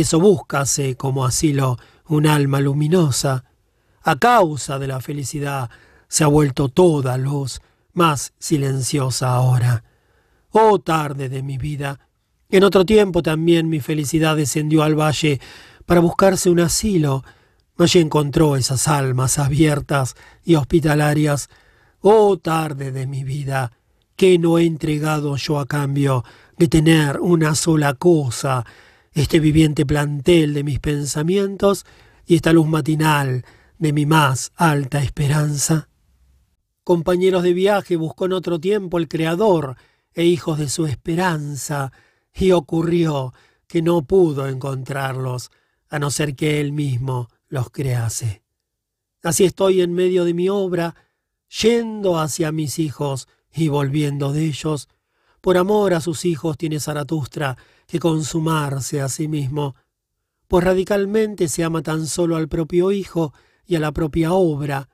eso 0.00 0.20
búscase 0.20 0.94
como 0.96 1.24
asilo 1.24 1.78
un 2.06 2.26
alma 2.26 2.60
luminosa. 2.60 3.44
A 4.02 4.16
causa 4.16 4.78
de 4.78 4.86
la 4.86 5.00
felicidad 5.00 5.70
se 6.06 6.22
ha 6.22 6.26
vuelto 6.26 6.68
toda 6.68 7.16
luz 7.16 7.60
más 7.94 8.34
silenciosa 8.38 9.34
ahora. 9.34 9.84
Oh 10.50 10.78
tarde 10.80 11.30
de 11.30 11.42
mi 11.42 11.56
vida. 11.56 11.98
En 12.50 12.62
otro 12.62 12.84
tiempo 12.84 13.22
también 13.22 13.70
mi 13.70 13.80
felicidad 13.80 14.36
descendió 14.36 14.82
al 14.82 15.00
valle 15.00 15.40
para 15.86 16.00
buscarse 16.00 16.50
un 16.50 16.60
asilo. 16.60 17.24
Allí 17.78 17.98
encontró 17.98 18.56
esas 18.56 18.88
almas 18.88 19.38
abiertas 19.38 20.14
y 20.44 20.56
hospitalarias. 20.56 21.48
Oh 22.00 22.36
tarde 22.36 22.92
de 22.92 23.06
mi 23.06 23.24
vida, 23.24 23.72
que 24.14 24.38
no 24.38 24.58
he 24.58 24.66
entregado 24.66 25.36
yo 25.36 25.58
a 25.58 25.64
cambio 25.64 26.22
de 26.58 26.68
tener 26.68 27.18
una 27.18 27.54
sola 27.54 27.94
cosa, 27.94 28.66
este 29.16 29.40
viviente 29.40 29.86
plantel 29.86 30.52
de 30.52 30.62
mis 30.62 30.78
pensamientos 30.78 31.86
y 32.26 32.34
esta 32.36 32.52
luz 32.52 32.66
matinal 32.66 33.46
de 33.78 33.94
mi 33.94 34.04
más 34.04 34.52
alta 34.56 35.02
esperanza. 35.02 35.88
Compañeros 36.84 37.42
de 37.42 37.54
viaje 37.54 37.96
buscó 37.96 38.26
en 38.26 38.34
otro 38.34 38.60
tiempo 38.60 38.98
el 38.98 39.08
Creador, 39.08 39.76
e 40.12 40.24
hijos 40.24 40.58
de 40.58 40.68
su 40.68 40.86
esperanza, 40.86 41.92
y 42.34 42.52
ocurrió 42.52 43.32
que 43.66 43.80
no 43.80 44.02
pudo 44.02 44.48
encontrarlos, 44.48 45.50
a 45.88 45.98
no 45.98 46.10
ser 46.10 46.36
que 46.36 46.60
él 46.60 46.72
mismo 46.72 47.28
los 47.48 47.70
crease. 47.70 48.42
Así 49.22 49.44
estoy 49.44 49.80
en 49.80 49.94
medio 49.94 50.26
de 50.26 50.34
mi 50.34 50.50
obra, 50.50 50.94
yendo 51.62 52.18
hacia 52.18 52.52
mis 52.52 52.78
hijos 52.78 53.28
y 53.54 53.68
volviendo 53.68 54.34
de 54.34 54.44
ellos. 54.44 54.88
Por 55.46 55.58
amor 55.58 55.94
a 55.94 56.00
sus 56.00 56.24
hijos 56.24 56.58
tiene 56.58 56.80
Zaratustra 56.80 57.56
que 57.86 58.00
consumarse 58.00 59.00
a 59.00 59.08
sí 59.08 59.28
mismo, 59.28 59.76
pues 60.48 60.64
radicalmente 60.64 61.46
se 61.46 61.62
ama 61.62 61.82
tan 61.82 62.08
solo 62.08 62.34
al 62.34 62.48
propio 62.48 62.90
hijo 62.90 63.32
y 63.64 63.76
a 63.76 63.78
la 63.78 63.92
propia 63.92 64.32
obra, 64.32 64.88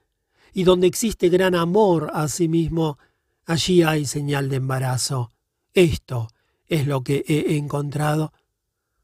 y 0.52 0.64
donde 0.64 0.88
existe 0.88 1.30
gran 1.30 1.54
amor 1.54 2.10
a 2.12 2.28
sí 2.28 2.48
mismo, 2.48 2.98
Allí 3.46 3.82
hay 3.82 4.04
señal 4.04 4.50
de 4.50 4.56
embarazo. 4.56 5.30
Esto 5.72 6.28
es 6.66 6.86
lo 6.86 7.02
que 7.02 7.24
he 7.26 7.56
encontrado. 7.56 8.34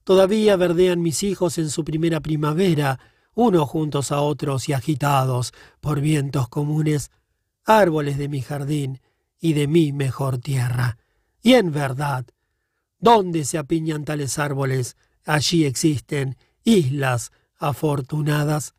Todavía 0.05 0.55
verdean 0.57 1.01
mis 1.01 1.23
hijos 1.23 1.57
en 1.57 1.71
su 1.71 1.83
primera 1.83 2.21
primavera, 2.21 3.01
unos 3.33 3.67
juntos 3.71 4.13
a 4.13 4.21
otros 4.21 4.69
y 4.69 4.75
agitados 4.75 5.55
por 5.81 6.03
vientos 6.03 6.51
comunes, 6.51 7.11
árboles 7.65 8.19
de 8.19 8.29
mi 8.29 8.43
jardín 8.43 9.01
y 9.41 9.55
de 9.55 9.67
mi 9.67 9.93
mejor 9.93 10.37
tierra. 10.37 10.99
En 11.55 11.73
verdad, 11.73 12.27
¿dónde 12.99 13.45
se 13.45 13.57
apiñan 13.57 14.05
tales 14.05 14.39
árboles? 14.39 14.97
Allí 15.25 15.65
existen 15.65 16.37
islas 16.63 17.33
afortunadas. 17.57 18.75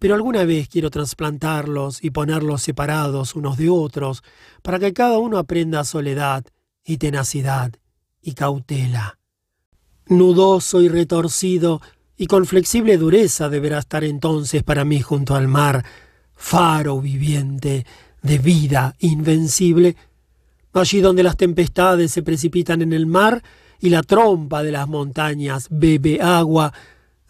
Pero 0.00 0.16
alguna 0.16 0.44
vez 0.44 0.68
quiero 0.68 0.90
trasplantarlos 0.90 2.02
y 2.02 2.10
ponerlos 2.10 2.62
separados 2.62 3.36
unos 3.36 3.56
de 3.56 3.70
otros, 3.70 4.24
para 4.62 4.80
que 4.80 4.92
cada 4.92 5.18
uno 5.18 5.38
aprenda 5.38 5.84
soledad 5.84 6.44
y 6.84 6.96
tenacidad 6.96 7.72
y 8.20 8.32
cautela. 8.32 9.18
Nudoso 10.06 10.80
y 10.80 10.88
retorcido 10.88 11.80
y 12.16 12.26
con 12.26 12.44
flexible 12.44 12.96
dureza 12.98 13.48
deberá 13.48 13.78
estar 13.78 14.02
entonces 14.02 14.64
para 14.64 14.84
mí 14.84 15.00
junto 15.00 15.36
al 15.36 15.46
mar, 15.46 15.84
faro 16.34 17.00
viviente 17.00 17.86
de 18.22 18.38
vida 18.38 18.96
invencible, 18.98 19.96
allí 20.80 21.00
donde 21.00 21.22
las 21.22 21.36
tempestades 21.36 22.10
se 22.10 22.22
precipitan 22.22 22.82
en 22.82 22.92
el 22.92 23.06
mar 23.06 23.42
y 23.80 23.90
la 23.90 24.02
trompa 24.02 24.62
de 24.62 24.72
las 24.72 24.88
montañas 24.88 25.68
bebe 25.70 26.20
agua, 26.20 26.72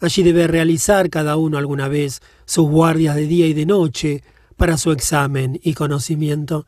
Allí 0.01 0.23
debe 0.23 0.47
realizar 0.47 1.09
cada 1.09 1.37
uno 1.37 1.57
alguna 1.57 1.87
vez 1.87 2.21
sus 2.45 2.69
guardias 2.69 3.15
de 3.15 3.27
día 3.27 3.47
y 3.47 3.53
de 3.53 3.65
noche 3.65 4.23
para 4.57 4.77
su 4.77 4.91
examen 4.91 5.59
y 5.63 5.73
conocimiento. 5.73 6.67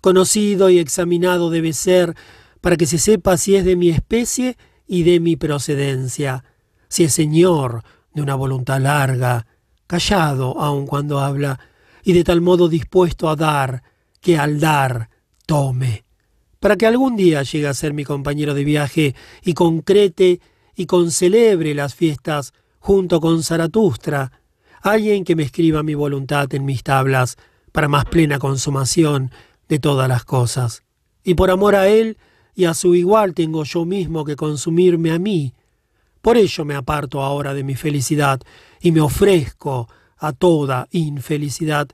Conocido 0.00 0.70
y 0.70 0.78
examinado 0.78 1.50
debe 1.50 1.72
ser 1.72 2.14
para 2.60 2.76
que 2.76 2.86
se 2.86 2.98
sepa 2.98 3.36
si 3.36 3.56
es 3.56 3.64
de 3.64 3.76
mi 3.76 3.90
especie 3.90 4.56
y 4.86 5.02
de 5.02 5.20
mi 5.20 5.36
procedencia, 5.36 6.44
si 6.88 7.04
es 7.04 7.12
señor 7.12 7.82
de 8.14 8.22
una 8.22 8.34
voluntad 8.34 8.80
larga, 8.80 9.46
callado 9.86 10.58
aun 10.60 10.86
cuando 10.86 11.20
habla, 11.20 11.60
y 12.02 12.14
de 12.14 12.24
tal 12.24 12.40
modo 12.40 12.68
dispuesto 12.68 13.28
a 13.28 13.36
dar 13.36 13.82
que 14.20 14.38
al 14.38 14.58
dar 14.58 15.10
tome. 15.46 16.04
para 16.60 16.76
que 16.76 16.86
algún 16.86 17.16
día 17.16 17.42
llegue 17.42 17.68
a 17.68 17.74
ser 17.74 17.92
mi 17.92 18.04
compañero 18.04 18.52
de 18.52 18.64
viaje 18.64 19.14
y 19.44 19.54
concrete 19.54 20.40
y 20.74 20.86
concelebre 20.86 21.74
las 21.74 21.94
fiestas 21.94 22.52
junto 22.80 23.20
con 23.20 23.42
Zaratustra, 23.42 24.32
alguien 24.82 25.24
que 25.24 25.36
me 25.36 25.44
escriba 25.44 25.82
mi 25.82 25.94
voluntad 25.94 26.52
en 26.54 26.64
mis 26.64 26.82
tablas 26.82 27.36
para 27.72 27.88
más 27.88 28.06
plena 28.06 28.38
consumación 28.38 29.30
de 29.68 29.78
todas 29.78 30.08
las 30.08 30.24
cosas. 30.24 30.82
Y 31.22 31.34
por 31.34 31.50
amor 31.50 31.74
a 31.74 31.88
él 31.88 32.18
y 32.54 32.64
a 32.64 32.74
su 32.74 32.94
igual 32.94 33.34
tengo 33.34 33.64
yo 33.64 33.84
mismo 33.84 34.24
que 34.24 34.34
consumirme 34.34 35.12
a 35.12 35.18
mí. 35.18 35.52
Por 36.22 36.36
ello 36.36 36.64
me 36.64 36.74
aparto 36.74 37.22
ahora 37.22 37.54
de 37.54 37.64
mi 37.64 37.74
felicidad 37.74 38.40
y 38.80 38.92
me 38.92 39.00
ofrezco 39.00 39.88
a 40.18 40.32
toda 40.32 40.88
infelicidad 40.90 41.88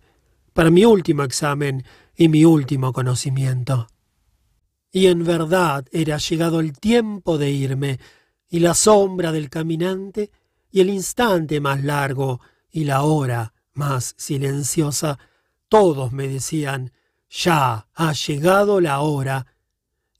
para 0.52 0.70
mi 0.70 0.84
último 0.84 1.24
examen 1.24 1.84
y 2.16 2.28
mi 2.28 2.44
último 2.44 2.92
conocimiento. 2.92 3.88
Y 4.90 5.06
en 5.06 5.24
verdad 5.24 5.86
era 5.92 6.18
llegado 6.18 6.60
el 6.60 6.78
tiempo 6.78 7.38
de 7.38 7.50
irme, 7.50 7.98
y 8.48 8.60
la 8.60 8.74
sombra 8.74 9.32
del 9.32 9.48
caminante, 9.48 10.30
y 10.70 10.80
el 10.80 10.90
instante 10.90 11.60
más 11.60 11.82
largo, 11.82 12.40
y 12.70 12.84
la 12.84 13.02
hora 13.02 13.54
más 13.74 14.14
silenciosa, 14.18 15.18
todos 15.68 16.12
me 16.12 16.28
decían, 16.28 16.92
ya 17.30 17.88
ha 17.94 18.12
llegado 18.12 18.80
la 18.80 19.00
hora. 19.00 19.46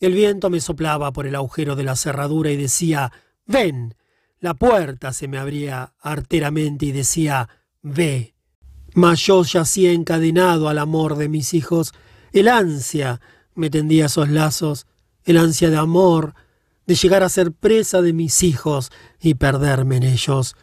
El 0.01 0.14
viento 0.14 0.48
me 0.48 0.60
soplaba 0.60 1.12
por 1.12 1.27
el 1.27 1.35
agujero 1.35 1.77
de 1.77 1.85
la 1.85 1.97
cerradura 1.97 2.51
y 2.51 2.56
decía, 2.56 3.12
ven. 3.47 3.94
La 4.40 4.55
puerta 4.55 5.12
se 5.12 5.28
me 5.28 5.39
abría 5.39 5.93
arteramente 6.01 6.86
y 6.86 6.93
decía, 6.93 7.48
ve. 7.82 8.35
Mas 8.94 9.20
yo 9.20 9.43
yacía 9.43 9.93
encadenado 9.93 10.69
al 10.69 10.78
amor 10.78 11.16
de 11.16 11.28
mis 11.28 11.55
hijos. 11.55 11.93
El 12.32 12.48
ansia 12.48 13.20
me 13.55 13.70
tendía 13.70 14.06
esos 14.06 14.28
lazos, 14.28 14.86
el 15.24 15.39
ansia 15.39 15.70
de 15.70 15.77
amor, 15.77 16.35
de 16.86 16.94
llegar 16.94 17.23
a 17.23 17.28
ser 17.28 17.52
presa 17.52 18.02
de 18.02 18.12
mis 18.12 18.43
hijos 18.43 18.90
y 19.20 19.35
perderme 19.35 19.97
en 19.97 20.02
ellos. 20.05 20.56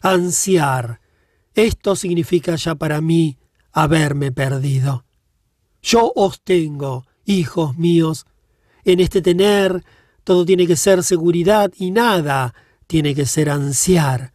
Ansiar. 0.00 1.00
Esto 1.54 1.96
significa 1.96 2.56
ya 2.56 2.74
para 2.74 3.00
mí 3.00 3.38
haberme 3.72 4.32
perdido. 4.32 5.04
Yo 5.82 6.12
os 6.14 6.40
tengo, 6.42 7.06
hijos 7.24 7.76
míos. 7.76 8.26
En 8.84 9.00
este 9.00 9.20
tener 9.22 9.84
todo 10.24 10.44
tiene 10.44 10.66
que 10.66 10.76
ser 10.76 11.04
seguridad 11.04 11.70
y 11.76 11.90
nada 11.90 12.54
tiene 12.86 13.14
que 13.14 13.26
ser 13.26 13.50
ansiar 13.50 14.33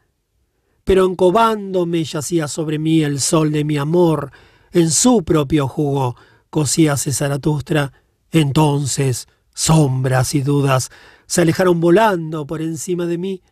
pero 0.90 1.06
encobándome 1.06 2.03
yacía 2.03 2.48
sobre 2.48 2.80
mí 2.80 3.03
el 3.03 3.20
sol 3.22 3.52
de 3.52 3.64
mi 3.64 3.78
amor, 3.78 4.32
en 4.72 4.90
su 4.90 5.24
propio 5.24 5.68
jugo 5.68 6.16
cosíase 6.49 7.14
Zaratustra. 7.14 7.94
Entonces 8.32 9.28
sombras 9.53 10.34
y 10.34 10.41
dudas 10.41 10.90
se 11.28 11.41
alejaron 11.41 11.80
volando 11.80 12.48
por 12.48 12.64
encima 12.64 13.06
de 13.06 13.20
mí. 13.20 13.44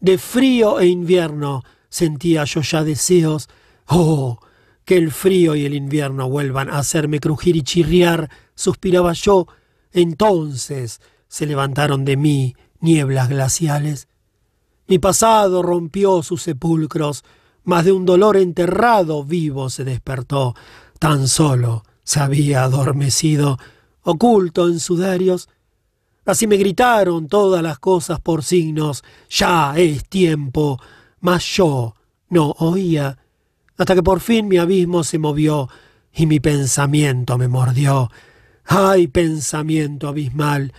De 0.00 0.18
frío 0.18 0.78
e 0.78 0.86
invierno 0.88 1.62
sentía 1.88 2.44
yo 2.44 2.60
ya 2.60 2.84
deseos. 2.84 3.48
Oh, 3.86 4.38
que 4.84 4.98
el 4.98 5.12
frío 5.12 5.54
y 5.54 5.64
el 5.64 5.72
invierno 5.72 6.28
vuelvan 6.28 6.68
a 6.68 6.76
hacerme 6.76 7.20
crujir 7.20 7.56
y 7.56 7.62
chirriar, 7.62 8.28
suspiraba 8.54 9.14
yo. 9.14 9.46
Entonces 9.92 11.00
se 11.26 11.46
levantaron 11.46 12.04
de 12.04 12.18
mí 12.18 12.54
nieblas 12.80 13.30
glaciales. 13.30 14.08
Mi 14.88 14.98
pasado 14.98 15.62
rompió 15.62 16.22
sus 16.22 16.42
sepulcros, 16.42 17.24
mas 17.64 17.84
de 17.84 17.92
un 17.92 18.04
dolor 18.06 18.36
enterrado 18.36 19.24
vivo 19.24 19.68
se 19.70 19.84
despertó. 19.84 20.54
Tan 20.98 21.26
solo 21.28 21.82
se 22.04 22.20
había 22.20 22.62
adormecido, 22.62 23.58
oculto 24.02 24.68
en 24.68 24.78
sudarios. 24.78 25.48
Así 26.24 26.46
me 26.46 26.56
gritaron 26.56 27.28
todas 27.28 27.62
las 27.62 27.78
cosas 27.78 28.20
por 28.20 28.44
signos, 28.44 29.02
ya 29.28 29.74
es 29.76 30.08
tiempo, 30.08 30.80
mas 31.20 31.44
yo 31.44 31.94
no 32.28 32.54
oía, 32.58 33.18
hasta 33.76 33.94
que 33.94 34.02
por 34.02 34.20
fin 34.20 34.48
mi 34.48 34.58
abismo 34.58 35.04
se 35.04 35.18
movió 35.18 35.68
y 36.12 36.26
mi 36.26 36.40
pensamiento 36.40 37.36
me 37.38 37.48
mordió. 37.48 38.10
Ay, 38.64 39.06
pensamiento 39.06 40.08
abismal, 40.08 40.72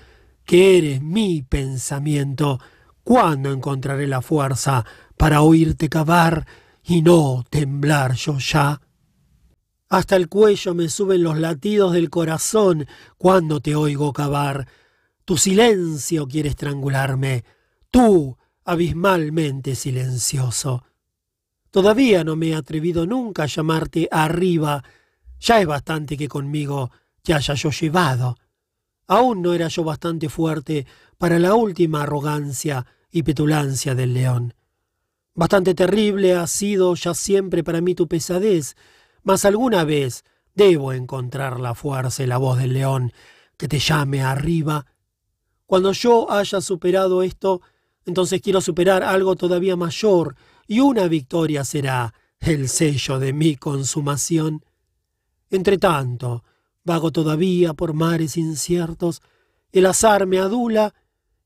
que 0.45 0.77
eres 0.77 1.01
mi 1.01 1.41
pensamiento, 1.41 2.59
¿Cuándo 3.07 3.53
encontraré 3.53 4.05
la 4.05 4.21
fuerza 4.21 4.85
para 5.15 5.41
oírte 5.41 5.87
cavar 5.87 6.45
y 6.83 7.01
no 7.01 7.45
temblar 7.49 8.15
yo 8.15 8.37
ya? 8.37 8.81
Hasta 9.87 10.17
el 10.17 10.27
cuello 10.27 10.75
me 10.75 10.89
suben 10.89 11.23
los 11.23 11.39
latidos 11.39 11.93
del 11.93 12.09
corazón 12.09 12.85
cuando 13.17 13.61
te 13.61 13.77
oigo 13.77 14.11
cavar. 14.11 14.67
Tu 15.23 15.37
silencio 15.37 16.27
quiere 16.27 16.49
estrangularme, 16.49 17.45
tú, 17.91 18.37
abismalmente 18.65 19.75
silencioso. 19.75 20.83
Todavía 21.71 22.25
no 22.25 22.35
me 22.35 22.49
he 22.49 22.55
atrevido 22.55 23.05
nunca 23.05 23.43
a 23.43 23.47
llamarte 23.47 24.09
arriba. 24.11 24.83
Ya 25.39 25.61
es 25.61 25.65
bastante 25.65 26.17
que 26.17 26.27
conmigo 26.27 26.91
te 27.23 27.33
haya 27.33 27.53
yo 27.53 27.71
llevado. 27.71 28.35
Aún 29.07 29.41
no 29.41 29.53
era 29.53 29.69
yo 29.69 29.85
bastante 29.85 30.27
fuerte 30.27 30.85
para 31.17 31.39
la 31.39 31.55
última 31.55 32.03
arrogancia 32.03 32.85
y 33.11 33.23
petulancia 33.23 33.95
del 33.95 34.13
león. 34.13 34.53
Bastante 35.33 35.75
terrible 35.75 36.35
ha 36.35 36.47
sido 36.47 36.95
ya 36.95 37.13
siempre 37.13 37.63
para 37.63 37.81
mí 37.81 37.93
tu 37.93 38.07
pesadez, 38.07 38.75
mas 39.23 39.45
alguna 39.45 39.83
vez 39.83 40.23
debo 40.55 40.93
encontrar 40.93 41.59
la 41.59 41.75
fuerza 41.75 42.23
y 42.23 42.27
la 42.27 42.37
voz 42.37 42.57
del 42.57 42.73
león 42.73 43.13
que 43.57 43.67
te 43.67 43.79
llame 43.79 44.23
arriba. 44.23 44.85
Cuando 45.65 45.91
yo 45.91 46.31
haya 46.31 46.61
superado 46.61 47.21
esto, 47.21 47.61
entonces 48.05 48.41
quiero 48.41 48.61
superar 48.61 49.03
algo 49.03 49.35
todavía 49.35 49.75
mayor, 49.75 50.35
y 50.65 50.79
una 50.79 51.07
victoria 51.07 51.63
será 51.63 52.13
el 52.39 52.69
sello 52.69 53.19
de 53.19 53.33
mi 53.33 53.55
consumación. 53.55 54.63
Entre 55.49 55.77
tanto, 55.77 56.43
vago 56.83 57.11
todavía 57.11 57.73
por 57.73 57.93
mares 57.93 58.37
inciertos, 58.37 59.21
el 59.71 59.85
azar 59.85 60.25
me 60.25 60.39
adula 60.39 60.93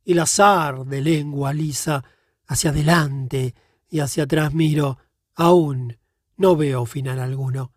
el 0.06 0.20
azar 0.20 0.86
de 0.86 1.02
lengua 1.02 1.54
lisa, 1.54 2.04
hacia 2.48 2.72
adelante 2.72 3.56
y 3.90 4.00
hacia 4.00 4.24
atrás 4.24 4.54
miro, 4.54 4.98
aún 5.36 5.98
no 6.38 6.56
veo 6.56 6.86
final 6.86 7.20
alguno. 7.20 7.72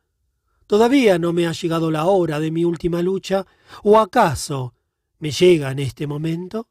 Todavía 0.66 1.18
no 1.18 1.32
me 1.32 1.46
ha 1.46 1.52
llegado 1.52 1.90
la 1.90 2.06
hora 2.06 2.40
de 2.40 2.50
mi 2.50 2.64
última 2.64 3.02
lucha, 3.02 3.46
o 3.82 3.98
acaso 3.98 4.74
me 5.18 5.30
llega 5.30 5.70
en 5.70 5.78
este 5.78 6.06
momento. 6.06 6.68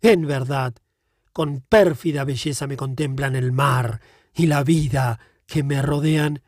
En 0.00 0.26
verdad, 0.26 0.74
con 1.32 1.60
pérfida 1.60 2.24
belleza 2.24 2.66
me 2.66 2.76
contemplan 2.76 3.36
el 3.36 3.52
mar 3.52 4.00
y 4.34 4.46
la 4.46 4.64
vida 4.64 5.20
que 5.46 5.62
me 5.62 5.82
rodean. 5.82 6.42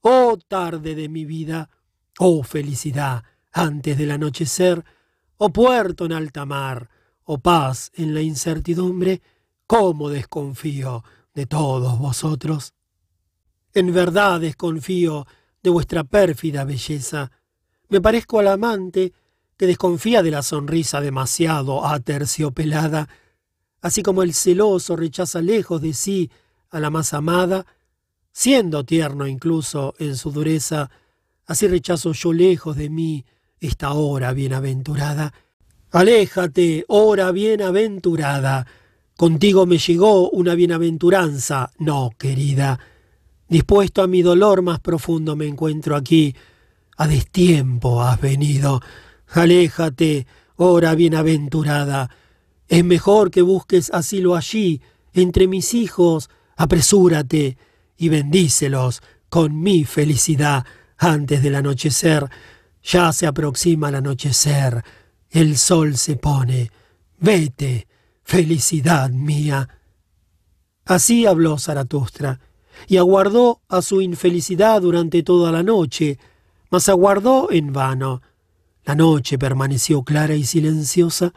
Oh 0.00 0.38
tarde 0.38 0.94
de 0.94 1.08
mi 1.08 1.24
vida, 1.24 1.68
oh 2.18 2.42
felicidad 2.42 3.24
antes 3.52 3.98
del 3.98 4.12
anochecer, 4.12 4.84
oh 5.36 5.50
puerto 5.50 6.06
en 6.06 6.12
alta 6.12 6.44
mar, 6.46 6.88
o 7.32 7.38
paz 7.38 7.92
en 7.94 8.12
la 8.12 8.22
incertidumbre, 8.22 9.22
¿cómo 9.68 10.08
desconfío 10.08 11.04
de 11.32 11.46
todos 11.46 11.96
vosotros? 11.96 12.74
En 13.72 13.94
verdad 13.94 14.40
desconfío 14.40 15.28
de 15.62 15.70
vuestra 15.70 16.02
pérfida 16.02 16.64
belleza. 16.64 17.30
Me 17.88 18.00
parezco 18.00 18.40
al 18.40 18.48
amante 18.48 19.12
que 19.56 19.68
desconfía 19.68 20.24
de 20.24 20.32
la 20.32 20.42
sonrisa 20.42 21.00
demasiado 21.00 21.86
aterciopelada, 21.86 23.08
así 23.80 24.02
como 24.02 24.24
el 24.24 24.34
celoso 24.34 24.96
rechaza 24.96 25.40
lejos 25.40 25.80
de 25.82 25.92
sí 25.92 26.32
a 26.68 26.80
la 26.80 26.90
más 26.90 27.14
amada, 27.14 27.64
siendo 28.32 28.82
tierno 28.82 29.28
incluso 29.28 29.94
en 30.00 30.16
su 30.16 30.32
dureza, 30.32 30.90
así 31.46 31.68
rechazo 31.68 32.10
yo 32.10 32.32
lejos 32.32 32.74
de 32.76 32.90
mí 32.90 33.24
esta 33.60 33.92
hora 33.92 34.32
bienaventurada, 34.32 35.32
Aléjate, 35.92 36.84
hora 36.86 37.32
bienaventurada. 37.32 38.64
Contigo 39.16 39.66
me 39.66 39.76
llegó 39.78 40.30
una 40.30 40.54
bienaventuranza. 40.54 41.72
No, 41.78 42.10
querida. 42.16 42.78
Dispuesto 43.48 44.00
a 44.00 44.06
mi 44.06 44.22
dolor 44.22 44.62
más 44.62 44.78
profundo 44.78 45.34
me 45.34 45.48
encuentro 45.48 45.96
aquí. 45.96 46.36
A 46.96 47.08
destiempo 47.08 48.02
has 48.04 48.20
venido. 48.20 48.80
Aléjate, 49.32 50.28
hora 50.54 50.94
bienaventurada. 50.94 52.08
Es 52.68 52.84
mejor 52.84 53.32
que 53.32 53.42
busques 53.42 53.90
asilo 53.92 54.36
allí, 54.36 54.80
entre 55.12 55.48
mis 55.48 55.74
hijos. 55.74 56.30
Apresúrate 56.56 57.58
y 57.96 58.08
bendícelos 58.10 59.02
con 59.28 59.60
mi 59.60 59.84
felicidad 59.84 60.64
antes 60.98 61.42
del 61.42 61.56
anochecer. 61.56 62.30
Ya 62.84 63.12
se 63.12 63.26
aproxima 63.26 63.88
el 63.88 63.96
anochecer 63.96 64.84
el 65.30 65.56
sol 65.56 65.96
se 65.96 66.16
pone. 66.16 66.70
Vete, 67.18 67.86
felicidad 68.22 69.10
mía. 69.10 69.68
Así 70.84 71.26
habló 71.26 71.58
Zaratustra, 71.58 72.40
y 72.88 72.96
aguardó 72.96 73.60
a 73.68 73.82
su 73.82 74.00
infelicidad 74.00 74.80
durante 74.80 75.22
toda 75.22 75.52
la 75.52 75.62
noche, 75.62 76.18
mas 76.70 76.88
aguardó 76.88 77.50
en 77.50 77.72
vano. 77.72 78.22
La 78.84 78.94
noche 78.94 79.38
permaneció 79.38 80.02
clara 80.02 80.34
y 80.34 80.44
silenciosa, 80.44 81.32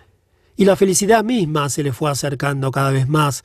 y 0.56 0.66
la 0.66 0.76
felicidad 0.76 1.24
misma 1.24 1.70
se 1.70 1.84
le 1.84 1.92
fue 1.92 2.10
acercando 2.10 2.72
cada 2.72 2.92
vez 2.92 3.08
más. 3.08 3.44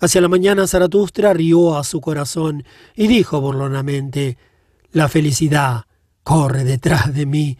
Hacia 0.00 0.20
la 0.20 0.28
mañana 0.28 0.66
Zaratustra 0.66 1.32
rió 1.32 1.76
a 1.76 1.84
su 1.84 2.00
corazón 2.00 2.64
y 2.94 3.06
dijo 3.06 3.40
burlonamente 3.40 4.36
La 4.92 5.08
felicidad 5.08 5.84
corre 6.22 6.64
detrás 6.64 7.14
de 7.14 7.26
mí. 7.26 7.58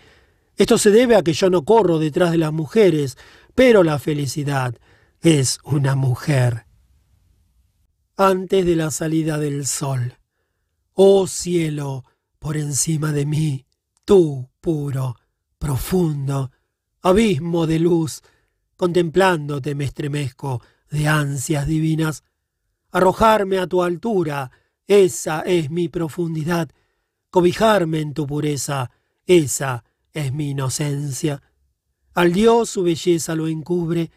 Esto 0.57 0.79
se 0.79 0.91
debe 0.91 1.17
a 1.17 1.23
que 1.23 1.33
yo 1.33 1.51
no 1.51 1.65
corro 1.65 1.99
detrás 1.99 2.31
de 2.31 2.39
las 2.39 2.53
mujeres, 2.53 3.17
pero 3.55 3.83
la 3.83 3.99
felicidad 3.99 4.79
es 5.21 5.59
una 5.65 5.95
mujer. 5.95 6.67
Antes 8.17 8.67
de 8.67 8.77
la 8.77 8.91
salida 8.91 9.39
del 9.39 9.67
sol. 9.67 10.19
Oh 10.93 11.27
cielo, 11.27 12.05
por 12.39 12.57
encima 12.57 13.13
de 13.13 13.25
mí, 13.25 13.67
tú 14.05 14.51
puro, 14.61 15.17
profundo, 15.59 16.51
abismo 17.01 17.67
de 17.67 17.79
luz, 17.79 18.23
contemplándote 18.77 19.75
me 19.75 19.85
estremezco 19.85 20.63
de 20.91 21.09
ansias 21.09 21.67
divinas. 21.67 22.25
Arrojarme 22.91 23.59
a 23.59 23.67
tu 23.67 23.83
altura, 23.83 24.51
esa 24.87 25.41
es 25.41 25.71
mi 25.71 25.89
profundidad, 25.89 26.69
cobijarme 27.31 28.01
en 28.01 28.13
tu 28.13 28.27
pureza, 28.27 28.91
esa 29.25 29.85
es 30.13 30.33
mi 30.33 30.51
inocencia. 30.51 31.43
Al 32.15 32.33
Dios 32.33 32.71
su 32.71 32.83
belleza 32.83 33.35
lo 33.35 33.49
encubre, 33.49 34.11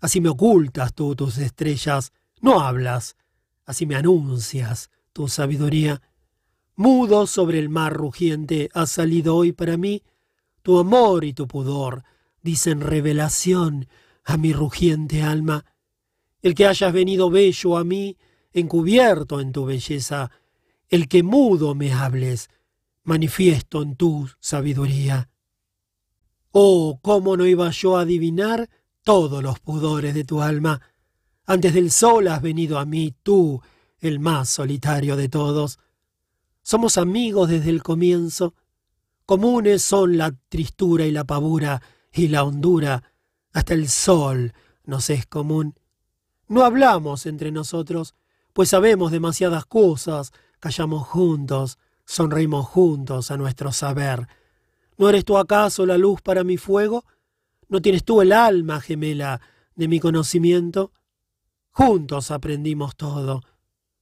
así 0.00 0.20
me 0.20 0.28
ocultas 0.28 0.94
tú 0.94 1.16
tus 1.16 1.38
estrellas, 1.38 2.12
no 2.40 2.60
hablas, 2.60 3.16
así 3.64 3.86
me 3.86 3.96
anuncias 3.96 4.90
tu 5.12 5.28
sabiduría. 5.28 6.02
Mudo 6.76 7.26
sobre 7.26 7.58
el 7.58 7.68
mar 7.68 7.92
rugiente 7.94 8.68
has 8.74 8.90
salido 8.90 9.34
hoy 9.34 9.52
para 9.52 9.76
mí, 9.76 10.02
tu 10.62 10.78
amor 10.78 11.24
y 11.24 11.32
tu 11.32 11.48
pudor 11.48 12.04
dicen 12.42 12.80
revelación 12.80 13.88
a 14.24 14.36
mi 14.36 14.52
rugiente 14.52 15.22
alma. 15.22 15.64
El 16.42 16.54
que 16.54 16.66
hayas 16.66 16.92
venido 16.92 17.30
bello 17.30 17.78
a 17.78 17.84
mí, 17.84 18.16
encubierto 18.52 19.40
en 19.40 19.52
tu 19.52 19.64
belleza, 19.64 20.30
el 20.88 21.08
que 21.08 21.22
mudo 21.22 21.74
me 21.74 21.92
hables, 21.92 22.48
manifiesto 23.02 23.82
en 23.82 23.96
tu 23.96 24.28
sabiduría. 24.38 25.30
Oh, 26.50 26.98
cómo 27.02 27.36
no 27.36 27.46
iba 27.46 27.70
yo 27.70 27.96
a 27.96 28.02
adivinar 28.02 28.68
todos 29.02 29.42
los 29.42 29.60
pudores 29.60 30.14
de 30.14 30.24
tu 30.24 30.40
alma. 30.40 30.80
Antes 31.46 31.74
del 31.74 31.90
sol 31.90 32.28
has 32.28 32.42
venido 32.42 32.78
a 32.78 32.84
mí, 32.84 33.14
tú, 33.22 33.62
el 34.00 34.20
más 34.20 34.48
solitario 34.48 35.16
de 35.16 35.28
todos. 35.28 35.78
Somos 36.62 36.98
amigos 36.98 37.48
desde 37.48 37.70
el 37.70 37.82
comienzo. 37.82 38.54
Comunes 39.24 39.82
son 39.82 40.16
la 40.16 40.34
tristura 40.48 41.06
y 41.06 41.10
la 41.10 41.24
pavura 41.24 41.82
y 42.12 42.28
la 42.28 42.44
hondura. 42.44 43.02
Hasta 43.52 43.74
el 43.74 43.88
sol 43.88 44.52
nos 44.84 45.10
es 45.10 45.26
común. 45.26 45.74
No 46.48 46.64
hablamos 46.64 47.26
entre 47.26 47.52
nosotros, 47.52 48.14
pues 48.52 48.70
sabemos 48.70 49.12
demasiadas 49.12 49.66
cosas, 49.66 50.32
callamos 50.60 51.06
juntos, 51.06 51.78
sonreímos 52.06 52.66
juntos 52.66 53.30
a 53.30 53.36
nuestro 53.36 53.70
saber. 53.72 54.28
¿No 54.98 55.08
eres 55.08 55.24
tú 55.24 55.38
acaso 55.38 55.86
la 55.86 55.96
luz 55.96 56.20
para 56.20 56.42
mi 56.42 56.56
fuego? 56.56 57.04
¿No 57.68 57.80
tienes 57.80 58.04
tú 58.04 58.20
el 58.20 58.32
alma 58.32 58.80
gemela 58.80 59.40
de 59.76 59.86
mi 59.86 60.00
conocimiento? 60.00 60.92
Juntos 61.70 62.32
aprendimos 62.32 62.96
todo. 62.96 63.42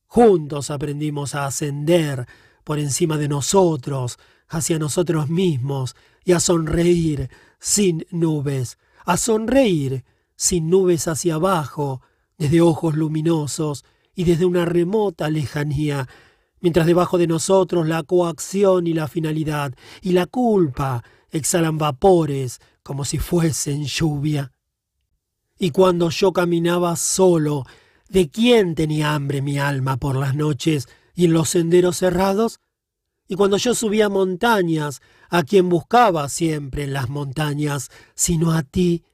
Juntos 0.06 0.70
aprendimos 0.70 1.34
a 1.34 1.46
ascender 1.46 2.26
por 2.64 2.78
encima 2.78 3.18
de 3.18 3.28
nosotros, 3.28 4.18
hacia 4.48 4.78
nosotros 4.78 5.28
mismos, 5.28 5.94
y 6.24 6.32
a 6.32 6.40
sonreír 6.40 7.28
sin 7.60 8.06
nubes, 8.10 8.78
a 9.04 9.18
sonreír 9.18 10.04
sin 10.34 10.70
nubes 10.70 11.08
hacia 11.08 11.34
abajo, 11.34 12.00
desde 12.38 12.62
ojos 12.62 12.96
luminosos 12.96 13.84
y 14.14 14.24
desde 14.24 14.46
una 14.46 14.64
remota 14.64 15.28
lejanía, 15.28 16.08
mientras 16.66 16.88
debajo 16.88 17.16
de 17.16 17.28
nosotros 17.28 17.86
la 17.86 18.02
coacción 18.02 18.88
y 18.88 18.92
la 18.92 19.06
finalidad 19.06 19.72
y 20.02 20.10
la 20.10 20.26
culpa 20.26 21.04
exhalan 21.30 21.78
vapores 21.78 22.60
como 22.82 23.04
si 23.04 23.18
fuesen 23.18 23.84
lluvia. 23.84 24.50
Y 25.60 25.70
cuando 25.70 26.10
yo 26.10 26.32
caminaba 26.32 26.96
solo, 26.96 27.62
¿de 28.08 28.30
quién 28.30 28.74
tenía 28.74 29.14
hambre 29.14 29.42
mi 29.42 29.60
alma 29.60 29.96
por 29.96 30.16
las 30.16 30.34
noches? 30.34 30.88
y 31.14 31.26
en 31.26 31.34
los 31.34 31.50
senderos 31.50 31.98
cerrados? 31.98 32.58
Y 33.28 33.36
cuando 33.36 33.58
yo 33.58 33.72
subía 33.72 34.08
montañas, 34.08 35.00
¿a 35.30 35.44
quien 35.44 35.68
buscaba 35.68 36.28
siempre 36.28 36.82
en 36.82 36.92
las 36.92 37.08
montañas, 37.08 37.92
sino 38.16 38.50
a 38.50 38.64
ti? 38.64 39.04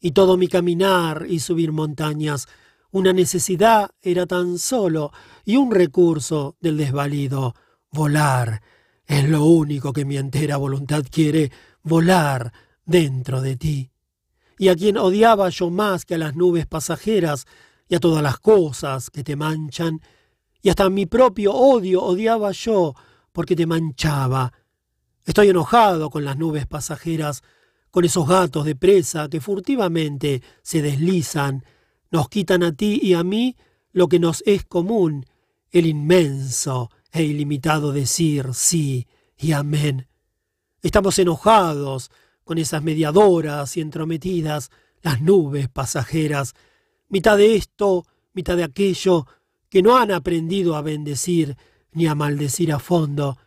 Y 0.00 0.10
todo 0.10 0.36
mi 0.36 0.48
caminar 0.48 1.24
y 1.30 1.40
subir 1.40 1.72
montañas, 1.72 2.46
una 2.94 3.12
necesidad 3.12 3.90
era 4.00 4.24
tan 4.24 4.56
solo 4.56 5.10
y 5.44 5.56
un 5.56 5.72
recurso 5.72 6.56
del 6.60 6.76
desvalido, 6.76 7.56
volar. 7.90 8.62
Es 9.04 9.28
lo 9.28 9.44
único 9.44 9.92
que 9.92 10.04
mi 10.04 10.16
entera 10.16 10.58
voluntad 10.58 11.04
quiere, 11.10 11.50
volar 11.82 12.52
dentro 12.84 13.40
de 13.40 13.56
ti. 13.56 13.90
Y 14.58 14.68
a 14.68 14.76
quien 14.76 14.96
odiaba 14.96 15.48
yo 15.48 15.70
más 15.70 16.04
que 16.04 16.14
a 16.14 16.18
las 16.18 16.36
nubes 16.36 16.68
pasajeras 16.68 17.46
y 17.88 17.96
a 17.96 18.00
todas 18.00 18.22
las 18.22 18.38
cosas 18.38 19.10
que 19.10 19.24
te 19.24 19.34
manchan, 19.34 20.00
y 20.62 20.68
hasta 20.68 20.88
mi 20.88 21.06
propio 21.06 21.52
odio 21.52 22.00
odiaba 22.00 22.52
yo, 22.52 22.94
porque 23.32 23.56
te 23.56 23.66
manchaba. 23.66 24.52
Estoy 25.26 25.48
enojado 25.48 26.10
con 26.10 26.24
las 26.24 26.38
nubes 26.38 26.68
pasajeras, 26.68 27.42
con 27.90 28.04
esos 28.04 28.28
gatos 28.28 28.64
de 28.64 28.76
presa 28.76 29.28
que 29.28 29.40
furtivamente 29.40 30.42
se 30.62 30.80
deslizan, 30.80 31.64
nos 32.14 32.28
quitan 32.28 32.62
a 32.62 32.70
ti 32.70 33.00
y 33.02 33.14
a 33.14 33.24
mí 33.24 33.56
lo 33.90 34.06
que 34.06 34.20
nos 34.20 34.44
es 34.46 34.64
común, 34.64 35.26
el 35.72 35.84
inmenso 35.84 36.92
e 37.10 37.24
ilimitado 37.24 37.90
decir 37.90 38.50
sí 38.54 39.08
y 39.36 39.50
amén. 39.50 40.06
Estamos 40.80 41.18
enojados 41.18 42.12
con 42.44 42.58
esas 42.58 42.84
mediadoras 42.84 43.76
y 43.76 43.80
entrometidas, 43.80 44.70
las 45.02 45.22
nubes 45.22 45.68
pasajeras, 45.68 46.54
mitad 47.08 47.36
de 47.36 47.56
esto, 47.56 48.06
mitad 48.32 48.56
de 48.56 48.62
aquello, 48.62 49.26
que 49.68 49.82
no 49.82 49.98
han 49.98 50.12
aprendido 50.12 50.76
a 50.76 50.82
bendecir 50.82 51.56
ni 51.90 52.06
a 52.06 52.14
maldecir 52.14 52.72
a 52.72 52.78
fondo. 52.78 53.38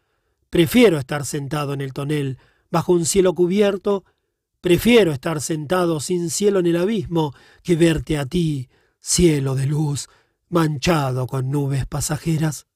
Prefiero 0.50 1.00
estar 1.00 1.26
sentado 1.26 1.72
en 1.72 1.80
el 1.80 1.94
tonel, 1.94 2.38
bajo 2.70 2.92
un 2.92 3.06
cielo 3.06 3.34
cubierto, 3.34 4.04
prefiero 4.62 5.12
estar 5.12 5.42
sentado 5.42 6.00
sin 6.00 6.30
cielo 6.30 6.60
en 6.60 6.68
el 6.68 6.78
abismo, 6.78 7.34
que 7.64 7.76
verte 7.76 8.18
a 8.18 8.26
ti, 8.26 8.70
cielo 9.00 9.56
de 9.56 9.66
luz, 9.66 10.08
manchado 10.50 11.28
con 11.28 11.50
nubes 11.50 11.86
pasajeras. 11.86 12.68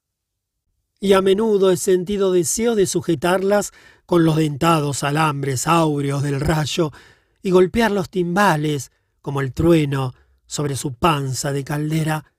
Y 1.00 1.14
a 1.14 1.20
menudo 1.20 1.70
he 1.70 1.76
sentido 1.76 2.32
deseo 2.32 2.74
de 2.74 2.86
sujetarlas 2.86 3.72
con 4.06 4.24
los 4.24 4.36
dentados 4.36 5.02
alambres 5.02 5.66
áureos 5.66 6.22
del 6.22 6.40
rayo 6.40 6.92
y 7.42 7.50
golpear 7.50 7.90
los 7.90 8.08
timbales, 8.08 8.92
como 9.20 9.40
el 9.40 9.52
trueno, 9.52 10.14
sobre 10.46 10.76
su 10.76 10.94
panza 10.94 11.52
de 11.52 11.64
caldera, 11.64 12.32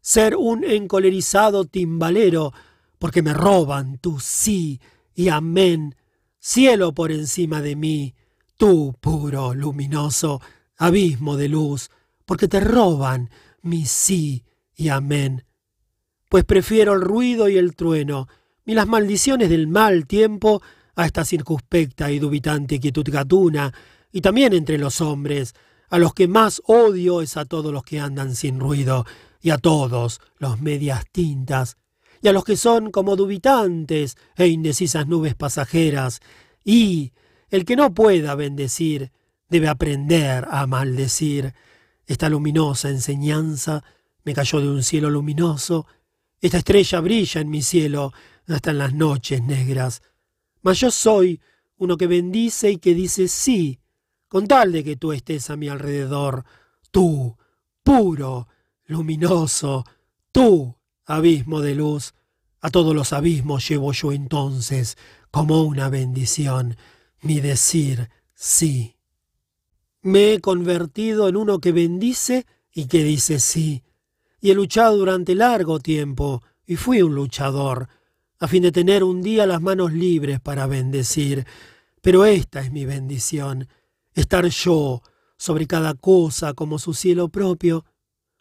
ser 0.00 0.36
un 0.36 0.64
encolerizado 0.64 1.64
timbalero, 1.64 2.52
porque 2.98 3.22
me 3.22 3.34
roban 3.34 3.98
tu 3.98 4.20
sí 4.20 4.80
y 5.14 5.28
amén, 5.28 5.96
cielo 6.38 6.94
por 6.94 7.10
encima 7.10 7.60
de 7.60 7.76
mí, 7.76 8.14
tú 8.56 8.94
puro, 9.00 9.54
luminoso, 9.54 10.40
abismo 10.76 11.36
de 11.36 11.48
luz, 11.48 11.90
porque 12.24 12.48
te 12.48 12.60
roban 12.60 13.30
mi 13.62 13.86
sí 13.86 14.44
y 14.74 14.88
amén. 14.88 15.44
Pues 16.28 16.44
prefiero 16.44 16.94
el 16.94 17.00
ruido 17.00 17.48
y 17.48 17.56
el 17.56 17.74
trueno, 17.74 18.28
ni 18.64 18.74
las 18.74 18.86
maldiciones 18.86 19.48
del 19.48 19.68
mal 19.68 20.06
tiempo 20.06 20.60
a 20.96 21.06
esta 21.06 21.24
circunspecta 21.24 22.10
y 22.10 22.18
dubitante 22.18 22.80
quietud 22.80 23.06
gatuna, 23.08 23.72
y 24.10 24.20
también 24.20 24.52
entre 24.52 24.78
los 24.78 25.00
hombres, 25.00 25.54
a 25.88 25.98
los 25.98 26.14
que 26.14 26.26
más 26.26 26.60
odio 26.66 27.20
es 27.22 27.36
a 27.36 27.44
todos 27.44 27.72
los 27.72 27.84
que 27.84 28.00
andan 28.00 28.34
sin 28.34 28.58
ruido, 28.58 29.04
y 29.40 29.50
a 29.50 29.58
todos 29.58 30.20
los 30.38 30.60
medias 30.60 31.04
tintas, 31.12 31.76
y 32.22 32.28
a 32.28 32.32
los 32.32 32.44
que 32.44 32.56
son 32.56 32.90
como 32.90 33.14
dubitantes 33.14 34.16
e 34.36 34.48
indecisas 34.48 35.06
nubes 35.06 35.34
pasajeras, 35.34 36.20
y 36.64 37.12
el 37.50 37.64
que 37.64 37.76
no 37.76 37.94
pueda 37.94 38.34
bendecir 38.34 39.12
debe 39.48 39.68
aprender 39.68 40.46
a 40.50 40.66
maldecir. 40.66 41.54
Esta 42.06 42.28
luminosa 42.28 42.88
enseñanza 42.88 43.84
me 44.24 44.34
cayó 44.34 44.60
de 44.60 44.68
un 44.68 44.82
cielo 44.82 45.10
luminoso, 45.10 45.86
esta 46.40 46.58
estrella 46.58 47.00
brilla 47.00 47.40
en 47.40 47.48
mi 47.48 47.62
cielo 47.62 48.12
hasta 48.46 48.70
en 48.70 48.78
las 48.78 48.94
noches 48.94 49.42
negras. 49.42 50.02
Mas 50.62 50.80
yo 50.80 50.90
soy 50.90 51.40
uno 51.78 51.96
que 51.96 52.06
bendice 52.06 52.70
y 52.70 52.78
que 52.78 52.94
dice 52.94 53.28
sí, 53.28 53.80
con 54.28 54.46
tal 54.46 54.72
de 54.72 54.84
que 54.84 54.96
tú 54.96 55.12
estés 55.12 55.50
a 55.50 55.56
mi 55.56 55.68
alrededor, 55.68 56.44
tú, 56.90 57.36
puro, 57.82 58.48
luminoso, 58.86 59.84
tú, 60.32 60.76
abismo 61.04 61.60
de 61.60 61.74
luz, 61.74 62.14
a 62.60 62.70
todos 62.70 62.94
los 62.94 63.12
abismos 63.12 63.68
llevo 63.68 63.92
yo 63.92 64.12
entonces 64.12 64.96
como 65.30 65.62
una 65.62 65.88
bendición 65.88 66.76
mi 67.26 67.40
decir 67.40 68.08
sí. 68.34 68.96
Me 70.02 70.34
he 70.34 70.40
convertido 70.40 71.28
en 71.28 71.36
uno 71.36 71.58
que 71.58 71.72
bendice 71.72 72.46
y 72.72 72.86
que 72.86 73.02
dice 73.02 73.40
sí, 73.40 73.82
y 74.40 74.50
he 74.50 74.54
luchado 74.54 74.96
durante 74.96 75.34
largo 75.34 75.80
tiempo, 75.80 76.42
y 76.66 76.76
fui 76.76 77.02
un 77.02 77.14
luchador, 77.14 77.88
a 78.38 78.46
fin 78.48 78.62
de 78.62 78.72
tener 78.72 79.02
un 79.02 79.22
día 79.22 79.46
las 79.46 79.60
manos 79.60 79.92
libres 79.92 80.40
para 80.40 80.66
bendecir. 80.66 81.46
Pero 82.02 82.24
esta 82.24 82.60
es 82.60 82.70
mi 82.70 82.84
bendición, 82.84 83.68
estar 84.14 84.46
yo 84.46 85.02
sobre 85.36 85.66
cada 85.66 85.94
cosa 85.94 86.54
como 86.54 86.78
su 86.78 86.94
cielo 86.94 87.28
propio, 87.28 87.84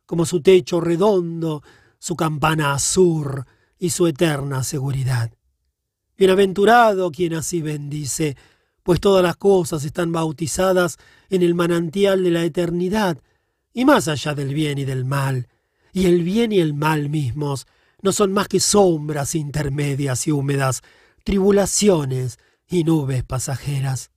como 0.05 0.25
su 0.25 0.41
techo 0.41 0.81
redondo, 0.81 1.63
su 1.97 2.15
campana 2.15 2.73
azul 2.73 3.43
y 3.79 3.89
su 3.89 4.05
eterna 4.05 4.63
seguridad. 4.63 5.31
Bienaventurado 6.17 7.11
quien 7.11 7.33
así 7.33 7.61
bendice, 7.61 8.37
pues 8.85 8.99
todas 8.99 9.23
las 9.23 9.35
cosas 9.35 9.83
están 9.83 10.11
bautizadas 10.11 10.97
en 11.31 11.41
el 11.41 11.55
manantial 11.55 12.23
de 12.23 12.29
la 12.29 12.43
eternidad, 12.43 13.17
y 13.73 13.83
más 13.83 14.07
allá 14.07 14.35
del 14.35 14.53
bien 14.53 14.77
y 14.77 14.85
del 14.85 15.05
mal, 15.05 15.47
y 15.91 16.05
el 16.05 16.21
bien 16.21 16.51
y 16.51 16.59
el 16.59 16.75
mal 16.75 17.09
mismos 17.09 17.65
no 18.03 18.11
son 18.11 18.31
más 18.31 18.47
que 18.47 18.59
sombras 18.59 19.33
intermedias 19.33 20.27
y 20.27 20.31
húmedas, 20.31 20.83
tribulaciones 21.23 22.37
y 22.67 22.83
nubes 22.83 23.23
pasajeras. 23.23 24.11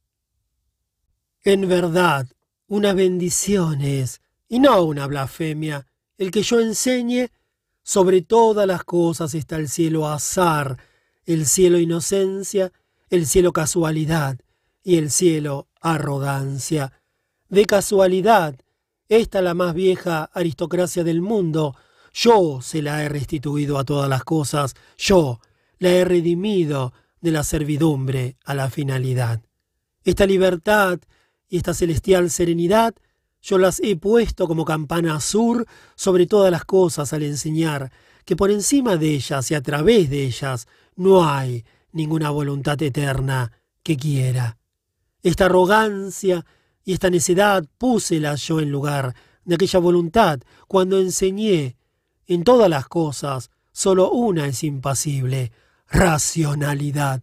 En 1.45 1.67
verdad, 1.67 2.27
una 2.67 2.93
bendición 2.93 3.81
es, 3.81 4.21
y 4.51 4.59
no 4.59 4.83
una 4.83 5.07
blasfemia, 5.07 5.87
el 6.19 6.31
que 6.31 6.43
yo 6.43 6.61
enseñe, 6.61 7.31
sobre 7.83 8.21
todas 8.21 8.67
las 8.67 8.85
cosas 8.85 9.33
está 9.33 9.57
el 9.57 9.71
cielo 9.71 10.07
azar, 10.07 10.77
el 11.25 11.47
cielo 11.47 11.79
inocencia, 11.79 12.71
el 13.09 13.27
cielo 13.27 13.55
casualidad 13.55 14.39
y 14.89 14.97
el 14.97 15.11
cielo 15.11 15.69
arrogancia. 15.83 16.95
De 17.51 17.67
casualidad, 17.67 18.59
esta 19.11 19.43
la 19.43 19.53
más 19.53 19.75
vieja 19.75 20.31
aristocracia 20.33 21.05
del 21.05 21.21
mundo, 21.21 21.77
yo 22.15 22.61
se 22.63 22.81
la 22.81 23.05
he 23.05 23.11
restituido 23.11 23.77
a 23.77 23.85
todas 23.85 24.09
las 24.09 24.25
cosas, 24.25 24.77
yo 24.97 25.41
la 25.79 25.91
he 25.91 26.07
redimido 26.07 26.95
de 27.21 27.33
la 27.33 27.45
servidumbre 27.45 28.39
a 28.47 28.55
la 28.55 28.71
finalidad. 28.71 29.43
Esta 30.05 30.25
libertad 30.25 31.01
y 31.51 31.59
esta 31.59 31.75
celestial 31.75 32.31
serenidad 32.31 32.95
yo 33.43 33.59
las 33.59 33.81
he 33.81 33.95
puesto 33.95 34.49
como 34.49 34.65
campana 34.65 35.17
azul 35.17 35.67
sobre 35.97 36.27
todas 36.27 36.51
las 36.51 36.65
cosas 36.65 37.13
al 37.13 37.25
enseñar 37.25 37.93
que 38.25 38.37
por 38.37 38.51
encima 38.51 38.97
de 38.97 39.11
ellas 39.17 39.51
y 39.51 39.55
a 39.55 39.61
través 39.61 40.09
de 40.09 40.25
ellas 40.25 40.67
no 40.97 41.29
hay 41.29 41.67
ninguna 41.93 42.31
voluntad 42.31 42.81
eterna 42.81 43.53
que 43.83 43.99
quiera. 43.99 44.58
Esta 45.29 45.45
arrogancia 45.45 46.47
y 46.87 46.95
esta 46.95 47.11
necedad 47.11 47.63
púsela 47.77 48.35
yo 48.37 48.61
en 48.61 48.71
lugar 48.71 49.15
de 49.45 49.57
aquella 49.57 49.79
voluntad 49.79 50.41
cuando 50.67 50.99
enseñé 50.99 51.77
en 52.27 52.45
todas 52.45 52.71
las 52.71 52.89
cosas 52.89 53.51
solo 53.71 54.11
una 54.11 54.47
es 54.47 54.65
impasible, 54.65 55.53
racionalidad. 55.87 57.23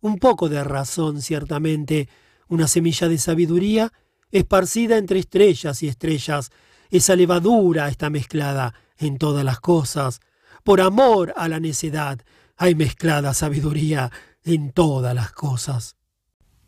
Un 0.00 0.18
poco 0.18 0.48
de 0.48 0.64
razón, 0.64 1.22
ciertamente, 1.22 2.08
una 2.48 2.66
semilla 2.66 3.06
de 3.06 3.18
sabiduría, 3.18 3.92
esparcida 4.32 4.98
entre 4.98 5.20
estrellas 5.20 5.80
y 5.84 5.86
estrellas. 5.86 6.50
Esa 6.90 7.14
levadura 7.14 7.88
está 7.88 8.10
mezclada 8.10 8.74
en 8.96 9.16
todas 9.16 9.44
las 9.44 9.60
cosas. 9.60 10.18
Por 10.64 10.80
amor 10.80 11.32
a 11.36 11.46
la 11.46 11.60
necedad 11.60 12.18
hay 12.56 12.74
mezclada 12.74 13.32
sabiduría 13.32 14.10
en 14.42 14.72
todas 14.72 15.14
las 15.14 15.30
cosas. 15.30 15.97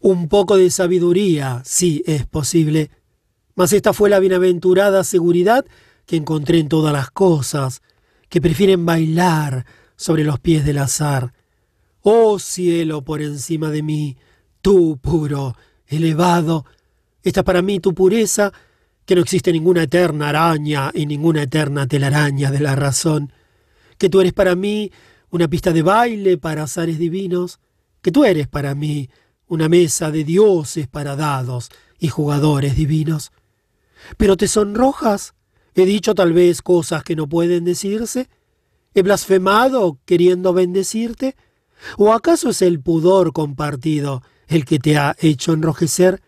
Un 0.02 0.28
poco 0.28 0.56
de 0.56 0.70
sabiduría, 0.70 1.60
sí 1.62 2.02
es 2.06 2.24
posible, 2.24 2.90
mas 3.55 3.74
esta 3.74 3.93
fue 3.93 4.09
la 4.09 4.18
bienaventurada 4.18 5.05
seguridad 5.05 5.66
que 6.06 6.16
encontré 6.16 6.59
en 6.59 6.70
todas 6.70 6.94
las 6.94 7.10
cosas, 7.10 7.82
que 8.31 8.40
prefieren 8.40 8.86
bailar 8.86 9.66
sobre 9.97 10.24
los 10.24 10.40
pies 10.40 10.64
del 10.64 10.78
azar. 10.78 11.35
Oh 12.01 12.39
cielo 12.39 13.02
por 13.02 13.20
encima 13.20 13.68
de 13.68 13.82
mí, 13.82 14.16
tú 14.62 14.98
puro, 15.02 15.55
elevado, 15.86 16.64
esta 17.22 17.43
para 17.43 17.60
mí 17.60 17.78
tu 17.78 17.93
pureza, 17.93 18.55
que 19.05 19.14
no 19.14 19.20
existe 19.20 19.52
ninguna 19.52 19.82
eterna 19.82 20.31
araña 20.31 20.93
y 20.94 21.05
ninguna 21.05 21.43
eterna 21.43 21.86
telaraña 21.86 22.51
de 22.51 22.60
la 22.60 22.74
razón, 22.74 23.35
que 23.98 24.09
tú 24.09 24.22
eres 24.22 24.32
para 24.32 24.56
mí 24.56 24.90
una 25.28 25.47
pista 25.47 25.72
de 25.72 25.82
baile 25.82 26.39
para 26.39 26.62
azares 26.62 26.98
divinos, 26.98 27.60
que 28.01 28.10
tú 28.10 28.24
eres 28.24 28.48
para 28.48 28.74
mí 28.74 29.10
una 29.51 29.68
mesa 29.68 30.12
de 30.12 30.22
dioses 30.22 30.86
para 30.86 31.16
dados 31.16 31.70
y 31.98 32.06
jugadores 32.06 32.77
divinos. 32.77 33.32
Pero 34.16 34.36
te 34.36 34.47
sonrojas, 34.47 35.35
he 35.74 35.85
dicho 35.85 36.14
tal 36.14 36.32
vez 36.32 36.62
cosas 36.62 37.02
que 37.02 37.16
no 37.16 37.28
pueden 37.28 37.64
decirse, 37.64 38.28
he 38.94 39.02
blasfemado 39.02 39.98
queriendo 40.05 40.52
bendecirte, 40.52 41.35
o 41.98 42.12
acaso 42.12 42.51
es 42.51 42.62
el 42.62 42.81
pudor 42.81 43.32
compartido 43.32 44.22
el 44.47 44.64
que 44.64 44.78
te 44.78 44.97
ha 44.97 45.16
hecho 45.18 45.52
enrojecer? 45.52 46.22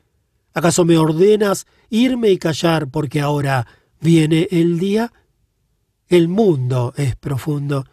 ¿Acaso 0.53 0.85
me 0.85 0.99
ordenas 0.99 1.67
irme 1.91 2.31
y 2.31 2.39
callar 2.39 2.89
porque 2.89 3.21
ahora 3.21 3.69
viene 4.01 4.49
el 4.51 4.81
día? 4.81 5.13
El 6.09 6.27
mundo 6.27 6.93
es 6.97 7.15
profundo, 7.15 7.87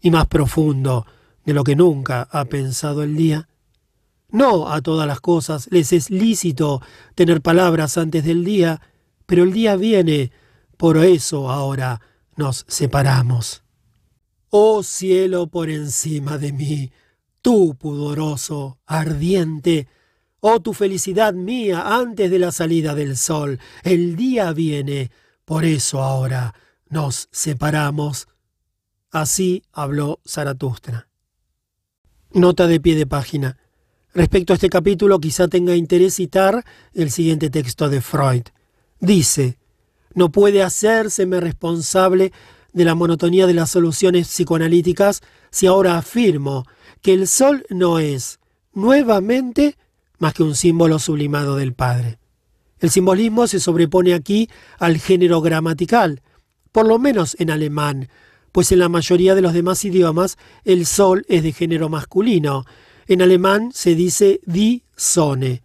y 0.00 0.12
más 0.12 0.26
profundo 0.28 1.06
de 1.44 1.54
lo 1.54 1.64
que 1.64 1.74
nunca 1.74 2.28
ha 2.30 2.44
pensado 2.44 3.02
el 3.02 3.16
día. 3.16 3.49
No 4.32 4.70
a 4.70 4.80
todas 4.80 5.06
las 5.06 5.20
cosas 5.20 5.68
les 5.70 5.92
es 5.92 6.10
lícito 6.10 6.80
tener 7.14 7.40
palabras 7.40 7.98
antes 7.98 8.24
del 8.24 8.44
día, 8.44 8.80
pero 9.26 9.44
el 9.44 9.52
día 9.52 9.76
viene, 9.76 10.32
por 10.76 10.96
eso 10.98 11.50
ahora 11.50 12.00
nos 12.36 12.64
separamos. 12.68 13.62
Oh 14.50 14.82
cielo 14.82 15.46
por 15.46 15.70
encima 15.70 16.38
de 16.38 16.52
mí, 16.52 16.92
tú 17.42 17.76
pudoroso, 17.76 18.78
ardiente, 18.86 19.88
Oh 20.40 20.60
tu 20.60 20.72
felicidad 20.72 21.34
mía 21.34 21.98
antes 21.98 22.30
de 22.30 22.38
la 22.38 22.50
salida 22.50 22.94
del 22.94 23.16
sol. 23.16 23.60
El 23.82 24.16
día 24.16 24.52
viene. 24.52 25.10
Por 25.44 25.64
eso 25.64 26.02
ahora 26.02 26.54
nos 26.88 27.28
separamos. 27.30 28.26
Así 29.10 29.62
habló 29.72 30.20
Zaratustra. 30.26 31.08
Nota 32.32 32.66
de 32.66 32.80
pie 32.80 32.96
de 32.96 33.06
página. 33.06 33.58
Respecto 34.12 34.52
a 34.52 34.54
este 34.54 34.68
capítulo 34.68 35.20
quizá 35.20 35.46
tenga 35.46 35.76
interés 35.76 36.14
citar 36.14 36.64
el 36.94 37.12
siguiente 37.12 37.48
texto 37.48 37.88
de 37.88 38.00
Freud. 38.00 38.42
Dice, 38.98 39.56
no 40.14 40.32
puede 40.32 40.64
hacérseme 40.64 41.38
responsable 41.38 42.32
de 42.72 42.84
la 42.84 42.96
monotonía 42.96 43.46
de 43.46 43.54
las 43.54 43.70
soluciones 43.70 44.26
psicoanalíticas 44.26 45.20
si 45.50 45.66
ahora 45.66 45.96
afirmo 45.96 46.64
que 47.02 47.14
el 47.14 47.28
sol 47.28 47.64
no 47.70 48.00
es 48.00 48.40
nuevamente 48.72 49.76
más 50.18 50.34
que 50.34 50.42
un 50.42 50.56
símbolo 50.56 50.98
sublimado 50.98 51.56
del 51.56 51.72
Padre. 51.72 52.18
El 52.80 52.90
simbolismo 52.90 53.46
se 53.46 53.60
sobrepone 53.60 54.14
aquí 54.14 54.48
al 54.78 54.98
género 54.98 55.40
gramatical, 55.40 56.22
por 56.72 56.86
lo 56.86 56.98
menos 56.98 57.36
en 57.38 57.50
alemán, 57.50 58.08
pues 58.52 58.72
en 58.72 58.80
la 58.80 58.88
mayoría 58.88 59.36
de 59.36 59.42
los 59.42 59.52
demás 59.52 59.84
idiomas 59.84 60.36
el 60.64 60.84
sol 60.86 61.24
es 61.28 61.42
de 61.44 61.52
género 61.52 61.88
masculino. 61.88 62.64
En 63.10 63.22
alemán 63.22 63.72
se 63.74 63.96
dice 63.96 64.38
die 64.46 64.84
Sonne. 64.94 65.64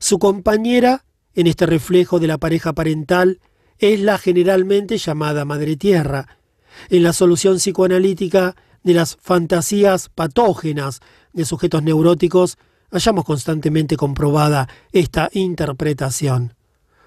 Su 0.00 0.18
compañera, 0.18 1.04
en 1.32 1.46
este 1.46 1.64
reflejo 1.64 2.18
de 2.18 2.26
la 2.26 2.38
pareja 2.38 2.72
parental, 2.72 3.38
es 3.78 4.00
la 4.00 4.18
generalmente 4.18 4.98
llamada 4.98 5.44
Madre 5.44 5.76
Tierra. 5.76 6.26
En 6.88 7.04
la 7.04 7.12
solución 7.12 7.58
psicoanalítica 7.58 8.56
de 8.82 8.94
las 8.94 9.16
fantasías 9.20 10.08
patógenas 10.08 10.98
de 11.32 11.44
sujetos 11.44 11.84
neuróticos, 11.84 12.58
hayamos 12.90 13.24
constantemente 13.26 13.96
comprobada 13.96 14.68
esta 14.90 15.30
interpretación. 15.34 16.54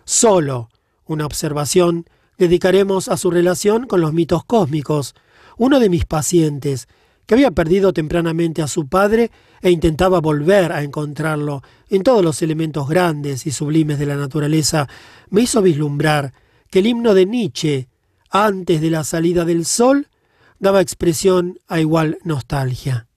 Solo 0.06 0.70
una 1.06 1.26
observación 1.26 2.06
dedicaremos 2.38 3.10
a 3.10 3.18
su 3.18 3.30
relación 3.30 3.88
con 3.88 4.00
los 4.00 4.14
mitos 4.14 4.46
cósmicos. 4.46 5.16
Uno 5.58 5.82
de 5.82 5.90
mis 5.90 6.06
pacientes, 6.06 6.88
que 7.26 7.34
había 7.34 7.52
perdido 7.52 7.94
tempranamente 7.94 8.62
a 8.62 8.68
su 8.68 8.88
padre 8.88 9.32
e 9.62 9.72
intentaba 9.72 10.20
volver 10.22 10.72
a 10.72 10.84
encontrarlo 10.84 11.62
en 11.90 12.04
todos 12.04 12.24
los 12.24 12.42
elementos 12.42 12.88
grandes 12.88 13.46
y 13.48 13.52
sublimes 13.52 14.00
de 14.00 14.06
la 14.06 14.16
naturaleza, 14.16 14.88
me 15.30 15.42
hizo 15.42 15.62
vislumbrar 15.62 16.34
que 16.70 16.80
el 16.80 16.88
himno 16.88 17.14
de 17.14 17.26
Nietzsche, 17.26 17.90
antes 18.30 18.82
de 18.82 18.90
la 18.90 19.04
salida 19.04 19.46
del 19.46 19.66
sol, 19.66 20.08
daba 20.60 20.82
expresión 20.82 21.60
a 21.68 21.80
igual 21.80 22.18
nostalgia. 22.24 23.08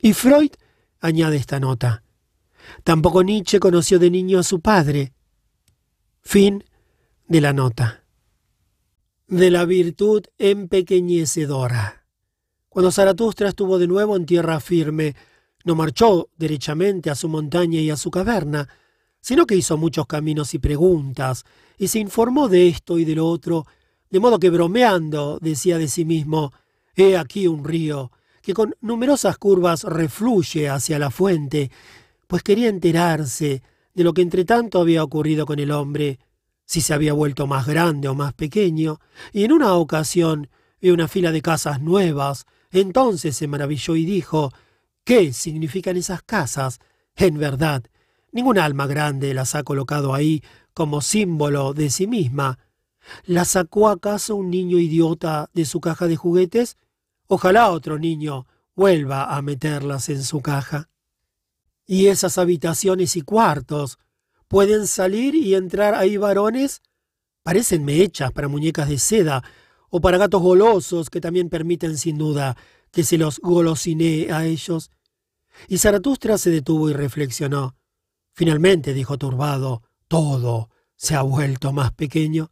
Y 0.00 0.12
Freud 0.12 0.50
añade 1.00 1.36
esta 1.36 1.60
nota. 1.60 2.02
Tampoco 2.84 3.22
Nietzsche 3.22 3.58
conoció 3.58 3.98
de 3.98 4.10
niño 4.10 4.38
a 4.38 4.42
su 4.42 4.60
padre. 4.60 5.12
Fin 6.22 6.64
de 7.26 7.40
la 7.40 7.52
nota. 7.52 8.04
De 9.26 9.50
la 9.50 9.64
virtud 9.64 10.24
empequeñecedora. 10.38 11.97
Cuando 12.68 12.92
Zaratustra 12.92 13.48
estuvo 13.48 13.78
de 13.78 13.86
nuevo 13.86 14.16
en 14.16 14.26
tierra 14.26 14.60
firme, 14.60 15.14
No 15.64 15.74
marchó 15.74 16.28
derechamente 16.36 17.10
a 17.10 17.14
su 17.14 17.28
montaña 17.28 17.80
y 17.80 17.90
a 17.90 17.96
su 17.96 18.10
caverna, 18.10 18.68
sino 19.20 19.46
que 19.46 19.56
hizo 19.56 19.76
muchos 19.76 20.06
caminos 20.06 20.54
y 20.54 20.58
preguntas, 20.58 21.44
y 21.76 21.88
se 21.88 21.98
informó 21.98 22.48
de 22.48 22.68
esto 22.68 22.98
y 22.98 23.04
de 23.04 23.16
lo 23.16 23.26
otro, 23.26 23.66
de 24.10 24.20
modo 24.20 24.38
que 24.38 24.50
bromeando 24.50 25.38
decía 25.40 25.78
de 25.78 25.88
sí 25.88 26.04
mismo, 26.04 26.52
He 26.94 27.16
aquí 27.16 27.46
un 27.46 27.64
río, 27.64 28.12
que 28.40 28.54
con 28.54 28.74
numerosas 28.80 29.38
curvas 29.38 29.84
refluye 29.84 30.68
hacia 30.68 30.98
la 30.98 31.10
fuente, 31.10 31.70
pues 32.26 32.42
quería 32.42 32.68
enterarse 32.68 33.62
de 33.94 34.04
lo 34.04 34.12
que 34.12 34.22
entre 34.22 34.44
tanto 34.44 34.80
había 34.80 35.02
ocurrido 35.02 35.44
con 35.44 35.58
el 35.58 35.70
hombre, 35.70 36.18
si 36.64 36.80
se 36.80 36.94
había 36.94 37.12
vuelto 37.12 37.46
más 37.46 37.66
grande 37.66 38.08
o 38.08 38.14
más 38.14 38.32
pequeño, 38.32 39.00
y 39.32 39.44
en 39.44 39.52
una 39.52 39.74
ocasión 39.74 40.48
vio 40.80 40.94
una 40.94 41.08
fila 41.08 41.32
de 41.32 41.42
casas 41.42 41.80
nuevas, 41.80 42.46
entonces 42.70 43.36
se 43.36 43.48
maravilló 43.48 43.96
y 43.96 44.04
dijo, 44.04 44.52
¿qué 45.04 45.32
significan 45.32 45.96
esas 45.96 46.22
casas? 46.22 46.80
En 47.16 47.38
verdad, 47.38 47.84
ningún 48.32 48.58
alma 48.58 48.86
grande 48.86 49.34
las 49.34 49.54
ha 49.54 49.62
colocado 49.62 50.14
ahí 50.14 50.42
como 50.74 51.00
símbolo 51.00 51.74
de 51.74 51.90
sí 51.90 52.06
misma. 52.06 52.58
¿Las 53.24 53.48
sacó 53.48 53.88
acaso 53.88 54.36
un 54.36 54.50
niño 54.50 54.78
idiota 54.78 55.50
de 55.54 55.64
su 55.64 55.80
caja 55.80 56.06
de 56.06 56.16
juguetes? 56.16 56.76
Ojalá 57.26 57.70
otro 57.70 57.98
niño 57.98 58.46
vuelva 58.74 59.34
a 59.34 59.42
meterlas 59.42 60.08
en 60.08 60.22
su 60.22 60.40
caja. 60.40 60.88
Y 61.86 62.06
esas 62.06 62.38
habitaciones 62.38 63.16
y 63.16 63.22
cuartos, 63.22 63.98
¿pueden 64.46 64.86
salir 64.86 65.34
y 65.34 65.54
entrar 65.54 65.94
ahí 65.94 66.16
varones? 66.16 66.82
Parecenme 67.42 68.02
hechas 68.02 68.30
para 68.30 68.46
muñecas 68.46 68.88
de 68.88 68.98
seda 68.98 69.42
o 69.90 70.00
para 70.00 70.18
gatos 70.18 70.42
golosos 70.42 71.10
que 71.10 71.20
también 71.20 71.48
permiten 71.48 71.96
sin 71.96 72.18
duda 72.18 72.56
que 72.90 73.04
se 73.04 73.18
los 73.18 73.38
golosine 73.40 74.28
a 74.30 74.44
ellos. 74.44 74.90
Y 75.68 75.78
Zaratustra 75.78 76.38
se 76.38 76.50
detuvo 76.50 76.90
y 76.90 76.92
reflexionó. 76.92 77.76
Finalmente, 78.32 78.94
dijo 78.94 79.18
turbado, 79.18 79.82
todo 80.06 80.70
se 80.96 81.14
ha 81.14 81.22
vuelto 81.22 81.72
más 81.72 81.92
pequeño. 81.92 82.50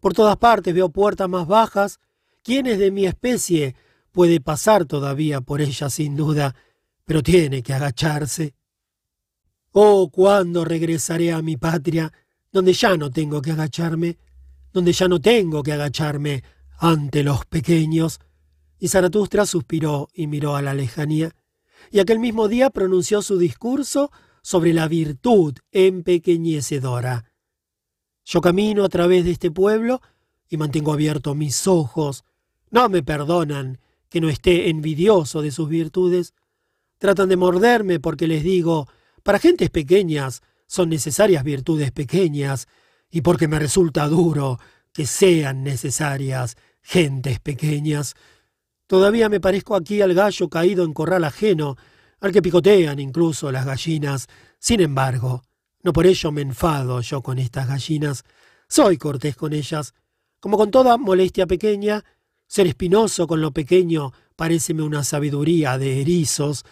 Por 0.00 0.14
todas 0.14 0.36
partes 0.36 0.74
veo 0.74 0.88
puertas 0.88 1.28
más 1.28 1.46
bajas. 1.46 1.98
¿Quién 2.42 2.66
es 2.66 2.78
de 2.78 2.90
mi 2.90 3.06
especie 3.06 3.74
puede 4.14 4.40
pasar 4.40 4.84
todavía 4.84 5.40
por 5.40 5.60
ella 5.60 5.90
sin 5.90 6.14
duda, 6.14 6.54
pero 7.04 7.20
tiene 7.20 7.64
que 7.64 7.74
agacharse. 7.74 8.54
Oh, 9.72 10.08
cuándo 10.08 10.64
regresaré 10.64 11.32
a 11.32 11.42
mi 11.42 11.56
patria, 11.56 12.12
donde 12.52 12.72
ya 12.72 12.96
no 12.96 13.10
tengo 13.10 13.42
que 13.42 13.50
agacharme, 13.50 14.16
donde 14.74 14.92
ya 14.92 15.06
no 15.08 15.20
tengo 15.20 15.62
que 15.62 15.72
agacharme 15.72 16.42
ante 16.78 17.22
los 17.22 17.46
pequeños. 17.46 18.18
Y 18.78 18.88
Zaratustra 18.88 19.46
suspiró 19.46 20.08
y 20.12 20.26
miró 20.26 20.56
a 20.56 20.62
la 20.62 20.74
lejanía, 20.74 21.34
y 21.90 22.00
aquel 22.00 22.18
mismo 22.18 22.48
día 22.48 22.70
pronunció 22.70 23.22
su 23.22 23.38
discurso 23.38 24.10
sobre 24.42 24.74
la 24.74 24.88
virtud 24.88 25.54
empequeñecedora. 25.70 27.32
Yo 28.24 28.40
camino 28.40 28.84
a 28.84 28.88
través 28.88 29.24
de 29.24 29.30
este 29.30 29.50
pueblo 29.50 30.02
y 30.48 30.56
mantengo 30.56 30.92
abiertos 30.92 31.36
mis 31.36 31.66
ojos. 31.68 32.24
No 32.70 32.88
me 32.88 33.02
perdonan 33.02 33.78
que 34.08 34.20
no 34.20 34.28
esté 34.28 34.70
envidioso 34.70 35.40
de 35.40 35.52
sus 35.52 35.68
virtudes. 35.68 36.34
Tratan 36.98 37.28
de 37.28 37.36
morderme 37.36 38.00
porque 38.00 38.26
les 38.26 38.42
digo, 38.42 38.88
para 39.22 39.38
gentes 39.38 39.70
pequeñas 39.70 40.42
son 40.66 40.88
necesarias 40.88 41.44
virtudes 41.44 41.92
pequeñas, 41.92 42.66
y 43.14 43.20
porque 43.20 43.46
me 43.46 43.60
resulta 43.60 44.08
duro 44.08 44.58
que 44.92 45.06
sean 45.06 45.62
necesarias 45.62 46.56
gentes 46.82 47.38
pequeñas. 47.38 48.16
Todavía 48.88 49.28
me 49.28 49.38
parezco 49.38 49.76
aquí 49.76 50.02
al 50.02 50.14
gallo 50.14 50.48
caído 50.48 50.84
en 50.84 50.92
corral 50.92 51.22
ajeno, 51.22 51.76
al 52.18 52.32
que 52.32 52.42
picotean 52.42 52.98
incluso 52.98 53.52
las 53.52 53.66
gallinas. 53.66 54.26
Sin 54.58 54.80
embargo, 54.80 55.44
no 55.84 55.92
por 55.92 56.08
ello 56.08 56.32
me 56.32 56.40
enfado 56.40 57.00
yo 57.02 57.22
con 57.22 57.38
estas 57.38 57.68
gallinas. 57.68 58.24
Soy 58.68 58.98
cortés 58.98 59.36
con 59.36 59.52
ellas. 59.52 59.94
Como 60.40 60.56
con 60.56 60.72
toda 60.72 60.96
molestia 60.96 61.46
pequeña, 61.46 62.04
ser 62.48 62.66
espinoso 62.66 63.28
con 63.28 63.40
lo 63.40 63.52
pequeño 63.52 64.12
paréceme 64.34 64.82
una 64.82 65.04
sabiduría 65.04 65.78
de 65.78 66.00
erizos. 66.00 66.64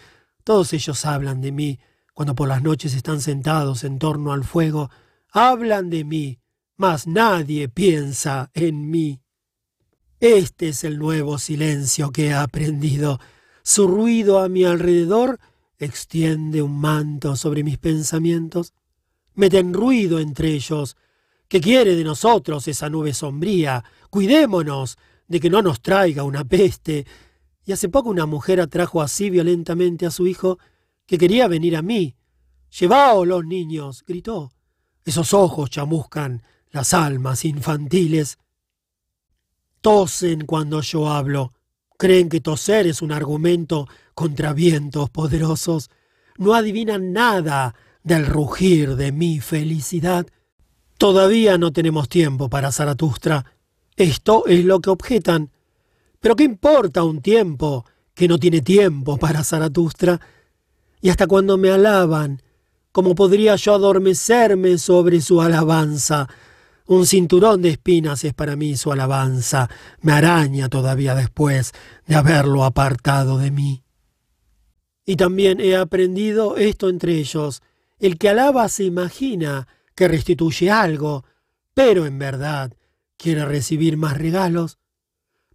Todos 0.43 0.73
ellos 0.73 1.05
hablan 1.05 1.39
de 1.39 1.53
mí 1.53 1.79
cuando 2.13 2.35
por 2.35 2.49
las 2.49 2.61
noches 2.61 2.95
están 2.95 3.21
sentados 3.21 3.85
en 3.85 3.97
torno 3.97 4.33
al 4.33 4.43
fuego. 4.43 4.91
Hablan 5.35 5.89
de 5.89 6.03
mí, 6.03 6.39
mas 6.77 7.07
nadie 7.07 7.67
piensa 7.67 8.51
en 8.53 8.91
mí. 8.91 9.19
Este 10.19 10.69
es 10.69 10.83
el 10.83 10.99
nuevo 10.99 11.39
silencio 11.39 12.11
que 12.11 12.27
he 12.27 12.33
aprendido. 12.33 13.19
Su 13.63 13.87
ruido 13.87 14.37
a 14.37 14.47
mi 14.47 14.63
alrededor 14.63 15.39
extiende 15.79 16.61
un 16.61 16.79
manto 16.79 17.35
sobre 17.35 17.63
mis 17.63 17.79
pensamientos. 17.79 18.75
Meten 19.33 19.73
ruido 19.73 20.19
entre 20.19 20.49
ellos. 20.49 20.97
¿Qué 21.47 21.59
quiere 21.59 21.95
de 21.95 22.03
nosotros 22.03 22.67
esa 22.67 22.87
nube 22.87 23.11
sombría? 23.15 23.83
Cuidémonos, 24.11 24.99
de 25.27 25.39
que 25.39 25.49
no 25.49 25.63
nos 25.63 25.81
traiga 25.81 26.21
una 26.21 26.43
peste. 26.43 27.07
Y 27.65 27.71
hace 27.71 27.89
poco 27.89 28.11
una 28.11 28.27
mujer 28.27 28.61
atrajo 28.61 29.01
así 29.01 29.31
violentamente 29.31 30.05
a 30.05 30.11
su 30.11 30.27
hijo 30.27 30.59
que 31.07 31.17
quería 31.17 31.47
venir 31.47 31.75
a 31.75 31.81
mí. 31.81 32.15
Llevaos 32.79 33.25
los 33.25 33.43
niños, 33.43 34.03
gritó. 34.05 34.51
Esos 35.05 35.33
ojos 35.33 35.69
chamuscan 35.69 36.43
las 36.71 36.93
almas 36.93 37.45
infantiles. 37.45 38.37
Tosen 39.81 40.45
cuando 40.45 40.81
yo 40.81 41.09
hablo. 41.09 41.53
Creen 41.97 42.29
que 42.29 42.41
toser 42.41 42.87
es 42.87 43.01
un 43.01 43.11
argumento 43.11 43.87
contra 44.13 44.53
vientos 44.53 45.09
poderosos. 45.09 45.89
No 46.37 46.53
adivinan 46.53 47.13
nada 47.13 47.75
del 48.03 48.25
rugir 48.25 48.95
de 48.95 49.11
mi 49.11 49.39
felicidad. 49.39 50.27
Todavía 50.97 51.57
no 51.57 51.71
tenemos 51.71 52.09
tiempo 52.09 52.49
para 52.49 52.71
Zaratustra. 52.71 53.45
Esto 53.95 54.45
es 54.47 54.65
lo 54.65 54.79
que 54.79 54.89
objetan. 54.89 55.51
Pero 56.19 56.35
¿qué 56.35 56.43
importa 56.43 57.03
un 57.03 57.21
tiempo 57.21 57.85
que 58.13 58.27
no 58.27 58.37
tiene 58.37 58.61
tiempo 58.61 59.17
para 59.17 59.43
Zaratustra? 59.43 60.19
Y 61.01 61.09
hasta 61.09 61.27
cuando 61.27 61.57
me 61.57 61.69
alaban, 61.69 62.41
¿cómo 62.93 63.15
podría 63.15 63.57
yo 63.57 63.75
adormecerme 63.75 64.77
sobre 64.77 65.19
su 65.19 65.41
alabanza? 65.41 66.29
Un 66.85 67.05
cinturón 67.05 67.61
de 67.61 67.71
espinas 67.71 68.23
es 68.23 68.33
para 68.33 68.55
mí 68.55 68.77
su 68.77 68.93
alabanza. 68.93 69.69
Me 69.99 70.13
araña 70.13 70.69
todavía 70.69 71.13
después 71.13 71.73
de 72.07 72.15
haberlo 72.15 72.63
apartado 72.63 73.37
de 73.37 73.51
mí. 73.51 73.83
Y 75.05 75.17
también 75.17 75.59
he 75.59 75.75
aprendido 75.75 76.55
esto 76.55 76.87
entre 76.87 77.17
ellos. 77.17 77.61
El 77.99 78.17
que 78.17 78.29
alaba 78.29 78.69
se 78.69 78.85
imagina 78.85 79.67
que 79.93 80.07
restituye 80.07 80.71
algo, 80.71 81.25
pero 81.73 82.05
en 82.05 82.17
verdad 82.17 82.71
¿Quiere 83.23 83.45
recibir 83.45 83.95
más 83.95 84.17
regalos? 84.17 84.79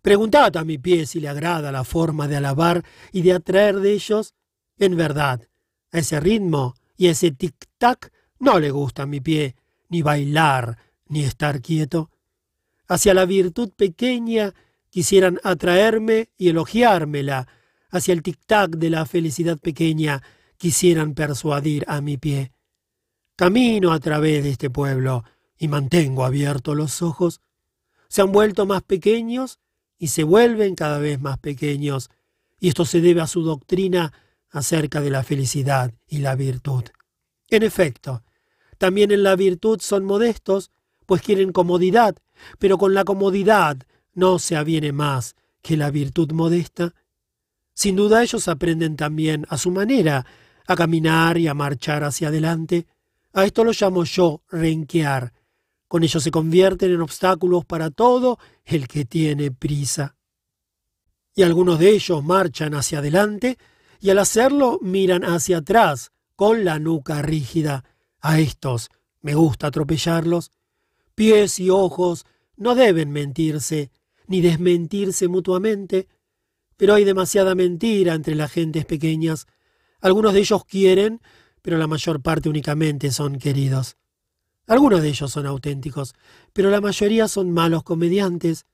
Preguntad 0.01 0.56
a 0.56 0.65
mi 0.65 0.78
pie 0.78 1.05
si 1.05 1.20
le 1.20 1.28
agrada 1.28 1.70
la 1.70 1.85
forma 1.85 2.27
de 2.27 2.36
alabar 2.36 2.82
y 3.12 3.20
de 3.20 3.35
atraer 3.35 3.81
de 3.81 3.93
ellos. 3.93 4.35
En 4.78 4.97
verdad, 4.97 5.47
ese 5.93 6.19
ritmo 6.19 6.77
y 6.99 7.07
ese 7.07 7.31
tic-tac 7.31 8.12
no 8.39 8.59
le 8.59 8.70
gusta 8.70 9.05
a 9.05 9.07
mi 9.07 9.20
pie, 9.20 9.57
ni 9.89 10.03
bailar, 10.03 10.77
ni 11.07 11.23
estar 11.23 11.62
quieto. 11.62 12.11
Hacia 12.89 13.15
la 13.15 13.25
virtud 13.25 13.70
pequeña 13.75 14.53
quisieran 14.91 15.41
atraerme 15.45 16.29
y 16.37 16.49
elogiármela. 16.51 17.49
Hacia 17.91 18.12
el 18.12 18.23
tic-tac 18.23 18.77
de 18.77 18.91
la 18.91 19.07
felicidad 19.07 19.59
pequeña 19.59 20.23
quisieran 20.59 21.15
persuadir 21.15 21.85
a 21.89 22.03
mi 22.03 22.19
pie. 22.19 22.53
Camino 23.37 23.93
a 23.93 24.01
través 24.01 24.43
de 24.43 24.51
este 24.51 24.69
pueblo 24.69 25.25
y 25.57 25.69
mantengo 25.69 26.25
abiertos 26.25 26.77
los 26.77 27.01
ojos 27.01 27.41
se 28.09 28.23
han 28.23 28.33
vuelto 28.33 28.66
más 28.66 28.83
pequeños 28.83 29.61
y 29.99 30.09
se 30.09 30.25
vuelven 30.25 30.75
cada 30.75 30.99
vez 30.99 31.20
más 31.20 31.39
pequeños, 31.39 32.11
y 32.59 32.69
esto 32.69 32.85
se 32.85 33.01
debe 33.01 33.20
a 33.20 33.27
su 33.27 33.43
doctrina 33.43 34.12
acerca 34.51 35.01
de 35.01 35.11
la 35.11 35.23
felicidad 35.23 35.93
y 36.07 36.19
la 36.19 36.35
virtud. 36.35 36.85
En 37.49 37.62
efecto, 37.62 38.23
también 38.79 39.11
en 39.11 39.23
la 39.23 39.37
virtud 39.37 39.81
son 39.81 40.05
modestos, 40.05 40.70
pues 41.07 41.23
quieren 41.23 41.53
comodidad, 41.53 42.16
pero 42.59 42.79
con 42.79 42.95
la 42.95 43.05
comodidad 43.05 43.79
no 44.15 44.39
se 44.39 44.57
aviene 44.57 44.93
más 44.93 45.35
que 45.62 45.77
la 45.77 45.91
virtud 45.91 46.33
modesta. 46.33 46.95
Sin 47.75 47.97
duda 47.97 48.23
ellos 48.23 48.49
aprenden 48.49 48.97
también 48.97 49.47
a 49.49 49.59
su 49.59 49.70
manera 49.70 50.27
a 50.66 50.77
caminar 50.77 51.39
y 51.39 51.49
a 51.49 51.55
marchar 51.55 52.05
hacia 52.05 52.29
adelante. 52.29 52.87
A 53.33 53.45
esto 53.45 53.65
lo 53.65 53.73
llamo 53.73 54.05
yo 54.05 54.43
renquear, 54.51 55.33
con 55.89 56.05
ello 56.05 56.20
se 56.20 56.31
convierten 56.31 56.93
en 56.93 57.01
obstáculos 57.01 57.65
para 57.65 57.91
todo 57.91 58.39
el 58.65 58.87
que 58.87 59.07
tiene 59.07 59.51
prisa. 59.51 60.16
Y 61.35 61.43
algunos 61.43 61.79
de 61.79 61.91
ellos 61.91 62.23
marchan 62.23 62.75
hacia 62.75 62.99
adelante 62.99 63.57
y 64.01 64.11
al 64.11 64.19
hacerlo 64.19 64.79
miran 64.83 65.25
hacia 65.25 65.59
atrás 65.59 66.12
con 66.37 66.65
la 66.65 66.79
nuca 66.79 67.23
rígida. 67.23 67.85
A 68.20 68.41
estos 68.41 68.91
me 69.20 69.35
gusta 69.35 69.69
atropellarlos. 69.69 70.51
Pies 71.15 71.59
y 71.59 71.70
ojos 71.70 72.27
no 72.57 72.75
deben 72.75 73.11
mentirse 73.11 73.91
ni 74.27 74.41
desmentirse 74.41 75.27
mutuamente, 75.27 76.07
pero 76.77 76.95
hay 76.95 77.05
demasiada 77.05 77.55
mentira 77.55 78.15
entre 78.15 78.35
las 78.35 78.53
gentes 78.53 78.85
pequeñas. 78.85 79.47
Algunos 80.01 80.33
de 80.33 80.41
ellos 80.41 80.65
quieren, 80.65 81.20
pero 81.62 81.79
la 81.79 81.87
mayor 81.87 82.23
parte 82.23 82.49
únicamente 82.49 83.11
son 83.11 83.39
queridos. 83.39 83.97
Algunos 84.66 85.03
de 85.03 85.09
ellos 85.09 85.33
son 85.33 85.47
auténticos, 85.47 86.15
pero 86.53 86.70
la 86.70 86.81
mayoría 86.81 87.27
son 87.27 87.51
malos 87.51 87.83
comediantes. 87.83 88.66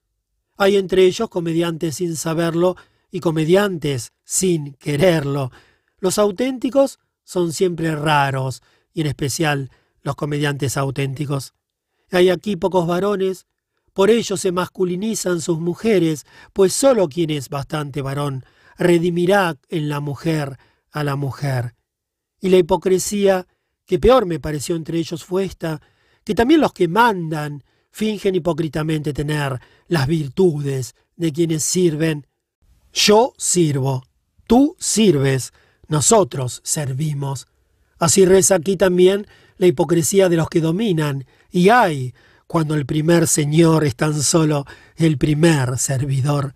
Hay 0.56 0.76
entre 0.76 1.04
ellos 1.04 1.28
comediantes 1.28 1.94
sin 1.96 2.16
saberlo 2.16 2.76
y 3.14 3.20
comediantes 3.20 4.10
sin 4.24 4.74
quererlo. 4.74 5.52
Los 6.00 6.18
auténticos 6.18 6.98
son 7.22 7.52
siempre 7.52 7.94
raros, 7.94 8.60
y 8.92 9.02
en 9.02 9.06
especial 9.06 9.70
los 10.02 10.16
comediantes 10.16 10.76
auténticos. 10.76 11.54
Hay 12.10 12.28
aquí 12.28 12.56
pocos 12.56 12.88
varones, 12.88 13.46
por 13.92 14.10
ello 14.10 14.36
se 14.36 14.50
masculinizan 14.50 15.40
sus 15.40 15.60
mujeres, 15.60 16.26
pues 16.52 16.72
sólo 16.72 17.08
quien 17.08 17.30
es 17.30 17.50
bastante 17.50 18.02
varón 18.02 18.44
redimirá 18.76 19.56
en 19.68 19.88
la 19.88 20.00
mujer 20.00 20.58
a 20.90 21.04
la 21.04 21.14
mujer. 21.14 21.76
Y 22.40 22.48
la 22.48 22.56
hipocresía 22.56 23.46
que 23.86 24.00
peor 24.00 24.26
me 24.26 24.40
pareció 24.40 24.74
entre 24.74 24.98
ellos 24.98 25.22
fue 25.22 25.44
esta, 25.44 25.80
que 26.24 26.34
también 26.34 26.60
los 26.60 26.72
que 26.72 26.88
mandan 26.88 27.62
fingen 27.92 28.34
hipócritamente 28.34 29.12
tener 29.12 29.60
las 29.86 30.08
virtudes 30.08 30.96
de 31.14 31.32
quienes 31.32 31.62
sirven. 31.62 32.26
Yo 32.94 33.34
sirvo, 33.36 34.04
tú 34.46 34.76
sirves, 34.78 35.52
nosotros 35.88 36.60
servimos. 36.62 37.48
Así 37.98 38.24
reza 38.24 38.54
aquí 38.54 38.76
también 38.76 39.26
la 39.58 39.66
hipocresía 39.66 40.28
de 40.28 40.36
los 40.36 40.48
que 40.48 40.60
dominan, 40.60 41.26
y 41.50 41.70
hay 41.70 42.14
cuando 42.46 42.76
el 42.76 42.86
primer 42.86 43.26
señor 43.26 43.84
es 43.84 43.96
tan 43.96 44.22
solo 44.22 44.64
el 44.96 45.18
primer 45.18 45.76
servidor. 45.78 46.54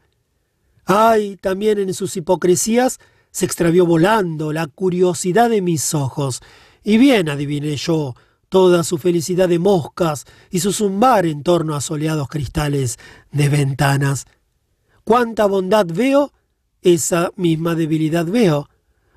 Ay, 0.85 1.37
también 1.37 1.81
en 1.81 1.93
sus 1.93 2.17
hipocresías 2.17 3.01
se 3.33 3.45
extravió 3.45 3.85
volando 3.85 4.53
la 4.53 4.69
curiosidad 4.69 5.51
de 5.51 5.61
mis 5.61 5.93
ojos, 5.93 6.41
y 6.85 6.99
bien 6.99 7.29
adiviné 7.29 7.75
yo 7.77 8.15
toda 8.49 8.85
su 8.85 8.97
felicidad 8.97 9.49
de 9.49 9.59
moscas 9.59 10.25
y 10.51 10.61
su 10.61 10.73
zumbar 10.73 11.27
en 11.27 11.43
torno 11.43 11.75
a 11.75 11.81
soleados 11.81 12.29
cristales 12.29 12.97
de 13.33 13.49
ventanas. 13.49 14.25
Cuánta 15.09 15.47
bondad 15.47 15.87
veo, 15.87 16.35
esa 16.83 17.31
misma 17.35 17.75
debilidad 17.75 18.27
veo. 18.27 18.69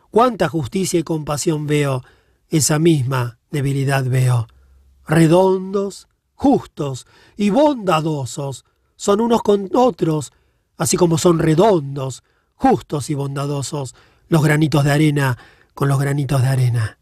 Cuánta 0.09 0.47
justicia 0.47 1.01
y 1.01 1.03
compasión 1.03 1.68
veo, 1.68 2.01
esa 2.47 2.80
misma 2.80 3.39
debilidad 3.49 4.05
veo. 4.05 4.47
Redondos, 5.05 6.07
justos 6.34 7.07
y 7.35 7.49
bondadosos 7.49 8.63
son 8.95 9.19
unos 9.19 9.41
con 9.41 9.69
otros, 9.73 10.31
así 10.77 10.95
como 10.95 11.18
son 11.18 11.39
redondos, 11.39 12.23
justos 12.55 13.09
y 13.09 13.13
bondadosos 13.13 13.93
los 14.30 14.41
granitos 14.41 14.85
de 14.85 14.91
arena 14.93 15.38
con 15.73 15.89
los 15.89 15.99
granitos 15.99 16.41
de 16.41 16.47
arena. 16.47 16.99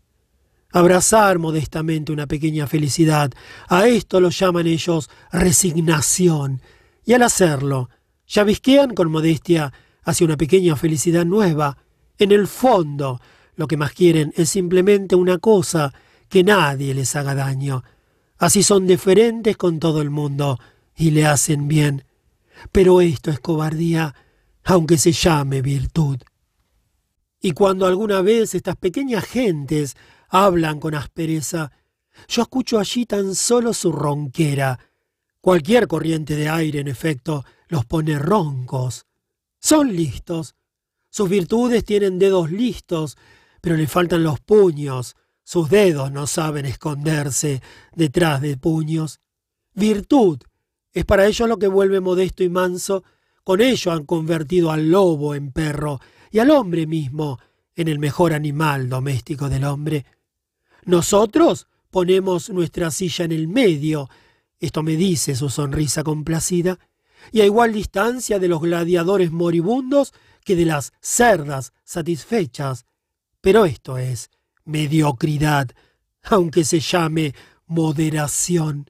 Abrazar 0.71 1.37
modestamente 1.37 2.11
una 2.11 2.25
pequeña 2.25 2.65
felicidad, 2.65 3.29
a 3.67 3.85
esto 3.87 4.19
lo 4.19 4.31
llaman 4.31 4.65
ellos 4.65 5.11
resignación, 5.31 6.63
y 7.05 7.13
al 7.13 7.21
hacerlo, 7.21 7.89
llavisquean 8.29 8.93
con 8.93 9.11
modestia 9.11 9.73
hacia 10.03 10.25
una 10.25 10.37
pequeña 10.37 10.77
felicidad 10.77 11.25
nueva. 11.25 11.77
En 12.17 12.31
el 12.31 12.47
fondo, 12.47 13.19
lo 13.55 13.67
que 13.67 13.75
más 13.75 13.91
quieren 13.91 14.31
es 14.37 14.49
simplemente 14.49 15.15
una 15.15 15.37
cosa, 15.39 15.93
que 16.29 16.43
nadie 16.43 16.93
les 16.93 17.15
haga 17.15 17.35
daño. 17.35 17.83
Así 18.37 18.63
son 18.63 18.87
deferentes 18.87 19.57
con 19.57 19.79
todo 19.79 20.01
el 20.01 20.09
mundo 20.09 20.57
y 20.95 21.11
le 21.11 21.25
hacen 21.25 21.67
bien. 21.67 22.05
Pero 22.71 23.01
esto 23.01 23.31
es 23.31 23.39
cobardía, 23.41 24.15
aunque 24.63 24.97
se 24.97 25.11
llame 25.11 25.61
virtud. 25.61 26.19
Y 27.41 27.51
cuando 27.51 27.85
alguna 27.85 28.21
vez 28.21 28.53
estas 28.53 28.75
pequeñas 28.75 29.25
gentes 29.25 29.95
hablan 30.29 30.79
con 30.79 30.95
aspereza. 30.95 31.71
Yo 32.27 32.43
escucho 32.43 32.79
allí 32.79 33.05
tan 33.05 33.35
solo 33.35 33.73
su 33.73 33.91
ronquera. 33.91 34.79
Cualquier 35.41 35.87
corriente 35.87 36.35
de 36.35 36.49
aire, 36.49 36.79
en 36.79 36.87
efecto, 36.87 37.45
los 37.69 37.85
pone 37.85 38.19
roncos. 38.19 39.05
Son 39.59 39.95
listos. 39.95 40.55
Sus 41.09 41.29
virtudes 41.29 41.85
tienen 41.85 42.19
dedos 42.19 42.51
listos, 42.51 43.17
pero 43.61 43.77
le 43.77 43.87
faltan 43.87 44.23
los 44.23 44.41
puños. 44.41 45.15
Sus 45.43 45.69
dedos 45.69 46.11
no 46.11 46.27
saben 46.27 46.65
esconderse 46.65 47.61
detrás 47.95 48.41
de 48.41 48.57
puños. 48.57 49.21
Virtud 49.73 50.39
es 50.91 51.05
para 51.05 51.25
ellos 51.25 51.47
lo 51.47 51.57
que 51.57 51.67
vuelve 51.67 52.01
modesto 52.01 52.43
y 52.43 52.49
manso. 52.49 53.03
Con 53.43 53.61
ello 53.61 53.91
han 53.91 54.05
convertido 54.05 54.71
al 54.71 54.89
lobo 54.89 55.33
en 55.33 55.51
perro 55.51 55.99
y 56.31 56.39
al 56.39 56.51
hombre 56.51 56.85
mismo 56.85 57.39
en 57.75 57.87
el 57.87 57.99
mejor 57.99 58.33
animal 58.33 58.89
doméstico 58.89 59.49
del 59.49 59.63
hombre. 59.63 60.05
Nosotros 60.85 61.67
ponemos 61.89 62.49
nuestra 62.49 62.91
silla 62.91 63.25
en 63.25 63.31
el 63.31 63.47
medio, 63.47 64.09
esto 64.59 64.83
me 64.83 64.95
dice 64.95 65.35
su 65.35 65.49
sonrisa 65.49 66.03
complacida, 66.03 66.77
y 67.31 67.41
a 67.41 67.45
igual 67.45 67.73
distancia 67.73 68.39
de 68.39 68.47
los 68.47 68.61
gladiadores 68.61 69.31
moribundos 69.31 70.13
que 70.43 70.55
de 70.55 70.65
las 70.65 70.93
cerdas 71.01 71.73
satisfechas. 71.83 72.85
Pero 73.41 73.65
esto 73.65 73.97
es 73.97 74.29
mediocridad, 74.65 75.69
aunque 76.23 76.63
se 76.63 76.79
llame 76.79 77.33
moderación. 77.65 78.89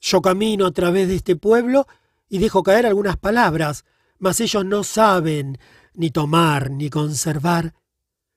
Yo 0.00 0.20
camino 0.20 0.66
a 0.66 0.72
través 0.72 1.08
de 1.08 1.16
este 1.16 1.36
pueblo 1.36 1.86
y 2.28 2.38
dejo 2.38 2.62
caer 2.62 2.86
algunas 2.86 3.16
palabras, 3.16 3.84
mas 4.18 4.40
ellos 4.40 4.64
no 4.64 4.84
saben 4.84 5.58
ni 5.94 6.10
tomar 6.10 6.70
ni 6.70 6.90
conservar. 6.90 7.74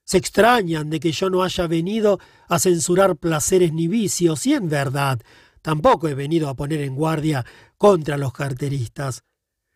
Se 0.03 0.17
extrañan 0.17 0.89
de 0.89 0.99
que 0.99 1.11
yo 1.11 1.29
no 1.29 1.43
haya 1.43 1.67
venido 1.67 2.19
a 2.47 2.59
censurar 2.59 3.17
placeres 3.17 3.73
ni 3.73 3.87
vicios, 3.87 4.45
y 4.45 4.53
en 4.53 4.69
verdad 4.69 5.21
tampoco 5.67 6.07
he 6.07 6.13
venido 6.13 6.47
a 6.47 6.53
poner 6.53 6.79
en 6.79 6.95
guardia 6.95 7.45
contra 7.77 8.17
los 8.17 8.31
carteristas. 8.31 9.25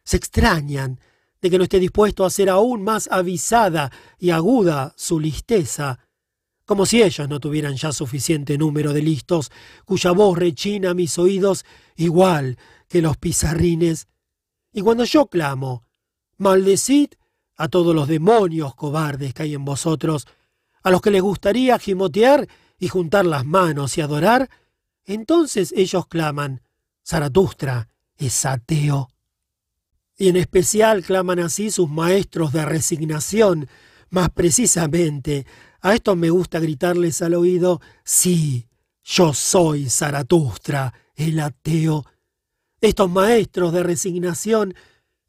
Se 0.06 0.16
extrañan 0.16 1.02
de 1.42 1.50
que 1.50 1.58
no 1.58 1.66
esté 1.66 1.80
dispuesto 1.80 2.24
a 2.24 2.28
hacer 2.28 2.50
aún 2.50 2.82
más 2.82 3.10
avisada 3.12 3.92
y 4.18 4.30
aguda 4.30 4.94
su 4.96 5.20
listeza, 5.20 6.00
como 6.64 6.86
si 6.86 7.04
ellos 7.04 7.28
no 7.28 7.42
tuvieran 7.42 7.76
ya 7.76 7.92
suficiente 7.92 8.58
número 8.58 8.94
de 8.94 9.02
listos 9.02 9.52
cuya 9.84 10.12
voz 10.12 10.38
rechina 10.38 10.94
mis 10.94 11.20
oídos 11.20 11.66
igual 11.98 12.58
que 12.88 13.02
los 13.02 13.18
pizarrines. 13.18 14.08
Y 14.72 14.84
cuando 14.84 15.04
yo 15.04 15.26
clamo, 15.26 15.84
maldecid 16.38 17.10
a 17.58 17.68
todos 17.68 17.94
los 17.94 18.08
demonios 18.08 18.76
cobardes 18.76 19.34
que 19.34 19.44
hay 19.44 19.56
en 19.56 19.66
vosotros, 19.66 20.26
a 20.84 20.90
los 20.90 21.02
que 21.02 21.12
les 21.12 21.22
gustaría 21.22 21.78
gimotear 21.80 22.48
y 22.80 22.88
juntar 22.88 23.26
las 23.26 23.46
manos 23.46 23.98
y 23.98 24.02
adorar, 24.02 24.50
entonces 25.06 25.74
ellos 25.76 26.08
claman, 26.08 26.62
Zaratustra 27.06 27.90
es 28.18 28.46
ateo. 28.46 29.10
Y 30.18 30.30
en 30.30 30.36
especial 30.36 31.04
claman 31.04 31.40
así 31.40 31.72
sus 31.72 31.90
maestros 31.90 32.54
de 32.54 32.66
resignación, 32.66 33.68
más 34.10 34.30
precisamente, 34.30 35.46
a 35.82 35.96
estos 35.96 36.16
me 36.16 36.30
gusta 36.30 36.60
gritarles 36.60 37.22
al 37.22 37.34
oído, 37.34 37.82
sí, 38.04 38.68
yo 39.04 39.34
soy 39.34 39.90
Zaratustra, 39.90 40.94
el 41.16 41.40
ateo. 41.40 42.06
Estos 42.80 43.10
maestros 43.10 43.74
de 43.74 43.84
resignación 43.84 44.76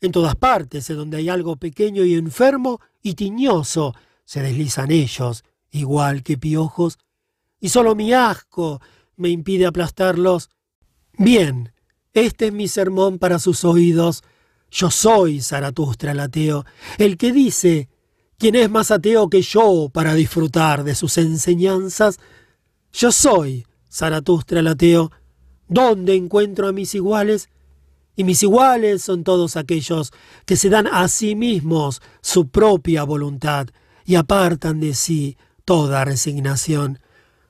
en 0.00 0.12
todas 0.12 0.36
partes, 0.36 0.90
en 0.90 0.96
donde 0.96 1.18
hay 1.18 1.28
algo 1.28 1.56
pequeño 1.56 2.04
y 2.04 2.14
enfermo 2.14 2.80
y 3.02 3.14
tiñoso, 3.14 3.94
se 4.24 4.42
deslizan 4.42 4.90
ellos, 4.90 5.44
igual 5.70 6.22
que 6.22 6.36
piojos, 6.36 6.98
y 7.60 7.68
solo 7.68 7.94
mi 7.94 8.12
asco 8.12 8.80
me 9.22 9.30
impide 9.30 9.64
aplastarlos. 9.64 10.50
Bien, 11.16 11.72
este 12.12 12.48
es 12.48 12.52
mi 12.52 12.68
sermón 12.68 13.18
para 13.18 13.38
sus 13.38 13.64
oídos. 13.64 14.22
Yo 14.70 14.90
soy 14.90 15.40
Zaratustra 15.40 16.12
el 16.12 16.20
ateo, 16.20 16.66
el 16.98 17.16
que 17.16 17.32
dice, 17.32 17.88
¿quién 18.38 18.54
es 18.54 18.68
más 18.68 18.90
ateo 18.90 19.30
que 19.30 19.40
yo 19.40 19.88
para 19.92 20.14
disfrutar 20.14 20.84
de 20.84 20.94
sus 20.94 21.16
enseñanzas? 21.16 22.18
Yo 22.92 23.12
soy 23.12 23.66
Zaratustra 23.90 24.60
el 24.60 24.66
ateo. 24.66 25.10
¿Dónde 25.68 26.14
encuentro 26.14 26.68
a 26.68 26.72
mis 26.72 26.94
iguales? 26.94 27.48
y 28.16 28.24
mis 28.24 28.42
iguales 28.42 29.02
son 29.02 29.24
todos 29.24 29.56
aquellos 29.56 30.12
que 30.44 30.56
se 30.56 30.68
dan 30.68 30.86
a 30.86 31.08
sí 31.08 31.34
mismos 31.34 32.02
su 32.20 32.48
propia 32.48 33.04
voluntad 33.04 33.68
y 34.04 34.16
apartan 34.16 34.80
de 34.80 34.94
sí 34.94 35.38
toda 35.64 36.04
resignación. 36.04 36.98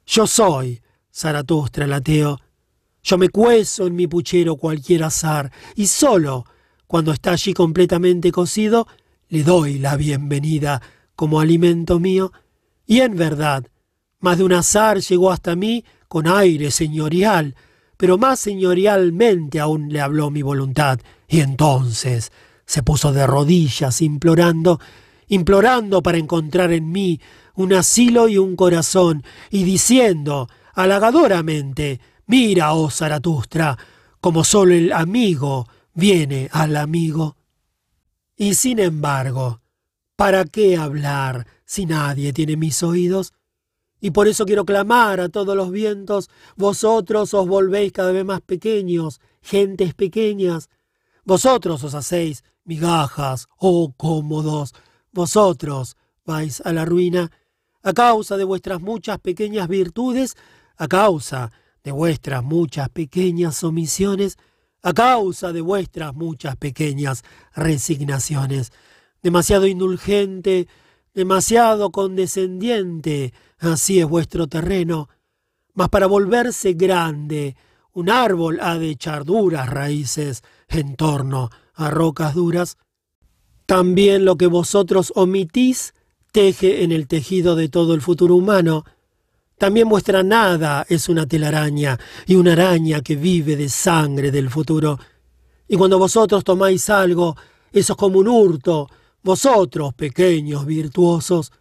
Yo 0.06 0.26
soy 0.26 0.81
Zaratustra 1.14 1.84
el 1.84 1.92
ateo. 1.92 2.40
Yo 3.02 3.18
me 3.18 3.28
cuezo 3.28 3.86
en 3.86 3.94
mi 3.94 4.06
puchero 4.06 4.56
cualquier 4.56 5.04
azar 5.04 5.52
y 5.74 5.86
solo 5.86 6.44
cuando 6.86 7.12
está 7.12 7.32
allí 7.32 7.52
completamente 7.52 8.32
cocido 8.32 8.86
le 9.28 9.42
doy 9.42 9.78
la 9.78 9.96
bienvenida 9.96 10.80
como 11.14 11.40
alimento 11.40 11.98
mío. 12.00 12.32
Y 12.86 13.00
en 13.00 13.16
verdad, 13.16 13.66
más 14.20 14.38
de 14.38 14.44
un 14.44 14.52
azar 14.52 15.00
llegó 15.00 15.30
hasta 15.30 15.56
mí 15.56 15.84
con 16.08 16.26
aire 16.26 16.70
señorial, 16.70 17.56
pero 17.96 18.18
más 18.18 18.40
señorialmente 18.40 19.60
aún 19.60 19.92
le 19.92 20.00
habló 20.00 20.30
mi 20.30 20.42
voluntad, 20.42 21.00
y 21.28 21.40
entonces 21.40 22.30
se 22.66 22.82
puso 22.82 23.12
de 23.12 23.26
rodillas 23.26 24.02
implorando, 24.02 24.80
implorando 25.28 26.02
para 26.02 26.18
encontrar 26.18 26.72
en 26.72 26.90
mí 26.90 27.20
un 27.54 27.72
asilo 27.72 28.28
y 28.28 28.38
un 28.38 28.56
corazón, 28.56 29.24
y 29.50 29.64
diciendo 29.64 30.48
halagadoramente, 30.74 32.00
mira, 32.26 32.74
oh 32.74 32.90
Zaratustra, 32.90 33.76
como 34.20 34.44
solo 34.44 34.74
el 34.74 34.92
amigo 34.92 35.66
viene 35.94 36.48
al 36.52 36.76
amigo. 36.76 37.36
Y 38.36 38.54
sin 38.54 38.78
embargo, 38.78 39.60
¿para 40.16 40.44
qué 40.44 40.76
hablar 40.76 41.46
si 41.64 41.86
nadie 41.86 42.32
tiene 42.32 42.56
mis 42.56 42.82
oídos? 42.82 43.32
Y 44.00 44.10
por 44.10 44.26
eso 44.26 44.44
quiero 44.44 44.64
clamar 44.64 45.20
a 45.20 45.28
todos 45.28 45.56
los 45.56 45.70
vientos, 45.70 46.28
vosotros 46.56 47.34
os 47.34 47.46
volvéis 47.46 47.92
cada 47.92 48.10
vez 48.10 48.24
más 48.24 48.40
pequeños, 48.40 49.20
gentes 49.40 49.94
pequeñas, 49.94 50.70
vosotros 51.24 51.84
os 51.84 51.94
hacéis 51.94 52.42
migajas, 52.64 53.46
oh 53.58 53.92
cómodos, 53.96 54.74
vosotros 55.12 55.96
vais 56.24 56.60
a 56.64 56.72
la 56.72 56.84
ruina 56.84 57.30
a 57.82 57.92
causa 57.92 58.36
de 58.36 58.44
vuestras 58.44 58.80
muchas 58.80 59.18
pequeñas 59.18 59.68
virtudes, 59.68 60.36
a 60.76 60.88
causa 60.88 61.52
de 61.84 61.92
vuestras 61.92 62.42
muchas 62.42 62.88
pequeñas 62.88 63.62
omisiones, 63.64 64.38
a 64.82 64.92
causa 64.92 65.52
de 65.52 65.60
vuestras 65.60 66.14
muchas 66.14 66.56
pequeñas 66.56 67.24
resignaciones. 67.54 68.72
Demasiado 69.22 69.66
indulgente, 69.66 70.68
demasiado 71.14 71.90
condescendiente, 71.90 73.32
así 73.58 74.00
es 74.00 74.08
vuestro 74.08 74.46
terreno. 74.46 75.08
Mas 75.74 75.88
para 75.88 76.06
volverse 76.06 76.72
grande, 76.74 77.56
un 77.92 78.10
árbol 78.10 78.58
ha 78.60 78.78
de 78.78 78.90
echar 78.90 79.24
duras 79.24 79.68
raíces 79.68 80.42
en 80.68 80.96
torno 80.96 81.50
a 81.74 81.90
rocas 81.90 82.34
duras. 82.34 82.78
También 83.66 84.24
lo 84.24 84.36
que 84.36 84.46
vosotros 84.46 85.12
omitís 85.14 85.94
teje 86.32 86.82
en 86.82 86.92
el 86.92 87.06
tejido 87.06 87.54
de 87.54 87.68
todo 87.68 87.94
el 87.94 88.00
futuro 88.00 88.34
humano. 88.34 88.84
También 89.58 89.88
vuestra 89.88 90.22
nada 90.22 90.84
es 90.88 91.08
una 91.08 91.26
telaraña 91.26 91.98
y 92.26 92.34
una 92.34 92.52
araña 92.52 93.00
que 93.00 93.16
vive 93.16 93.56
de 93.56 93.68
sangre 93.68 94.30
del 94.30 94.50
futuro. 94.50 94.98
Y 95.68 95.76
cuando 95.76 95.98
vosotros 95.98 96.44
tomáis 96.44 96.90
algo, 96.90 97.36
eso 97.72 97.92
es 97.92 97.96
como 97.96 98.18
un 98.18 98.28
hurto, 98.28 98.88
vosotros, 99.22 99.94
pequeños 99.94 100.66
virtuosos. 100.66 101.52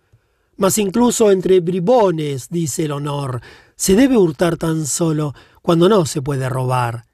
Mas 0.58 0.78
incluso 0.78 1.32
entre 1.32 1.60
bribones, 1.60 2.50
dice 2.50 2.86
el 2.86 2.92
honor, 2.92 3.42
se 3.76 3.96
debe 3.96 4.18
hurtar 4.18 4.58
tan 4.58 4.86
solo 4.86 5.34
cuando 5.62 5.88
no 5.88 6.06
se 6.06 6.22
puede 6.22 6.50
robar. 6.50 7.06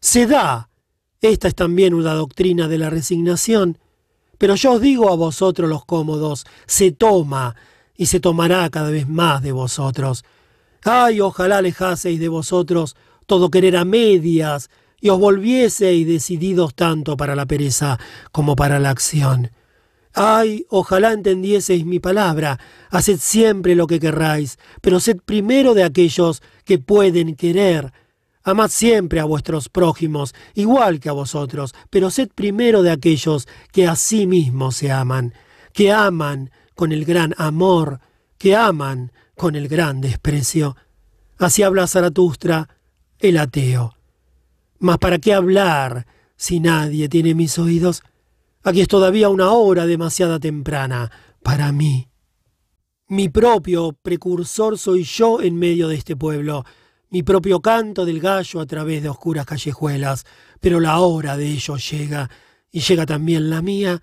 Se 0.00 0.26
da. 0.26 0.70
Esta 1.20 1.48
es 1.48 1.54
también 1.54 1.94
una 1.94 2.14
doctrina 2.14 2.68
de 2.68 2.78
la 2.78 2.90
resignación. 2.90 3.78
Pero 4.38 4.54
yo 4.54 4.72
os 4.72 4.80
digo 4.80 5.10
a 5.10 5.16
vosotros 5.16 5.68
los 5.68 5.84
cómodos, 5.84 6.46
se 6.66 6.92
toma 6.92 7.56
y 7.98 8.06
se 8.06 8.20
tomará 8.20 8.70
cada 8.70 8.90
vez 8.90 9.06
más 9.06 9.42
de 9.42 9.52
vosotros. 9.52 10.24
Ay, 10.84 11.20
ojalá 11.20 11.58
alejaseis 11.58 12.18
de 12.18 12.28
vosotros 12.28 12.96
todo 13.26 13.50
querer 13.50 13.76
a 13.76 13.84
medias 13.84 14.70
y 15.00 15.10
os 15.10 15.18
volvieseis 15.18 16.06
decididos 16.06 16.74
tanto 16.74 17.16
para 17.16 17.34
la 17.36 17.44
pereza 17.44 17.98
como 18.32 18.56
para 18.56 18.78
la 18.78 18.90
acción. 18.90 19.50
Ay, 20.14 20.64
ojalá 20.70 21.12
entendieseis 21.12 21.84
mi 21.84 21.98
palabra, 21.98 22.58
haced 22.90 23.18
siempre 23.18 23.74
lo 23.74 23.86
que 23.86 24.00
querráis, 24.00 24.58
pero 24.80 25.00
sed 25.00 25.18
primero 25.24 25.74
de 25.74 25.84
aquellos 25.84 26.42
que 26.64 26.78
pueden 26.78 27.36
querer. 27.36 27.92
Amad 28.42 28.68
siempre 28.70 29.20
a 29.20 29.24
vuestros 29.24 29.68
prójimos, 29.68 30.34
igual 30.54 31.00
que 31.00 31.08
a 31.08 31.12
vosotros, 31.12 31.74
pero 31.90 32.10
sed 32.10 32.30
primero 32.34 32.82
de 32.82 32.90
aquellos 32.90 33.46
que 33.72 33.86
a 33.86 33.94
sí 33.94 34.26
mismos 34.26 34.76
se 34.76 34.90
aman, 34.90 35.34
que 35.72 35.92
aman 35.92 36.50
con 36.78 36.92
el 36.92 37.04
gran 37.04 37.34
amor, 37.38 37.98
que 38.38 38.54
aman 38.54 39.10
con 39.36 39.56
el 39.56 39.66
gran 39.66 40.00
desprecio. 40.00 40.76
Así 41.36 41.64
habla 41.64 41.88
Zaratustra, 41.88 42.68
el 43.18 43.36
ateo. 43.36 43.96
Mas 44.78 44.98
¿para 44.98 45.18
qué 45.18 45.34
hablar 45.34 46.06
si 46.36 46.60
nadie 46.60 47.08
tiene 47.08 47.34
mis 47.34 47.58
oídos? 47.58 48.04
Aquí 48.62 48.80
es 48.80 48.86
todavía 48.86 49.28
una 49.28 49.50
hora 49.50 49.86
demasiada 49.86 50.38
temprana 50.38 51.10
para 51.42 51.72
mí. 51.72 52.06
Mi 53.08 53.28
propio 53.28 53.98
precursor 54.00 54.78
soy 54.78 55.02
yo 55.02 55.42
en 55.42 55.56
medio 55.56 55.88
de 55.88 55.96
este 55.96 56.14
pueblo, 56.14 56.64
mi 57.10 57.24
propio 57.24 57.60
canto 57.60 58.04
del 58.04 58.20
gallo 58.20 58.60
a 58.60 58.66
través 58.66 59.02
de 59.02 59.08
oscuras 59.08 59.46
callejuelas, 59.46 60.26
pero 60.60 60.78
la 60.78 61.00
hora 61.00 61.36
de 61.36 61.48
ellos 61.48 61.90
llega, 61.90 62.30
y 62.70 62.78
llega 62.78 63.04
también 63.04 63.50
la 63.50 63.62
mía. 63.62 64.00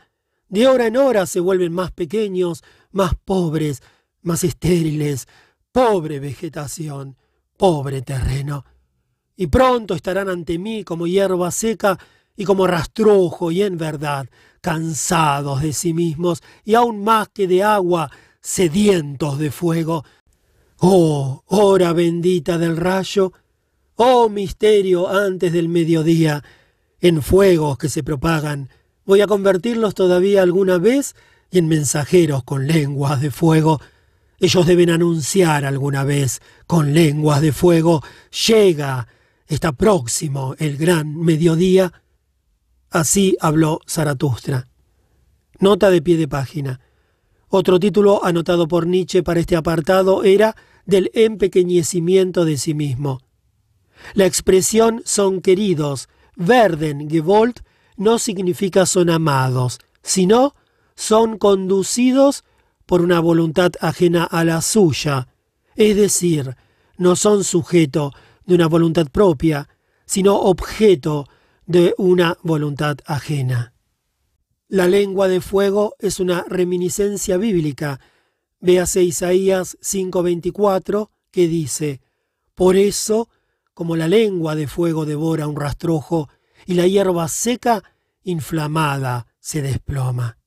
De 0.48 0.68
hora 0.68 0.88
en 0.88 0.98
hora 0.98 1.26
se 1.26 1.40
vuelven 1.40 1.74
más 1.74 1.92
pequeños, 1.92 2.64
más 2.92 3.14
pobres, 3.16 3.82
más 4.22 4.44
estériles, 4.44 5.28
pobre 5.72 6.20
vegetación, 6.20 7.18
pobre 7.58 8.02
terreno. 8.02 8.66
Y 9.36 9.48
pronto 9.48 9.96
estarán 9.96 10.30
ante 10.30 10.58
mí 10.58 10.84
como 10.84 11.08
hierba 11.08 11.52
seca 11.52 11.98
y 12.36 12.46
como 12.46 12.68
rastrojo 12.68 13.52
y 13.52 13.62
en 13.62 13.78
verdad 13.78 14.28
cansados 14.62 15.62
de 15.62 15.74
sí 15.74 15.94
mismos 15.94 16.42
y 16.64 16.74
aún 16.74 17.04
más 17.04 17.30
que 17.30 17.48
de 17.48 17.62
agua, 17.62 18.10
sedientos 18.42 19.38
de 19.38 19.52
fuego. 19.52 20.04
Oh, 20.78 21.44
hora 21.46 21.94
bendita 21.94 22.58
del 22.58 22.76
rayo, 22.76 23.32
oh 23.96 24.28
misterio 24.28 25.08
antes 25.08 25.54
del 25.54 25.70
mediodía, 25.70 26.44
en 27.00 27.22
fuegos 27.22 27.78
que 27.78 27.90
se 27.90 28.02
propagan, 28.02 28.70
voy 29.06 29.22
a 29.22 29.27
convertirlos 29.27 29.94
todavía 29.95 30.41
alguna 30.41 30.77
vez 30.77 31.15
y 31.52 31.60
en 31.60 31.68
mensajeros 31.68 32.44
con 32.44 32.68
lenguas 32.68 33.22
de 33.22 33.32
fuego. 33.32 33.80
Ellos 34.40 34.65
deben 34.65 34.90
anunciar 34.90 35.64
alguna 35.64 36.03
vez 36.03 36.41
con 36.68 36.94
lenguas 36.94 37.41
de 37.41 37.53
fuego, 37.53 38.03
llega, 38.48 39.07
está 39.48 39.72
próximo 39.72 40.56
el 40.57 40.77
gran 40.77 41.15
mediodía. 41.15 41.94
Así 42.90 43.38
habló 43.40 43.80
Zaratustra. 43.88 44.68
Nota 45.60 45.90
de 45.90 46.02
pie 46.02 46.18
de 46.18 46.27
página. 46.27 46.82
Otro 47.48 47.80
título 47.80 48.26
anotado 48.26 48.68
por 48.68 48.88
Nietzsche 48.88 49.23
para 49.23 49.40
este 49.40 49.56
apartado 49.56 50.23
era 50.23 50.56
del 50.86 51.11
empequeñecimiento 51.14 52.44
de 52.44 52.57
sí 52.57 52.73
mismo. 52.73 53.22
La 54.14 54.26
expresión 54.26 55.02
son 55.06 55.41
queridos, 55.41 56.10
werden 56.36 57.10
gewollt, 57.10 57.61
no 57.98 58.20
significa 58.20 58.86
son 58.86 59.10
amados, 59.10 59.80
sino 60.02 60.56
son 60.96 61.38
conducidos 61.38 62.44
por 62.86 63.02
una 63.02 63.20
voluntad 63.20 63.72
ajena 63.82 64.24
a 64.24 64.44
la 64.44 64.62
suya, 64.62 65.28
es 65.76 65.96
decir, 65.96 66.56
no 66.98 67.16
son 67.16 67.44
sujeto 67.44 68.14
de 68.46 68.56
una 68.56 68.68
voluntad 68.68 69.08
propia, 69.08 69.68
sino 70.06 70.40
objeto 70.40 71.28
de 71.66 71.96
una 71.98 72.38
voluntad 72.44 72.98
ajena. 73.06 73.74
La 74.68 74.88
lengua 74.88 75.28
de 75.28 75.42
fuego 75.42 75.96
es 76.00 76.20
una 76.20 76.44
reminiscencia 76.48 77.38
bíblica. 77.38 78.00
Véase 78.60 79.04
Isaías 79.04 79.78
5:24 79.82 81.10
que 81.32 81.48
dice, 81.48 82.02
Por 82.56 82.76
eso, 82.76 83.30
como 83.74 83.96
la 83.96 84.08
lengua 84.08 84.56
de 84.56 84.68
fuego 84.68 85.06
devora 85.06 85.48
un 85.48 85.56
rastrojo 85.56 86.30
y 86.66 86.74
la 86.74 86.88
hierba 86.88 87.28
seca, 87.28 87.84
inflamada, 88.24 89.28
se 89.40 89.62
desploma. 89.62 90.38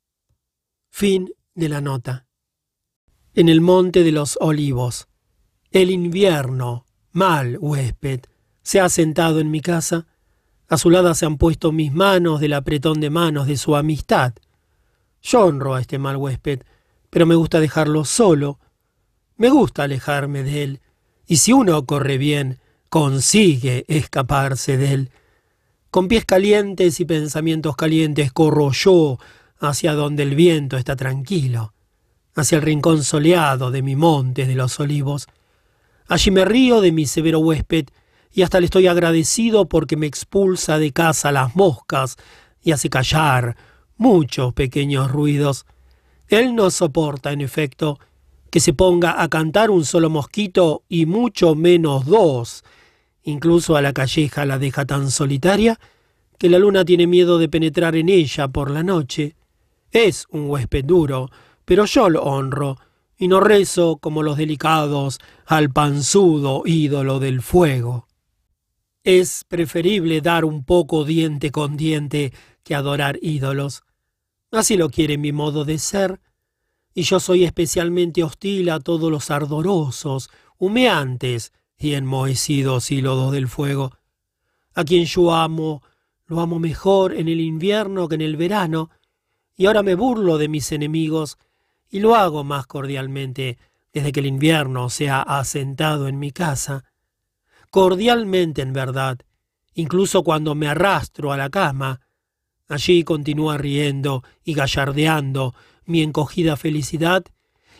Fin 0.90 1.30
de 1.54 1.68
la 1.68 1.80
nota. 1.80 2.26
En 3.34 3.48
el 3.48 3.60
monte 3.60 4.02
de 4.02 4.12
los 4.12 4.36
olivos. 4.40 5.08
El 5.70 5.90
invierno, 5.90 6.86
mal 7.12 7.56
huésped, 7.60 8.20
se 8.62 8.80
ha 8.80 8.88
sentado 8.88 9.38
en 9.38 9.50
mi 9.50 9.60
casa 9.60 10.06
a 10.68 10.76
su 10.76 10.90
lado 10.90 11.14
se 11.14 11.24
han 11.24 11.38
puesto 11.38 11.72
mis 11.72 11.92
manos 11.92 12.40
del 12.40 12.52
apretón 12.52 13.00
de 13.00 13.08
manos 13.08 13.46
de 13.46 13.56
su 13.56 13.74
amistad. 13.74 14.34
Yo 15.22 15.46
honro 15.46 15.74
a 15.74 15.80
este 15.80 15.98
mal 15.98 16.18
huésped, 16.18 16.60
pero 17.08 17.24
me 17.24 17.34
gusta 17.34 17.58
dejarlo 17.58 18.04
solo. 18.04 18.60
Me 19.36 19.48
gusta 19.48 19.84
alejarme 19.84 20.42
de 20.42 20.62
él, 20.62 20.80
y 21.26 21.38
si 21.38 21.54
uno 21.54 21.86
corre 21.86 22.18
bien, 22.18 22.60
consigue 22.90 23.86
escaparse 23.88 24.76
de 24.76 24.92
él. 24.92 25.10
Con 25.90 26.06
pies 26.06 26.26
calientes 26.26 27.00
y 27.00 27.06
pensamientos 27.06 27.74
calientes 27.74 28.30
corro 28.30 28.72
yo 28.72 29.18
hacia 29.58 29.94
donde 29.94 30.22
el 30.22 30.34
viento 30.34 30.76
está 30.76 30.96
tranquilo, 30.96 31.72
hacia 32.34 32.56
el 32.56 32.62
rincón 32.62 33.02
soleado 33.02 33.70
de 33.70 33.80
mi 33.80 33.96
monte 33.96 34.44
de 34.44 34.54
los 34.54 34.78
olivos. 34.80 35.28
Allí 36.06 36.30
me 36.30 36.44
río 36.44 36.82
de 36.82 36.92
mi 36.92 37.06
severo 37.06 37.38
huésped 37.38 37.86
y 38.30 38.42
hasta 38.42 38.60
le 38.60 38.66
estoy 38.66 38.86
agradecido 38.86 39.66
porque 39.66 39.96
me 39.96 40.06
expulsa 40.06 40.78
de 40.78 40.92
casa 40.92 41.32
las 41.32 41.56
moscas 41.56 42.16
y 42.62 42.72
hace 42.72 42.90
callar 42.90 43.56
muchos 43.96 44.52
pequeños 44.52 45.10
ruidos. 45.10 45.64
Él 46.28 46.54
no 46.54 46.70
soporta, 46.70 47.32
en 47.32 47.40
efecto, 47.40 47.98
que 48.50 48.60
se 48.60 48.74
ponga 48.74 49.22
a 49.22 49.28
cantar 49.28 49.70
un 49.70 49.86
solo 49.86 50.10
mosquito 50.10 50.82
y 50.86 51.06
mucho 51.06 51.54
menos 51.54 52.04
dos. 52.04 52.62
Incluso 53.28 53.76
a 53.76 53.82
la 53.82 53.92
calleja 53.92 54.46
la 54.46 54.58
deja 54.58 54.86
tan 54.86 55.10
solitaria 55.10 55.78
que 56.38 56.48
la 56.48 56.58
luna 56.58 56.86
tiene 56.86 57.06
miedo 57.06 57.36
de 57.36 57.50
penetrar 57.50 57.94
en 57.94 58.08
ella 58.08 58.48
por 58.48 58.70
la 58.70 58.82
noche. 58.82 59.36
Es 59.90 60.24
un 60.30 60.48
huésped 60.48 60.86
duro, 60.86 61.28
pero 61.66 61.84
yo 61.84 62.08
lo 62.08 62.22
honro, 62.22 62.78
y 63.18 63.28
no 63.28 63.40
rezo 63.40 63.98
como 63.98 64.22
los 64.22 64.38
delicados 64.38 65.18
al 65.44 65.70
panzudo 65.70 66.62
ídolo 66.64 67.18
del 67.18 67.42
fuego. 67.42 68.08
Es 69.04 69.44
preferible 69.46 70.22
dar 70.22 70.46
un 70.46 70.64
poco 70.64 71.04
diente 71.04 71.50
con 71.50 71.76
diente 71.76 72.32
que 72.64 72.74
adorar 72.74 73.18
ídolos. 73.20 73.82
Así 74.50 74.78
lo 74.78 74.88
quiere 74.88 75.18
mi 75.18 75.32
modo 75.32 75.66
de 75.66 75.78
ser, 75.78 76.18
y 76.94 77.02
yo 77.02 77.20
soy 77.20 77.44
especialmente 77.44 78.24
hostil 78.24 78.70
a 78.70 78.80
todos 78.80 79.10
los 79.10 79.30
ardorosos, 79.30 80.30
humeantes 80.56 81.52
y 81.78 81.94
enmohecidos 81.94 82.90
hílodos 82.90 83.32
del 83.32 83.48
fuego. 83.48 83.92
A 84.74 84.84
quien 84.84 85.04
yo 85.04 85.34
amo, 85.34 85.82
lo 86.26 86.40
amo 86.40 86.58
mejor 86.58 87.14
en 87.14 87.28
el 87.28 87.40
invierno 87.40 88.08
que 88.08 88.16
en 88.16 88.22
el 88.22 88.36
verano, 88.36 88.90
y 89.56 89.66
ahora 89.66 89.82
me 89.82 89.94
burlo 89.94 90.38
de 90.38 90.48
mis 90.48 90.72
enemigos, 90.72 91.38
y 91.88 92.00
lo 92.00 92.14
hago 92.14 92.44
más 92.44 92.66
cordialmente 92.66 93.58
desde 93.92 94.12
que 94.12 94.20
el 94.20 94.26
invierno 94.26 94.90
se 94.90 95.08
ha 95.08 95.22
asentado 95.22 96.08
en 96.08 96.18
mi 96.18 96.32
casa. 96.32 96.84
Cordialmente, 97.70 98.62
en 98.62 98.72
verdad, 98.72 99.18
incluso 99.74 100.22
cuando 100.22 100.54
me 100.54 100.68
arrastro 100.68 101.32
a 101.32 101.36
la 101.36 101.48
cama, 101.48 102.00
Allí 102.68 103.02
continúa 103.02 103.56
riendo 103.56 104.22
y 104.44 104.52
gallardeando 104.52 105.54
mi 105.86 106.02
encogida 106.02 106.56
felicidad, 106.56 107.24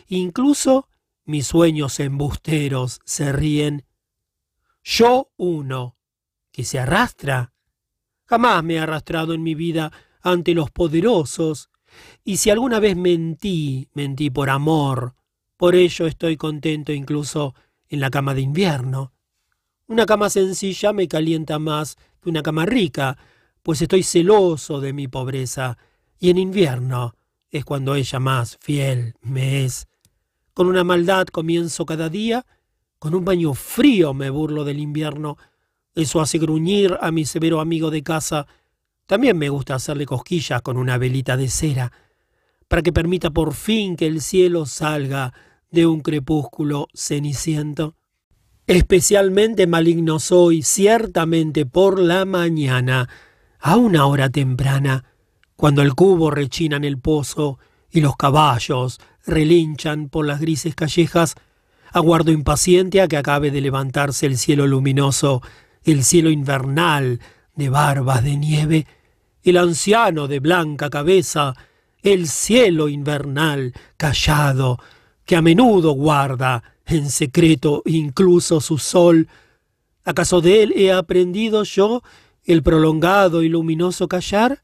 incluso 0.07 0.89
mis 1.25 1.45
sueños 1.45 1.99
embusteros 1.99 2.99
se 3.05 3.31
ríen. 3.31 3.85
Yo 4.91 5.29
uno, 5.37 5.97
que 6.51 6.63
se 6.63 6.79
arrastra. 6.79 7.53
Jamás 8.25 8.63
me 8.63 8.73
he 8.73 8.79
arrastrado 8.79 9.35
en 9.35 9.43
mi 9.43 9.53
vida 9.53 9.91
ante 10.19 10.55
los 10.55 10.71
poderosos, 10.71 11.69
y 12.23 12.37
si 12.37 12.49
alguna 12.49 12.79
vez 12.79 12.97
mentí, 12.97 13.87
mentí 13.93 14.31
por 14.31 14.49
amor. 14.49 15.13
Por 15.57 15.75
ello 15.75 16.07
estoy 16.07 16.37
contento 16.37 16.91
incluso 16.91 17.53
en 17.87 17.99
la 17.99 18.09
cama 18.09 18.33
de 18.33 18.41
invierno. 18.41 19.13
Una 19.85 20.07
cama 20.07 20.27
sencilla 20.31 20.91
me 20.91 21.07
calienta 21.07 21.59
más 21.59 21.95
que 22.19 22.31
una 22.31 22.41
cama 22.41 22.65
rica, 22.65 23.15
pues 23.61 23.83
estoy 23.83 24.01
celoso 24.01 24.81
de 24.81 24.93
mi 24.93 25.07
pobreza, 25.07 25.77
y 26.17 26.31
en 26.31 26.39
invierno 26.39 27.13
es 27.51 27.63
cuando 27.63 27.93
ella 27.93 28.19
más 28.19 28.57
fiel 28.59 29.13
me 29.21 29.65
es. 29.65 29.87
Con 30.55 30.65
una 30.65 30.83
maldad 30.83 31.27
comienzo 31.27 31.85
cada 31.85 32.09
día, 32.09 32.43
con 32.99 33.15
un 33.15 33.23
baño 33.25 33.53
frío 33.53 34.13
me 34.13 34.29
burlo 34.29 34.65
del 34.65 34.79
invierno. 34.79 35.37
Eso 35.95 36.21
hace 36.21 36.37
gruñir 36.37 36.97
a 37.01 37.11
mi 37.11 37.25
severo 37.25 37.61
amigo 37.61 37.89
de 37.89 38.03
casa. 38.03 38.45
También 39.07 39.37
me 39.37 39.49
gusta 39.49 39.75
hacerle 39.75 40.05
cosquillas 40.05 40.61
con 40.61 40.77
una 40.77 40.97
velita 40.97 41.35
de 41.37 41.49
cera, 41.49 41.91
para 42.67 42.81
que 42.83 42.93
permita 42.93 43.31
por 43.31 43.53
fin 43.53 43.95
que 43.95 44.05
el 44.05 44.21
cielo 44.21 44.65
salga 44.65 45.33
de 45.71 45.87
un 45.87 46.01
crepúsculo 46.01 46.87
ceniciento. 46.93 47.95
Especialmente 48.67 49.65
maligno 49.65 50.19
soy, 50.19 50.61
ciertamente 50.61 51.65
por 51.65 51.99
la 51.99 52.25
mañana, 52.25 53.09
a 53.59 53.77
una 53.77 54.05
hora 54.05 54.29
temprana, 54.29 55.05
cuando 55.55 55.81
el 55.81 55.95
cubo 55.95 56.29
rechina 56.29 56.77
en 56.77 56.83
el 56.83 56.99
pozo 56.99 57.57
y 57.89 58.01
los 58.01 58.15
caballos 58.15 58.99
relinchan 59.25 60.09
por 60.09 60.27
las 60.27 60.39
grises 60.39 60.75
callejas, 60.75 61.35
aguardo 61.91 62.31
impaciente 62.31 63.01
a 63.01 63.07
que 63.07 63.17
acabe 63.17 63.51
de 63.51 63.61
levantarse 63.61 64.25
el 64.25 64.37
cielo 64.37 64.67
luminoso, 64.67 65.41
el 65.83 66.03
cielo 66.03 66.29
invernal 66.29 67.19
de 67.55 67.69
barbas 67.69 68.23
de 68.23 68.35
nieve, 68.35 68.87
el 69.43 69.57
anciano 69.57 70.27
de 70.27 70.39
blanca 70.39 70.89
cabeza, 70.89 71.53
el 72.01 72.27
cielo 72.27 72.89
invernal 72.89 73.73
callado, 73.97 74.79
que 75.25 75.35
a 75.35 75.41
menudo 75.41 75.91
guarda 75.91 76.63
en 76.85 77.09
secreto 77.09 77.83
incluso 77.85 78.61
su 78.61 78.77
sol. 78.77 79.27
¿Acaso 80.03 80.41
de 80.41 80.63
él 80.63 80.73
he 80.75 80.91
aprendido 80.91 81.63
yo 81.63 82.01
el 82.45 82.63
prolongado 82.63 83.43
y 83.43 83.49
luminoso 83.49 84.07
callar? 84.07 84.63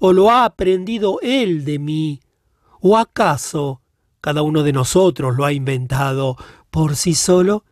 ¿O 0.00 0.12
lo 0.12 0.30
ha 0.30 0.44
aprendido 0.44 1.18
él 1.22 1.64
de 1.64 1.78
mí? 1.78 2.20
¿O 2.80 2.96
acaso 2.96 3.80
cada 4.26 4.42
uno 4.42 4.64
de 4.64 4.72
nosotros 4.72 5.36
lo 5.36 5.44
ha 5.44 5.52
inventado 5.52 6.36
por 6.72 6.96
sí 6.96 7.14
solo? 7.14 7.64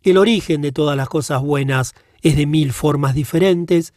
El 0.00 0.16
origen 0.16 0.62
de 0.62 0.70
todas 0.70 0.96
las 0.96 1.08
cosas 1.08 1.42
buenas 1.42 1.96
es 2.22 2.36
de 2.36 2.46
mil 2.46 2.72
formas 2.72 3.16
diferentes. 3.16 3.92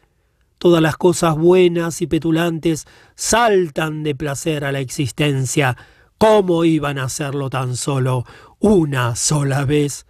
Todas 0.58 0.82
las 0.82 0.98
cosas 0.98 1.38
buenas 1.38 2.02
y 2.02 2.08
petulantes 2.08 2.88
saltan 3.14 4.02
de 4.02 4.16
placer 4.16 4.66
a 4.66 4.72
la 4.72 4.80
existencia. 4.80 5.78
¿Cómo 6.18 6.66
iban 6.66 6.98
a 6.98 7.04
hacerlo 7.04 7.52
tan 7.52 7.76
solo 7.76 8.26
una 8.58 9.16
sola 9.16 9.64
vez? 9.64 10.08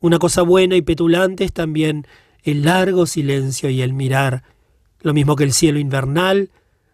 Una 0.00 0.18
cosa 0.18 0.42
buena 0.42 0.76
y 0.76 0.82
petulante 0.82 1.44
es 1.44 1.54
también 1.54 2.06
el 2.42 2.64
largo 2.66 3.06
silencio 3.06 3.70
y 3.70 3.80
el 3.80 3.94
mirar, 3.94 4.42
lo 5.00 5.14
mismo 5.14 5.34
que 5.34 5.44
el 5.44 5.54
cielo 5.54 5.78
invernal, 5.78 6.50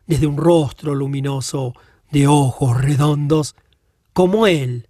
desde 0.07 0.29
un 0.29 0.37
rostro 0.37 0.95
luminoso 0.95 1.75
de 2.13 2.29
ojos 2.29 2.81
redondos, 2.81 3.57
como 4.15 4.47
él, 4.47 4.89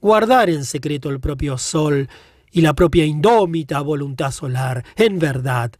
guardar 0.00 0.50
en 0.50 0.64
secreto 0.64 1.08
el 1.08 1.20
propio 1.20 1.56
sol 1.56 2.08
y 2.50 2.60
la 2.60 2.74
propia 2.74 3.06
indómita 3.06 3.80
voluntad 3.80 4.32
solar. 4.32 4.84
En 4.96 5.18
verdad, 5.18 5.72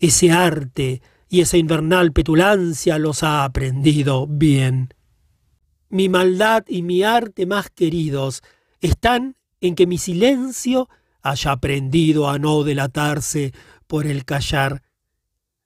ese 0.00 0.32
arte 0.32 1.02
y 1.28 1.42
esa 1.42 1.58
invernal 1.58 2.12
petulancia 2.12 2.98
los 2.98 3.22
ha 3.22 3.44
aprendido 3.44 4.26
bien. 4.26 4.92
Mi 5.88 6.08
maldad 6.08 6.64
y 6.66 6.82
mi 6.82 7.02
arte 7.02 7.46
más 7.46 7.70
queridos 7.70 8.42
están 8.80 9.36
en 9.60 9.74
que 9.74 9.86
mi 9.86 9.98
silencio 9.98 10.88
haya 11.22 11.52
aprendido 11.52 12.28
a 12.28 12.38
no 12.38 12.64
delatarse 12.64 13.52
por 13.86 14.06
el 14.06 14.24
callar. 14.24 14.82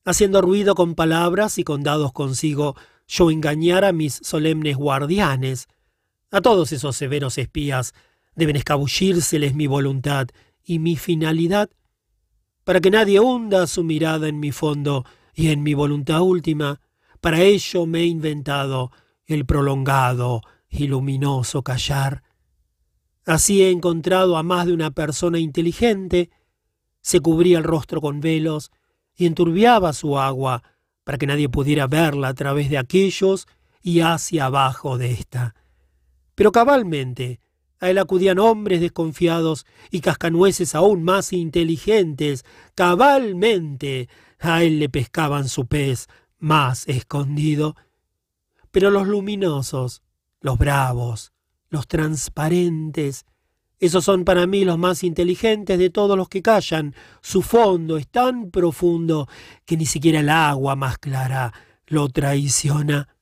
Haciendo 0.05 0.43
ruido 0.43 0.75
con 0.75 0.95
palabras 0.95 1.59
y 1.59 1.65
con 1.65 1.83
dados 1.83 2.13
consigo, 2.13 2.75
yo 3.07 3.31
engañar 3.31 3.85
a 3.85 3.93
mis 3.93 4.15
solemnes 4.23 4.77
guardianes. 4.77 5.69
A 6.35 6.41
todos 6.41 6.73
esos 6.73 6.97
severos 6.97 7.39
espías 7.39 7.95
deben 8.35 8.57
escabullírseles 8.57 9.55
mi 9.55 9.69
voluntad 9.69 10.27
y 10.65 10.81
mi 10.81 10.97
finalidad, 10.97 11.71
para 12.65 12.81
que 12.81 12.91
nadie 12.91 13.21
hunda 13.21 13.69
su 13.69 13.85
mirada 13.85 14.27
en 14.27 14.41
mi 14.41 14.51
fondo 14.51 15.05
y 15.33 15.51
en 15.51 15.63
mi 15.63 15.75
voluntad 15.75 16.23
última. 16.23 16.81
Para 17.21 17.41
ello 17.41 17.87
me 17.87 18.01
he 18.01 18.07
inventado 18.07 18.91
el 19.27 19.47
prolongado 19.47 20.41
y 20.69 20.89
luminoso 20.89 21.63
callar. 21.63 22.25
Así 23.25 23.63
he 23.63 23.71
encontrado 23.71 24.37
a 24.37 24.43
más 24.43 24.67
de 24.67 24.73
una 24.73 24.91
persona 24.91 25.39
inteligente, 25.39 26.31
se 27.01 27.21
cubría 27.21 27.59
el 27.59 27.65
rostro 27.65 28.01
con 28.01 28.21
velos 28.21 28.73
y 29.15 29.27
enturbiaba 29.27 29.93
su 29.93 30.19
agua 30.19 30.65
para 31.05 31.17
que 31.17 31.29
nadie 31.29 31.49
pudiera 31.49 31.87
verla 31.87 32.27
a 32.27 32.35
través 32.35 32.71
de 32.71 32.79
aquellos 32.79 33.47
y 33.83 34.01
hacia 34.01 34.47
abajo 34.47 34.99
de 34.99 35.13
ésta. 35.13 35.55
Pero 36.35 36.53
cabalmente 36.53 37.41
a 37.81 37.91
él 37.91 37.99
acudían 37.99 38.39
hombres 38.39 38.81
desconfiados 38.81 39.67
y 39.91 40.01
cascanueces 40.01 40.75
aún 40.75 41.03
más 41.03 41.33
inteligentes. 41.33 42.45
Cabalmente 42.75 44.09
a 44.41 44.63
él 44.63 44.79
le 44.79 44.89
pescaban 44.89 45.49
su 45.49 45.67
pez 45.67 46.09
más 46.39 46.89
escondido. 46.89 47.77
Pero 48.71 48.91
los 48.91 49.07
luminosos, 49.07 50.03
los 50.41 50.59
bravos, 50.59 51.33
los 51.69 51.87
transparentes. 51.87 53.27
Esos 53.79 54.05
son 54.05 54.25
para 54.25 54.47
mí 54.47 54.65
los 54.65 54.79
más 54.79 55.05
inteligentes 55.05 55.79
de 55.79 55.91
todos 55.91 56.17
los 56.17 56.29
que 56.29 56.43
callan. 56.43 56.95
Su 57.21 57.43
fondo 57.43 57.99
es 57.99 58.09
tan 58.09 58.51
profundo 58.51 59.29
que 59.67 59.77
ni 59.77 59.85
siquiera 59.85 60.21
el 60.21 60.31
agua 60.31 60.75
más 60.75 60.97
clara 60.97 61.53
lo 61.87 62.09
traiciona. 62.09 63.14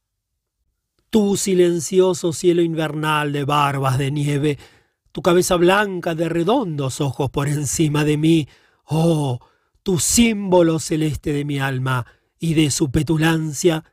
Tú, 1.13 1.37
silencioso 1.37 2.33
cielo 2.33 2.63
invernal 2.63 3.33
de 3.33 3.45
barbas 3.45 3.99
de 3.99 4.11
nieve, 4.11 4.59
tu 5.13 5.21
cabeza 5.21 5.57
blanca 5.57 6.15
de 6.15 6.27
redondos 6.27 7.03
ojos 7.03 7.29
por 7.29 7.49
encima 7.49 8.03
de 8.03 8.17
mí, 8.17 8.49
oh, 8.87 9.39
tu 9.83 9.99
símbolo 9.99 10.79
celeste 10.79 11.35
de 11.35 11.45
mi 11.45 11.59
alma 11.59 12.07
y 12.39 12.55
de 12.55 12.71
su 12.71 12.91
petulancia, 12.91 13.85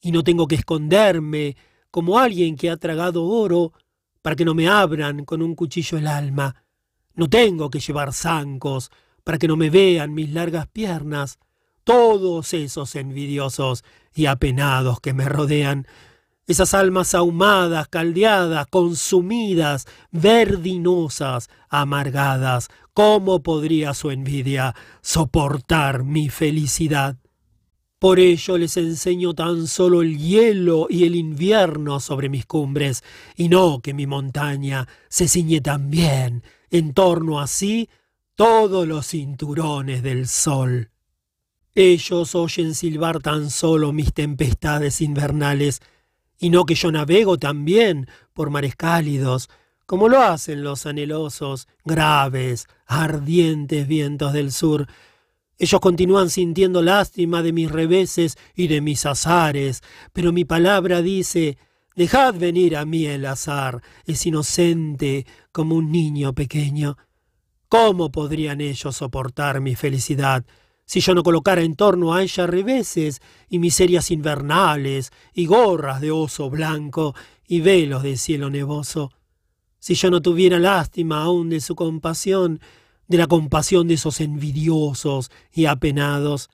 y 0.00 0.12
no 0.12 0.22
tengo 0.22 0.46
que 0.46 0.54
esconderme 0.54 1.56
como 1.90 2.20
alguien 2.20 2.54
que 2.54 2.70
ha 2.70 2.76
tragado 2.76 3.24
oro 3.24 3.72
para 4.22 4.36
que 4.36 4.44
no 4.44 4.54
me 4.54 4.68
abran 4.68 5.24
con 5.24 5.42
un 5.42 5.56
cuchillo 5.56 5.98
el 5.98 6.06
alma. 6.06 6.54
No 7.16 7.28
tengo 7.28 7.70
que 7.70 7.80
llevar 7.80 8.12
zancos 8.12 8.92
para 9.24 9.36
que 9.36 9.48
no 9.48 9.56
me 9.56 9.68
vean 9.68 10.14
mis 10.14 10.32
largas 10.32 10.68
piernas. 10.68 11.40
Todos 11.82 12.54
esos 12.54 12.94
envidiosos 12.94 13.82
y 14.14 14.26
apenados 14.26 15.00
que 15.00 15.12
me 15.12 15.28
rodean, 15.28 15.88
esas 16.46 16.74
almas 16.74 17.14
ahumadas, 17.14 17.88
caldeadas, 17.88 18.66
consumidas, 18.68 19.86
verdinosas, 20.10 21.48
amargadas, 21.68 22.68
¿cómo 22.94 23.42
podría 23.42 23.94
su 23.94 24.10
envidia 24.10 24.74
soportar 25.00 26.04
mi 26.04 26.28
felicidad? 26.28 27.16
Por 27.98 28.18
ello 28.18 28.58
les 28.58 28.76
enseño 28.76 29.32
tan 29.32 29.68
solo 29.68 30.02
el 30.02 30.18
hielo 30.18 30.88
y 30.90 31.04
el 31.04 31.14
invierno 31.14 32.00
sobre 32.00 32.28
mis 32.28 32.46
cumbres, 32.46 33.04
y 33.36 33.48
no 33.48 33.78
que 33.80 33.94
mi 33.94 34.08
montaña 34.08 34.88
se 35.08 35.28
ciñe 35.28 35.60
también 35.60 36.42
en 36.70 36.94
torno 36.94 37.38
a 37.38 37.46
sí 37.46 37.88
todos 38.34 38.88
los 38.88 39.06
cinturones 39.06 40.02
del 40.02 40.26
sol. 40.26 40.90
Ellos 41.76 42.34
oyen 42.34 42.74
silbar 42.74 43.20
tan 43.20 43.50
solo 43.50 43.92
mis 43.92 44.12
tempestades 44.12 45.00
invernales, 45.00 45.80
y 46.42 46.50
no 46.50 46.66
que 46.66 46.74
yo 46.74 46.90
navego 46.90 47.38
también 47.38 48.08
por 48.34 48.50
mares 48.50 48.74
cálidos, 48.74 49.48
como 49.86 50.08
lo 50.08 50.20
hacen 50.20 50.64
los 50.64 50.86
anhelosos, 50.86 51.68
graves, 51.84 52.66
ardientes 52.84 53.86
vientos 53.86 54.32
del 54.32 54.50
sur, 54.50 54.88
ellos 55.56 55.80
continúan 55.80 56.30
sintiendo 56.30 56.82
lástima 56.82 57.42
de 57.42 57.52
mis 57.52 57.70
reveses 57.70 58.36
y 58.56 58.66
de 58.66 58.80
mis 58.80 59.06
azares, 59.06 59.82
pero 60.12 60.32
mi 60.32 60.44
palabra 60.44 61.00
dice, 61.00 61.58
dejad 61.94 62.34
venir 62.34 62.76
a 62.76 62.84
mí 62.84 63.06
el 63.06 63.24
azar, 63.24 63.80
es 64.04 64.26
inocente 64.26 65.24
como 65.52 65.76
un 65.76 65.92
niño 65.92 66.32
pequeño. 66.32 66.96
¿Cómo 67.68 68.10
podrían 68.10 68.60
ellos 68.60 68.96
soportar 68.96 69.60
mi 69.60 69.76
felicidad 69.76 70.44
si 70.84 71.00
yo 71.00 71.14
no 71.14 71.22
colocara 71.22 71.62
en 71.62 71.76
torno 71.76 72.14
a 72.14 72.22
ella 72.22 72.46
reveses 72.46 73.20
y 73.48 73.58
miserias 73.58 74.10
invernales 74.10 75.10
y 75.32 75.46
gorras 75.46 76.00
de 76.00 76.10
oso 76.10 76.50
blanco 76.50 77.14
y 77.46 77.60
velos 77.60 78.02
de 78.02 78.16
cielo 78.16 78.50
nevoso? 78.50 79.10
Si 79.78 79.94
yo 79.94 80.10
no 80.10 80.22
tuviera 80.22 80.58
lástima 80.58 81.22
aún 81.22 81.48
de 81.48 81.60
su 81.60 81.74
compasión, 81.74 82.60
de 83.08 83.18
la 83.18 83.26
compasión 83.26 83.88
de 83.88 83.94
esos 83.94 84.20
envidiosos 84.20 85.30
y 85.52 85.66
apenados. 85.66 86.50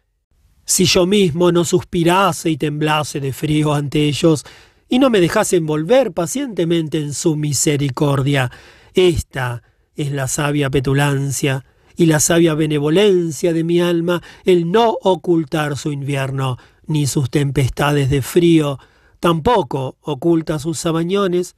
Si 0.65 0.85
yo 0.85 1.07
mismo 1.07 1.53
no 1.53 1.65
suspirase 1.65 2.51
y 2.51 2.57
temblase 2.57 3.21
de 3.21 3.33
frío 3.33 3.75
ante 3.75 4.07
ellos, 4.07 4.45
y 4.89 4.99
no 4.99 5.09
me 5.11 5.21
dejase 5.21 5.57
envolver 5.57 6.13
pacientemente 6.13 6.99
en 6.99 7.15
su 7.15 7.37
misericordia, 7.37 8.51
esta 8.95 9.63
es 9.95 10.13
la 10.13 10.29
sabia 10.29 10.71
petulancia 10.71 11.65
y 11.99 12.07
la 12.07 12.21
sabia 12.21 12.55
benevolencia 12.55 13.53
de 13.53 13.65
mi 13.65 13.81
alma, 13.81 14.23
el 14.45 14.71
no 14.71 14.97
ocultar 15.03 15.77
su 15.77 15.91
invierno, 15.91 16.57
ni 16.87 17.09
sus 17.09 17.29
tempestades 17.29 18.09
de 18.09 18.23
frío, 18.23 18.79
tampoco 19.19 19.97
oculta 20.03 20.61
sus 20.61 20.79
sabañones. 20.79 21.57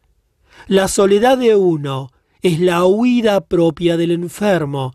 La 0.66 0.88
soledad 0.88 1.36
de 1.36 1.56
uno 1.56 2.10
es 2.40 2.58
la 2.58 2.86
huida 2.86 3.42
propia 3.42 3.98
del 3.98 4.12
enfermo, 4.12 4.94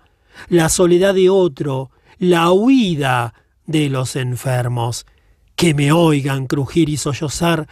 la 0.49 0.67
soledad 0.67 1.13
de 1.13 1.29
otro, 1.29 1.91
la 2.17 2.51
huida 2.51 3.35
de 3.67 3.89
los 3.89 4.15
enfermos. 4.15 5.05
Que 5.55 5.75
me 5.75 5.91
oigan 5.91 6.47
crujir 6.47 6.89
y 6.89 6.97
sollozar 6.97 7.67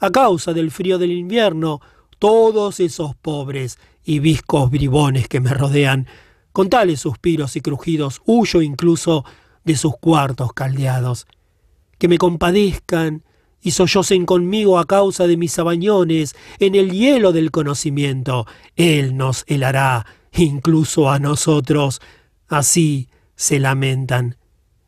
a 0.00 0.10
causa 0.10 0.54
del 0.54 0.70
frío 0.70 0.96
del 0.96 1.12
invierno 1.12 1.82
todos 2.18 2.80
esos 2.80 3.14
pobres 3.14 3.78
y 4.02 4.18
viscos 4.18 4.70
bribones 4.70 5.28
que 5.28 5.40
me 5.40 5.52
rodean. 5.52 6.08
Con 6.58 6.70
tales 6.70 6.98
suspiros 6.98 7.54
y 7.54 7.60
crujidos 7.60 8.20
huyo 8.26 8.62
incluso 8.62 9.24
de 9.62 9.76
sus 9.76 9.96
cuartos 9.96 10.52
caldeados. 10.52 11.28
Que 11.98 12.08
me 12.08 12.18
compadezcan 12.18 13.22
y 13.62 13.70
sollocen 13.70 14.26
conmigo 14.26 14.80
a 14.80 14.84
causa 14.84 15.28
de 15.28 15.36
mis 15.36 15.52
sabañones 15.52 16.34
en 16.58 16.74
el 16.74 16.90
hielo 16.90 17.30
del 17.30 17.52
conocimiento. 17.52 18.44
Él 18.74 19.16
nos 19.16 19.44
helará, 19.46 20.04
incluso 20.32 21.08
a 21.08 21.20
nosotros. 21.20 22.00
Así 22.48 23.08
se 23.36 23.60
lamentan. 23.60 24.36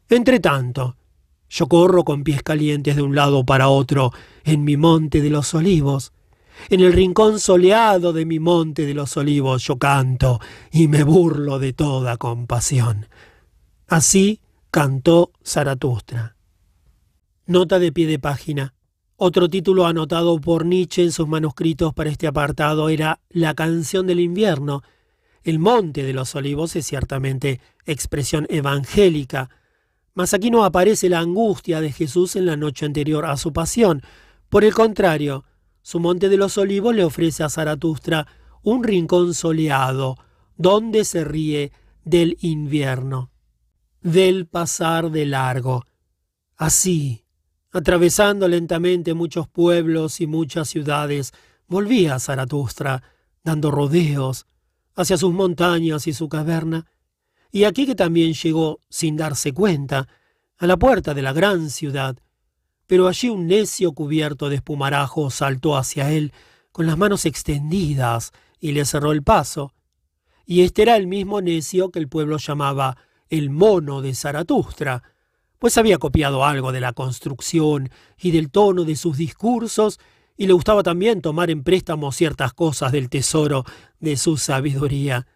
Entre 0.09 0.41
tanto, 0.41 0.97
yo 1.49 1.69
corro 1.69 2.03
con 2.03 2.25
pies 2.25 2.43
calientes 2.43 2.97
de 2.97 3.03
un 3.03 3.15
lado 3.15 3.47
para 3.47 3.69
otro 3.69 4.11
en 4.43 4.65
mi 4.65 4.77
monte 4.77 5.21
de 5.21 5.31
los 5.31 5.55
olivos. 5.55 6.13
En 6.69 6.81
el 6.81 6.93
rincón 6.93 7.41
soleado 7.41 8.13
de 8.13 8.27
mi 8.27 8.39
monte 8.39 8.87
de 8.87 8.95
los 8.95 9.17
olivos 9.17 9.65
yo 9.65 9.79
canto 9.79 10.41
y 10.71 10.89
me 10.89 11.03
burlo 11.03 11.59
de 11.59 11.73
toda 11.73 12.17
compasión. 12.17 13.07
Así 13.89 14.41
cantó 14.71 15.33
Zaratustra. 15.45 16.37
Nota 17.47 17.79
de 17.79 17.91
pie 17.91 18.07
de 18.07 18.19
página. 18.19 18.75
Otro 19.17 19.51
título 19.51 19.87
anotado 19.87 20.41
por 20.41 20.65
Nietzsche 20.65 21.03
en 21.03 21.13
sus 21.13 21.27
manuscritos 21.27 21.93
para 21.93 22.11
este 22.11 22.27
apartado 22.27 22.89
era 22.89 23.21
La 23.29 23.55
canción 23.55 24.07
del 24.07 24.21
invierno. 24.21 24.83
El 25.43 25.59
monte 25.59 26.05
de 26.05 26.13
los 26.13 26.35
olivos 26.35 26.77
es 26.77 26.87
ciertamente 26.87 27.61
expresión 27.85 28.47
evangélica, 28.49 29.51
mas 30.15 30.35
aquí 30.35 30.51
no 30.51 30.65
aparece 30.65 31.09
la 31.09 31.19
angustia 31.19 31.81
de 31.81 31.93
Jesús 31.93 32.37
en 32.37 32.47
la 32.47 32.57
noche 32.57 32.87
anterior 32.87 33.27
a 33.27 33.37
su 33.37 33.53
pasión. 33.53 34.03
Por 34.49 34.65
el 34.65 34.75
contrario, 34.75 35.45
su 35.83 36.01
monte 36.01 36.29
de 36.29 36.37
los 36.37 36.59
olivos 36.59 36.95
le 36.95 37.05
ofrece 37.05 37.43
a 37.43 37.49
Zaratustra 37.49 38.27
un 38.63 38.85
rincón 38.85 39.35
soleado, 39.35 40.17
donde 40.57 41.05
se 41.05 41.25
ríe 41.25 41.73
del 42.05 42.37
invierno, 42.41 43.31
del 44.03 44.47
pasar 44.47 45.11
de 45.11 45.27
largo. 45.27 45.85
Así, 46.57 47.25
Atravesando 47.73 48.49
lentamente 48.49 49.15
muchos 49.15 49.47
pueblos 49.47 50.21
y 50.21 50.27
muchas 50.27 50.69
ciudades, 50.69 51.33
volvía 51.69 52.19
Zaratustra, 52.19 53.03
dando 53.45 53.71
rodeos 53.71 54.47
hacia 54.97 55.17
sus 55.17 55.33
montañas 55.33 56.09
y 56.09 56.13
su 56.13 56.29
caverna, 56.29 56.87
y 57.53 57.65
aquí 57.65 57.87
que 57.87 57.95
también 57.95 58.33
llegó, 58.33 58.81
sin 58.89 59.17
darse 59.17 59.53
cuenta, 59.53 60.09
a 60.59 60.67
la 60.67 60.77
puerta 60.77 61.15
de 61.15 61.23
la 61.23 61.33
gran 61.33 61.71
ciudad, 61.71 62.17
pero 62.91 63.07
allí 63.07 63.29
un 63.29 63.47
necio 63.47 63.93
cubierto 63.93 64.49
de 64.49 64.57
espumarajo 64.57 65.31
saltó 65.31 65.77
hacia 65.77 66.11
él 66.11 66.33
con 66.73 66.87
las 66.87 66.99
manos 66.99 67.25
extendidas 67.25 68.33
y 68.59 68.73
le 68.73 68.85
cerró 68.85 69.13
el 69.13 69.23
paso. 69.23 69.73
Y 70.45 70.63
este 70.63 70.83
era 70.83 70.97
el 70.97 71.07
mismo 71.07 71.41
necio 71.41 71.93
que 71.93 72.01
el 72.01 72.09
pueblo 72.09 72.39
llamaba 72.39 72.97
el 73.29 73.49
mono 73.49 74.03
de 74.03 74.13
Zaratustra, 74.13 75.05
pues 75.61 75.79
había 75.79 75.99
copiado 75.99 76.45
algo 76.45 76.73
de 76.73 76.81
la 76.81 76.93
construcción 76.93 77.91
y 78.19 78.33
del 78.33 78.51
tono 78.51 78.83
de 78.83 78.97
sus 78.97 79.17
discursos, 79.17 80.01
y 80.37 80.49
le 80.49 80.53
gustaba 80.53 80.83
también 80.83 81.23
tomar 81.23 81.49
en 81.49 81.63
préstamo 81.63 82.11
ciertas 82.11 82.55
cosas 82.55 82.91
del 82.91 83.09
tesoro 83.09 83.65
de 84.01 84.17
su 84.17 84.37
sabiduría. 84.37 85.29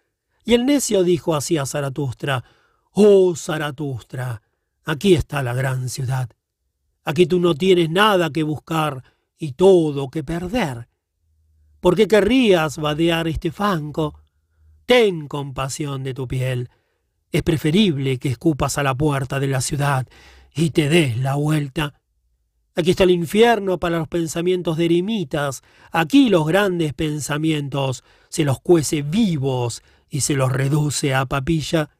Y 0.44 0.54
el 0.54 0.66
necio 0.66 1.04
dijo 1.04 1.36
así 1.36 1.56
a 1.56 1.66
Zaratustra, 1.66 2.42
Oh 2.90 3.36
Zaratustra, 3.36 4.42
aquí 4.84 5.14
está 5.14 5.40
la 5.44 5.54
gran 5.54 5.88
ciudad. 5.88 6.33
Aquí 7.04 7.26
tú 7.26 7.40
no 7.40 7.54
tienes 7.54 7.90
nada 7.90 8.30
que 8.30 8.42
buscar 8.42 9.02
y 9.38 9.52
todo 9.52 10.10
que 10.10 10.24
perder. 10.24 10.88
¿Por 11.80 11.96
qué 11.96 12.08
querrías 12.08 12.78
vadear 12.78 13.28
este 13.28 13.50
fanco? 13.50 14.20
Ten 14.86 15.28
compasión 15.28 16.02
de 16.02 16.14
tu 16.14 16.26
piel 16.26 16.70
es 17.34 17.42
preferible 17.42 18.18
que 18.18 18.28
escupas 18.28 18.78
a 18.78 18.84
la 18.84 18.94
puerta 18.94 19.40
de 19.40 19.48
la 19.48 19.60
ciudad 19.60 20.06
y 20.54 20.70
te 20.70 20.88
des 20.88 21.18
la 21.18 21.34
vuelta. 21.34 22.00
Aquí 22.76 22.92
está 22.92 23.02
el 23.02 23.10
infierno 23.10 23.80
para 23.80 23.98
los 23.98 24.06
pensamientos 24.06 24.76
de 24.76 24.84
eremitas. 24.84 25.62
Aquí 25.90 26.28
los 26.28 26.46
grandes 26.46 26.94
pensamientos 26.94 28.04
se 28.28 28.44
los 28.44 28.60
cuece 28.60 29.02
vivos 29.02 29.82
y 30.08 30.20
se 30.20 30.34
los 30.34 30.52
reduce 30.52 31.12
a 31.12 31.26
papilla. 31.26 31.90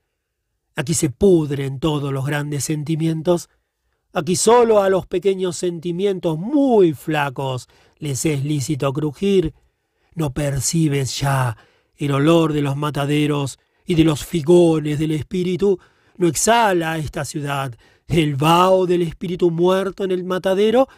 Aquí 0.76 0.94
se 0.94 1.10
pudren 1.10 1.80
todos 1.80 2.12
los 2.12 2.24
grandes 2.24 2.62
sentimientos. 2.62 3.48
Aquí 4.14 4.36
solo 4.36 4.80
a 4.80 4.88
los 4.88 5.06
pequeños 5.06 5.56
sentimientos 5.56 6.38
muy 6.38 6.92
flacos 6.94 7.68
les 7.98 8.24
es 8.24 8.44
lícito 8.44 8.92
crujir. 8.92 9.54
No 10.14 10.32
percibes 10.32 11.18
ya 11.18 11.56
el 11.96 12.12
olor 12.12 12.52
de 12.52 12.62
los 12.62 12.76
mataderos 12.76 13.58
y 13.84 13.96
de 13.96 14.04
los 14.04 14.24
figones 14.24 14.98
del 14.98 15.10
espíritu, 15.10 15.78
no 16.16 16.28
exhala 16.28 16.96
esta 16.98 17.24
ciudad 17.24 17.74
el 18.06 18.36
vaho 18.36 18.86
del 18.86 19.02
espíritu 19.02 19.50
muerto 19.50 20.04
en 20.04 20.10
el 20.10 20.24
matadero, 20.24 20.88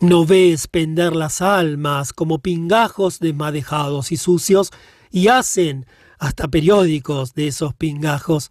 no 0.00 0.24
ves 0.24 0.66
pender 0.66 1.14
las 1.14 1.42
almas 1.42 2.12
como 2.12 2.38
pingajos 2.38 3.18
desmadejados 3.18 4.12
y 4.12 4.16
sucios, 4.16 4.70
y 5.10 5.28
hacen 5.28 5.86
hasta 6.18 6.48
periódicos 6.48 7.34
de 7.34 7.48
esos 7.48 7.74
pingajos. 7.74 8.50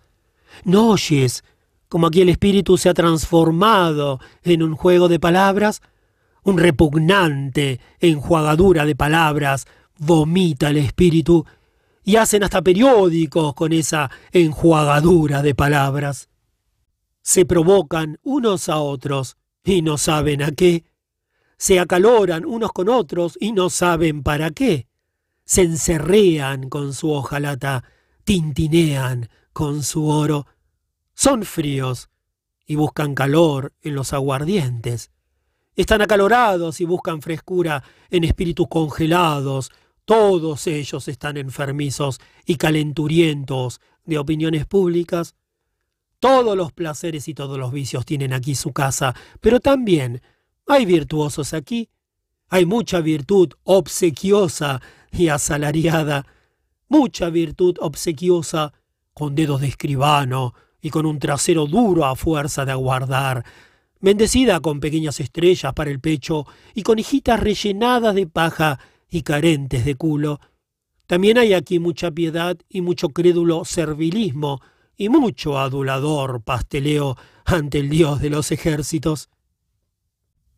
No 0.63 0.91
oyes 0.91 1.43
como 1.89 2.07
aquí 2.07 2.21
el 2.21 2.29
espíritu 2.29 2.77
se 2.77 2.89
ha 2.89 2.93
transformado 2.93 4.19
en 4.43 4.63
un 4.63 4.75
juego 4.75 5.07
de 5.07 5.19
palabras, 5.19 5.81
un 6.43 6.57
repugnante 6.57 7.79
enjuagadura 7.99 8.85
de 8.85 8.95
palabras 8.95 9.67
vomita 9.97 10.69
el 10.69 10.77
espíritu 10.77 11.45
y 12.03 12.15
hacen 12.15 12.43
hasta 12.43 12.61
periódicos 12.61 13.53
con 13.53 13.73
esa 13.73 14.09
enjuagadura 14.31 15.41
de 15.41 15.55
palabras. 15.55 16.29
Se 17.21 17.45
provocan 17.45 18.17
unos 18.23 18.69
a 18.69 18.77
otros 18.77 19.35
y 19.63 19.81
no 19.81 19.97
saben 19.97 20.41
a 20.41 20.51
qué. 20.51 20.85
Se 21.57 21.79
acaloran 21.79 22.45
unos 22.45 22.71
con 22.71 22.87
otros 22.87 23.37
y 23.41 23.51
no 23.51 23.69
saben 23.69 24.23
para 24.23 24.51
qué. 24.51 24.87
Se 25.43 25.63
encerrean 25.63 26.69
con 26.69 26.93
su 26.93 27.11
hojalata, 27.11 27.83
tintinean 28.23 29.29
con 29.51 29.83
su 29.83 30.07
oro. 30.07 30.45
Son 31.19 31.41
fríos 31.41 32.11
y 32.67 32.75
buscan 32.75 33.15
calor 33.15 33.73
en 33.81 33.95
los 33.95 34.13
aguardientes. 34.13 35.09
Están 35.75 36.03
acalorados 36.03 36.79
y 36.79 36.85
buscan 36.85 37.23
frescura 37.23 37.83
en 38.11 38.23
espíritus 38.23 38.67
congelados. 38.67 39.71
Todos 40.05 40.67
ellos 40.67 41.07
están 41.07 41.37
enfermizos 41.37 42.19
y 42.45 42.57
calenturientos 42.57 43.81
de 44.05 44.19
opiniones 44.19 44.67
públicas. 44.67 45.33
Todos 46.19 46.55
los 46.55 46.71
placeres 46.71 47.27
y 47.27 47.33
todos 47.33 47.57
los 47.57 47.71
vicios 47.71 48.05
tienen 48.05 48.31
aquí 48.31 48.53
su 48.53 48.71
casa, 48.71 49.15
pero 49.41 49.59
también 49.59 50.21
hay 50.67 50.85
virtuosos 50.85 51.55
aquí. 51.55 51.89
Hay 52.49 52.67
mucha 52.67 53.01
virtud 53.01 53.53
obsequiosa 53.63 54.83
y 55.11 55.29
asalariada, 55.29 56.27
mucha 56.87 57.31
virtud 57.31 57.77
obsequiosa 57.79 58.71
con 59.15 59.33
dedos 59.33 59.61
de 59.61 59.67
escribano 59.69 60.53
y 60.81 60.89
con 60.89 61.05
un 61.05 61.19
trasero 61.19 61.65
duro 61.65 62.05
a 62.05 62.15
fuerza 62.15 62.65
de 62.65 62.71
aguardar, 62.71 63.43
bendecida 63.99 64.59
con 64.59 64.79
pequeñas 64.79 65.19
estrellas 65.19 65.73
para 65.73 65.89
el 65.89 65.99
pecho 65.99 66.45
y 66.73 66.83
con 66.83 66.99
hijitas 66.99 67.39
rellenadas 67.39 68.15
de 68.15 68.27
paja 68.27 68.79
y 69.09 69.23
carentes 69.23 69.85
de 69.85 69.95
culo. 69.95 70.39
También 71.07 71.37
hay 71.37 71.53
aquí 71.53 71.79
mucha 71.79 72.11
piedad 72.11 72.57
y 72.69 72.81
mucho 72.81 73.09
crédulo 73.09 73.65
servilismo 73.65 74.61
y 74.97 75.09
mucho 75.09 75.57
adulador 75.57 76.41
pasteleo 76.41 77.17
ante 77.45 77.79
el 77.79 77.89
Dios 77.89 78.19
de 78.19 78.29
los 78.29 78.51
ejércitos. 78.51 79.29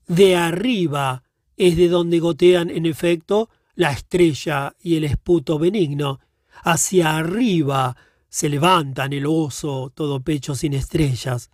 De 0.08 0.36
arriba 0.36 1.24
es 1.56 1.78
de 1.78 1.88
donde 1.88 2.20
gotean 2.20 2.70
en 2.70 2.86
efecto 2.86 3.50
la 3.76 3.91
estrella 3.91 4.76
y 4.82 4.96
el 4.96 5.04
esputo 5.04 5.60
benigno. 5.60 6.20
Hacia 6.64 7.16
arriba 7.18 7.96
se 8.30 8.49
levantan 8.49 9.14
el 9.14 9.26
oso 9.26 9.91
todo 9.93 10.22
pecho 10.22 10.56
sin 10.56 10.73
estrellas. 10.73 11.49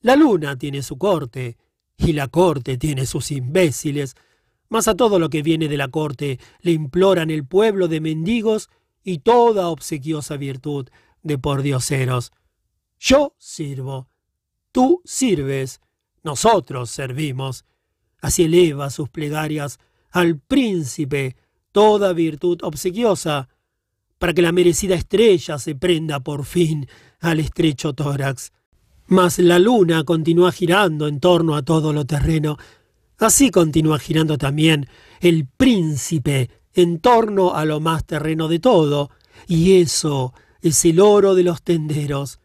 La 0.00 0.16
luna 0.16 0.56
tiene 0.56 0.82
su 0.82 0.98
corte, 0.98 1.56
y 1.96 2.12
la 2.12 2.28
corte 2.28 2.78
tiene 2.78 3.06
sus 3.06 3.30
imbéciles, 3.30 4.14
mas 4.68 4.88
a 4.88 4.94
todo 4.94 5.18
lo 5.18 5.30
que 5.30 5.42
viene 5.42 5.68
de 5.68 5.76
la 5.76 5.88
corte 5.88 6.38
le 6.60 6.72
imploran 6.72 7.30
el 7.30 7.44
pueblo 7.46 7.88
de 7.88 8.00
mendigos 8.00 8.70
y 9.02 9.18
toda 9.18 9.68
obsequiosa 9.68 10.36
virtud 10.36 10.88
de 11.22 11.38
pordioseros. 11.38 12.32
Yo 12.98 13.34
sirvo, 13.38 14.08
tú 14.72 15.02
sirves, 15.04 15.80
nosotros 16.22 16.90
servimos. 16.90 17.64
Así 18.20 18.44
eleva 18.44 18.90
sus 18.90 19.08
plegarias 19.08 19.78
al 20.10 20.38
príncipe 20.38 21.36
toda 21.72 22.12
virtud 22.12 22.58
obsequiosa, 22.62 23.48
para 24.18 24.34
que 24.34 24.42
la 24.42 24.52
merecida 24.52 24.94
estrella 24.94 25.58
se 25.58 25.74
prenda 25.74 26.20
por 26.20 26.44
fin 26.44 26.88
al 27.20 27.40
estrecho 27.40 27.92
tórax. 27.92 28.52
Mas 29.06 29.38
la 29.38 29.58
luna 29.58 30.04
continúa 30.04 30.52
girando 30.52 31.08
en 31.08 31.20
torno 31.20 31.56
a 31.56 31.62
todo 31.62 31.92
lo 31.92 32.04
terreno. 32.04 32.58
Así 33.18 33.50
continúa 33.50 33.98
girando 33.98 34.36
también 34.38 34.88
el 35.20 35.46
príncipe 35.46 36.50
en 36.74 37.00
torno 37.00 37.54
a 37.54 37.64
lo 37.64 37.80
más 37.80 38.04
terreno 38.04 38.46
de 38.48 38.60
todo, 38.60 39.10
y 39.46 39.80
eso 39.80 40.32
es 40.60 40.84
el 40.84 41.00
oro 41.00 41.34
de 41.34 41.42
los 41.42 41.62
tenderos. 41.62 42.38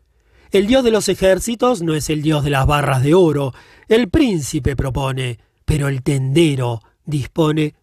El 0.52 0.68
dios 0.68 0.84
de 0.84 0.92
los 0.92 1.10
ejércitos 1.10 1.82
no 1.82 1.94
es 1.94 2.10
el 2.10 2.22
dios 2.22 2.44
de 2.44 2.50
las 2.52 2.66
barras 2.66 3.04
de 3.04 3.14
oro, 3.14 3.54
el 3.88 4.10
príncipe 4.10 4.76
propone, 4.76 5.40
pero 5.66 5.88
el 5.88 6.02
tendero 6.02 6.82
dispone. 7.06 7.76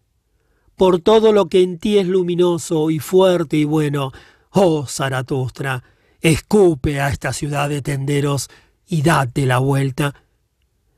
Por 0.81 0.99
todo 0.99 1.31
lo 1.31 1.45
que 1.45 1.61
en 1.61 1.77
ti 1.77 1.99
es 1.99 2.07
luminoso 2.07 2.89
y 2.89 2.97
fuerte 2.97 3.55
y 3.55 3.65
bueno, 3.65 4.11
oh 4.49 4.87
Zaratustra, 4.87 5.83
escupe 6.19 6.99
a 6.99 7.09
esta 7.09 7.33
ciudad 7.33 7.69
de 7.69 7.83
tenderos 7.83 8.49
y 8.87 9.03
date 9.03 9.45
la 9.45 9.59
vuelta. 9.59 10.15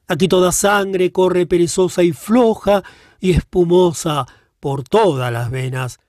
Aquí 0.07 0.29
toda 0.29 0.53
sangre 0.53 1.11
corre 1.11 1.47
perezosa 1.47 2.01
y 2.01 2.13
floja 2.13 2.81
y 3.19 3.31
espumosa 3.31 4.25
por 4.61 4.85
todas 4.85 5.33
las 5.33 5.51
venas. 5.51 5.99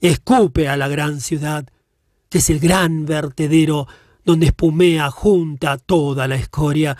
Escupe 0.00 0.68
a 0.68 0.76
la 0.76 0.86
gran 0.86 1.20
ciudad, 1.20 1.66
que 2.28 2.38
es 2.38 2.48
el 2.48 2.60
gran 2.60 3.06
vertedero 3.06 3.88
donde 4.24 4.46
espumea 4.46 5.10
junta 5.10 5.78
toda 5.78 6.28
la 6.28 6.36
escoria. 6.36 6.96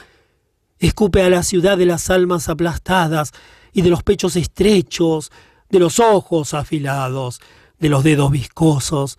Escupe 0.80 1.22
a 1.22 1.30
la 1.30 1.44
ciudad 1.44 1.78
de 1.78 1.86
las 1.86 2.10
almas 2.10 2.48
aplastadas 2.48 3.30
y 3.72 3.82
de 3.82 3.90
los 3.90 4.02
pechos 4.02 4.34
estrechos, 4.34 5.30
de 5.68 5.78
los 5.78 5.98
ojos 6.00 6.54
afilados, 6.54 7.40
de 7.78 7.88
los 7.88 8.04
dedos 8.04 8.30
viscosos, 8.30 9.18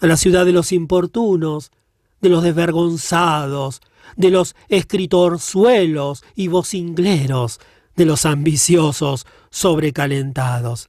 a 0.00 0.06
la 0.06 0.16
ciudad 0.16 0.44
de 0.44 0.52
los 0.52 0.72
importunos, 0.72 1.72
de 2.20 2.28
los 2.28 2.42
desvergonzados, 2.42 3.80
de 4.16 4.30
los 4.30 4.54
escritorzuelos 4.68 6.24
y 6.34 6.48
vocingleros, 6.48 7.60
de 7.96 8.04
los 8.06 8.24
ambiciosos 8.26 9.26
sobrecalentados, 9.50 10.88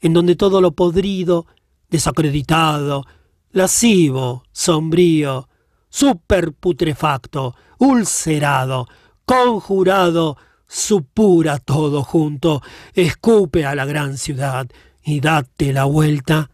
en 0.00 0.14
donde 0.14 0.36
todo 0.36 0.60
lo 0.60 0.72
podrido, 0.72 1.46
desacreditado, 1.90 3.04
lascivo, 3.50 4.44
sombrío, 4.52 5.48
superputrefacto, 5.88 7.54
ulcerado, 7.78 8.88
conjurado, 9.24 10.36
supura 10.68 11.58
todo 11.58 12.04
junto, 12.04 12.62
escupe 12.94 13.64
a 13.64 13.74
la 13.74 13.86
gran 13.86 14.18
ciudad 14.18 14.68
y 15.02 15.20
date 15.20 15.72
la 15.72 15.84
vuelta. 15.84 16.50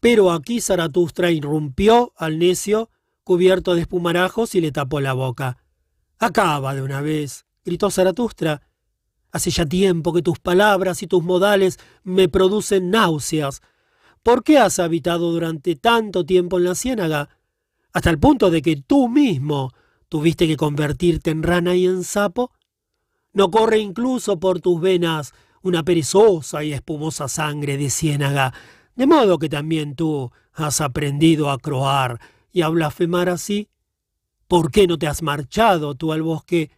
Pero 0.00 0.32
aquí 0.32 0.60
Zaratustra 0.60 1.30
irrumpió 1.30 2.12
al 2.16 2.38
necio 2.38 2.90
cubierto 3.22 3.74
de 3.74 3.82
espumarajos 3.82 4.54
y 4.56 4.60
le 4.60 4.72
tapó 4.72 5.00
la 5.00 5.12
boca. 5.12 5.58
Acaba 6.18 6.74
de 6.74 6.82
una 6.82 7.00
vez, 7.00 7.46
gritó 7.64 7.90
Zaratustra. 7.90 8.62
Hace 9.30 9.50
ya 9.50 9.64
tiempo 9.64 10.12
que 10.12 10.22
tus 10.22 10.38
palabras 10.40 11.02
y 11.02 11.06
tus 11.06 11.22
modales 11.22 11.78
me 12.02 12.28
producen 12.28 12.90
náuseas. 12.90 13.62
¿Por 14.22 14.44
qué 14.44 14.58
has 14.58 14.78
habitado 14.78 15.32
durante 15.32 15.76
tanto 15.76 16.26
tiempo 16.26 16.58
en 16.58 16.64
la 16.64 16.74
ciénaga? 16.74 17.28
Hasta 17.92 18.10
el 18.10 18.18
punto 18.18 18.50
de 18.50 18.60
que 18.60 18.76
tú 18.76 19.08
mismo 19.08 19.72
tuviste 20.08 20.46
que 20.46 20.56
convertirte 20.56 21.30
en 21.30 21.42
rana 21.42 21.74
y 21.74 21.86
en 21.86 22.04
sapo. 22.04 22.52
¿No 23.32 23.50
corre 23.50 23.78
incluso 23.78 24.38
por 24.38 24.60
tus 24.60 24.80
venas 24.80 25.32
una 25.62 25.82
perezosa 25.82 26.64
y 26.64 26.72
espumosa 26.72 27.28
sangre 27.28 27.78
de 27.78 27.88
ciénaga, 27.88 28.52
de 28.94 29.06
modo 29.06 29.38
que 29.38 29.48
también 29.48 29.94
tú 29.94 30.30
has 30.52 30.80
aprendido 30.80 31.50
a 31.50 31.58
croar 31.58 32.20
y 32.52 32.62
a 32.62 32.68
blasfemar 32.68 33.28
así? 33.28 33.68
¿Por 34.48 34.70
qué 34.70 34.86
no 34.86 34.98
te 34.98 35.06
has 35.06 35.22
marchado 35.22 35.94
tú 35.94 36.12
al 36.12 36.22
bosque? 36.22 36.70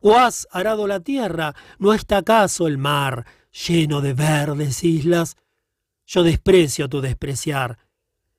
¿O 0.00 0.16
has 0.16 0.48
arado 0.50 0.88
la 0.88 1.00
tierra? 1.00 1.54
¿No 1.78 1.94
está 1.94 2.18
acaso 2.18 2.66
el 2.66 2.76
mar 2.76 3.24
lleno 3.66 4.00
de 4.00 4.14
verdes 4.14 4.82
islas? 4.82 5.36
Yo 6.06 6.24
desprecio 6.24 6.88
tu 6.88 7.00
despreciar. 7.00 7.78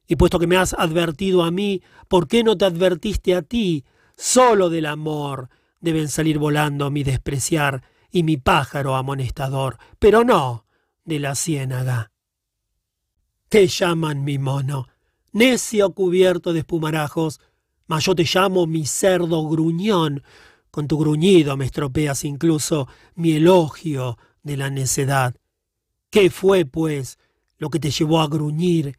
Y 0.08 0.18
puesto 0.18 0.40
que 0.40 0.48
me 0.48 0.58
has 0.58 0.74
advertido 0.74 1.44
a 1.44 1.52
mí, 1.52 1.82
¿por 2.10 2.28
qué 2.28 2.44
no 2.44 2.58
te 2.58 2.66
advertiste 2.66 3.34
a 3.34 3.42
ti? 3.42 3.86
Solo 4.18 4.70
del 4.70 4.86
amor 4.88 5.50
deben 5.86 6.10
salir 6.10 6.40
volando 6.40 6.90
mi 6.90 7.04
despreciar 7.04 7.84
y 8.12 8.24
mi 8.24 8.38
pájaro 8.38 8.96
amonestador, 8.96 9.78
pero 10.00 10.24
no 10.24 10.66
de 11.06 11.20
la 11.20 11.36
ciénaga. 11.36 12.12
Te 13.48 13.68
llaman 13.68 14.24
mi 14.24 14.40
mono, 14.40 14.88
necio 15.32 15.94
cubierto 15.94 16.54
de 16.54 16.60
espumarajos, 16.60 17.40
mas 17.86 18.04
yo 18.04 18.16
te 18.16 18.24
llamo 18.24 18.66
mi 18.66 18.88
cerdo 18.88 19.48
gruñón. 19.48 20.24
Con 20.72 20.88
tu 20.88 20.98
gruñido 20.98 21.56
me 21.56 21.66
estropeas 21.66 22.26
incluso 22.26 22.88
mi 23.14 23.34
elogio 23.34 24.18
de 24.42 24.58
la 24.58 24.72
necedad. 24.72 25.36
¿Qué 26.10 26.32
fue, 26.32 26.66
pues, 26.66 27.20
lo 27.58 27.70
que 27.70 27.80
te 27.80 27.92
llevó 27.92 28.22
a 28.22 28.28
gruñir? 28.28 28.98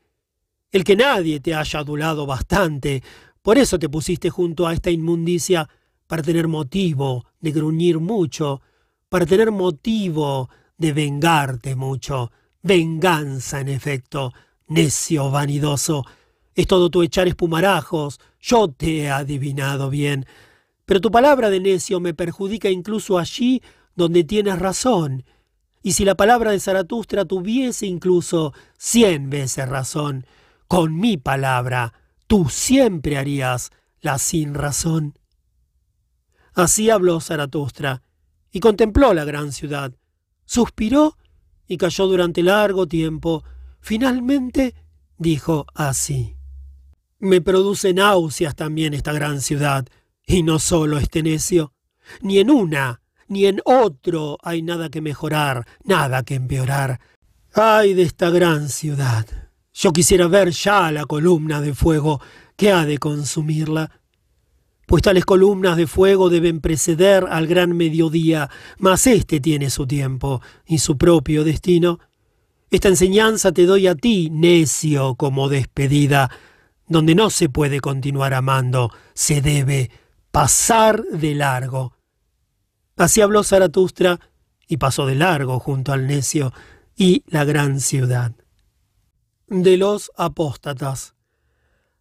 El 0.70 0.84
que 0.84 0.94
nadie 0.94 1.40
te 1.40 1.52
haya 1.52 1.80
adulado 1.80 2.26
bastante, 2.26 3.02
por 3.42 3.58
eso 3.58 3.76
te 3.78 3.88
pusiste 3.88 4.30
junto 4.30 4.66
a 4.68 4.72
esta 4.72 4.90
inmundicia, 4.90 5.68
para 6.06 6.22
tener 6.22 6.48
motivo 6.48 7.26
de 7.40 7.52
gruñir 7.52 7.98
mucho, 7.98 8.60
para 9.08 9.26
tener 9.26 9.50
motivo 9.50 10.48
de 10.78 10.92
vengarte 10.92 11.76
mucho. 11.76 12.30
Venganza, 12.62 13.60
en 13.60 13.68
efecto, 13.68 14.32
necio 14.68 15.30
vanidoso, 15.30 16.04
es 16.54 16.66
todo 16.66 16.90
tu 16.90 17.02
echar 17.02 17.28
espumarajos. 17.28 18.18
Yo 18.40 18.68
te 18.68 19.02
he 19.02 19.10
adivinado 19.10 19.90
bien. 19.90 20.26
Pero 20.84 21.00
tu 21.00 21.10
palabra 21.10 21.50
de 21.50 21.60
necio 21.60 22.00
me 22.00 22.14
perjudica 22.14 22.70
incluso 22.70 23.18
allí 23.18 23.62
donde 23.94 24.24
tienes 24.24 24.58
razón. 24.58 25.24
Y 25.82 25.92
si 25.92 26.04
la 26.04 26.16
palabra 26.16 26.50
de 26.50 26.60
Zaratustra 26.60 27.24
tuviese 27.24 27.86
incluso 27.86 28.52
cien 28.76 29.30
veces 29.30 29.68
razón, 29.68 30.26
con 30.66 30.98
mi 30.98 31.16
palabra 31.16 31.92
tú 32.26 32.48
siempre 32.48 33.18
harías 33.18 33.70
la 34.00 34.18
sin 34.18 34.54
razón. 34.54 35.18
Así 36.56 36.88
habló 36.88 37.20
Zaratustra, 37.20 38.02
y 38.50 38.60
contempló 38.60 39.12
la 39.12 39.26
gran 39.26 39.52
ciudad. 39.52 39.92
Suspiró 40.46 41.18
y 41.68 41.76
cayó 41.76 42.06
durante 42.06 42.42
largo 42.42 42.88
tiempo. 42.88 43.44
Finalmente 43.78 44.74
dijo 45.18 45.66
así. 45.74 46.34
Me 47.18 47.42
produce 47.42 47.92
náuseas 47.92 48.56
también 48.56 48.94
esta 48.94 49.12
gran 49.12 49.42
ciudad, 49.42 49.86
Y 50.28 50.42
no 50.42 50.58
solo 50.58 50.98
este 50.98 51.22
necio, 51.22 51.72
ni 52.20 52.38
en 52.38 52.50
una, 52.50 53.00
ni 53.28 53.46
en 53.46 53.60
otro 53.64 54.38
hay 54.42 54.62
nada 54.62 54.88
que 54.88 55.00
mejorar, 55.00 55.66
nada 55.84 56.24
que 56.24 56.34
empeorar. 56.36 57.00
Ay 57.52 57.94
de 57.94 58.02
esta 58.02 58.30
gran 58.30 58.70
ciudad. 58.70 59.26
Yo 59.74 59.92
quisiera 59.92 60.26
ver 60.26 60.50
ya 60.50 60.90
la 60.90 61.04
columna 61.04 61.60
de 61.60 61.74
fuego 61.74 62.20
que 62.56 62.72
ha 62.72 62.86
de 62.86 62.98
consumirla. 62.98 63.90
Pues 64.86 65.02
tales 65.02 65.24
columnas 65.24 65.76
de 65.76 65.88
fuego 65.88 66.30
deben 66.30 66.60
preceder 66.60 67.26
al 67.28 67.48
gran 67.48 67.76
mediodía, 67.76 68.48
mas 68.78 69.06
éste 69.08 69.40
tiene 69.40 69.68
su 69.68 69.86
tiempo 69.86 70.40
y 70.64 70.78
su 70.78 70.96
propio 70.96 71.42
destino. 71.42 71.98
Esta 72.70 72.88
enseñanza 72.88 73.52
te 73.52 73.66
doy 73.66 73.88
a 73.88 73.96
ti, 73.96 74.30
necio, 74.30 75.16
como 75.16 75.48
despedida, 75.48 76.30
donde 76.86 77.16
no 77.16 77.30
se 77.30 77.48
puede 77.48 77.80
continuar 77.80 78.32
amando, 78.32 78.92
se 79.12 79.42
debe 79.42 79.90
pasar 80.30 81.02
de 81.02 81.34
largo. 81.34 81.94
Así 82.96 83.20
habló 83.20 83.42
Zaratustra 83.42 84.20
y 84.68 84.76
pasó 84.76 85.06
de 85.06 85.16
largo 85.16 85.58
junto 85.58 85.92
al 85.92 86.06
necio 86.06 86.52
y 86.96 87.24
la 87.26 87.44
gran 87.44 87.80
ciudad. 87.80 88.32
De 89.48 89.76
los 89.76 90.12
apóstatas. 90.16 91.15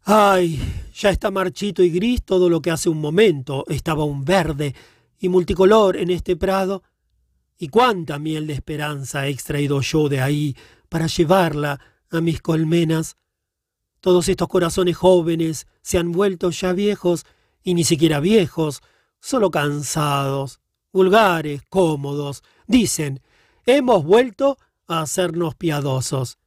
Ay, 0.08 0.62
ya 0.94 1.10
está 1.10 1.32
marchito 1.32 1.82
y 1.82 1.90
gris 1.90 2.22
todo 2.22 2.48
lo 2.48 2.62
que 2.62 2.70
hace 2.70 2.90
un 2.90 3.02
momento 3.02 3.66
estaba 3.68 4.04
un 4.04 4.24
verde 4.24 4.76
y 5.18 5.30
multicolor 5.30 5.98
en 5.98 6.12
este 6.12 6.36
prado. 6.36 6.84
Y 7.58 7.70
cuánta 7.70 8.20
miel 8.20 8.46
de 8.46 8.54
esperanza 8.54 9.26
he 9.26 9.32
extraído 9.32 9.82
yo 9.82 10.08
de 10.08 10.22
ahí 10.22 10.56
para 10.90 11.08
llevarla 11.08 11.80
a 12.12 12.22
mis 12.22 12.40
colmenas. 12.40 13.18
Todos 14.00 14.30
estos 14.30 14.48
corazones 14.48 14.96
jóvenes 14.96 15.66
se 15.82 15.98
han 15.98 16.12
vuelto 16.12 16.52
ya 16.52 16.74
viejos, 16.74 17.26
y 17.64 17.74
ni 17.74 17.84
siquiera 17.84 18.20
viejos, 18.20 18.84
solo 19.20 19.50
cansados, 19.50 20.60
vulgares, 20.94 21.64
cómodos. 21.68 22.44
Dicen, 22.68 23.22
hemos 23.66 24.04
vuelto 24.04 24.60
a 24.86 25.02
hacernos 25.02 25.56
piadosos. 25.56 26.38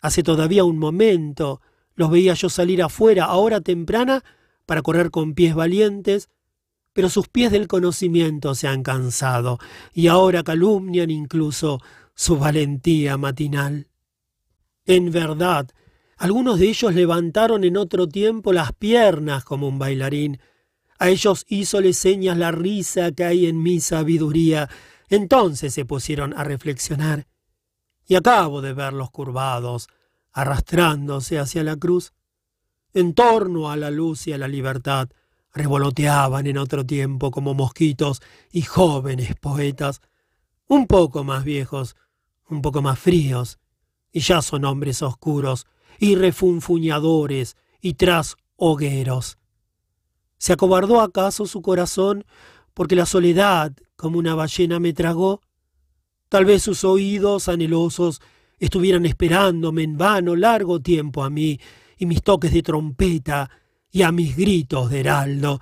Hace 0.00 0.22
todavía 0.22 0.62
un 0.62 0.78
momento 0.78 1.60
los 1.94 2.10
veía 2.10 2.34
yo 2.34 2.48
salir 2.48 2.82
afuera 2.82 3.24
a 3.26 3.34
hora 3.36 3.60
temprana 3.60 4.24
para 4.66 4.82
correr 4.82 5.10
con 5.10 5.34
pies 5.34 5.54
valientes, 5.54 6.28
pero 6.92 7.08
sus 7.08 7.28
pies 7.28 7.52
del 7.52 7.66
conocimiento 7.66 8.54
se 8.54 8.68
han 8.68 8.82
cansado 8.82 9.58
y 9.92 10.06
ahora 10.06 10.42
calumnian 10.42 11.10
incluso 11.10 11.80
su 12.14 12.38
valentía 12.38 13.16
matinal. 13.16 13.88
En 14.86 15.10
verdad, 15.10 15.68
algunos 16.16 16.58
de 16.58 16.68
ellos 16.68 16.94
levantaron 16.94 17.64
en 17.64 17.76
otro 17.76 18.06
tiempo 18.06 18.52
las 18.52 18.72
piernas 18.72 19.44
como 19.44 19.66
un 19.66 19.78
bailarín. 19.78 20.38
A 20.98 21.08
ellos 21.08 21.44
hízole 21.48 21.92
señas 21.92 22.38
la 22.38 22.52
risa 22.52 23.12
que 23.12 23.24
hay 23.24 23.46
en 23.46 23.62
mi 23.62 23.80
sabiduría. 23.80 24.68
Entonces 25.08 25.74
se 25.74 25.84
pusieron 25.84 26.32
a 26.36 26.44
reflexionar. 26.44 27.26
Y 28.06 28.14
acabo 28.14 28.60
de 28.60 28.74
verlos 28.74 29.10
curvados, 29.10 29.88
arrastrándose 30.34 31.38
hacia 31.38 31.62
la 31.62 31.76
cruz. 31.76 32.12
En 32.92 33.14
torno 33.14 33.70
a 33.70 33.76
la 33.76 33.90
luz 33.90 34.26
y 34.26 34.32
a 34.32 34.38
la 34.38 34.48
libertad, 34.48 35.08
revoloteaban 35.54 36.46
en 36.46 36.58
otro 36.58 36.84
tiempo 36.84 37.30
como 37.30 37.54
mosquitos 37.54 38.20
y 38.50 38.62
jóvenes 38.62 39.34
poetas, 39.40 40.02
un 40.66 40.86
poco 40.86 41.24
más 41.24 41.44
viejos, 41.44 41.96
un 42.48 42.60
poco 42.60 42.82
más 42.82 42.98
fríos, 42.98 43.58
y 44.12 44.20
ya 44.20 44.42
son 44.42 44.64
hombres 44.64 45.02
oscuros, 45.02 45.66
y 45.98 46.16
refunfuñadores, 46.16 47.56
y 47.80 47.94
tras 47.94 48.36
hogueros. 48.56 49.38
¿Se 50.38 50.52
acobardó 50.52 51.00
acaso 51.00 51.46
su 51.46 51.62
corazón 51.62 52.24
porque 52.74 52.96
la 52.96 53.06
soledad 53.06 53.72
como 53.96 54.18
una 54.18 54.34
ballena 54.34 54.80
me 54.80 54.92
tragó? 54.92 55.40
Tal 56.28 56.44
vez 56.44 56.62
sus 56.62 56.82
oídos 56.82 57.48
anhelosos 57.48 58.20
estuvieran 58.64 59.06
esperándome 59.06 59.82
en 59.82 59.96
vano 59.96 60.36
largo 60.36 60.80
tiempo 60.80 61.24
a 61.24 61.30
mí 61.30 61.58
y 61.96 62.06
mis 62.06 62.22
toques 62.22 62.52
de 62.52 62.62
trompeta 62.62 63.50
y 63.90 64.02
a 64.02 64.12
mis 64.12 64.36
gritos 64.36 64.90
de 64.90 65.00
heraldo. 65.00 65.60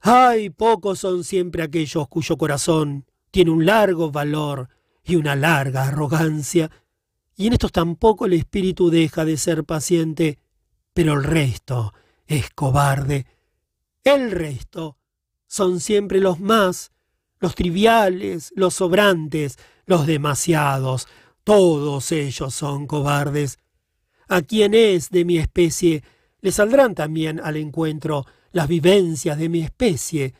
Ay, 0.00 0.50
pocos 0.50 1.00
son 1.00 1.24
siempre 1.24 1.62
aquellos 1.62 2.08
cuyo 2.08 2.36
corazón 2.36 3.04
tiene 3.30 3.50
un 3.50 3.66
largo 3.66 4.10
valor 4.10 4.68
y 5.04 5.16
una 5.16 5.36
larga 5.36 5.88
arrogancia, 5.88 6.70
y 7.36 7.46
en 7.46 7.52
estos 7.52 7.72
tampoco 7.72 8.26
el 8.26 8.32
espíritu 8.32 8.90
deja 8.90 9.24
de 9.24 9.36
ser 9.36 9.64
paciente, 9.64 10.38
pero 10.92 11.14
el 11.14 11.24
resto 11.24 11.94
es 12.26 12.50
cobarde. 12.50 13.26
El 14.02 14.30
resto 14.30 14.98
son 15.46 15.80
siempre 15.80 16.20
los 16.20 16.40
más, 16.40 16.90
los 17.38 17.54
triviales, 17.54 18.52
los 18.56 18.74
sobrantes, 18.74 19.58
los 19.86 20.06
demasiados, 20.06 21.08
todos 21.48 22.12
ellos 22.12 22.54
son 22.54 22.86
cobardes. 22.86 23.58
A 24.28 24.42
quien 24.42 24.74
es 24.74 25.08
de 25.10 25.24
mi 25.24 25.38
especie 25.38 26.04
le 26.40 26.52
saldrán 26.52 26.94
también 26.94 27.40
al 27.40 27.56
encuentro 27.56 28.26
las 28.52 28.68
vivencias 28.68 29.38
de 29.38 29.48
mi 29.48 29.62
especie, 29.62 30.34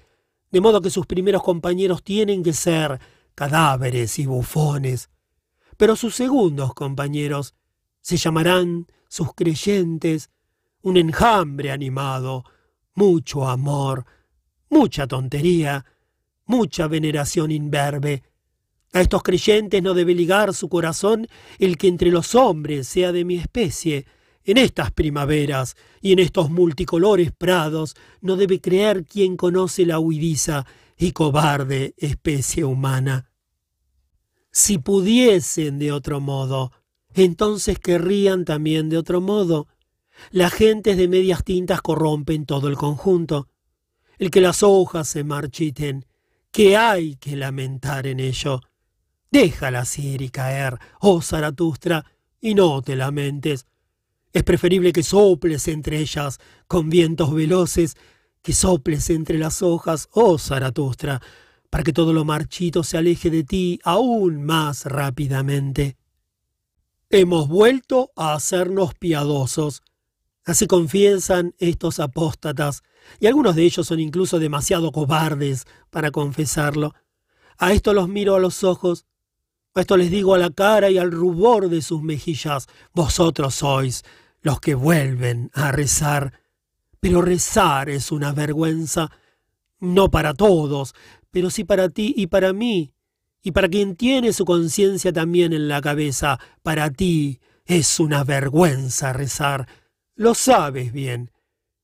de 0.50 0.60
modo 0.60 0.80
que 0.80 0.90
sus 0.90 1.06
primeros 1.06 1.42
compañeros 1.42 2.02
tienen 2.04 2.42
que 2.42 2.52
ser 2.52 3.00
cadáveres 3.34 4.18
y 4.18 4.26
bufones 4.26 5.10
pero 5.78 5.96
sus 5.96 6.14
segundos 6.14 6.74
compañeros 6.74 7.54
se 8.02 8.18
llamarán 8.18 8.88
sus 9.08 9.32
creyentes, 9.32 10.28
un 10.82 10.98
enjambre 10.98 11.70
animado, 11.70 12.44
mucho 12.94 13.48
amor, 13.48 14.04
mucha 14.68 15.06
tontería, 15.06 15.86
mucha 16.44 16.88
veneración 16.88 17.52
imberbe. 17.52 18.24
A 18.92 19.00
estos 19.02 19.22
creyentes 19.22 19.82
no 19.82 19.94
debe 19.94 20.14
ligar 20.14 20.54
su 20.54 20.68
corazón 20.68 21.26
el 21.58 21.76
que 21.76 21.88
entre 21.88 22.10
los 22.10 22.34
hombres 22.34 22.88
sea 22.88 23.12
de 23.12 23.24
mi 23.24 23.36
especie. 23.36 24.06
En 24.44 24.56
estas 24.56 24.90
primaveras 24.90 25.76
y 26.00 26.12
en 26.12 26.20
estos 26.20 26.50
multicolores 26.50 27.32
prados 27.32 27.96
no 28.22 28.36
debe 28.36 28.60
creer 28.60 29.04
quien 29.04 29.36
conoce 29.36 29.84
la 29.84 29.98
huidiza 29.98 30.64
y 30.96 31.12
cobarde 31.12 31.94
especie 31.98 32.64
humana. 32.64 33.30
Si 34.50 34.78
pudiesen 34.78 35.78
de 35.78 35.92
otro 35.92 36.20
modo, 36.20 36.72
entonces 37.14 37.78
querrían 37.78 38.44
también 38.44 38.88
de 38.88 38.96
otro 38.96 39.20
modo. 39.20 39.68
Las 40.30 40.52
gentes 40.52 40.96
de 40.96 41.08
medias 41.08 41.44
tintas 41.44 41.82
corrompen 41.82 42.46
todo 42.46 42.68
el 42.68 42.76
conjunto. 42.76 43.48
El 44.18 44.30
que 44.30 44.40
las 44.40 44.62
hojas 44.62 45.08
se 45.08 45.24
marchiten, 45.24 46.06
¿qué 46.50 46.76
hay 46.76 47.16
que 47.16 47.36
lamentar 47.36 48.06
en 48.06 48.18
ello? 48.18 48.60
Déjalas 49.30 49.98
ir 49.98 50.22
y 50.22 50.30
caer, 50.30 50.78
oh 51.00 51.20
Zaratustra, 51.20 52.04
y 52.40 52.54
no 52.54 52.80
te 52.82 52.96
lamentes. 52.96 53.66
Es 54.32 54.42
preferible 54.42 54.92
que 54.92 55.02
soples 55.02 55.68
entre 55.68 55.98
ellas 55.98 56.38
con 56.66 56.88
vientos 56.88 57.34
veloces, 57.34 57.96
que 58.42 58.52
soples 58.52 59.10
entre 59.10 59.38
las 59.38 59.62
hojas, 59.62 60.08
oh 60.12 60.38
Zaratustra, 60.38 61.20
para 61.70 61.84
que 61.84 61.92
todo 61.92 62.12
lo 62.12 62.24
marchito 62.24 62.82
se 62.82 62.96
aleje 62.96 63.30
de 63.30 63.44
ti 63.44 63.80
aún 63.84 64.44
más 64.44 64.86
rápidamente. 64.86 65.96
Hemos 67.10 67.48
vuelto 67.48 68.12
a 68.16 68.34
hacernos 68.34 68.94
piadosos. 68.94 69.82
Así 70.44 70.66
confiesan 70.66 71.54
estos 71.58 72.00
apóstatas, 72.00 72.82
y 73.20 73.26
algunos 73.26 73.56
de 73.56 73.64
ellos 73.64 73.86
son 73.86 74.00
incluso 74.00 74.38
demasiado 74.38 74.92
cobardes 74.92 75.66
para 75.90 76.10
confesarlo. 76.10 76.94
A 77.58 77.72
esto 77.72 77.92
los 77.92 78.08
miro 78.08 78.34
a 78.34 78.40
los 78.40 78.64
ojos, 78.64 79.06
esto 79.74 79.96
les 79.96 80.10
digo 80.10 80.34
a 80.34 80.38
la 80.38 80.50
cara 80.50 80.90
y 80.90 80.98
al 80.98 81.12
rubor 81.12 81.68
de 81.68 81.82
sus 81.82 82.02
mejillas, 82.02 82.66
vosotros 82.92 83.54
sois 83.54 84.04
los 84.40 84.60
que 84.60 84.74
vuelven 84.74 85.50
a 85.54 85.72
rezar. 85.72 86.40
Pero 87.00 87.22
rezar 87.22 87.88
es 87.88 88.10
una 88.10 88.32
vergüenza, 88.32 89.10
no 89.78 90.10
para 90.10 90.34
todos, 90.34 90.94
pero 91.30 91.50
sí 91.50 91.64
para 91.64 91.88
ti 91.88 92.12
y 92.16 92.26
para 92.26 92.52
mí, 92.52 92.92
y 93.42 93.52
para 93.52 93.68
quien 93.68 93.94
tiene 93.94 94.32
su 94.32 94.44
conciencia 94.44 95.12
también 95.12 95.52
en 95.52 95.68
la 95.68 95.80
cabeza, 95.80 96.38
para 96.62 96.90
ti 96.90 97.40
es 97.64 98.00
una 98.00 98.24
vergüenza 98.24 99.12
rezar. 99.12 99.68
Lo 100.14 100.34
sabes 100.34 100.92
bien. 100.92 101.30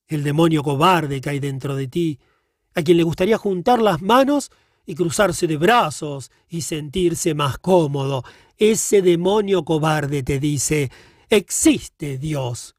El 0.07 0.25
demonio 0.25 0.63
cobarde 0.63 1.21
que 1.21 1.31
hay 1.31 1.39
dentro 1.39 1.77
de 1.77 1.89
ti, 1.89 2.19
a 2.75 2.83
quien 2.83 2.97
le 2.97 3.05
gustaría 3.05 3.39
juntar 3.39 3.81
las 3.81 4.03
manos 4.03 4.51
y 4.87 4.95
cruzarse 4.95 5.47
de 5.47 5.57
brazos 5.57 6.31
y 6.49 6.63
sentirse 6.63 7.35
más 7.35 7.59
cómodo, 7.59 8.25
ese 8.57 9.03
demonio 9.03 9.65
cobarde 9.65 10.23
te 10.23 10.39
dice, 10.39 10.91
existe 11.29 12.19
Dios. 12.19 12.77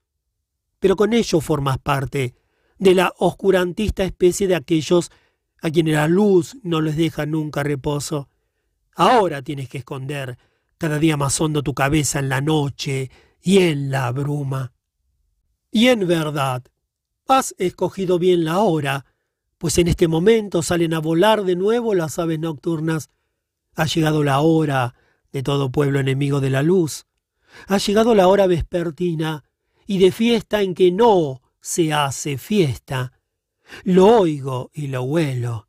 Pero 0.80 0.96
con 0.96 1.14
ello 1.14 1.42
formas 1.42 1.78
parte 1.80 2.36
de 2.78 2.94
la 2.94 3.14
oscurantista 3.18 4.04
especie 4.04 4.48
de 4.48 4.56
aquellos 4.56 5.12
a 5.62 5.70
quienes 5.72 5.96
la 5.96 6.08
luz 6.08 6.58
no 6.64 6.82
les 6.82 6.96
deja 6.96 7.26
nunca 7.26 7.64
reposo. 7.64 8.30
Ahora 8.96 9.42
tienes 9.42 9.68
que 9.70 9.80
esconder 9.80 10.38
cada 10.78 11.00
día 11.00 11.18
más 11.18 11.40
hondo 11.42 11.64
tu 11.64 11.74
cabeza 11.74 12.20
en 12.20 12.30
la 12.30 12.42
noche 12.42 13.10
y 13.42 13.60
en 13.60 13.90
la 13.90 14.12
bruma. 14.12 14.74
Y 15.72 15.88
en 15.88 16.08
verdad, 16.08 16.64
has 17.28 17.56
escogido 17.58 18.20
bien 18.20 18.46
la 18.46 18.60
hora, 18.60 19.06
pues 19.58 19.78
en 19.78 19.88
este 19.88 20.08
momento 20.08 20.62
salen 20.62 20.94
a 20.94 21.00
volar 21.00 21.44
de 21.44 21.56
nuevo 21.56 21.94
las 21.94 22.20
aves 22.20 22.40
nocturnas. 22.40 23.10
Ha 23.76 23.86
llegado 23.86 24.24
la 24.24 24.40
hora 24.40 24.96
de 25.32 25.44
todo 25.44 25.72
pueblo 25.72 26.00
enemigo 26.00 26.42
de 26.42 26.50
la 26.50 26.62
luz. 26.62 27.06
Ha 27.68 27.78
llegado 27.78 28.16
la 28.16 28.28
hora 28.28 28.48
vespertina 28.48 29.44
y 29.88 30.00
de 30.00 30.12
fiesta 30.12 30.62
en 30.62 30.76
que 30.76 30.92
no 30.92 31.42
se 31.62 31.94
hace 31.94 32.38
fiesta. 32.38 33.14
Lo 33.84 34.20
oigo 34.20 34.72
y 34.74 34.88
lo 34.88 35.04
huelo. 35.04 35.68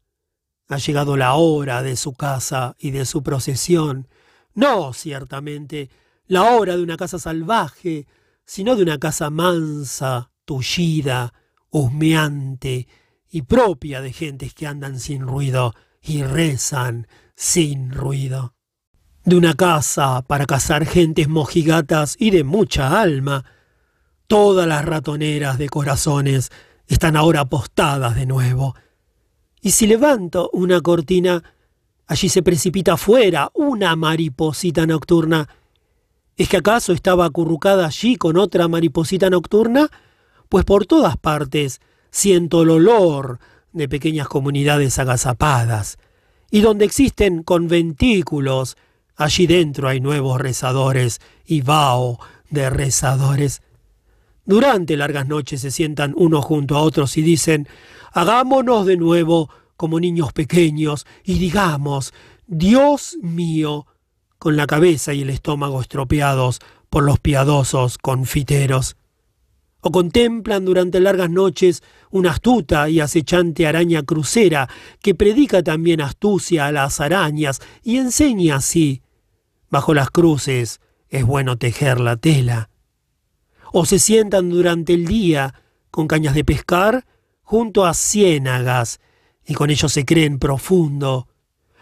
Ha 0.68 0.78
llegado 0.78 1.16
la 1.16 1.34
hora 1.34 1.82
de 1.82 1.96
su 1.96 2.14
casa 2.14 2.74
y 2.78 2.90
de 2.90 3.04
su 3.06 3.22
procesión. 3.22 4.08
No, 4.54 4.92
ciertamente, 4.92 5.90
la 6.26 6.42
hora 6.42 6.76
de 6.76 6.82
una 6.82 6.96
casa 6.96 7.18
salvaje, 7.18 8.06
sino 8.44 8.74
de 8.74 8.82
una 8.82 8.98
casa 8.98 9.30
mansa, 9.30 10.30
tullida, 10.44 11.32
husmeante 11.70 12.88
y 13.36 13.42
propia 13.42 14.00
de 14.00 14.14
gentes 14.14 14.54
que 14.54 14.66
andan 14.66 14.98
sin 14.98 15.20
ruido 15.20 15.74
y 16.00 16.22
rezan 16.22 17.06
sin 17.34 17.92
ruido. 17.92 18.54
De 19.26 19.36
una 19.36 19.52
casa 19.52 20.22
para 20.22 20.46
cazar 20.46 20.86
gentes 20.86 21.28
mojigatas 21.28 22.16
y 22.18 22.30
de 22.30 22.44
mucha 22.44 22.98
alma. 22.98 23.44
Todas 24.26 24.66
las 24.66 24.86
ratoneras 24.86 25.58
de 25.58 25.68
corazones 25.68 26.50
están 26.86 27.14
ahora 27.14 27.40
apostadas 27.40 28.14
de 28.14 28.24
nuevo 28.24 28.74
y 29.60 29.72
si 29.72 29.86
levanto 29.86 30.48
una 30.54 30.80
cortina, 30.80 31.44
allí 32.06 32.30
se 32.30 32.42
precipita 32.42 32.94
afuera 32.94 33.50
una 33.52 33.96
mariposita 33.96 34.86
nocturna. 34.86 35.46
¿Es 36.38 36.48
que 36.48 36.56
acaso 36.56 36.94
estaba 36.94 37.26
acurrucada 37.26 37.84
allí 37.84 38.16
con 38.16 38.38
otra 38.38 38.66
mariposita 38.66 39.28
nocturna? 39.28 39.90
Pues 40.48 40.64
por 40.64 40.86
todas 40.86 41.18
partes 41.18 41.82
siento 42.16 42.62
el 42.62 42.70
olor 42.70 43.40
de 43.74 43.90
pequeñas 43.90 44.26
comunidades 44.26 44.98
agazapadas, 44.98 45.98
y 46.50 46.62
donde 46.62 46.86
existen 46.86 47.42
conventículos, 47.42 48.78
allí 49.16 49.46
dentro 49.46 49.86
hay 49.86 50.00
nuevos 50.00 50.40
rezadores 50.40 51.20
y 51.44 51.60
vaho 51.60 52.18
de 52.48 52.70
rezadores. 52.70 53.60
Durante 54.46 54.96
largas 54.96 55.28
noches 55.28 55.60
se 55.60 55.70
sientan 55.70 56.14
unos 56.16 56.42
junto 56.42 56.74
a 56.76 56.80
otros 56.80 57.18
y 57.18 57.22
dicen 57.22 57.68
Hagámonos 58.12 58.86
de 58.86 58.96
nuevo 58.96 59.50
como 59.76 60.00
niños 60.00 60.32
pequeños 60.32 61.06
y 61.22 61.38
digamos, 61.38 62.14
Dios 62.46 63.18
mío, 63.20 63.86
con 64.38 64.56
la 64.56 64.66
cabeza 64.66 65.12
y 65.12 65.20
el 65.20 65.28
estómago 65.28 65.82
estropeados 65.82 66.60
por 66.88 67.04
los 67.04 67.18
piadosos 67.18 67.98
confiteros. 67.98 68.96
O 69.86 69.92
contemplan 69.92 70.64
durante 70.64 70.98
largas 70.98 71.30
noches 71.30 71.80
una 72.10 72.32
astuta 72.32 72.88
y 72.88 72.98
acechante 72.98 73.68
araña 73.68 74.02
crucera 74.02 74.68
que 75.00 75.14
predica 75.14 75.62
también 75.62 76.00
astucia 76.00 76.66
a 76.66 76.72
las 76.72 77.00
arañas 77.00 77.60
y 77.84 77.98
enseña 77.98 78.56
así, 78.56 79.02
bajo 79.70 79.94
las 79.94 80.10
cruces 80.10 80.80
es 81.08 81.24
bueno 81.24 81.56
tejer 81.56 82.00
la 82.00 82.16
tela. 82.16 82.68
O 83.72 83.86
se 83.86 84.00
sientan 84.00 84.50
durante 84.50 84.92
el 84.92 85.06
día 85.06 85.54
con 85.92 86.08
cañas 86.08 86.34
de 86.34 86.42
pescar 86.42 87.06
junto 87.42 87.86
a 87.86 87.94
ciénagas, 87.94 88.98
y 89.46 89.54
con 89.54 89.70
ellos 89.70 89.92
se 89.92 90.04
creen 90.04 90.40
profundo. 90.40 91.28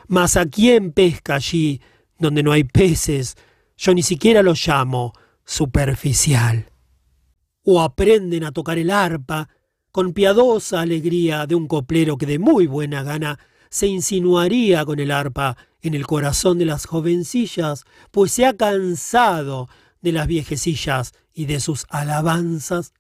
Mas 0.08 0.36
a 0.36 0.44
quién 0.44 0.92
pesca 0.92 1.36
allí, 1.36 1.80
donde 2.18 2.42
no 2.42 2.52
hay 2.52 2.64
peces, 2.64 3.36
yo 3.78 3.94
ni 3.94 4.02
siquiera 4.02 4.42
lo 4.42 4.52
llamo 4.52 5.14
superficial. 5.46 6.68
O 7.64 7.80
aprenden 7.80 8.44
a 8.44 8.52
tocar 8.52 8.78
el 8.78 8.90
arpa, 8.90 9.48
con 9.90 10.12
piadosa 10.12 10.80
alegría 10.80 11.46
de 11.46 11.54
un 11.54 11.66
coplero 11.66 12.16
que 12.16 12.26
de 12.26 12.38
muy 12.38 12.66
buena 12.66 13.02
gana 13.02 13.38
se 13.70 13.86
insinuaría 13.86 14.84
con 14.84 15.00
el 15.00 15.10
arpa 15.10 15.56
en 15.82 15.94
el 15.94 16.06
corazón 16.06 16.58
de 16.58 16.64
las 16.64 16.86
jovencillas, 16.86 17.84
pues 18.10 18.32
se 18.32 18.46
ha 18.46 18.56
cansado 18.56 19.68
de 20.00 20.12
las 20.12 20.26
viejecillas 20.26 21.12
y 21.32 21.46
de 21.46 21.60
sus 21.60 21.86
alabanzas 21.88 22.92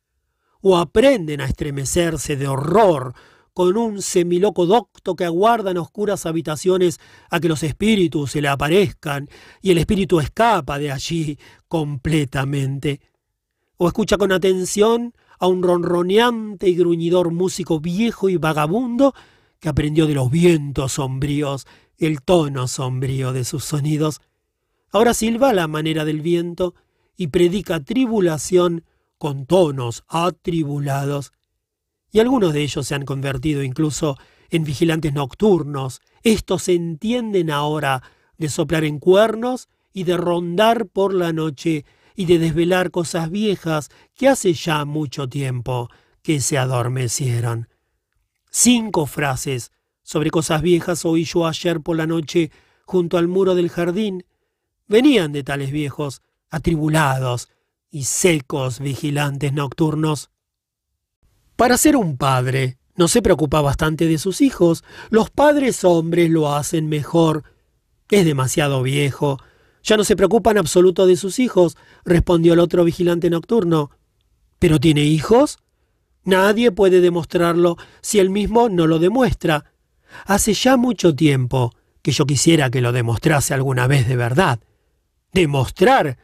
o 0.60 0.78
aprenden 0.78 1.40
a 1.40 1.44
estremecerse 1.44 2.36
de 2.36 2.48
horror 2.48 3.14
con 3.52 3.76
un 3.76 4.02
semiloco 4.02 4.66
docto 4.66 5.14
que 5.14 5.24
aguarda 5.24 5.70
en 5.70 5.78
oscuras 5.78 6.26
habitaciones 6.26 6.98
a 7.30 7.38
que 7.38 7.48
los 7.48 7.62
espíritus 7.62 8.32
se 8.32 8.40
le 8.40 8.48
aparezcan 8.48 9.28
y 9.62 9.70
el 9.70 9.78
espíritu 9.78 10.20
escapa 10.20 10.78
de 10.78 10.90
allí 10.90 11.38
completamente. 11.68 13.00
O 13.76 13.88
escucha 13.88 14.16
con 14.16 14.32
atención 14.32 15.14
a 15.38 15.46
un 15.46 15.62
ronroneante 15.62 16.68
y 16.68 16.74
gruñidor 16.74 17.32
músico 17.32 17.80
viejo 17.80 18.28
y 18.28 18.36
vagabundo 18.36 19.14
que 19.58 19.68
aprendió 19.68 20.06
de 20.06 20.14
los 20.14 20.30
vientos 20.30 20.92
sombríos 20.92 21.66
el 21.98 22.22
tono 22.22 22.68
sombrío 22.68 23.32
de 23.32 23.44
sus 23.44 23.64
sonidos. 23.64 24.20
Ahora 24.90 25.14
silba 25.14 25.52
la 25.52 25.68
manera 25.68 26.04
del 26.04 26.20
viento 26.20 26.74
y 27.16 27.28
predica 27.28 27.80
tribulación 27.80 28.84
con 29.18 29.46
tonos 29.46 30.04
atribulados, 30.08 31.32
y 32.12 32.20
algunos 32.20 32.52
de 32.52 32.62
ellos 32.62 32.86
se 32.86 32.94
han 32.94 33.04
convertido 33.04 33.62
incluso 33.62 34.16
en 34.50 34.64
vigilantes 34.64 35.12
nocturnos. 35.12 36.00
Estos 36.22 36.68
entienden 36.68 37.50
ahora 37.50 38.02
de 38.38 38.48
soplar 38.48 38.84
en 38.84 39.00
cuernos 39.00 39.68
y 39.92 40.04
de 40.04 40.16
rondar 40.16 40.86
por 40.86 41.12
la 41.12 41.32
noche 41.32 41.84
y 42.14 42.26
de 42.26 42.38
desvelar 42.38 42.90
cosas 42.90 43.30
viejas 43.30 43.90
que 44.14 44.28
hace 44.28 44.52
ya 44.54 44.84
mucho 44.84 45.28
tiempo 45.28 45.90
que 46.22 46.40
se 46.40 46.58
adormecieron. 46.58 47.68
Cinco 48.50 49.06
frases 49.06 49.72
sobre 50.02 50.30
cosas 50.30 50.62
viejas 50.62 51.04
oí 51.04 51.24
yo 51.24 51.46
ayer 51.46 51.80
por 51.80 51.96
la 51.96 52.06
noche 52.06 52.50
junto 52.84 53.18
al 53.18 53.28
muro 53.28 53.54
del 53.54 53.70
jardín. 53.70 54.24
Venían 54.86 55.32
de 55.32 55.42
tales 55.42 55.72
viejos, 55.72 56.22
atribulados, 56.50 57.48
y 57.94 58.04
secos 58.04 58.80
vigilantes 58.80 59.52
nocturnos. 59.52 60.30
Para 61.54 61.78
ser 61.78 61.96
un 61.96 62.16
padre, 62.16 62.78
no 62.96 63.06
se 63.06 63.22
preocupa 63.22 63.60
bastante 63.60 64.08
de 64.08 64.18
sus 64.18 64.40
hijos. 64.40 64.82
Los 65.10 65.30
padres 65.30 65.84
hombres 65.84 66.28
lo 66.28 66.52
hacen 66.52 66.88
mejor. 66.88 67.44
Es 68.10 68.24
demasiado 68.24 68.82
viejo. 68.82 69.38
Ya 69.84 69.96
no 69.96 70.02
se 70.02 70.16
preocupa 70.16 70.50
en 70.50 70.58
absoluto 70.58 71.06
de 71.06 71.16
sus 71.16 71.38
hijos, 71.38 71.76
respondió 72.04 72.54
el 72.54 72.58
otro 72.58 72.82
vigilante 72.82 73.30
nocturno. 73.30 73.90
¿Pero 74.58 74.80
tiene 74.80 75.04
hijos? 75.04 75.58
Nadie 76.24 76.72
puede 76.72 77.00
demostrarlo 77.00 77.76
si 78.00 78.18
él 78.18 78.30
mismo 78.30 78.68
no 78.68 78.88
lo 78.88 78.98
demuestra. 78.98 79.72
Hace 80.26 80.54
ya 80.54 80.76
mucho 80.76 81.14
tiempo 81.14 81.72
que 82.02 82.10
yo 82.10 82.26
quisiera 82.26 82.70
que 82.70 82.80
lo 82.80 82.90
demostrase 82.90 83.54
alguna 83.54 83.86
vez 83.86 84.08
de 84.08 84.16
verdad. 84.16 84.58
¿Demostrar? 85.32 86.18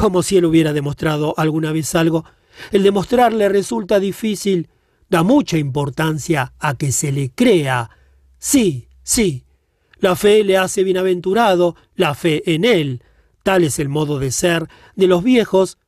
como 0.00 0.22
si 0.22 0.38
él 0.38 0.46
hubiera 0.46 0.72
demostrado 0.72 1.34
alguna 1.36 1.72
vez 1.72 1.94
algo. 1.94 2.24
El 2.72 2.82
demostrarle 2.82 3.50
resulta 3.50 4.00
difícil, 4.00 4.70
da 5.10 5.22
mucha 5.22 5.58
importancia 5.58 6.54
a 6.58 6.74
que 6.74 6.90
se 6.90 7.12
le 7.12 7.30
crea. 7.30 7.90
Sí, 8.38 8.88
sí, 9.02 9.44
la 10.00 10.16
fe 10.16 10.44
le 10.44 10.56
hace 10.56 10.82
bienaventurado, 10.82 11.76
la 11.94 12.14
fe 12.14 12.54
en 12.54 12.64
él. 12.64 13.02
Tal 13.42 13.64
es 13.64 13.78
el 13.78 13.88
modo 13.88 14.18
de 14.18 14.30
ser 14.30 14.68
de 14.96 15.06
los 15.06 15.22
viejos, 15.22 15.78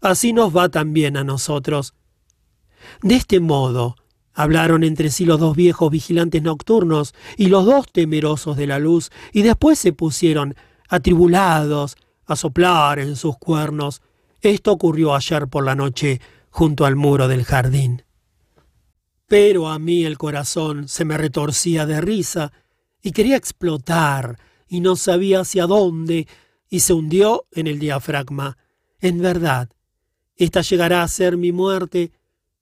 así 0.00 0.32
nos 0.32 0.54
va 0.56 0.68
también 0.68 1.16
a 1.16 1.24
nosotros. 1.24 1.94
De 3.02 3.14
este 3.14 3.40
modo, 3.40 3.96
hablaron 4.32 4.84
entre 4.84 5.10
sí 5.10 5.24
los 5.24 5.40
dos 5.40 5.56
viejos 5.56 5.90
vigilantes 5.90 6.42
nocturnos 6.42 7.14
y 7.36 7.46
los 7.46 7.64
dos 7.64 7.86
temerosos 7.90 8.56
de 8.56 8.66
la 8.66 8.78
luz, 8.78 9.10
y 9.32 9.42
después 9.42 9.78
se 9.78 9.92
pusieron 9.92 10.54
atribulados, 10.88 11.96
a 12.26 12.36
soplar 12.36 13.00
en 13.00 13.16
sus 13.16 13.36
cuernos. 13.38 14.02
Esto 14.40 14.72
ocurrió 14.72 15.14
ayer 15.14 15.48
por 15.48 15.64
la 15.64 15.74
noche 15.74 16.20
junto 16.50 16.86
al 16.86 16.96
muro 16.96 17.26
del 17.26 17.44
jardín. 17.44 18.04
Pero 19.26 19.68
a 19.68 19.78
mí 19.78 20.04
el 20.04 20.16
corazón 20.16 20.88
se 20.88 21.04
me 21.04 21.16
retorcía 21.18 21.86
de 21.86 22.00
risa 22.00 22.52
y 23.02 23.12
quería 23.12 23.36
explotar 23.36 24.38
y 24.68 24.80
no 24.80 24.96
sabía 24.96 25.40
hacia 25.40 25.66
dónde 25.66 26.26
y 26.68 26.80
se 26.80 26.92
hundió 26.92 27.46
en 27.52 27.66
el 27.66 27.78
diafragma. 27.78 28.56
En 29.00 29.20
verdad, 29.20 29.70
esta 30.36 30.60
llegará 30.62 31.02
a 31.02 31.08
ser 31.08 31.36
mi 31.36 31.52
muerte, 31.52 32.12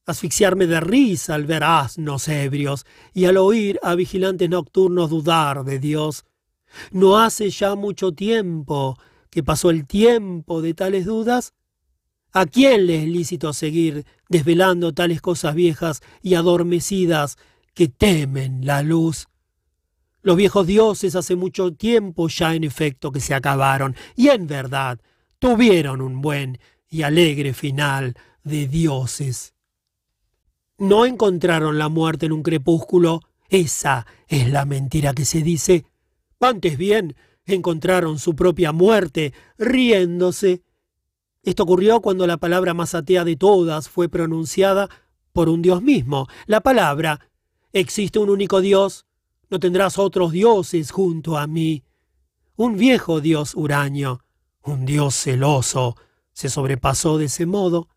asfixiarme 0.06 0.66
de 0.66 0.80
risa 0.80 1.34
al 1.34 1.46
ver 1.46 1.64
asnos 1.64 2.28
ebrios 2.28 2.86
y 3.12 3.26
al 3.26 3.36
oír 3.36 3.78
a 3.82 3.94
vigilantes 3.94 4.48
nocturnos 4.48 5.10
dudar 5.10 5.64
de 5.64 5.78
Dios. 5.78 6.24
No 6.92 7.18
hace 7.18 7.50
ya 7.50 7.74
mucho 7.74 8.12
tiempo 8.12 8.96
que 9.30 9.42
pasó 9.42 9.70
el 9.70 9.86
tiempo 9.86 10.62
de 10.62 10.74
tales 10.74 11.04
dudas? 11.04 11.54
¿A 12.32 12.46
quién 12.46 12.86
le 12.86 13.02
es 13.02 13.08
lícito 13.08 13.52
seguir 13.52 14.04
desvelando 14.28 14.92
tales 14.92 15.20
cosas 15.20 15.54
viejas 15.54 16.02
y 16.22 16.34
adormecidas 16.34 17.36
que 17.74 17.88
temen 17.88 18.66
la 18.66 18.82
luz? 18.82 19.28
Los 20.28 20.36
viejos 20.36 20.66
dioses 20.66 21.16
hace 21.16 21.36
mucho 21.36 21.72
tiempo 21.72 22.28
ya 22.28 22.54
en 22.54 22.62
efecto 22.62 23.10
que 23.10 23.18
se 23.18 23.32
acabaron 23.32 23.96
y 24.14 24.28
en 24.28 24.46
verdad 24.46 25.00
tuvieron 25.38 26.02
un 26.02 26.20
buen 26.20 26.58
y 26.90 27.00
alegre 27.00 27.54
final 27.54 28.14
de 28.44 28.68
dioses. 28.68 29.54
No 30.76 31.06
encontraron 31.06 31.78
la 31.78 31.88
muerte 31.88 32.26
en 32.26 32.32
un 32.32 32.42
crepúsculo, 32.42 33.22
Esa 33.48 34.06
es 34.26 34.50
la 34.50 34.66
mentira 34.66 35.14
que 35.14 35.24
se 35.24 35.40
dice. 35.40 35.86
Antes 36.40 36.76
bien, 36.76 37.16
encontraron 37.46 38.18
su 38.18 38.36
propia 38.36 38.70
muerte 38.72 39.32
riéndose. 39.56 40.62
Esto 41.42 41.62
ocurrió 41.62 42.02
cuando 42.02 42.26
la 42.26 42.36
palabra 42.36 42.74
más 42.74 42.94
atea 42.94 43.24
de 43.24 43.36
todas 43.36 43.88
fue 43.88 44.10
pronunciada 44.10 44.90
por 45.32 45.48
un 45.48 45.62
Dios 45.62 45.80
mismo. 45.80 46.28
La 46.44 46.60
palabra, 46.60 47.18
existe 47.72 48.18
un 48.18 48.28
único 48.28 48.60
Dios, 48.60 49.06
no 49.50 49.58
tendrás 49.58 49.98
otros 49.98 50.32
dioses 50.32 50.90
junto 50.90 51.36
a 51.38 51.46
mí. 51.46 51.84
Un 52.56 52.76
viejo 52.76 53.20
Dios 53.20 53.54
huraño, 53.54 54.20
un 54.62 54.84
Dios 54.84 55.14
celoso, 55.14 55.96
se 56.32 56.48
sobrepasó 56.48 57.18
de 57.18 57.26
ese 57.26 57.46
modo. 57.46 57.88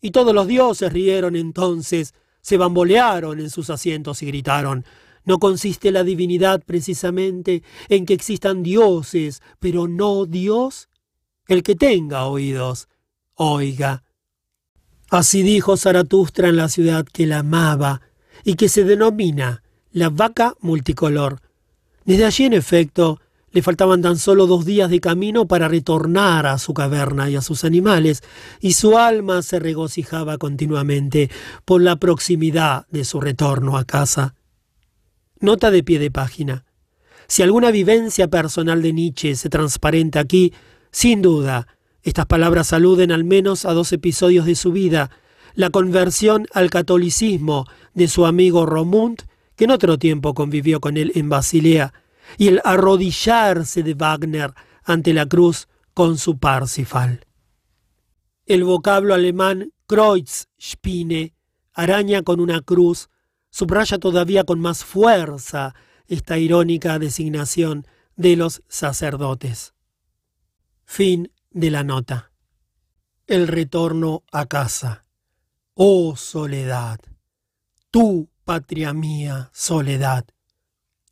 Y 0.00 0.10
todos 0.10 0.34
los 0.34 0.46
dioses 0.46 0.92
rieron 0.92 1.36
entonces, 1.36 2.14
se 2.40 2.56
bambolearon 2.56 3.40
en 3.40 3.50
sus 3.50 3.70
asientos 3.70 4.22
y 4.22 4.26
gritaron, 4.26 4.84
¿No 5.26 5.40
consiste 5.40 5.90
la 5.90 6.04
divinidad 6.04 6.62
precisamente 6.64 7.64
en 7.88 8.06
que 8.06 8.14
existan 8.14 8.62
dioses, 8.62 9.42
pero 9.58 9.88
no 9.88 10.24
Dios? 10.24 10.88
El 11.48 11.64
que 11.64 11.74
tenga 11.74 12.26
oídos, 12.26 12.88
oiga. 13.34 14.04
Así 15.10 15.42
dijo 15.42 15.76
Zaratustra 15.76 16.48
en 16.48 16.56
la 16.56 16.68
ciudad 16.68 17.04
que 17.04 17.26
la 17.26 17.40
amaba 17.40 18.02
y 18.44 18.54
que 18.54 18.68
se 18.68 18.84
denomina 18.84 19.64
la 19.96 20.10
vaca 20.10 20.54
multicolor. 20.60 21.40
Desde 22.04 22.26
allí, 22.26 22.44
en 22.44 22.52
efecto, 22.52 23.18
le 23.50 23.62
faltaban 23.62 24.02
tan 24.02 24.18
solo 24.18 24.46
dos 24.46 24.66
días 24.66 24.90
de 24.90 25.00
camino 25.00 25.46
para 25.46 25.68
retornar 25.68 26.46
a 26.46 26.58
su 26.58 26.74
caverna 26.74 27.30
y 27.30 27.36
a 27.36 27.40
sus 27.40 27.64
animales, 27.64 28.22
y 28.60 28.74
su 28.74 28.98
alma 28.98 29.40
se 29.40 29.58
regocijaba 29.58 30.36
continuamente 30.36 31.30
por 31.64 31.80
la 31.80 31.96
proximidad 31.96 32.86
de 32.90 33.06
su 33.06 33.22
retorno 33.22 33.78
a 33.78 33.86
casa. 33.86 34.34
Nota 35.40 35.70
de 35.70 35.82
pie 35.82 35.98
de 35.98 36.10
página. 36.10 36.66
Si 37.26 37.42
alguna 37.42 37.70
vivencia 37.70 38.28
personal 38.28 38.82
de 38.82 38.92
Nietzsche 38.92 39.34
se 39.34 39.48
transparenta 39.48 40.20
aquí, 40.20 40.52
sin 40.90 41.22
duda, 41.22 41.68
estas 42.02 42.26
palabras 42.26 42.74
aluden 42.74 43.12
al 43.12 43.24
menos 43.24 43.64
a 43.64 43.72
dos 43.72 43.90
episodios 43.94 44.44
de 44.44 44.56
su 44.56 44.72
vida, 44.72 45.10
la 45.54 45.70
conversión 45.70 46.48
al 46.52 46.68
catolicismo 46.68 47.66
de 47.94 48.08
su 48.08 48.26
amigo 48.26 48.66
Romund, 48.66 49.22
que 49.56 49.64
en 49.64 49.70
otro 49.70 49.98
tiempo 49.98 50.34
convivió 50.34 50.80
con 50.80 50.96
él 50.96 51.12
en 51.14 51.28
Basilea, 51.28 51.92
y 52.38 52.48
el 52.48 52.60
arrodillarse 52.64 53.82
de 53.82 53.94
Wagner 53.94 54.52
ante 54.84 55.12
la 55.14 55.26
cruz 55.26 55.68
con 55.94 56.18
su 56.18 56.38
Parsifal. 56.38 57.26
El 58.44 58.64
vocablo 58.64 59.14
alemán 59.14 59.72
Kreuzspine, 59.86 61.34
araña 61.72 62.22
con 62.22 62.40
una 62.40 62.60
cruz, 62.60 63.08
subraya 63.50 63.98
todavía 63.98 64.44
con 64.44 64.60
más 64.60 64.84
fuerza 64.84 65.74
esta 66.06 66.38
irónica 66.38 66.98
designación 66.98 67.86
de 68.16 68.36
los 68.36 68.62
sacerdotes. 68.68 69.74
Fin 70.84 71.32
de 71.50 71.70
la 71.70 71.82
nota. 71.82 72.30
El 73.26 73.48
retorno 73.48 74.22
a 74.30 74.46
casa. 74.46 75.04
Oh 75.74 76.16
soledad, 76.16 77.00
tú, 77.90 78.30
patria 78.46 78.94
mía, 78.94 79.50
soledad. 79.52 80.24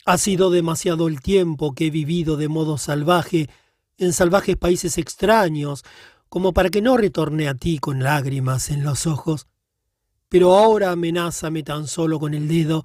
Ha 0.06 0.18
sido 0.18 0.50
demasiado 0.50 1.08
el 1.08 1.20
tiempo 1.20 1.74
que 1.74 1.86
he 1.86 1.90
vivido 1.90 2.36
de 2.36 2.46
modo 2.46 2.78
salvaje 2.78 3.50
en 3.98 4.12
salvajes 4.12 4.56
países 4.56 4.98
extraños, 4.98 5.82
como 6.28 6.52
para 6.52 6.70
que 6.70 6.80
no 6.80 6.96
retorne 6.96 7.48
a 7.48 7.54
ti 7.54 7.80
con 7.80 8.04
lágrimas 8.04 8.70
en 8.70 8.84
los 8.84 9.08
ojos. 9.08 9.48
Pero 10.28 10.56
ahora 10.56 10.92
amenázame 10.92 11.64
tan 11.64 11.88
solo 11.88 12.20
con 12.20 12.34
el 12.34 12.46
dedo, 12.46 12.84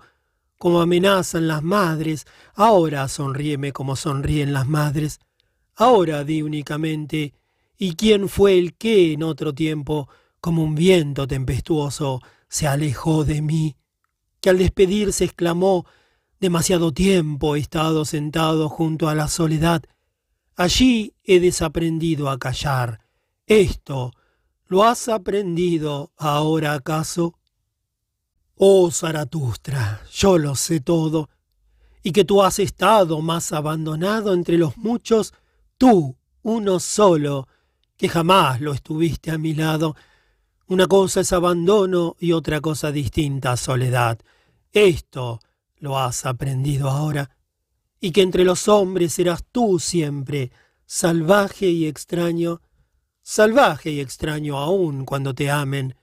como 0.57 0.81
amenazan 0.81 1.47
las 1.47 1.61
madres, 1.61 2.25
ahora 2.55 3.07
sonríeme 3.07 3.71
como 3.71 3.95
sonríen 3.95 4.51
las 4.51 4.67
madres, 4.67 5.19
ahora 5.75 6.23
di 6.23 6.41
únicamente, 6.41 7.35
¿y 7.77 7.93
quién 7.95 8.27
fue 8.27 8.57
el 8.57 8.75
que 8.75 9.13
en 9.13 9.21
otro 9.21 9.53
tiempo, 9.53 10.09
como 10.41 10.63
un 10.63 10.73
viento 10.73 11.27
tempestuoso, 11.27 12.19
se 12.47 12.67
alejó 12.67 13.23
de 13.25 13.43
mí? 13.43 13.75
Que 14.39 14.49
al 14.49 14.57
despedirse 14.57 15.25
exclamó, 15.25 15.85
demasiado 16.39 16.93
tiempo 16.93 17.55
he 17.55 17.59
estado 17.59 18.05
sentado 18.05 18.69
junto 18.69 19.09
a 19.09 19.15
la 19.15 19.27
soledad, 19.27 19.83
allí 20.55 21.13
he 21.23 21.39
desaprendido 21.39 22.29
a 22.29 22.37
callar. 22.37 23.01
Esto, 23.45 24.11
¿lo 24.67 24.83
has 24.83 25.09
aprendido 25.09 26.11
ahora 26.17 26.73
acaso? 26.73 27.35
Oh 28.55 28.91
Zaratustra, 28.91 30.01
yo 30.11 30.37
lo 30.37 30.55
sé 30.55 30.81
todo, 30.81 31.29
y 32.03 32.11
que 32.11 32.25
tú 32.25 32.43
has 32.43 32.59
estado 32.59 33.21
más 33.21 33.51
abandonado 33.51 34.33
entre 34.33 34.57
los 34.57 34.77
muchos, 34.77 35.33
tú, 35.77 36.17
uno 36.41 36.79
solo, 36.79 37.47
que 37.97 38.07
jamás 38.07 38.61
lo 38.61 38.73
estuviste 38.73 39.31
a 39.31 39.37
mi 39.37 39.53
lado. 39.53 39.95
Una 40.69 40.85
cosa 40.85 41.21
es 41.21 41.33
abandono 41.33 42.15
y 42.19 42.31
otra 42.31 42.61
cosa 42.61 42.91
distinta 42.91 43.57
soledad. 43.57 44.19
Esto 44.71 45.39
lo 45.79 45.97
has 45.97 46.27
aprendido 46.27 46.91
ahora, 46.91 47.31
y 47.99 48.11
que 48.11 48.21
entre 48.21 48.43
los 48.43 48.67
hombres 48.67 49.13
serás 49.13 49.43
tú 49.51 49.79
siempre, 49.79 50.51
salvaje 50.85 51.71
y 51.71 51.87
extraño, 51.87 52.61
salvaje 53.23 53.89
y 53.89 53.99
extraño 53.99 54.59
aún 54.59 55.05
cuando 55.05 55.33
te 55.33 55.49
amen, 55.49 55.95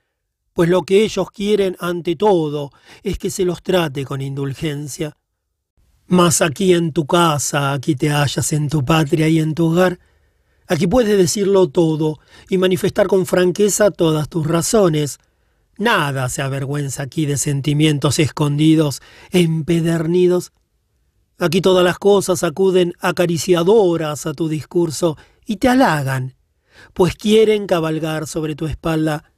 pues 0.53 0.69
lo 0.69 0.83
que 0.83 1.05
ellos 1.05 1.31
quieren 1.31 1.77
ante 1.79 2.17
todo 2.17 2.73
es 3.05 3.19
que 3.19 3.31
se 3.31 3.45
los 3.45 3.63
trate 3.63 4.05
con 4.05 4.21
indulgencia. 4.21 5.17
Mas 6.09 6.43
aquí 6.43 6.75
en 6.75 6.93
tu 6.93 7.07
casa, 7.07 7.73
aquí 7.73 7.95
te 7.95 8.11
hallas 8.11 8.53
en 8.53 8.69
tu 8.69 8.85
patria 8.85 9.29
y 9.29 9.39
en 9.39 9.55
tu 9.55 9.67
hogar, 9.67 10.01
aquí 10.67 10.87
puedes 10.87 11.17
decirlo 11.17 11.69
todo 11.69 12.19
y 12.49 12.59
manifestar 12.59 13.07
con 13.07 13.27
franqueza 13.27 13.91
todas 13.91 14.29
tus 14.29 14.47
razones. 14.47 15.19
Nada 15.79 16.29
se 16.29 16.43
avergüenza 16.43 17.03
aquí 17.03 17.27
de 17.27 17.37
sentimientos 17.37 18.19
escondidos, 18.19 19.01
empedernidos. 19.31 20.53
Aquí 21.39 21.61
todas 21.61 21.85
las 21.85 21.99
cosas 21.99 22.43
acuden 22.43 22.95
acariciadoras 23.01 24.27
a 24.27 24.33
tu 24.33 24.49
discurso 24.49 25.19
y 25.45 25.57
te 25.57 25.69
halagan, 25.69 26.35
pues 26.95 27.15
quieren 27.15 27.67
cabalgar 27.67 28.27
sobre 28.27 28.55
tu 28.55 28.67
espalda 28.67 29.33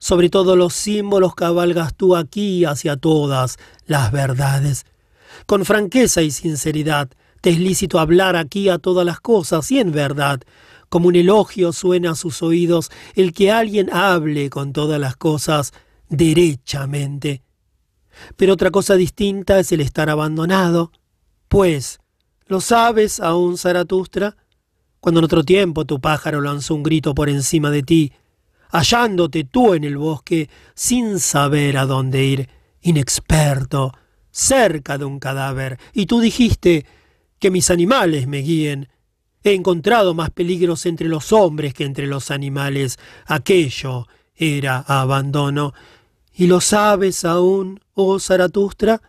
sobre 0.00 0.30
todos 0.30 0.56
los 0.56 0.72
símbolos 0.72 1.34
cabalgas 1.34 1.94
tú 1.94 2.16
aquí 2.16 2.64
hacia 2.64 2.96
todas 2.96 3.58
las 3.86 4.10
verdades. 4.10 4.86
Con 5.46 5.64
franqueza 5.64 6.22
y 6.22 6.30
sinceridad 6.30 7.10
te 7.40 7.50
es 7.50 7.58
lícito 7.58 7.98
hablar 7.98 8.36
aquí 8.36 8.68
a 8.68 8.78
todas 8.78 9.06
las 9.06 9.20
cosas 9.20 9.70
y 9.70 9.78
en 9.78 9.92
verdad, 9.92 10.40
como 10.88 11.08
un 11.08 11.16
elogio 11.16 11.72
suena 11.72 12.12
a 12.12 12.16
sus 12.16 12.42
oídos 12.42 12.90
el 13.14 13.32
que 13.32 13.50
alguien 13.50 13.92
hable 13.92 14.50
con 14.50 14.72
todas 14.72 15.00
las 15.00 15.16
cosas 15.16 15.72
derechamente. 16.08 17.42
Pero 18.36 18.54
otra 18.54 18.70
cosa 18.70 18.96
distinta 18.96 19.58
es 19.58 19.72
el 19.72 19.80
estar 19.80 20.10
abandonado, 20.10 20.92
pues, 21.48 22.00
¿lo 22.46 22.60
sabes 22.60 23.20
aún, 23.20 23.56
Zaratustra? 23.56 24.36
Cuando 25.00 25.20
en 25.20 25.24
otro 25.24 25.44
tiempo 25.44 25.86
tu 25.86 26.00
pájaro 26.00 26.40
lanzó 26.40 26.74
un 26.74 26.82
grito 26.82 27.14
por 27.14 27.28
encima 27.28 27.70
de 27.70 27.82
ti, 27.82 28.12
hallándote 28.70 29.44
tú 29.44 29.74
en 29.74 29.84
el 29.84 29.96
bosque 29.96 30.50
sin 30.74 31.18
saber 31.20 31.78
a 31.78 31.86
dónde 31.86 32.24
ir, 32.24 32.48
inexperto, 32.82 33.92
cerca 34.30 34.98
de 34.98 35.04
un 35.04 35.18
cadáver, 35.18 35.78
y 35.92 36.06
tú 36.06 36.20
dijiste 36.20 36.84
que 37.40 37.50
mis 37.50 37.70
animales 37.70 38.28
me 38.28 38.38
guíen. 38.38 38.88
He 39.42 39.54
encontrado 39.54 40.14
más 40.14 40.30
peligros 40.30 40.86
entre 40.86 41.08
los 41.08 41.32
hombres 41.32 41.74
que 41.74 41.84
entre 41.84 42.06
los 42.06 42.30
animales. 42.30 42.98
Aquello 43.26 44.06
era 44.36 44.78
abandono. 44.78 45.72
¿Y 46.34 46.46
lo 46.46 46.60
sabes 46.60 47.24
aún, 47.24 47.80
oh 47.94 48.20
Zaratustra? 48.20 49.00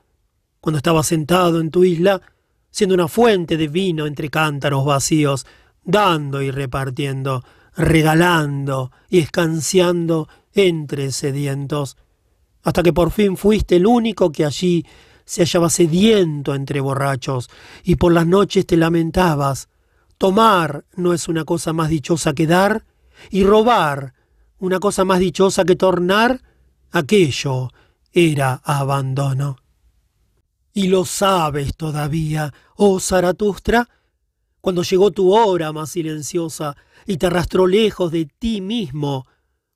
Cuando 0.59 0.77
estaba 0.77 1.03
sentado 1.03 1.59
en 1.59 1.69
tu 1.69 1.83
isla, 1.83 2.21
siendo 2.69 2.95
una 2.95 3.07
fuente 3.07 3.57
de 3.57 3.67
vino 3.67 4.05
entre 4.05 4.29
cántaros 4.29 4.85
vacíos, 4.85 5.45
dando 5.83 6.41
y 6.41 6.51
repartiendo, 6.51 7.43
regalando 7.75 8.91
y 9.09 9.19
escanciando 9.19 10.29
entre 10.53 11.11
sedientos, 11.11 11.97
hasta 12.63 12.83
que 12.83 12.93
por 12.93 13.11
fin 13.11 13.35
fuiste 13.35 13.75
el 13.75 13.87
único 13.87 14.31
que 14.31 14.45
allí 14.45 14.85
se 15.25 15.43
hallaba 15.43 15.69
sediento 15.69 16.55
entre 16.55 16.81
borrachos, 16.81 17.49
y 17.83 17.95
por 17.95 18.13
las 18.13 18.27
noches 18.27 18.65
te 18.65 18.77
lamentabas. 18.77 19.69
Tomar 20.17 20.85
no 20.95 21.13
es 21.13 21.27
una 21.27 21.45
cosa 21.45 21.73
más 21.73 21.89
dichosa 21.89 22.33
que 22.33 22.47
dar, 22.47 22.85
y 23.29 23.43
robar 23.43 24.13
una 24.59 24.79
cosa 24.79 25.05
más 25.05 25.19
dichosa 25.19 25.65
que 25.65 25.75
tornar, 25.75 26.41
aquello 26.91 27.69
era 28.13 28.61
abandono. 28.63 29.57
Y 30.73 30.87
lo 30.87 31.03
sabes 31.05 31.75
todavía, 31.75 32.53
oh 32.75 32.99
Zaratustra, 32.99 33.89
cuando 34.61 34.83
llegó 34.83 35.11
tu 35.11 35.33
hora 35.33 35.71
más 35.73 35.89
silenciosa 35.89 36.77
y 37.07 37.17
te 37.17 37.25
arrastró 37.25 37.65
lejos 37.65 38.11
de 38.11 38.25
ti 38.25 38.61
mismo, 38.61 39.25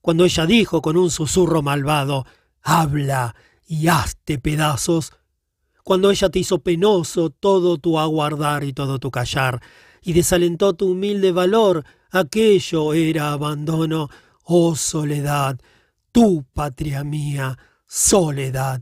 cuando 0.01 0.24
ella 0.24 0.45
dijo 0.45 0.83
con 0.83 0.95
un 0.98 1.09
susurro 1.09 1.64
malvado, 1.64 2.25
habla 2.61 3.35
y 3.65 3.88
hazte 3.88 4.38
pedazos, 4.38 5.14
cuando 5.85 6.09
ella 6.09 6.30
te 6.30 6.39
hizo 6.39 6.64
penoso 6.64 7.30
todo 7.30 7.77
tu 7.77 7.99
aguardar 7.99 8.64
y 8.64 8.73
todo 8.73 8.97
tu 8.97 9.11
callar, 9.11 9.61
y 10.01 10.14
desalentó 10.14 10.73
tu 10.73 10.93
humilde 10.93 11.31
valor, 11.31 11.85
aquello 12.09 12.95
era 12.95 13.31
abandono, 13.31 14.09
oh 14.45 14.75
soledad, 14.75 15.59
tú, 16.11 16.43
patria 16.53 17.03
mía, 17.03 17.59
soledad. 17.85 18.81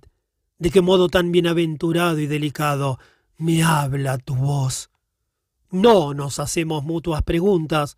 De 0.57 0.72
qué 0.72 0.80
modo 0.80 1.09
tan 1.09 1.33
bienaventurado 1.33 2.19
y 2.19 2.27
delicado 2.27 2.99
me 3.35 3.64
habla 3.64 4.17
tu 4.17 4.35
voz. 4.35 4.90
No 5.72 6.14
nos 6.14 6.40
hacemos 6.40 6.85
mutuas 6.85 7.22
preguntas, 7.22 7.98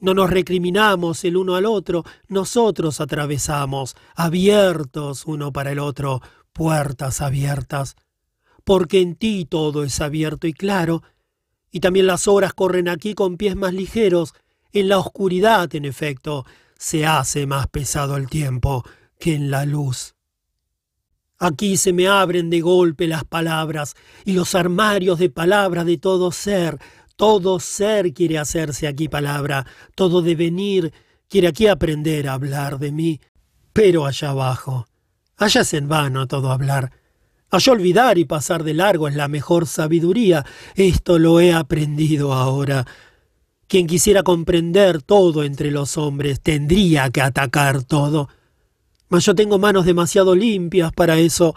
no 0.00 0.12
nos 0.12 0.28
recriminamos 0.28 1.24
el 1.24 1.38
uno 1.38 1.56
al 1.56 1.64
otro, 1.64 2.04
nosotros 2.28 3.00
atravesamos, 3.00 3.96
abiertos 4.14 5.24
uno 5.24 5.50
para 5.50 5.72
el 5.72 5.78
otro, 5.78 6.20
puertas 6.52 7.22
abiertas, 7.22 7.96
porque 8.64 9.00
en 9.00 9.14
ti 9.14 9.46
todo 9.48 9.84
es 9.84 10.00
abierto 10.00 10.46
y 10.46 10.52
claro, 10.52 11.02
y 11.70 11.80
también 11.80 12.06
las 12.06 12.28
horas 12.28 12.54
corren 12.54 12.88
aquí 12.88 13.14
con 13.14 13.36
pies 13.36 13.56
más 13.56 13.74
ligeros, 13.74 14.34
en 14.72 14.88
la 14.88 14.98
oscuridad, 14.98 15.72
en 15.74 15.84
efecto, 15.84 16.44
se 16.78 17.06
hace 17.06 17.46
más 17.46 17.68
pesado 17.68 18.16
el 18.16 18.28
tiempo 18.28 18.84
que 19.18 19.34
en 19.34 19.50
la 19.50 19.64
luz. 19.64 20.14
Aquí 21.38 21.76
se 21.76 21.92
me 21.92 22.08
abren 22.08 22.48
de 22.48 22.60
golpe 22.60 23.06
las 23.06 23.24
palabras 23.24 23.96
y 24.24 24.32
los 24.32 24.54
armarios 24.54 25.18
de 25.18 25.30
palabras 25.30 25.84
de 25.84 25.98
todo 25.98 26.32
ser, 26.32 26.78
todo 27.16 27.60
ser 27.60 28.12
quiere 28.12 28.38
hacerse 28.38 28.86
aquí 28.86 29.08
palabra, 29.08 29.66
todo 29.94 30.22
devenir 30.22 30.92
quiere 31.28 31.48
aquí 31.48 31.66
aprender 31.66 32.28
a 32.28 32.34
hablar 32.34 32.78
de 32.78 32.92
mí. 32.92 33.20
Pero 33.72 34.06
allá 34.06 34.30
abajo, 34.30 34.86
allá 35.36 35.62
es 35.62 35.74
en 35.74 35.88
vano 35.88 36.26
todo 36.26 36.50
hablar. 36.50 36.92
Allá 37.54 37.70
olvidar 37.70 38.18
y 38.18 38.24
pasar 38.24 38.64
de 38.64 38.74
largo 38.74 39.06
es 39.06 39.14
la 39.14 39.28
mejor 39.28 39.68
sabiduría. 39.68 40.44
Esto 40.74 41.20
lo 41.20 41.38
he 41.38 41.52
aprendido 41.52 42.32
ahora. 42.32 42.84
Quien 43.68 43.86
quisiera 43.86 44.24
comprender 44.24 45.02
todo 45.02 45.44
entre 45.44 45.70
los 45.70 45.96
hombres 45.96 46.40
tendría 46.40 47.10
que 47.10 47.22
atacar 47.22 47.84
todo. 47.84 48.28
Mas 49.08 49.24
yo 49.26 49.36
tengo 49.36 49.60
manos 49.60 49.86
demasiado 49.86 50.34
limpias 50.34 50.90
para 50.90 51.16
eso. 51.16 51.54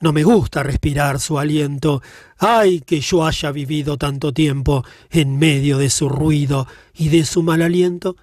No 0.00 0.14
me 0.14 0.24
gusta 0.24 0.62
respirar 0.62 1.20
su 1.20 1.38
aliento. 1.38 2.00
Ay, 2.38 2.80
que 2.80 3.02
yo 3.02 3.26
haya 3.26 3.52
vivido 3.52 3.98
tanto 3.98 4.32
tiempo 4.32 4.82
en 5.10 5.38
medio 5.38 5.76
de 5.76 5.90
su 5.90 6.08
ruido 6.08 6.66
y 6.94 7.10
de 7.10 7.26
su 7.26 7.42
mal 7.42 7.60
aliento. 7.60 8.16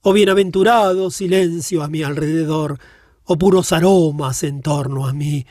Oh 0.00 0.12
bienaventurado 0.12 1.12
silencio 1.12 1.84
a 1.84 1.88
mi 1.88 2.02
alrededor, 2.02 2.80
oh 3.22 3.38
puros 3.38 3.70
aromas 3.70 4.42
en 4.42 4.60
torno 4.60 5.06
a 5.06 5.12
mí, 5.12 5.46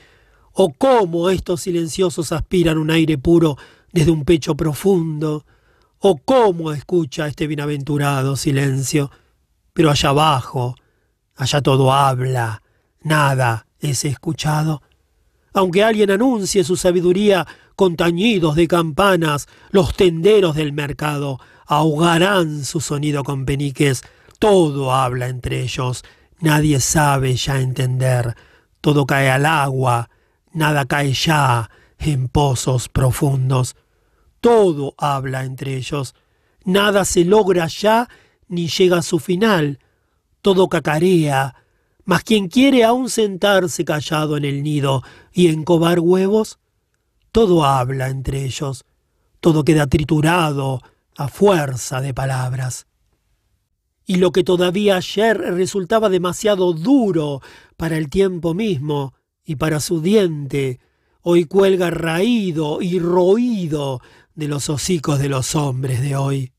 oh 0.54 0.74
cómo 0.78 1.30
estos 1.30 1.62
silenciosos 1.62 2.32
aspiran 2.32 2.78
un 2.78 2.92
aire 2.92 3.18
puro 3.18 3.58
desde 3.92 4.12
un 4.12 4.26
pecho 4.26 4.56
profundo, 4.56 5.46
oh 6.00 6.18
cómo 6.18 6.72
escucha 6.72 7.28
este 7.28 7.48
bienaventurado 7.48 8.36
silencio. 8.36 9.12
Pero 9.74 9.90
allá 9.90 10.10
abajo, 10.10 10.76
allá 11.36 11.62
todo 11.62 11.94
habla, 11.94 12.62
nada 13.02 13.68
es 13.80 14.06
escuchado. 14.06 14.82
Aunque 15.54 15.84
alguien 15.84 16.12
anuncie 16.12 16.64
su 16.64 16.78
sabiduría 16.78 17.46
con 17.76 17.96
tañidos 17.96 18.56
de 18.56 18.68
campanas, 18.68 19.48
los 19.72 19.96
tenderos 19.96 20.56
del 20.56 20.72
mercado 20.72 21.40
ahogarán 21.66 22.64
su 22.64 22.80
sonido 22.80 23.24
con 23.24 23.46
peniques. 23.46 24.04
Todo 24.40 24.94
habla 24.94 25.28
entre 25.28 25.62
ellos, 25.62 26.04
nadie 26.40 26.80
sabe 26.80 27.36
ya 27.36 27.60
entender. 27.60 28.36
Todo 28.82 29.06
cae 29.06 29.30
al 29.30 29.46
agua, 29.46 30.10
nada 30.54 30.86
cae 30.86 31.14
ya 31.14 31.70
en 31.98 32.28
pozos 32.28 32.90
profundos. 32.90 33.76
Todo 34.40 34.96
habla 34.98 35.44
entre 35.44 35.76
ellos, 35.76 36.16
nada 36.66 37.06
se 37.06 37.26
logra 37.26 37.68
ya 37.68 38.10
ni 38.48 38.68
llega 38.68 38.98
a 38.98 39.04
su 39.04 39.20
final. 39.20 39.80
Todo 40.42 40.68
cacarea, 40.68 41.56
mas 42.04 42.24
quien 42.24 42.48
quiere 42.48 42.84
aún 42.84 43.10
sentarse 43.10 43.86
callado 43.86 44.38
en 44.38 44.46
el 44.46 44.64
nido 44.64 45.04
y 45.32 45.48
encobar 45.48 46.00
huevos, 46.00 46.60
todo 47.32 47.64
habla 47.64 48.10
entre 48.10 48.44
ellos, 48.44 48.86
todo 49.40 49.64
queda 49.64 49.88
triturado 49.88 50.82
a 51.16 51.28
fuerza 51.28 52.02
de 52.02 52.14
palabras. 52.14 52.88
Y 54.06 54.16
lo 54.16 54.32
que 54.32 54.44
todavía 54.44 54.98
ayer 54.98 55.38
resultaba 55.38 56.10
demasiado 56.10 56.74
duro 56.74 57.42
para 57.78 57.98
el 57.98 58.10
tiempo 58.10 58.54
mismo 58.54 59.14
y 59.52 59.58
para 59.58 59.82
su 59.82 60.02
diente, 60.02 60.80
hoy 61.22 61.44
cuelga 61.44 61.90
raído 61.90 62.82
y 62.82 63.00
roído 63.00 64.00
de 64.34 64.48
los 64.48 64.70
hocicos 64.70 65.20
de 65.20 65.28
los 65.28 65.56
hombres 65.56 66.02
de 66.02 66.16
hoy. 66.16 66.54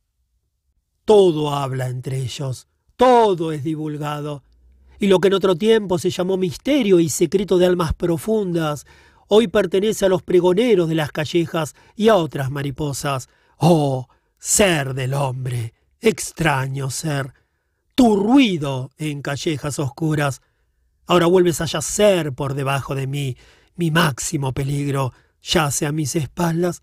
Todo 1.07 1.55
habla 1.55 1.89
entre 1.89 2.19
ellos, 2.19 2.69
todo 2.97 3.51
es 3.51 3.65
divulgado, 3.65 4.43
y 4.99 5.07
lo 5.07 5.21
que 5.21 5.29
en 5.29 5.35
otro 5.35 5.57
tiempo 5.57 5.99
se 5.99 6.11
llamó 6.11 6.37
misterio 6.37 7.01
y 7.01 7.09
secreto 7.09 7.57
de 7.57 7.65
almas 7.65 7.95
profundas, 7.95 8.85
hoy 9.27 9.49
pertenece 9.49 10.05
a 10.05 10.11
los 10.11 10.23
pregoneros 10.23 10.87
de 10.91 10.95
las 10.95 11.13
callejas 11.13 11.75
y 11.97 12.09
a 12.09 12.17
otras 12.17 12.51
mariposas. 12.51 13.31
Oh, 13.57 14.07
ser 14.39 14.93
del 14.93 15.15
hombre, 15.15 15.73
extraño 16.03 16.91
ser, 16.91 17.33
tu 17.95 18.17
ruido 18.17 18.91
en 18.99 19.23
callejas 19.23 19.79
oscuras. 19.79 20.43
Ahora 21.13 21.27
vuelves 21.27 21.61
a 21.61 21.67
yacer 21.67 22.33
por 22.33 22.55
debajo 22.55 22.95
de 22.95 23.07
mí, 23.07 23.37
mi 23.77 23.91
máximo 23.91 24.55
peligro 24.55 25.13
yace 25.43 25.85
a 25.85 25.93
mis 25.93 26.17
espaldas. 26.17 26.83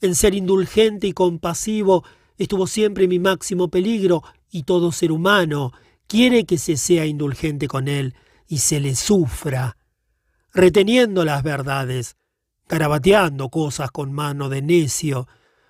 En 0.00 0.16
ser 0.16 0.34
indulgente 0.34 1.06
y 1.06 1.12
compasivo 1.12 2.02
estuvo 2.38 2.66
siempre 2.66 3.06
mi 3.06 3.20
máximo 3.20 3.68
peligro, 3.68 4.24
y 4.50 4.64
todo 4.64 4.90
ser 4.90 5.12
humano 5.12 5.70
quiere 6.08 6.44
que 6.44 6.58
se 6.58 6.76
sea 6.76 7.06
indulgente 7.06 7.68
con 7.68 7.86
él 7.86 8.16
y 8.48 8.58
se 8.58 8.80
le 8.80 8.96
sufra, 8.96 9.76
reteniendo 10.52 11.24
las 11.24 11.44
verdades, 11.44 12.16
garabateando 12.68 13.48
cosas 13.48 13.92
con 13.92 14.12
mano 14.12 14.48
de 14.48 14.60
necio, 14.60 15.28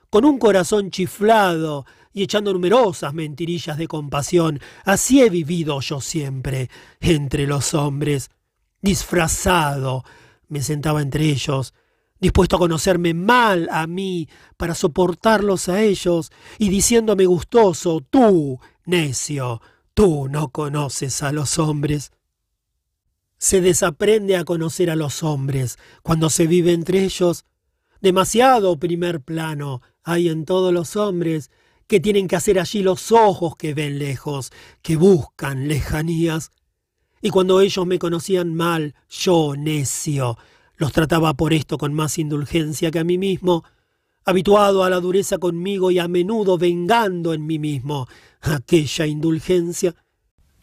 con 0.08 0.24
un 0.24 0.38
corazón 0.38 0.90
chiflado 0.90 1.84
y 2.16 2.22
echando 2.22 2.50
numerosas 2.54 3.12
mentirillas 3.12 3.76
de 3.76 3.86
compasión. 3.86 4.58
Así 4.86 5.20
he 5.20 5.28
vivido 5.28 5.78
yo 5.82 6.00
siempre 6.00 6.70
entre 6.98 7.46
los 7.46 7.74
hombres, 7.74 8.30
disfrazado, 8.80 10.02
me 10.48 10.62
sentaba 10.62 11.02
entre 11.02 11.26
ellos, 11.26 11.74
dispuesto 12.18 12.56
a 12.56 12.58
conocerme 12.58 13.12
mal 13.12 13.68
a 13.70 13.86
mí 13.86 14.30
para 14.56 14.74
soportarlos 14.74 15.68
a 15.68 15.82
ellos, 15.82 16.32
y 16.56 16.70
diciéndome 16.70 17.26
gustoso, 17.26 18.00
tú, 18.00 18.60
necio, 18.86 19.60
Tú 19.96 20.28
no 20.28 20.50
conoces 20.50 21.22
a 21.22 21.32
los 21.32 21.58
hombres. 21.58 22.12
Se 23.38 23.62
desaprende 23.62 24.36
a 24.36 24.44
conocer 24.44 24.90
a 24.90 24.94
los 24.94 25.22
hombres 25.22 25.78
cuando 26.02 26.28
se 26.28 26.46
vive 26.46 26.74
entre 26.74 27.02
ellos. 27.02 27.46
Demasiado 28.02 28.78
primer 28.78 29.22
plano 29.22 29.80
hay 30.02 30.28
en 30.28 30.44
todos 30.44 30.70
los 30.70 30.96
hombres 30.96 31.50
que 31.86 32.00
tienen 32.00 32.28
que 32.28 32.36
hacer 32.36 32.58
allí 32.58 32.82
los 32.82 33.12
ojos 33.12 33.56
que 33.56 33.74
ven 33.74 33.98
lejos, 33.98 34.50
que 34.82 34.96
buscan 34.96 35.68
lejanías. 35.68 36.50
Y 37.22 37.30
cuando 37.30 37.60
ellos 37.60 37.86
me 37.86 37.98
conocían 37.98 38.54
mal, 38.54 38.94
yo, 39.08 39.54
necio, 39.56 40.36
los 40.76 40.92
trataba 40.92 41.34
por 41.34 41.52
esto 41.52 41.78
con 41.78 41.94
más 41.94 42.18
indulgencia 42.18 42.90
que 42.90 42.98
a 42.98 43.04
mí 43.04 43.18
mismo, 43.18 43.64
habituado 44.24 44.82
a 44.82 44.90
la 44.90 45.00
dureza 45.00 45.38
conmigo 45.38 45.90
y 45.90 45.98
a 45.98 46.08
menudo 46.08 46.58
vengando 46.58 47.32
en 47.32 47.46
mí 47.46 47.58
mismo 47.58 48.08
aquella 48.40 49.06
indulgencia, 49.06 49.94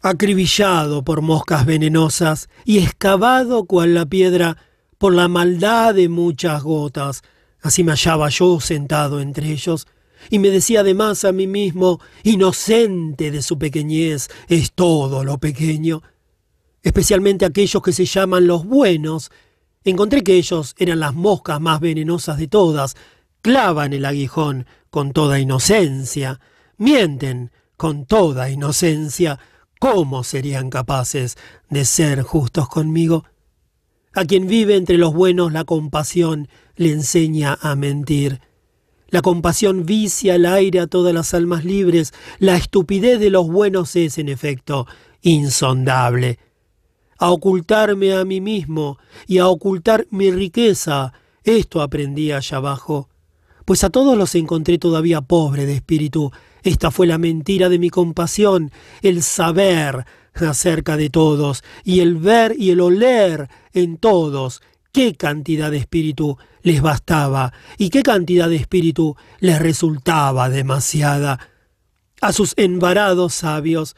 acribillado 0.01 1.03
por 1.03 1.21
moscas 1.21 1.65
venenosas 1.65 2.49
y 2.65 2.79
excavado 2.79 3.65
cual 3.65 3.93
la 3.93 4.05
piedra 4.05 4.57
por 4.97 5.13
la 5.13 5.29
maldad 5.29 5.95
de 5.95 6.09
muchas 6.09 6.61
gotas, 6.61 7.23
así 7.61 7.83
me 7.83 7.93
hallaba 7.93 8.27
yo 8.29 8.59
sentado 8.59 9.21
entre 9.21 9.51
ellos, 9.51 9.87
y 10.29 10.39
me 10.39 10.49
decía 10.49 10.81
además 10.81 11.25
a 11.25 11.31
mí 11.31 11.47
mismo, 11.47 11.99
inocente 12.23 13.31
de 13.31 13.41
su 13.41 13.57
pequeñez, 13.57 14.29
es 14.47 14.71
todo 14.73 15.23
lo 15.23 15.37
pequeño, 15.37 16.01
especialmente 16.81 17.45
aquellos 17.45 17.81
que 17.81 17.93
se 17.93 18.05
llaman 18.05 18.47
los 18.47 18.65
buenos, 18.65 19.31
encontré 19.83 20.23
que 20.23 20.35
ellos 20.35 20.75
eran 20.77 20.99
las 20.99 21.13
moscas 21.13 21.59
más 21.61 21.79
venenosas 21.79 22.37
de 22.37 22.47
todas, 22.47 22.95
clavan 23.41 23.93
el 23.93 24.05
aguijón 24.05 24.65
con 24.89 25.11
toda 25.11 25.39
inocencia, 25.39 26.39
mienten 26.77 27.51
con 27.77 28.05
toda 28.05 28.49
inocencia, 28.49 29.39
¿cómo 29.79 30.23
serían 30.23 30.69
capaces 30.69 31.37
de 31.69 31.85
ser 31.85 32.21
justos 32.21 32.69
conmigo? 32.69 33.25
A 34.13 34.25
quien 34.25 34.47
vive 34.47 34.75
entre 34.75 34.97
los 34.97 35.13
buenos 35.13 35.51
la 35.51 35.63
compasión 35.63 36.47
le 36.75 36.91
enseña 36.91 37.57
a 37.61 37.75
mentir. 37.75 38.41
La 39.13 39.21
compasión 39.21 39.85
vicia 39.85 40.33
el 40.33 40.47
aire 40.47 40.79
a 40.79 40.87
todas 40.87 41.13
las 41.13 41.35
almas 41.35 41.63
libres. 41.65 42.15
La 42.39 42.55
estupidez 42.55 43.19
de 43.19 43.29
los 43.29 43.47
buenos 43.47 43.95
es, 43.95 44.17
en 44.17 44.27
efecto, 44.27 44.87
insondable. 45.21 46.39
a 47.19 47.29
ocultarme 47.29 48.15
a 48.15 48.25
mí 48.25 48.41
mismo 48.41 48.97
y 49.27 49.37
a 49.37 49.49
ocultar 49.49 50.07
mi 50.09 50.31
riqueza. 50.31 51.13
Esto 51.43 51.83
aprendí 51.83 52.31
allá 52.31 52.57
abajo. 52.57 53.07
Pues 53.65 53.83
a 53.83 53.91
todos 53.91 54.17
los 54.17 54.33
encontré 54.33 54.79
todavía 54.79 55.21
pobre 55.21 55.67
de 55.67 55.75
espíritu. 55.75 56.31
Esta 56.63 56.89
fue 56.89 57.05
la 57.05 57.19
mentira 57.19 57.69
de 57.69 57.77
mi 57.77 57.91
compasión, 57.91 58.71
el 59.03 59.21
saber 59.21 60.07
acerca 60.33 60.97
de 60.97 61.11
todos, 61.11 61.63
y 61.83 61.99
el 61.99 62.15
ver 62.15 62.55
y 62.57 62.71
el 62.71 62.81
oler 62.81 63.47
en 63.73 63.97
todos, 63.97 64.63
qué 64.91 65.13
cantidad 65.13 65.69
de 65.69 65.77
espíritu 65.77 66.39
les 66.63 66.81
bastaba 66.81 67.53
y 67.77 67.89
qué 67.89 68.01
cantidad 68.01 68.49
de 68.49 68.55
espíritu 68.55 69.15
les 69.39 69.59
resultaba 69.59 70.49
demasiada. 70.49 71.39
A 72.21 72.33
sus 72.33 72.53
envarados 72.57 73.33
sabios, 73.33 73.95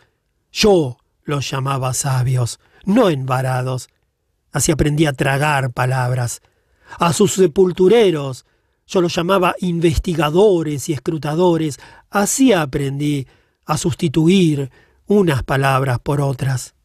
yo 0.51 0.97
los 1.23 1.49
llamaba 1.49 1.93
sabios, 1.93 2.59
no 2.83 3.09
envarados. 3.09 3.87
Así 4.51 4.71
aprendí 4.71 5.05
a 5.05 5.13
tragar 5.13 5.71
palabras. 5.71 6.41
A 6.99 7.13
sus 7.13 7.33
sepultureros, 7.33 8.45
yo 8.87 9.01
los 9.01 9.15
llamaba 9.15 9.55
investigadores 9.59 10.89
y 10.89 10.93
escrutadores. 10.93 11.79
Así 12.09 12.51
aprendí 12.51 13.27
a 13.65 13.77
sustituir 13.77 14.71
unas 15.07 15.43
palabras 15.43 15.99
por 15.99 16.21
otras. 16.21 16.75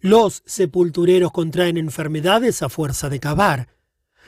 Los 0.00 0.42
sepultureros 0.44 1.32
contraen 1.32 1.78
enfermedades 1.78 2.62
a 2.62 2.68
fuerza 2.68 3.08
de 3.08 3.20
cavar. 3.20 3.73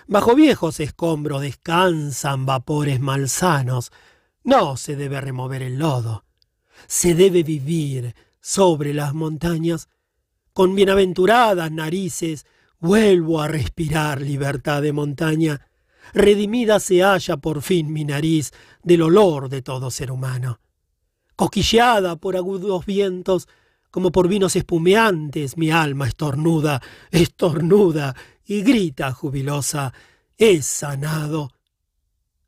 Bajo 0.09 0.37
viejos 0.37 0.79
escombros 0.79 1.43
descansan 1.43 2.47
vapores 2.47 3.01
malsanos. 3.01 3.91
No 4.45 4.77
se 4.77 4.95
debe 4.95 5.21
remover 5.21 5.63
el 5.63 5.79
lodo. 5.79 6.25
Se 6.87 7.17
debe 7.17 7.43
vivir 7.43 8.15
sobre 8.41 8.95
las 8.95 9.15
montañas. 9.15 9.89
Con 10.53 10.77
bienaventuradas 10.77 11.73
narices 11.73 12.47
vuelvo 12.79 13.41
a 13.41 13.49
respirar 13.49 14.23
libertad 14.23 14.81
de 14.81 14.93
montaña. 14.93 15.67
Redimida 16.15 16.79
se 16.79 17.03
halla 17.03 17.37
por 17.39 17.61
fin 17.61 17.93
mi 17.93 18.05
nariz 18.05 18.53
del 18.85 19.03
olor 19.03 19.49
de 19.49 19.61
todo 19.61 19.91
ser 19.91 20.13
humano. 20.13 20.61
Coquilleada 21.35 22.15
por 22.15 22.37
agudos 22.37 22.87
vientos, 22.87 23.49
como 23.91 24.13
por 24.13 24.29
vinos 24.29 24.55
espumeantes, 24.55 25.57
mi 25.57 25.73
alma 25.73 26.07
estornuda, 26.07 26.81
estornuda 27.11 28.15
y 28.47 28.63
grita 28.63 29.13
jubilosa, 29.13 29.93
es 30.39 30.67
sanado. 30.67 31.53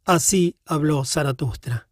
Así 0.05 0.57
habló 0.65 1.05
Zaratustra. 1.05 1.88